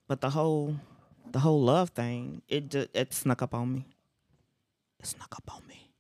But 0.09 0.21
the 0.21 0.31
whole 0.31 0.77
the 1.33 1.41
whole 1.41 1.63
love 1.63 1.91
thing, 1.91 2.43
it 2.49 2.71
ju- 2.71 2.89
it 2.95 3.13
snuck 3.15 3.43
up 3.43 3.55
on 3.55 3.73
me. 3.73 3.87
It 5.01 5.07
snuck 5.07 5.35
up 5.37 5.55
on 5.55 5.67
me. 5.67 5.93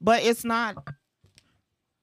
But 0.00 0.22
it's 0.24 0.44
not 0.44 0.78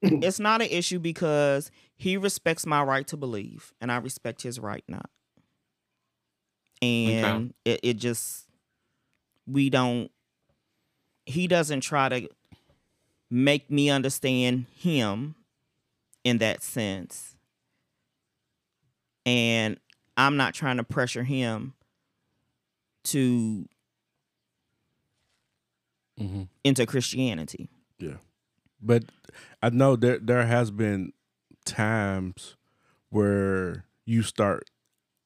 it's 0.20 0.40
not 0.40 0.62
an 0.62 0.68
issue 0.68 0.98
because 0.98 1.70
he 1.96 2.16
respects 2.16 2.66
my 2.66 2.82
right 2.82 3.06
to 3.08 3.16
believe 3.16 3.72
and 3.80 3.90
I 3.92 3.96
respect 3.98 4.42
his 4.42 4.58
right 4.60 4.84
not. 4.88 5.10
And 6.82 7.54
it, 7.64 7.80
it 7.82 7.94
just 7.94 8.46
we 9.46 9.70
don't 9.70 10.10
he 11.24 11.46
doesn't 11.46 11.80
try 11.80 12.08
to 12.08 12.28
make 13.30 13.70
me 13.70 13.90
understand 13.90 14.66
him 14.76 15.34
in 16.24 16.38
that 16.38 16.62
sense. 16.62 17.36
And 19.24 19.78
I'm 20.16 20.36
not 20.36 20.54
trying 20.54 20.76
to 20.76 20.84
pressure 20.84 21.24
him 21.24 21.74
to 23.04 23.68
hmm 26.18 26.42
into 26.64 26.86
Christianity. 26.86 27.68
Yeah. 27.98 28.16
But 28.80 29.04
I 29.62 29.70
know 29.70 29.96
there 29.96 30.18
there 30.18 30.46
has 30.46 30.70
been 30.70 31.12
times 31.64 32.56
where 33.10 33.84
you 34.04 34.22
start 34.22 34.70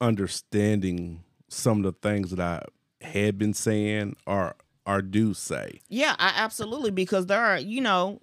understanding 0.00 1.24
some 1.50 1.84
of 1.84 1.84
the 1.84 2.08
things 2.08 2.30
that 2.30 2.40
I 2.40 3.04
had 3.04 3.38
been 3.38 3.54
saying 3.54 4.16
or 4.26 4.54
or 4.86 5.02
do 5.02 5.34
say. 5.34 5.80
Yeah, 5.88 6.16
I 6.18 6.32
absolutely 6.36 6.90
because 6.90 7.26
there 7.26 7.40
are, 7.40 7.58
you 7.58 7.80
know, 7.80 8.20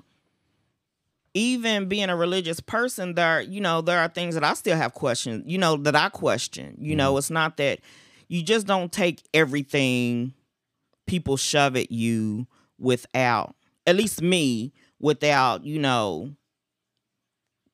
even 1.34 1.88
being 1.88 2.10
a 2.10 2.16
religious 2.16 2.60
person, 2.60 3.14
there, 3.14 3.42
you 3.42 3.62
know, 3.62 3.82
there 3.82 4.00
are 4.00 4.08
things 4.08 4.34
that 4.34 4.44
I 4.44 4.54
still 4.56 4.76
have 4.76 4.94
questions, 4.94 5.44
you 5.46 5.58
know, 5.58 5.78
that 5.78 5.96
I 5.96 6.10
question. 6.10 6.76
You 6.80 6.96
know, 6.96 7.12
mm-hmm. 7.12 7.20
it's 7.20 7.30
not 7.30 7.58
that 7.58 7.80
you 8.28 8.42
just 8.42 8.66
don't 8.66 8.92
take 8.92 9.22
everything 9.34 10.34
people 11.06 11.38
shove 11.38 11.76
at 11.76 11.92
you 11.92 12.48
without, 12.80 13.56
at 13.86 13.96
least 13.96 14.22
me, 14.22 14.74
without, 15.00 15.64
you 15.64 15.80
know, 15.80 16.32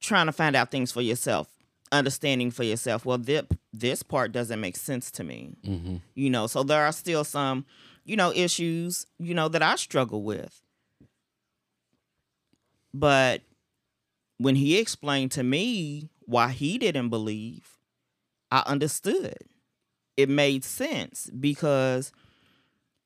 trying 0.02 0.26
to 0.26 0.34
find 0.34 0.56
out 0.56 0.70
things 0.70 0.92
for 0.92 1.02
yourself, 1.02 1.48
understanding 1.92 2.52
for 2.52 2.64
yourself. 2.64 3.06
Well, 3.06 3.18
this, 3.18 3.44
this 3.74 4.04
part 4.04 4.32
doesn't 4.32 4.62
make 4.62 4.78
sense 4.78 5.10
to 5.12 5.24
me. 5.24 5.56
Mm-hmm. 5.66 5.96
you 6.14 6.30
know 6.30 6.48
so 6.48 6.64
there 6.64 6.86
are 6.86 6.92
still 6.92 7.24
some 7.24 7.66
you 8.06 8.16
know 8.16 8.32
issues 8.34 9.06
you 9.20 9.34
know 9.34 9.48
that 9.50 9.62
i 9.62 9.76
struggle 9.76 10.24
with. 10.24 10.62
But 12.94 13.42
when 14.38 14.56
he 14.56 14.78
explained 14.78 15.32
to 15.32 15.44
me 15.44 16.10
why 16.26 16.50
he 16.50 16.78
didn't 16.78 17.10
believe 17.10 17.78
i 18.52 18.64
understood. 18.66 19.38
It 20.16 20.30
made 20.30 20.64
sense 20.64 21.32
because 21.40 22.12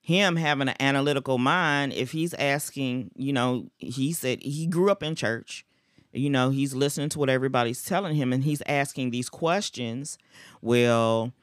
him 0.01 0.35
having 0.35 0.67
an 0.67 0.75
analytical 0.81 1.37
mind 1.37 1.93
if 1.93 2.11
he's 2.11 2.33
asking 2.33 3.11
you 3.15 3.31
know 3.33 3.67
he 3.77 4.11
said 4.13 4.41
he 4.41 4.67
grew 4.67 4.89
up 4.91 5.01
in 5.03 5.15
church 5.15 5.65
you 6.13 6.29
know 6.29 6.49
he's 6.49 6.73
listening 6.73 7.09
to 7.09 7.19
what 7.19 7.29
everybody's 7.29 7.83
telling 7.83 8.15
him 8.15 8.33
and 8.33 8.43
he's 8.43 8.61
asking 8.67 9.11
these 9.11 9.29
questions 9.29 10.17
well 10.61 11.33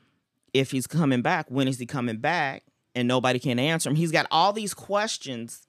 if 0.55 0.71
he's 0.71 0.87
coming 0.87 1.21
back, 1.21 1.51
when 1.51 1.67
is 1.69 1.79
he 1.81 1.85
coming 1.85 2.19
back? 2.19 2.63
And 2.95 3.09
nobody 3.09 3.41
can 3.41 3.59
answer 3.59 3.91
him. 3.91 3.97
He's 3.97 4.13
got 4.13 4.27
all 4.31 4.53
these 4.53 4.73
questions 4.73 5.67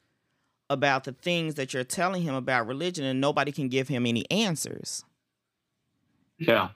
about 0.69 1.03
the 1.05 1.11
things 1.11 1.55
that 1.55 1.73
you're 1.73 1.83
telling 1.83 2.21
him 2.21 2.35
about 2.35 2.67
religion, 2.67 3.03
and 3.03 3.19
nobody 3.19 3.51
can 3.51 3.67
give 3.67 3.87
him 3.87 4.05
any 4.05 4.29
answers. 4.29 5.03
Yeah. 6.37 6.69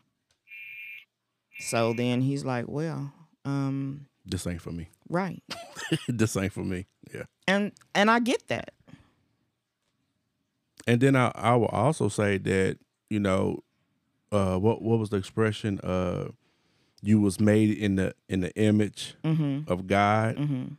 So 1.59 1.93
then 1.93 2.21
he's 2.21 2.43
like, 2.43 2.65
Well, 2.67 3.13
um, 3.45 4.07
This 4.25 4.47
ain't 4.47 4.61
for 4.61 4.71
me. 4.71 4.89
right. 5.07 5.43
this 6.07 6.35
ain't 6.35 6.53
for 6.53 6.63
me. 6.63 6.87
Yeah. 7.13 7.25
And 7.47 7.71
and 7.93 8.09
I 8.09 8.19
get 8.19 8.47
that. 8.47 8.71
And 10.89 10.99
then 11.01 11.15
I 11.15 11.31
I 11.35 11.55
will 11.55 11.67
also 11.67 12.09
say 12.09 12.37
that 12.39 12.77
you 13.09 13.19
know, 13.19 13.63
uh, 14.31 14.57
what 14.57 14.81
what 14.81 14.99
was 14.99 15.09
the 15.09 15.17
expression? 15.17 15.79
Uh, 15.81 16.29
you 17.01 17.19
was 17.21 17.39
made 17.39 17.77
in 17.77 17.95
the 17.95 18.13
in 18.27 18.41
the 18.41 18.53
image 18.55 19.15
Mm-hmm. 19.23 19.71
of 19.71 19.87
God. 19.87 20.35
Mm-hmm. 20.37 20.73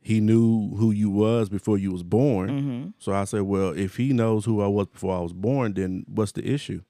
He 0.00 0.20
knew 0.20 0.74
who 0.76 0.90
you 0.92 1.10
was 1.10 1.48
before 1.48 1.76
you 1.78 1.90
was 1.92 2.02
born. 2.02 2.48
Mm-hmm. 2.50 2.88
So 2.98 3.12
I 3.12 3.24
said, 3.24 3.42
well, 3.42 3.70
if 3.70 3.96
he 3.96 4.12
knows 4.12 4.44
who 4.44 4.62
I 4.62 4.66
was 4.68 4.86
before 4.86 5.16
I 5.16 5.20
was 5.20 5.32
born, 5.32 5.74
then 5.74 6.04
what's 6.08 6.32
the 6.32 6.46
issue? 6.46 6.82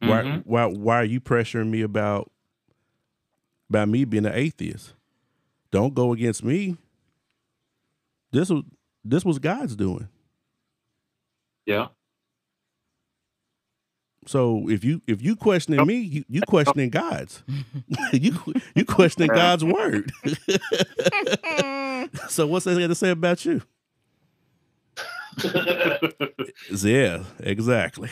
Why 0.00 0.22
Mhm. 0.22 0.42
why 0.46 0.66
why 0.66 0.96
are 0.96 1.04
you 1.04 1.20
pressuring 1.20 1.70
me 1.70 1.80
about 1.82 2.30
about 3.70 3.88
me 3.88 4.04
being 4.04 4.26
an 4.26 4.34
atheist? 4.34 4.94
Don't 5.70 5.94
go 5.94 6.12
against 6.12 6.44
me. 6.44 6.76
This 8.32 8.50
was 8.50 8.62
this 9.04 9.24
was 9.24 9.38
God's 9.38 9.76
doing. 9.76 10.08
Yeah. 11.66 11.88
So 14.26 14.68
if 14.68 14.84
you 14.84 15.02
if 15.06 15.22
you 15.22 15.36
questioning 15.36 15.86
me, 15.86 15.96
you, 15.96 16.24
you 16.28 16.40
questioning 16.42 16.90
God's. 16.90 17.42
you 18.12 18.38
you 18.74 18.84
questioning 18.84 19.28
God's 19.28 19.64
word. 19.64 20.10
so 22.28 22.46
what's 22.46 22.64
that 22.64 22.78
got 22.78 22.86
to 22.86 22.94
say 22.94 23.10
about 23.10 23.44
you? 23.44 23.62
Yeah, 26.70 27.24
exactly. 27.40 28.08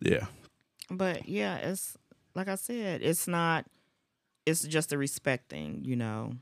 yeah. 0.00 0.26
But 0.90 1.28
yeah, 1.28 1.56
it's 1.56 1.96
like 2.34 2.48
I 2.48 2.56
said, 2.56 3.02
it's 3.02 3.26
not 3.26 3.66
it's 4.44 4.62
just 4.62 4.92
a 4.92 4.98
respect 4.98 5.48
thing, 5.48 5.82
you 5.84 5.96
know. 5.96 6.34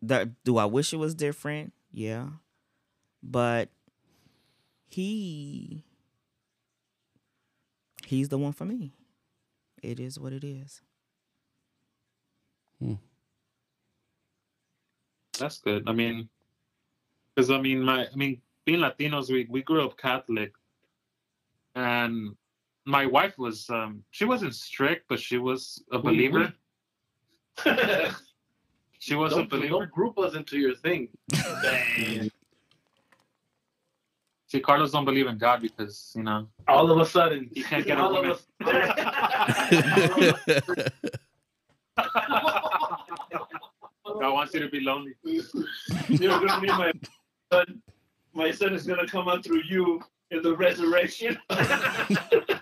That 0.00 0.44
do 0.44 0.58
I 0.58 0.64
wish 0.64 0.92
it 0.92 0.96
was 0.96 1.14
different? 1.14 1.72
Yeah. 1.92 2.28
But 3.22 3.70
he 4.88 5.84
he's 8.06 8.28
the 8.28 8.38
one 8.38 8.52
for 8.52 8.64
me. 8.64 8.92
It 9.82 10.00
is 10.00 10.18
what 10.18 10.32
it 10.32 10.44
is. 10.44 10.82
Hmm. 12.80 12.94
That's 15.38 15.60
good. 15.60 15.88
I 15.88 15.92
mean, 15.92 16.28
because 17.34 17.50
I 17.50 17.60
mean, 17.60 17.82
my 17.82 18.06
I 18.06 18.16
mean, 18.16 18.40
being 18.64 18.80
Latinos, 18.80 19.30
we 19.30 19.46
we 19.48 19.62
grew 19.62 19.84
up 19.84 19.96
Catholic, 19.96 20.52
and 21.74 22.36
my 22.84 23.06
wife 23.06 23.38
was 23.38 23.68
um 23.70 24.02
she 24.10 24.24
wasn't 24.24 24.54
strict, 24.54 25.06
but 25.08 25.20
she 25.20 25.38
was 25.38 25.82
a 25.92 25.98
believer. 25.98 26.52
She 28.98 29.14
wasn't 29.14 29.48
Don't, 29.50 29.60
believer. 29.60 29.78
don't 29.80 29.90
group 29.90 30.18
us 30.18 30.34
into 30.34 30.58
your 30.58 30.74
thing. 30.74 31.08
Dang. 31.62 32.30
See, 34.48 34.60
Carlos 34.60 34.90
don't 34.92 35.04
believe 35.04 35.26
in 35.26 35.36
God 35.38 35.60
because 35.62 36.12
you 36.16 36.22
know 36.22 36.48
All 36.66 36.90
of 36.90 36.98
a 36.98 37.04
sudden, 37.06 37.50
he 37.54 37.62
can't 37.62 37.86
get 37.86 37.98
a 37.98 38.02
all 38.02 38.16
of 38.16 38.18
woman. 38.24 38.32
us. 38.32 38.46
God 44.20 44.32
wants 44.34 44.52
you 44.54 44.60
to 44.60 44.68
be 44.68 44.80
lonely. 44.80 45.14
You're 45.22 46.40
gonna 46.40 46.60
be 46.60 46.66
my 46.68 46.92
son. 47.52 47.80
My 48.32 48.50
son 48.50 48.72
is 48.74 48.86
gonna 48.86 49.06
come 49.06 49.28
out 49.28 49.44
through 49.44 49.62
you 49.68 50.02
in 50.30 50.42
the 50.42 50.56
resurrection. 50.56 51.38
I 51.50 52.60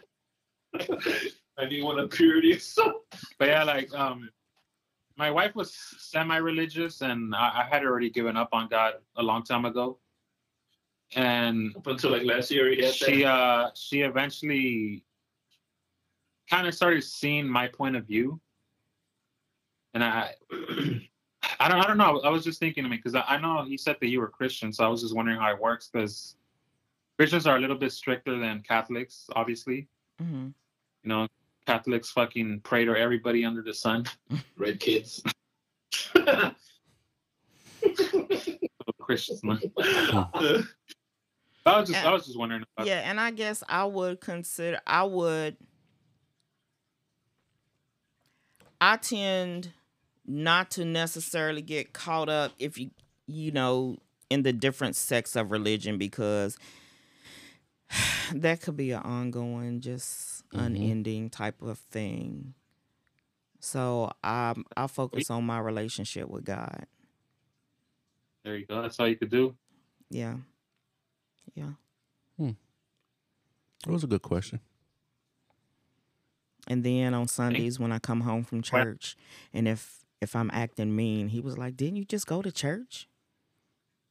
need 1.68 1.82
one 1.84 1.98
of 1.98 2.10
purity. 2.10 2.58
So 2.58 3.02
But 3.38 3.48
yeah, 3.48 3.62
like 3.64 3.92
um, 3.94 4.28
my 5.16 5.30
wife 5.30 5.55
was 5.55 5.74
semi-religious, 5.98 7.01
and 7.01 7.34
I, 7.34 7.62
I 7.62 7.68
had 7.70 7.84
already 7.84 8.10
given 8.10 8.36
up 8.36 8.51
on 8.52 8.68
God 8.68 8.94
a 9.16 9.22
long 9.22 9.43
time 9.43 9.64
ago. 9.64 9.98
And 11.14 11.74
up 11.76 11.86
until 11.86 12.10
like 12.10 12.24
last 12.24 12.51
year, 12.51 12.74
she 12.90 13.22
that. 13.22 13.28
uh 13.28 13.70
she 13.74 14.02
eventually 14.02 15.05
kind 16.51 16.66
of 16.66 16.74
started 16.74 17.02
seeing 17.05 17.48
my 17.48 17.68
point 17.68 17.97
of 17.97 18.06
view, 18.06 18.40
and 19.94 20.02
I, 20.02 20.34
I 21.60 21.68
don't, 21.68 21.80
I 21.80 21.86
don't 21.86 21.98
know. 21.98 22.20
I 22.20 22.28
was 22.28 22.44
just 22.44 22.60
thinking 22.60 22.84
to 22.84 22.90
me 22.90 22.97
because 22.97 23.14
I, 23.14 23.22
I 23.22 23.38
know 23.38 23.64
he 23.64 23.76
said 23.76 23.97
that 24.01 24.09
you 24.09 24.20
were 24.20 24.28
Christian, 24.28 24.72
so 24.72 24.84
I 24.84 24.88
was 24.88 25.01
just 25.02 25.14
wondering 25.14 25.38
how 25.38 25.51
it 25.52 25.60
works 25.60 25.88
because 25.93 26.36
Christians 27.18 27.47
are 27.47 27.56
a 27.56 27.60
little 27.60 27.76
bit 27.76 27.93
stricter 27.93 28.38
than 28.38 28.62
Catholics, 28.62 29.30
obviously. 29.34 29.88
hmm 30.18 30.48
You 31.02 31.09
know, 31.09 31.28
Catholics 31.66 32.10
fucking 32.10 32.60
pray 32.62 32.84
to 32.84 32.97
everybody 32.97 33.44
under 33.44 33.62
the 33.62 33.74
sun. 33.74 34.05
Red 34.56 34.80
kids. 34.80 35.22
Christians. 39.01 39.40
I 39.78 40.64
was 41.80 41.88
just, 41.88 42.05
I 42.05 42.12
was 42.12 42.26
just 42.26 42.38
wondering. 42.38 42.64
About 42.76 42.86
Yeah, 42.86 43.02
and 43.05 43.20
I 43.20 43.30
guess 43.30 43.62
I 43.68 43.84
would 43.84 44.20
consider 44.20 44.80
I 44.86 45.05
would 45.05 45.56
I 48.80 48.97
tend 48.97 49.72
not 50.26 50.70
to 50.72 50.84
necessarily 50.84 51.62
get 51.62 51.93
caught 51.93 52.28
up 52.28 52.52
if 52.59 52.78
you 52.78 52.90
you 53.26 53.52
know 53.52 53.97
in 54.28 54.43
the 54.43 54.52
different 54.52 54.97
sects 54.97 55.36
of 55.36 55.52
religion 55.52 55.98
because 55.98 56.59
that 58.32 58.60
could 58.60 58.76
be 58.76 58.90
an 58.90 59.02
ongoing 59.02 59.80
just 59.80 60.35
Mhm. 60.56 60.66
unending 60.66 61.30
type 61.30 61.62
of 61.62 61.78
thing. 61.78 62.54
So 63.60 64.10
I 64.22 64.54
I 64.76 64.86
focus 64.86 65.30
on 65.30 65.44
my 65.44 65.58
relationship 65.58 66.28
with 66.28 66.44
God. 66.44 66.86
There 68.44 68.56
you 68.56 68.66
go. 68.66 68.82
That's 68.82 68.98
all 69.00 69.08
you 69.08 69.16
could 69.16 69.30
do. 69.30 69.56
Yeah. 70.10 70.36
Yeah. 71.54 71.72
That 72.38 73.92
was 73.92 74.02
a 74.04 74.08
good 74.08 74.22
question. 74.22 74.60
And 76.66 76.82
then 76.84 77.14
on 77.14 77.28
Sundays 77.28 77.78
when 77.78 77.92
I 77.92 77.98
come 78.00 78.22
home 78.22 78.42
from 78.42 78.62
church, 78.62 79.16
and 79.52 79.68
if 79.68 80.04
if 80.20 80.34
I'm 80.34 80.50
acting 80.52 80.96
mean, 80.96 81.28
he 81.28 81.40
was 81.40 81.56
like, 81.56 81.76
"Didn't 81.76 81.96
you 81.96 82.04
just 82.04 82.26
go 82.26 82.42
to 82.42 82.50
church?" 82.50 83.08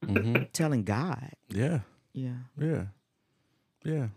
hmm 0.02 0.44
Telling 0.52 0.84
God, 0.84 1.32
Yeah, 1.48 1.80
yeah, 2.14 2.36
yeah, 2.58 2.86
yeah. 3.84 4.08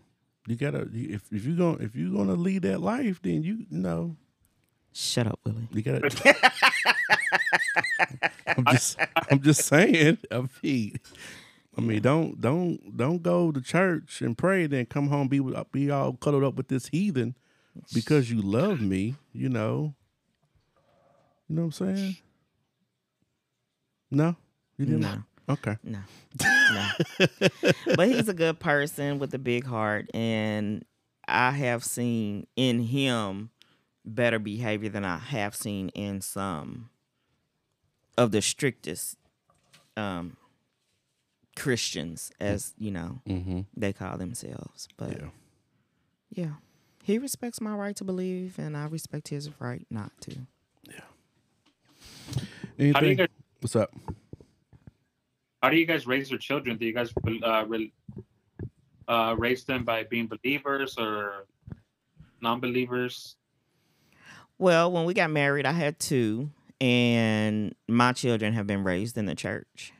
You 0.50 0.56
gotta 0.56 0.88
if 0.92 1.22
if 1.30 1.44
you 1.46 1.54
going 1.54 1.80
if 1.80 1.94
you 1.94 2.12
gonna 2.12 2.34
lead 2.34 2.62
that 2.62 2.80
life, 2.80 3.22
then 3.22 3.44
you, 3.44 3.66
you 3.70 3.78
know 3.78 4.16
shut 4.92 5.28
up, 5.28 5.38
Willie. 5.44 5.68
you 5.70 5.82
gotta. 5.82 6.10
I'm 8.48 8.64
just 8.64 8.98
I'm 9.30 9.40
just 9.40 9.64
saying. 9.64 10.18
I 10.32 10.42
mean, 10.60 10.96
I 11.78 11.80
mean, 11.80 12.02
don't 12.02 12.40
don't 12.40 12.96
don't 12.96 13.22
go 13.22 13.52
to 13.52 13.60
church 13.60 14.22
and 14.22 14.36
pray, 14.36 14.66
then 14.66 14.86
come 14.86 15.06
home 15.06 15.28
be 15.28 15.38
with, 15.38 15.54
be 15.70 15.88
all 15.88 16.14
cuddled 16.14 16.42
up 16.42 16.56
with 16.56 16.66
this 16.66 16.88
heathen 16.88 17.36
because 17.94 18.28
you 18.28 18.42
love 18.42 18.80
me. 18.80 19.14
You 19.32 19.50
know. 19.50 19.94
You 21.48 21.54
know 21.54 21.62
what 21.66 21.80
I'm 21.80 21.96
saying? 21.96 22.16
No, 24.10 24.34
you 24.76 24.86
didn't. 24.86 25.00
No, 25.02 25.22
Okay. 25.50 25.76
no, 25.84 25.98
no. 26.72 26.86
but 27.96 28.08
he's 28.08 28.28
a 28.28 28.34
good 28.34 28.58
person 28.60 29.18
with 29.18 29.34
a 29.34 29.38
big 29.38 29.64
heart, 29.66 30.08
and 30.14 30.84
I 31.28 31.50
have 31.52 31.84
seen 31.84 32.46
in 32.56 32.80
him 32.80 33.50
better 34.04 34.38
behavior 34.38 34.88
than 34.88 35.04
I 35.04 35.18
have 35.18 35.54
seen 35.54 35.88
in 35.90 36.20
some 36.20 36.90
of 38.16 38.30
the 38.30 38.40
strictest 38.42 39.16
um, 39.96 40.36
Christians, 41.56 42.30
as 42.40 42.74
you 42.78 42.90
know 42.90 43.20
Mm-hmm. 43.28 43.60
they 43.76 43.92
call 43.92 44.16
themselves. 44.18 44.88
But 44.96 45.12
Yeah. 45.20 45.28
Yeah. 46.32 46.52
He 47.02 47.18
respects 47.18 47.60
my 47.60 47.74
right 47.74 47.96
to 47.96 48.04
believe, 48.04 48.58
and 48.58 48.76
I 48.76 48.84
respect 48.86 49.28
his 49.28 49.50
right 49.60 49.86
not 49.90 50.12
to. 50.22 50.36
How 50.92 51.00
do 52.78 52.84
you 52.86 52.94
Anything? 52.94 53.16
guys, 53.16 53.28
What's 53.60 53.76
up? 53.76 53.90
How 55.62 55.68
do 55.70 55.76
you 55.76 55.86
guys 55.86 56.06
raise 56.06 56.30
your 56.30 56.38
children? 56.38 56.76
Do 56.76 56.86
you 56.86 56.92
guys 56.92 57.12
uh, 57.42 57.64
re- 57.66 57.92
uh, 59.08 59.34
raise 59.38 59.64
them 59.64 59.84
by 59.84 60.04
being 60.04 60.26
believers 60.26 60.96
or 60.98 61.46
non-believers? 62.40 63.36
Well, 64.58 64.90
when 64.92 65.04
we 65.04 65.14
got 65.14 65.30
married, 65.30 65.66
I 65.66 65.72
had 65.72 65.98
two, 65.98 66.50
and 66.80 67.74
my 67.88 68.12
children 68.12 68.52
have 68.54 68.66
been 68.66 68.84
raised 68.84 69.16
in 69.18 69.26
the 69.26 69.34
church. 69.34 69.92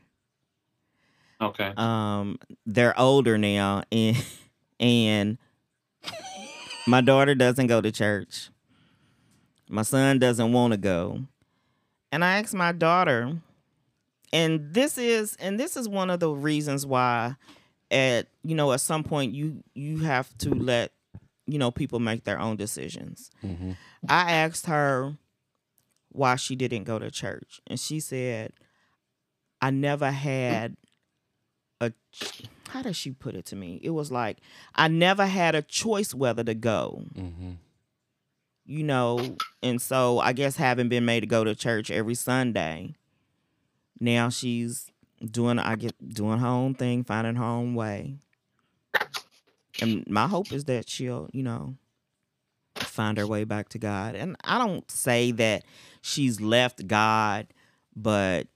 Okay. 1.41 1.73
Um, 1.77 2.39
they're 2.67 2.99
older 2.99 3.39
now, 3.39 3.83
and 3.91 4.23
and 4.81 5.39
my 6.87 7.01
daughter 7.01 7.35
doesn't 7.35 7.67
go 7.67 7.81
to 7.81 7.91
church. 7.91 8.51
My 9.69 9.83
son 9.83 10.19
doesn't 10.19 10.53
want 10.53 10.73
to 10.73 10.77
go, 10.77 11.21
and 12.13 12.25
I 12.25 12.39
asked 12.39 12.55
my 12.55 12.73
daughter, 12.73 13.39
and 14.33 14.73
this 14.75 14.97
is 14.99 15.37
and 15.41 15.59
this 15.59 15.77
is 15.77 15.89
one 15.89 16.11
of 16.11 16.21
the 16.21 16.31
reasons 16.31 16.87
why, 16.87 17.37
at 17.91 18.29
you 18.43 18.55
know, 18.55 18.73
at 18.73 18.81
some 18.81 19.03
point 19.05 19.33
you 19.35 19.63
you 19.75 19.99
have 19.99 20.37
to 20.39 20.51
let 20.55 20.93
you 21.47 21.59
know 21.59 21.71
people 21.71 21.99
make 21.99 22.25
their 22.25 22.39
own 22.39 22.57
decisions. 22.57 23.31
Mm-hmm. 23.45 23.73
I 24.09 24.33
asked 24.33 24.67
her 24.67 25.17
why 26.13 26.37
she 26.37 26.57
didn't 26.57 26.85
go 26.85 26.99
to 26.99 27.11
church, 27.11 27.61
and 27.67 27.79
she 27.81 27.99
said, 28.01 28.53
"I 29.61 29.71
never 29.71 30.11
had 30.11 30.77
a." 31.81 31.93
How 32.69 32.83
does 32.83 32.97
she 32.97 33.11
put 33.11 33.35
it 33.35 33.47
to 33.47 33.57
me? 33.57 33.81
It 33.83 33.91
was 33.91 34.13
like 34.13 34.39
I 34.77 34.87
never 34.87 35.27
had 35.27 35.57
a 35.57 35.63
choice 35.63 36.15
whether 36.15 36.45
to 36.45 36.55
go, 36.55 37.03
Mm-hmm. 37.17 37.53
you 38.65 38.85
know, 38.85 39.37
and 39.61 39.83
so 39.83 40.21
I 40.21 40.33
guess 40.33 40.55
having 40.57 40.89
been 40.89 41.05
made 41.05 41.21
to 41.21 41.27
go 41.27 41.43
to 41.43 41.57
church 41.57 41.91
every 41.91 42.15
Sunday, 42.15 42.95
now 44.01 44.29
she's 44.31 44.91
doing 45.25 45.59
I 45.59 45.77
get 45.77 45.95
doing 46.09 46.39
her 46.39 46.47
own 46.47 46.75
thing, 46.75 47.05
finding 47.05 47.37
her 47.37 47.45
own 47.45 47.75
way, 47.75 48.17
and 49.81 50.05
my 50.09 50.27
hope 50.27 50.53
is 50.53 50.65
that 50.65 50.89
she'll, 50.89 51.29
you 51.33 51.43
know, 51.43 51.77
find 52.77 53.19
her 53.19 53.27
way 53.27 53.45
back 53.45 53.69
to 53.71 53.79
God. 53.79 54.15
And 54.15 54.37
I 54.45 54.59
don't 54.59 54.89
say 54.91 55.31
that 55.33 55.65
she's 56.03 56.41
left 56.41 56.87
God, 56.87 57.47
but 57.95 58.47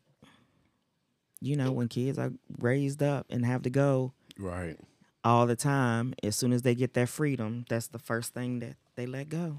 you 1.41 1.57
know, 1.57 1.73
when 1.73 1.89
kids 1.89 2.19
are 2.19 2.33
raised 2.59 3.03
up 3.03 3.27
and 3.29 3.45
have 3.45 3.63
to 3.63 3.71
go 3.71 4.13
Right. 4.39 4.79
all 5.23 5.47
the 5.47 5.57
time, 5.57 6.15
as 6.23 6.37
soon 6.37 6.53
as 6.53 6.63
they 6.63 6.75
get 6.75 6.95
their 6.95 7.07
freedom, 7.07 7.67
that's 7.69 7.89
the 7.89 7.99
first 7.99 8.33
thing 8.33 8.61
that 8.61 8.77
they 8.97 9.05
let 9.07 9.29
go. 9.29 9.59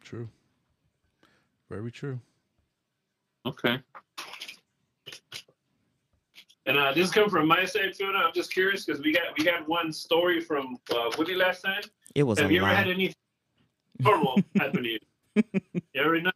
True. 0.00 0.28
Very 1.70 1.92
true. 1.92 2.20
Okay. 3.46 3.80
And 6.66 6.78
uh, 6.78 6.92
this 6.94 7.10
come 7.10 7.28
from 7.28 7.46
my 7.46 7.64
side, 7.64 7.94
Fiona. 7.94 8.18
I'm 8.18 8.32
just 8.34 8.52
curious 8.52 8.84
because 8.84 9.02
we 9.02 9.12
got 9.12 9.24
we 9.36 9.44
got 9.44 9.68
one 9.68 9.92
story 9.92 10.40
from 10.40 10.76
uh, 10.94 11.10
Woody 11.18 11.34
last 11.34 11.60
time. 11.62 11.82
It 12.14 12.22
was 12.22 12.38
Have 12.38 12.50
a 12.50 12.52
you 12.54 12.60
ever 12.60 12.68
lie. 12.68 12.74
had 12.74 12.88
any 12.88 13.12
normal 14.00 14.38
happen 14.56 14.82
to 14.84 14.88
you? 14.88 14.98
You 15.34 15.82
ever 16.02 16.20
know? 16.20 16.30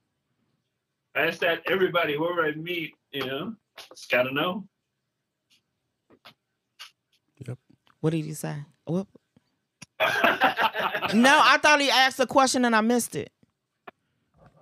I 1.16 1.20
ask 1.28 1.38
that 1.40 1.62
everybody, 1.70 2.16
whoever 2.16 2.44
I 2.44 2.52
meet, 2.52 2.94
you 3.10 3.24
know, 3.26 3.54
just 3.90 4.10
gotta 4.10 4.32
know. 4.32 4.64
Yep. 7.46 7.58
What 8.00 8.10
did 8.10 8.24
he 8.24 8.34
say? 8.34 8.56
What? 8.84 9.06
No, 11.14 11.40
I 11.42 11.56
thought 11.56 11.80
he 11.80 11.88
asked 11.90 12.20
a 12.20 12.26
question 12.26 12.66
and 12.66 12.76
I 12.76 12.82
missed 12.82 13.16
it. 13.16 13.30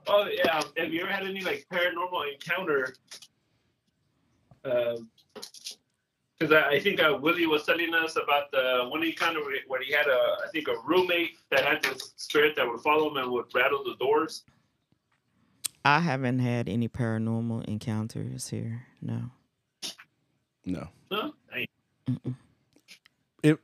Oh 0.07 0.29
yeah. 0.33 0.63
Have 0.77 0.93
you 0.93 1.01
ever 1.03 1.11
had 1.11 1.25
any 1.27 1.41
like 1.41 1.67
paranormal 1.73 2.33
encounter? 2.33 2.95
Because 6.39 6.53
I, 6.53 6.69
I 6.75 6.81
think 6.81 7.01
uh, 7.03 7.17
Willie 7.21 7.47
was 7.47 7.65
telling 7.65 7.95
us 7.95 8.17
about 8.17 8.51
the 8.51 8.87
one 8.89 9.03
encounter 9.03 9.41
where 9.41 9.57
where 9.67 9.83
he 9.83 9.93
had 9.93 10.07
a, 10.07 10.19
I 10.45 10.49
think 10.53 10.69
a 10.69 10.75
roommate 10.85 11.39
that 11.51 11.65
had 11.65 11.83
this 11.83 12.13
spirit 12.17 12.55
that 12.57 12.67
would 12.69 12.81
follow 12.81 13.11
him 13.11 13.17
and 13.17 13.31
would 13.33 13.47
rattle 13.55 13.83
the 13.85 13.95
doors. 13.99 14.45
I 15.85 16.01
haven't 16.01 16.41
had 16.41 16.69
any 16.69 16.89
paranormal 16.89 17.65
encounters 17.67 18.49
here. 18.49 18.83
No. 19.01 19.31
No. 20.65 20.89
Huh? 21.11 21.31
If 23.43 23.59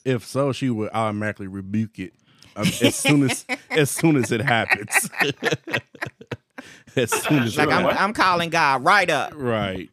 if 0.04 0.26
so, 0.26 0.52
she 0.52 0.70
would 0.70 0.90
automatically 0.92 1.46
rebuke 1.46 1.98
it 1.98 2.12
um, 2.56 2.66
as 2.82 2.94
soon 2.96 3.22
as 3.30 3.46
as 3.70 3.90
soon 3.90 4.16
as 4.16 4.32
it 4.32 4.40
happens. 4.42 4.90
as 6.96 7.10
soon 7.12 7.44
as 7.44 7.56
Like 7.56 7.68
it 7.68 7.72
I'm, 7.72 7.82
happens. 7.84 8.00
I'm 8.00 8.12
calling 8.12 8.50
God 8.50 8.84
right 8.84 9.08
up. 9.08 9.32
right, 9.36 9.88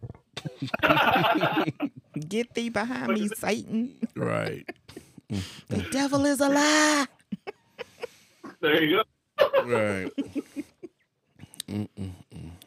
Get 2.28 2.54
thee 2.54 2.70
behind 2.70 3.14
me, 3.14 3.28
Satan. 3.30 3.96
right, 4.16 4.66
The 5.70 5.82
devil 5.92 6.26
is 6.26 6.40
a 6.40 6.50
lie. 6.50 7.06
there 8.62 8.84
you 8.84 8.98
go. 8.98 9.04
right. 9.66 10.12
Mm-mm-mm. 11.68 12.12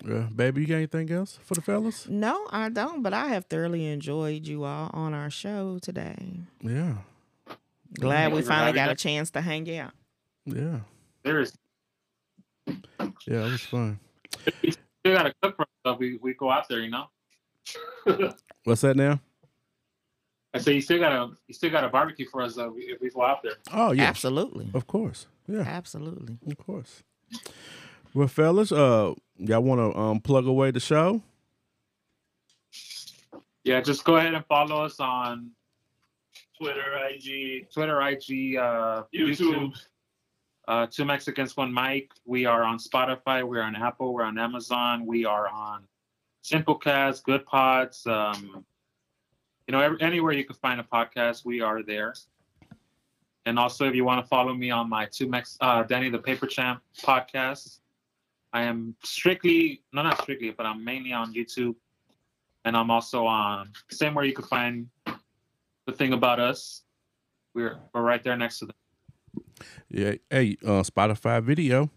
Yeah, 0.04 0.26
baby, 0.34 0.62
you 0.62 0.66
got 0.66 0.74
anything 0.76 1.10
else 1.12 1.38
for 1.44 1.54
the 1.54 1.60
fellas? 1.62 2.08
No, 2.08 2.46
I 2.50 2.68
don't, 2.68 3.02
but 3.02 3.12
I 3.14 3.28
have 3.28 3.44
thoroughly 3.46 3.86
enjoyed 3.86 4.46
you 4.46 4.64
all 4.64 4.90
on 4.92 5.14
our 5.14 5.30
show 5.30 5.78
today. 5.80 6.16
Yeah, 6.62 6.94
Glad 7.94 8.32
we 8.32 8.32
Thank 8.32 8.34
you 8.36 8.42
for 8.42 8.48
finally 8.48 8.66
having 8.66 8.84
got 8.86 8.90
a 8.90 8.94
chance 8.96 9.30
to 9.30 9.40
hang 9.40 9.70
out. 9.78 9.92
yeah. 10.46 10.80
Seriously. 11.24 11.58
Yeah, 13.26 13.46
it 13.46 13.52
was 13.52 13.62
fun. 13.62 13.98
We 14.62 14.70
still 14.72 15.16
gotta 15.16 15.32
cook 15.42 15.56
for 15.56 15.66
stuff. 15.80 15.98
We 15.98 16.16
we 16.20 16.34
go 16.34 16.50
out 16.50 16.68
there, 16.68 16.80
you 16.80 16.90
know. 16.90 17.06
What's 18.64 18.80
that 18.82 18.96
now? 18.96 19.20
I 20.54 20.58
say 20.58 20.72
you 20.72 20.80
still 20.80 20.98
got 20.98 21.12
a 21.12 21.30
you 21.46 21.54
still 21.54 21.70
got 21.70 21.84
a 21.84 21.88
barbecue 21.88 22.26
for 22.30 22.42
us 22.42 22.54
though 22.56 22.74
if 22.76 23.00
we 23.00 23.10
go 23.10 23.22
out 23.22 23.42
there. 23.42 23.52
Oh 23.72 23.92
yeah, 23.92 24.04
Absolutely. 24.04 24.70
of 24.74 24.86
course. 24.86 25.26
Yeah, 25.46 25.60
Absolutely. 25.60 26.38
of 26.50 26.56
course. 26.58 27.02
Well, 28.14 28.28
fellas, 28.28 28.72
uh, 28.72 29.12
y'all 29.36 29.60
want 29.62 29.80
to 29.92 29.98
um 29.98 30.20
plug 30.20 30.46
away 30.46 30.70
the 30.70 30.80
show? 30.80 31.22
Yeah, 33.64 33.80
just 33.82 34.04
go 34.04 34.16
ahead 34.16 34.34
and 34.34 34.44
follow 34.46 34.84
us 34.84 34.98
on 34.98 35.50
Twitter, 36.56 36.98
IG, 37.10 37.70
Twitter, 37.70 38.00
IG, 38.00 38.56
uh, 38.56 39.02
YouTube. 39.14 39.74
Uh, 40.66 40.86
Two 40.90 41.04
Mexicans, 41.06 41.56
One 41.56 41.72
Mic. 41.72 42.10
We 42.26 42.44
are 42.44 42.62
on 42.62 42.78
Spotify. 42.78 43.42
We're 43.42 43.62
on 43.62 43.74
Apple. 43.74 44.12
We're 44.12 44.24
on 44.24 44.38
Amazon. 44.38 45.06
We 45.06 45.24
are 45.24 45.48
on 45.48 45.84
Simplecast, 46.48 47.22
Goodpods. 47.24 48.06
Um, 48.06 48.64
you 49.66 49.72
know, 49.72 49.80
every, 49.80 50.00
anywhere 50.00 50.32
you 50.32 50.44
can 50.44 50.56
find 50.56 50.80
a 50.80 50.82
podcast, 50.82 51.44
we 51.44 51.60
are 51.60 51.82
there. 51.82 52.14
And 53.46 53.58
also, 53.58 53.86
if 53.86 53.94
you 53.94 54.04
want 54.04 54.24
to 54.24 54.28
follow 54.28 54.54
me 54.54 54.70
on 54.70 54.88
my 54.88 55.06
Two 55.06 55.28
Mex, 55.28 55.56
uh, 55.60 55.82
Danny 55.82 56.10
the 56.10 56.18
Paper 56.18 56.46
Champ 56.46 56.82
podcast, 57.02 57.80
I 58.52 58.62
am 58.62 58.94
strictly, 59.04 59.82
no, 59.92 60.02
not 60.02 60.20
strictly, 60.22 60.50
but 60.50 60.66
I'm 60.66 60.84
mainly 60.84 61.12
on 61.12 61.34
YouTube. 61.34 61.74
And 62.64 62.76
I'm 62.76 62.90
also 62.90 63.24
on 63.26 63.72
same 63.90 64.14
where 64.14 64.24
you 64.24 64.34
can 64.34 64.44
find 64.44 64.88
the 65.86 65.92
thing 65.92 66.12
about 66.12 66.40
us. 66.40 66.82
We're 67.54 67.78
we're 67.94 68.02
right 68.02 68.22
there 68.22 68.36
next 68.36 68.58
to 68.58 68.66
them. 68.66 68.76
Yeah. 69.88 70.14
Hey, 70.28 70.56
uh, 70.62 70.82
Spotify 70.82 71.42
video. 71.42 71.90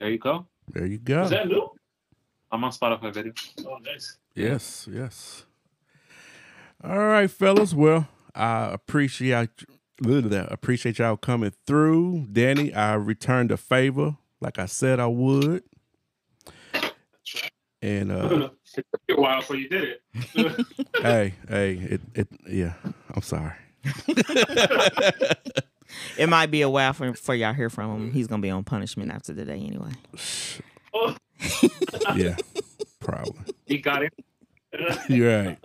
There 0.00 0.10
you 0.10 0.18
go. 0.18 0.46
There 0.68 0.86
you 0.86 0.98
go. 0.98 1.22
Is 1.22 1.30
that 1.30 1.48
new? 1.48 1.71
I'm 2.52 2.62
on 2.64 2.70
Spotify 2.70 3.12
video. 3.12 3.32
Oh, 3.66 3.78
nice. 3.78 4.18
Yes, 4.34 4.86
yes. 4.90 5.46
All 6.84 6.98
right, 6.98 7.30
fellas. 7.30 7.72
Well, 7.72 8.06
I 8.34 8.66
appreciate 8.66 9.48
that. 9.98 10.48
appreciate 10.50 10.98
y'all 10.98 11.16
coming 11.16 11.52
through. 11.66 12.26
Danny, 12.30 12.74
I 12.74 12.94
returned 12.94 13.50
a 13.52 13.56
favor, 13.56 14.16
like 14.40 14.58
I 14.58 14.66
said 14.66 15.00
I 15.00 15.06
would. 15.06 15.62
And 17.80 18.12
uh 18.12 18.50
it 18.76 18.86
took 18.92 19.02
you 19.08 19.16
a 19.16 19.20
while 19.20 19.40
before 19.40 19.56
you 19.56 19.68
did 19.68 19.96
it. 20.14 20.66
hey, 21.02 21.34
hey, 21.48 21.72
it 21.72 22.00
it 22.14 22.28
yeah, 22.46 22.74
I'm 23.14 23.22
sorry. 23.22 23.54
It 26.16 26.28
might 26.28 26.50
be 26.50 26.62
a 26.62 26.68
while 26.70 26.92
for, 26.92 27.12
for 27.14 27.34
y'all 27.34 27.52
hear 27.52 27.68
from 27.70 27.90
him. 27.90 28.12
He's 28.12 28.26
gonna 28.26 28.42
be 28.42 28.50
on 28.50 28.64
punishment 28.64 29.12
after 29.12 29.34
today 29.34 29.58
anyway. 29.58 29.92
Oh, 30.94 31.14
Yeah, 32.16 32.36
probably. 33.00 33.54
He 33.66 33.78
got 33.78 34.02
it. 34.02 34.12
You're 35.08 35.44
right. 35.44 35.58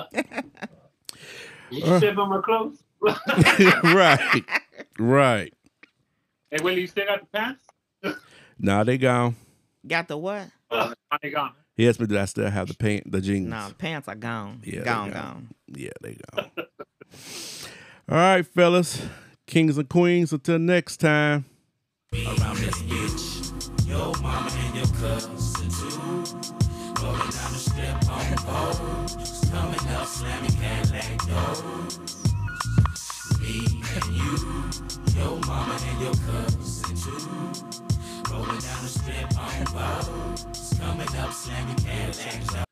you 1.70 1.84
Uh. 1.84 1.98
step 1.98 2.18
on 2.18 2.30
my 2.30 2.42
clothes? 2.42 2.84
right. 3.84 4.44
Right. 5.00 5.54
Hey, 6.52 6.58
Willie, 6.64 6.82
you 6.82 6.88
still 6.88 7.06
got 7.06 7.20
the 7.22 7.28
pants? 7.28 7.64
Now 8.60 8.84
they 8.84 8.98
gone. 8.98 9.36
Got 9.86 10.08
the 10.08 10.18
what? 10.18 10.48
Oh, 10.72 10.94
they 11.22 11.30
gone. 11.30 11.54
He 11.76 11.88
asked 11.88 12.00
me 12.00 12.08
did 12.08 12.18
I 12.18 12.26
still 12.26 12.50
have 12.50 12.68
the 12.68 12.74
pant 12.74 13.12
the 13.12 13.22
jeans. 13.22 13.48
No, 13.50 13.70
pants 13.78 14.08
are 14.08 14.16
gone. 14.16 14.62
Yeah, 14.64 14.80
they 14.80 14.86
gone, 14.86 15.12
gone. 15.12 15.22
gone. 15.22 15.48
Yeah, 15.68 15.90
they 16.02 16.18
go. 16.34 16.44
All 18.10 18.18
right, 18.18 18.46
fellas, 18.46 19.02
kings 19.46 19.78
and 19.78 19.88
queens. 19.88 20.32
Until 20.34 20.58
next 20.60 20.98
time. 20.98 21.46
around 22.14 22.58
this 22.58 22.82
bitch. 22.84 23.47
Yo, 23.86 24.14
mama 24.22 24.52
and 24.66 24.76
your 24.76 24.88
cousin 25.00 25.70
too. 25.70 26.00
Rolling 27.02 27.20
down 27.20 27.52
the 27.54 27.60
strip 27.60 28.10
on 28.10 28.26
Vogues. 28.46 29.52
Coming 29.52 29.96
up, 29.96 30.08
slamming 30.08 30.52
Cadillac 30.52 31.18
doors. 31.28 31.64
Me 33.40 33.84
and 33.96 34.08
you. 34.16 34.34
Yo, 35.16 35.40
mama 35.48 35.78
and 35.90 36.02
your 36.02 36.14
cousin 36.28 36.96
too. 36.96 38.32
Rolling 38.32 38.60
down 38.60 38.82
the 38.84 38.90
strip 38.90 39.38
on 39.38 39.66
Vogues. 39.74 40.80
Coming 40.80 41.16
up, 41.18 41.34
slamming 41.34 41.76
Cadillac 41.76 42.48
doors. 42.48 42.67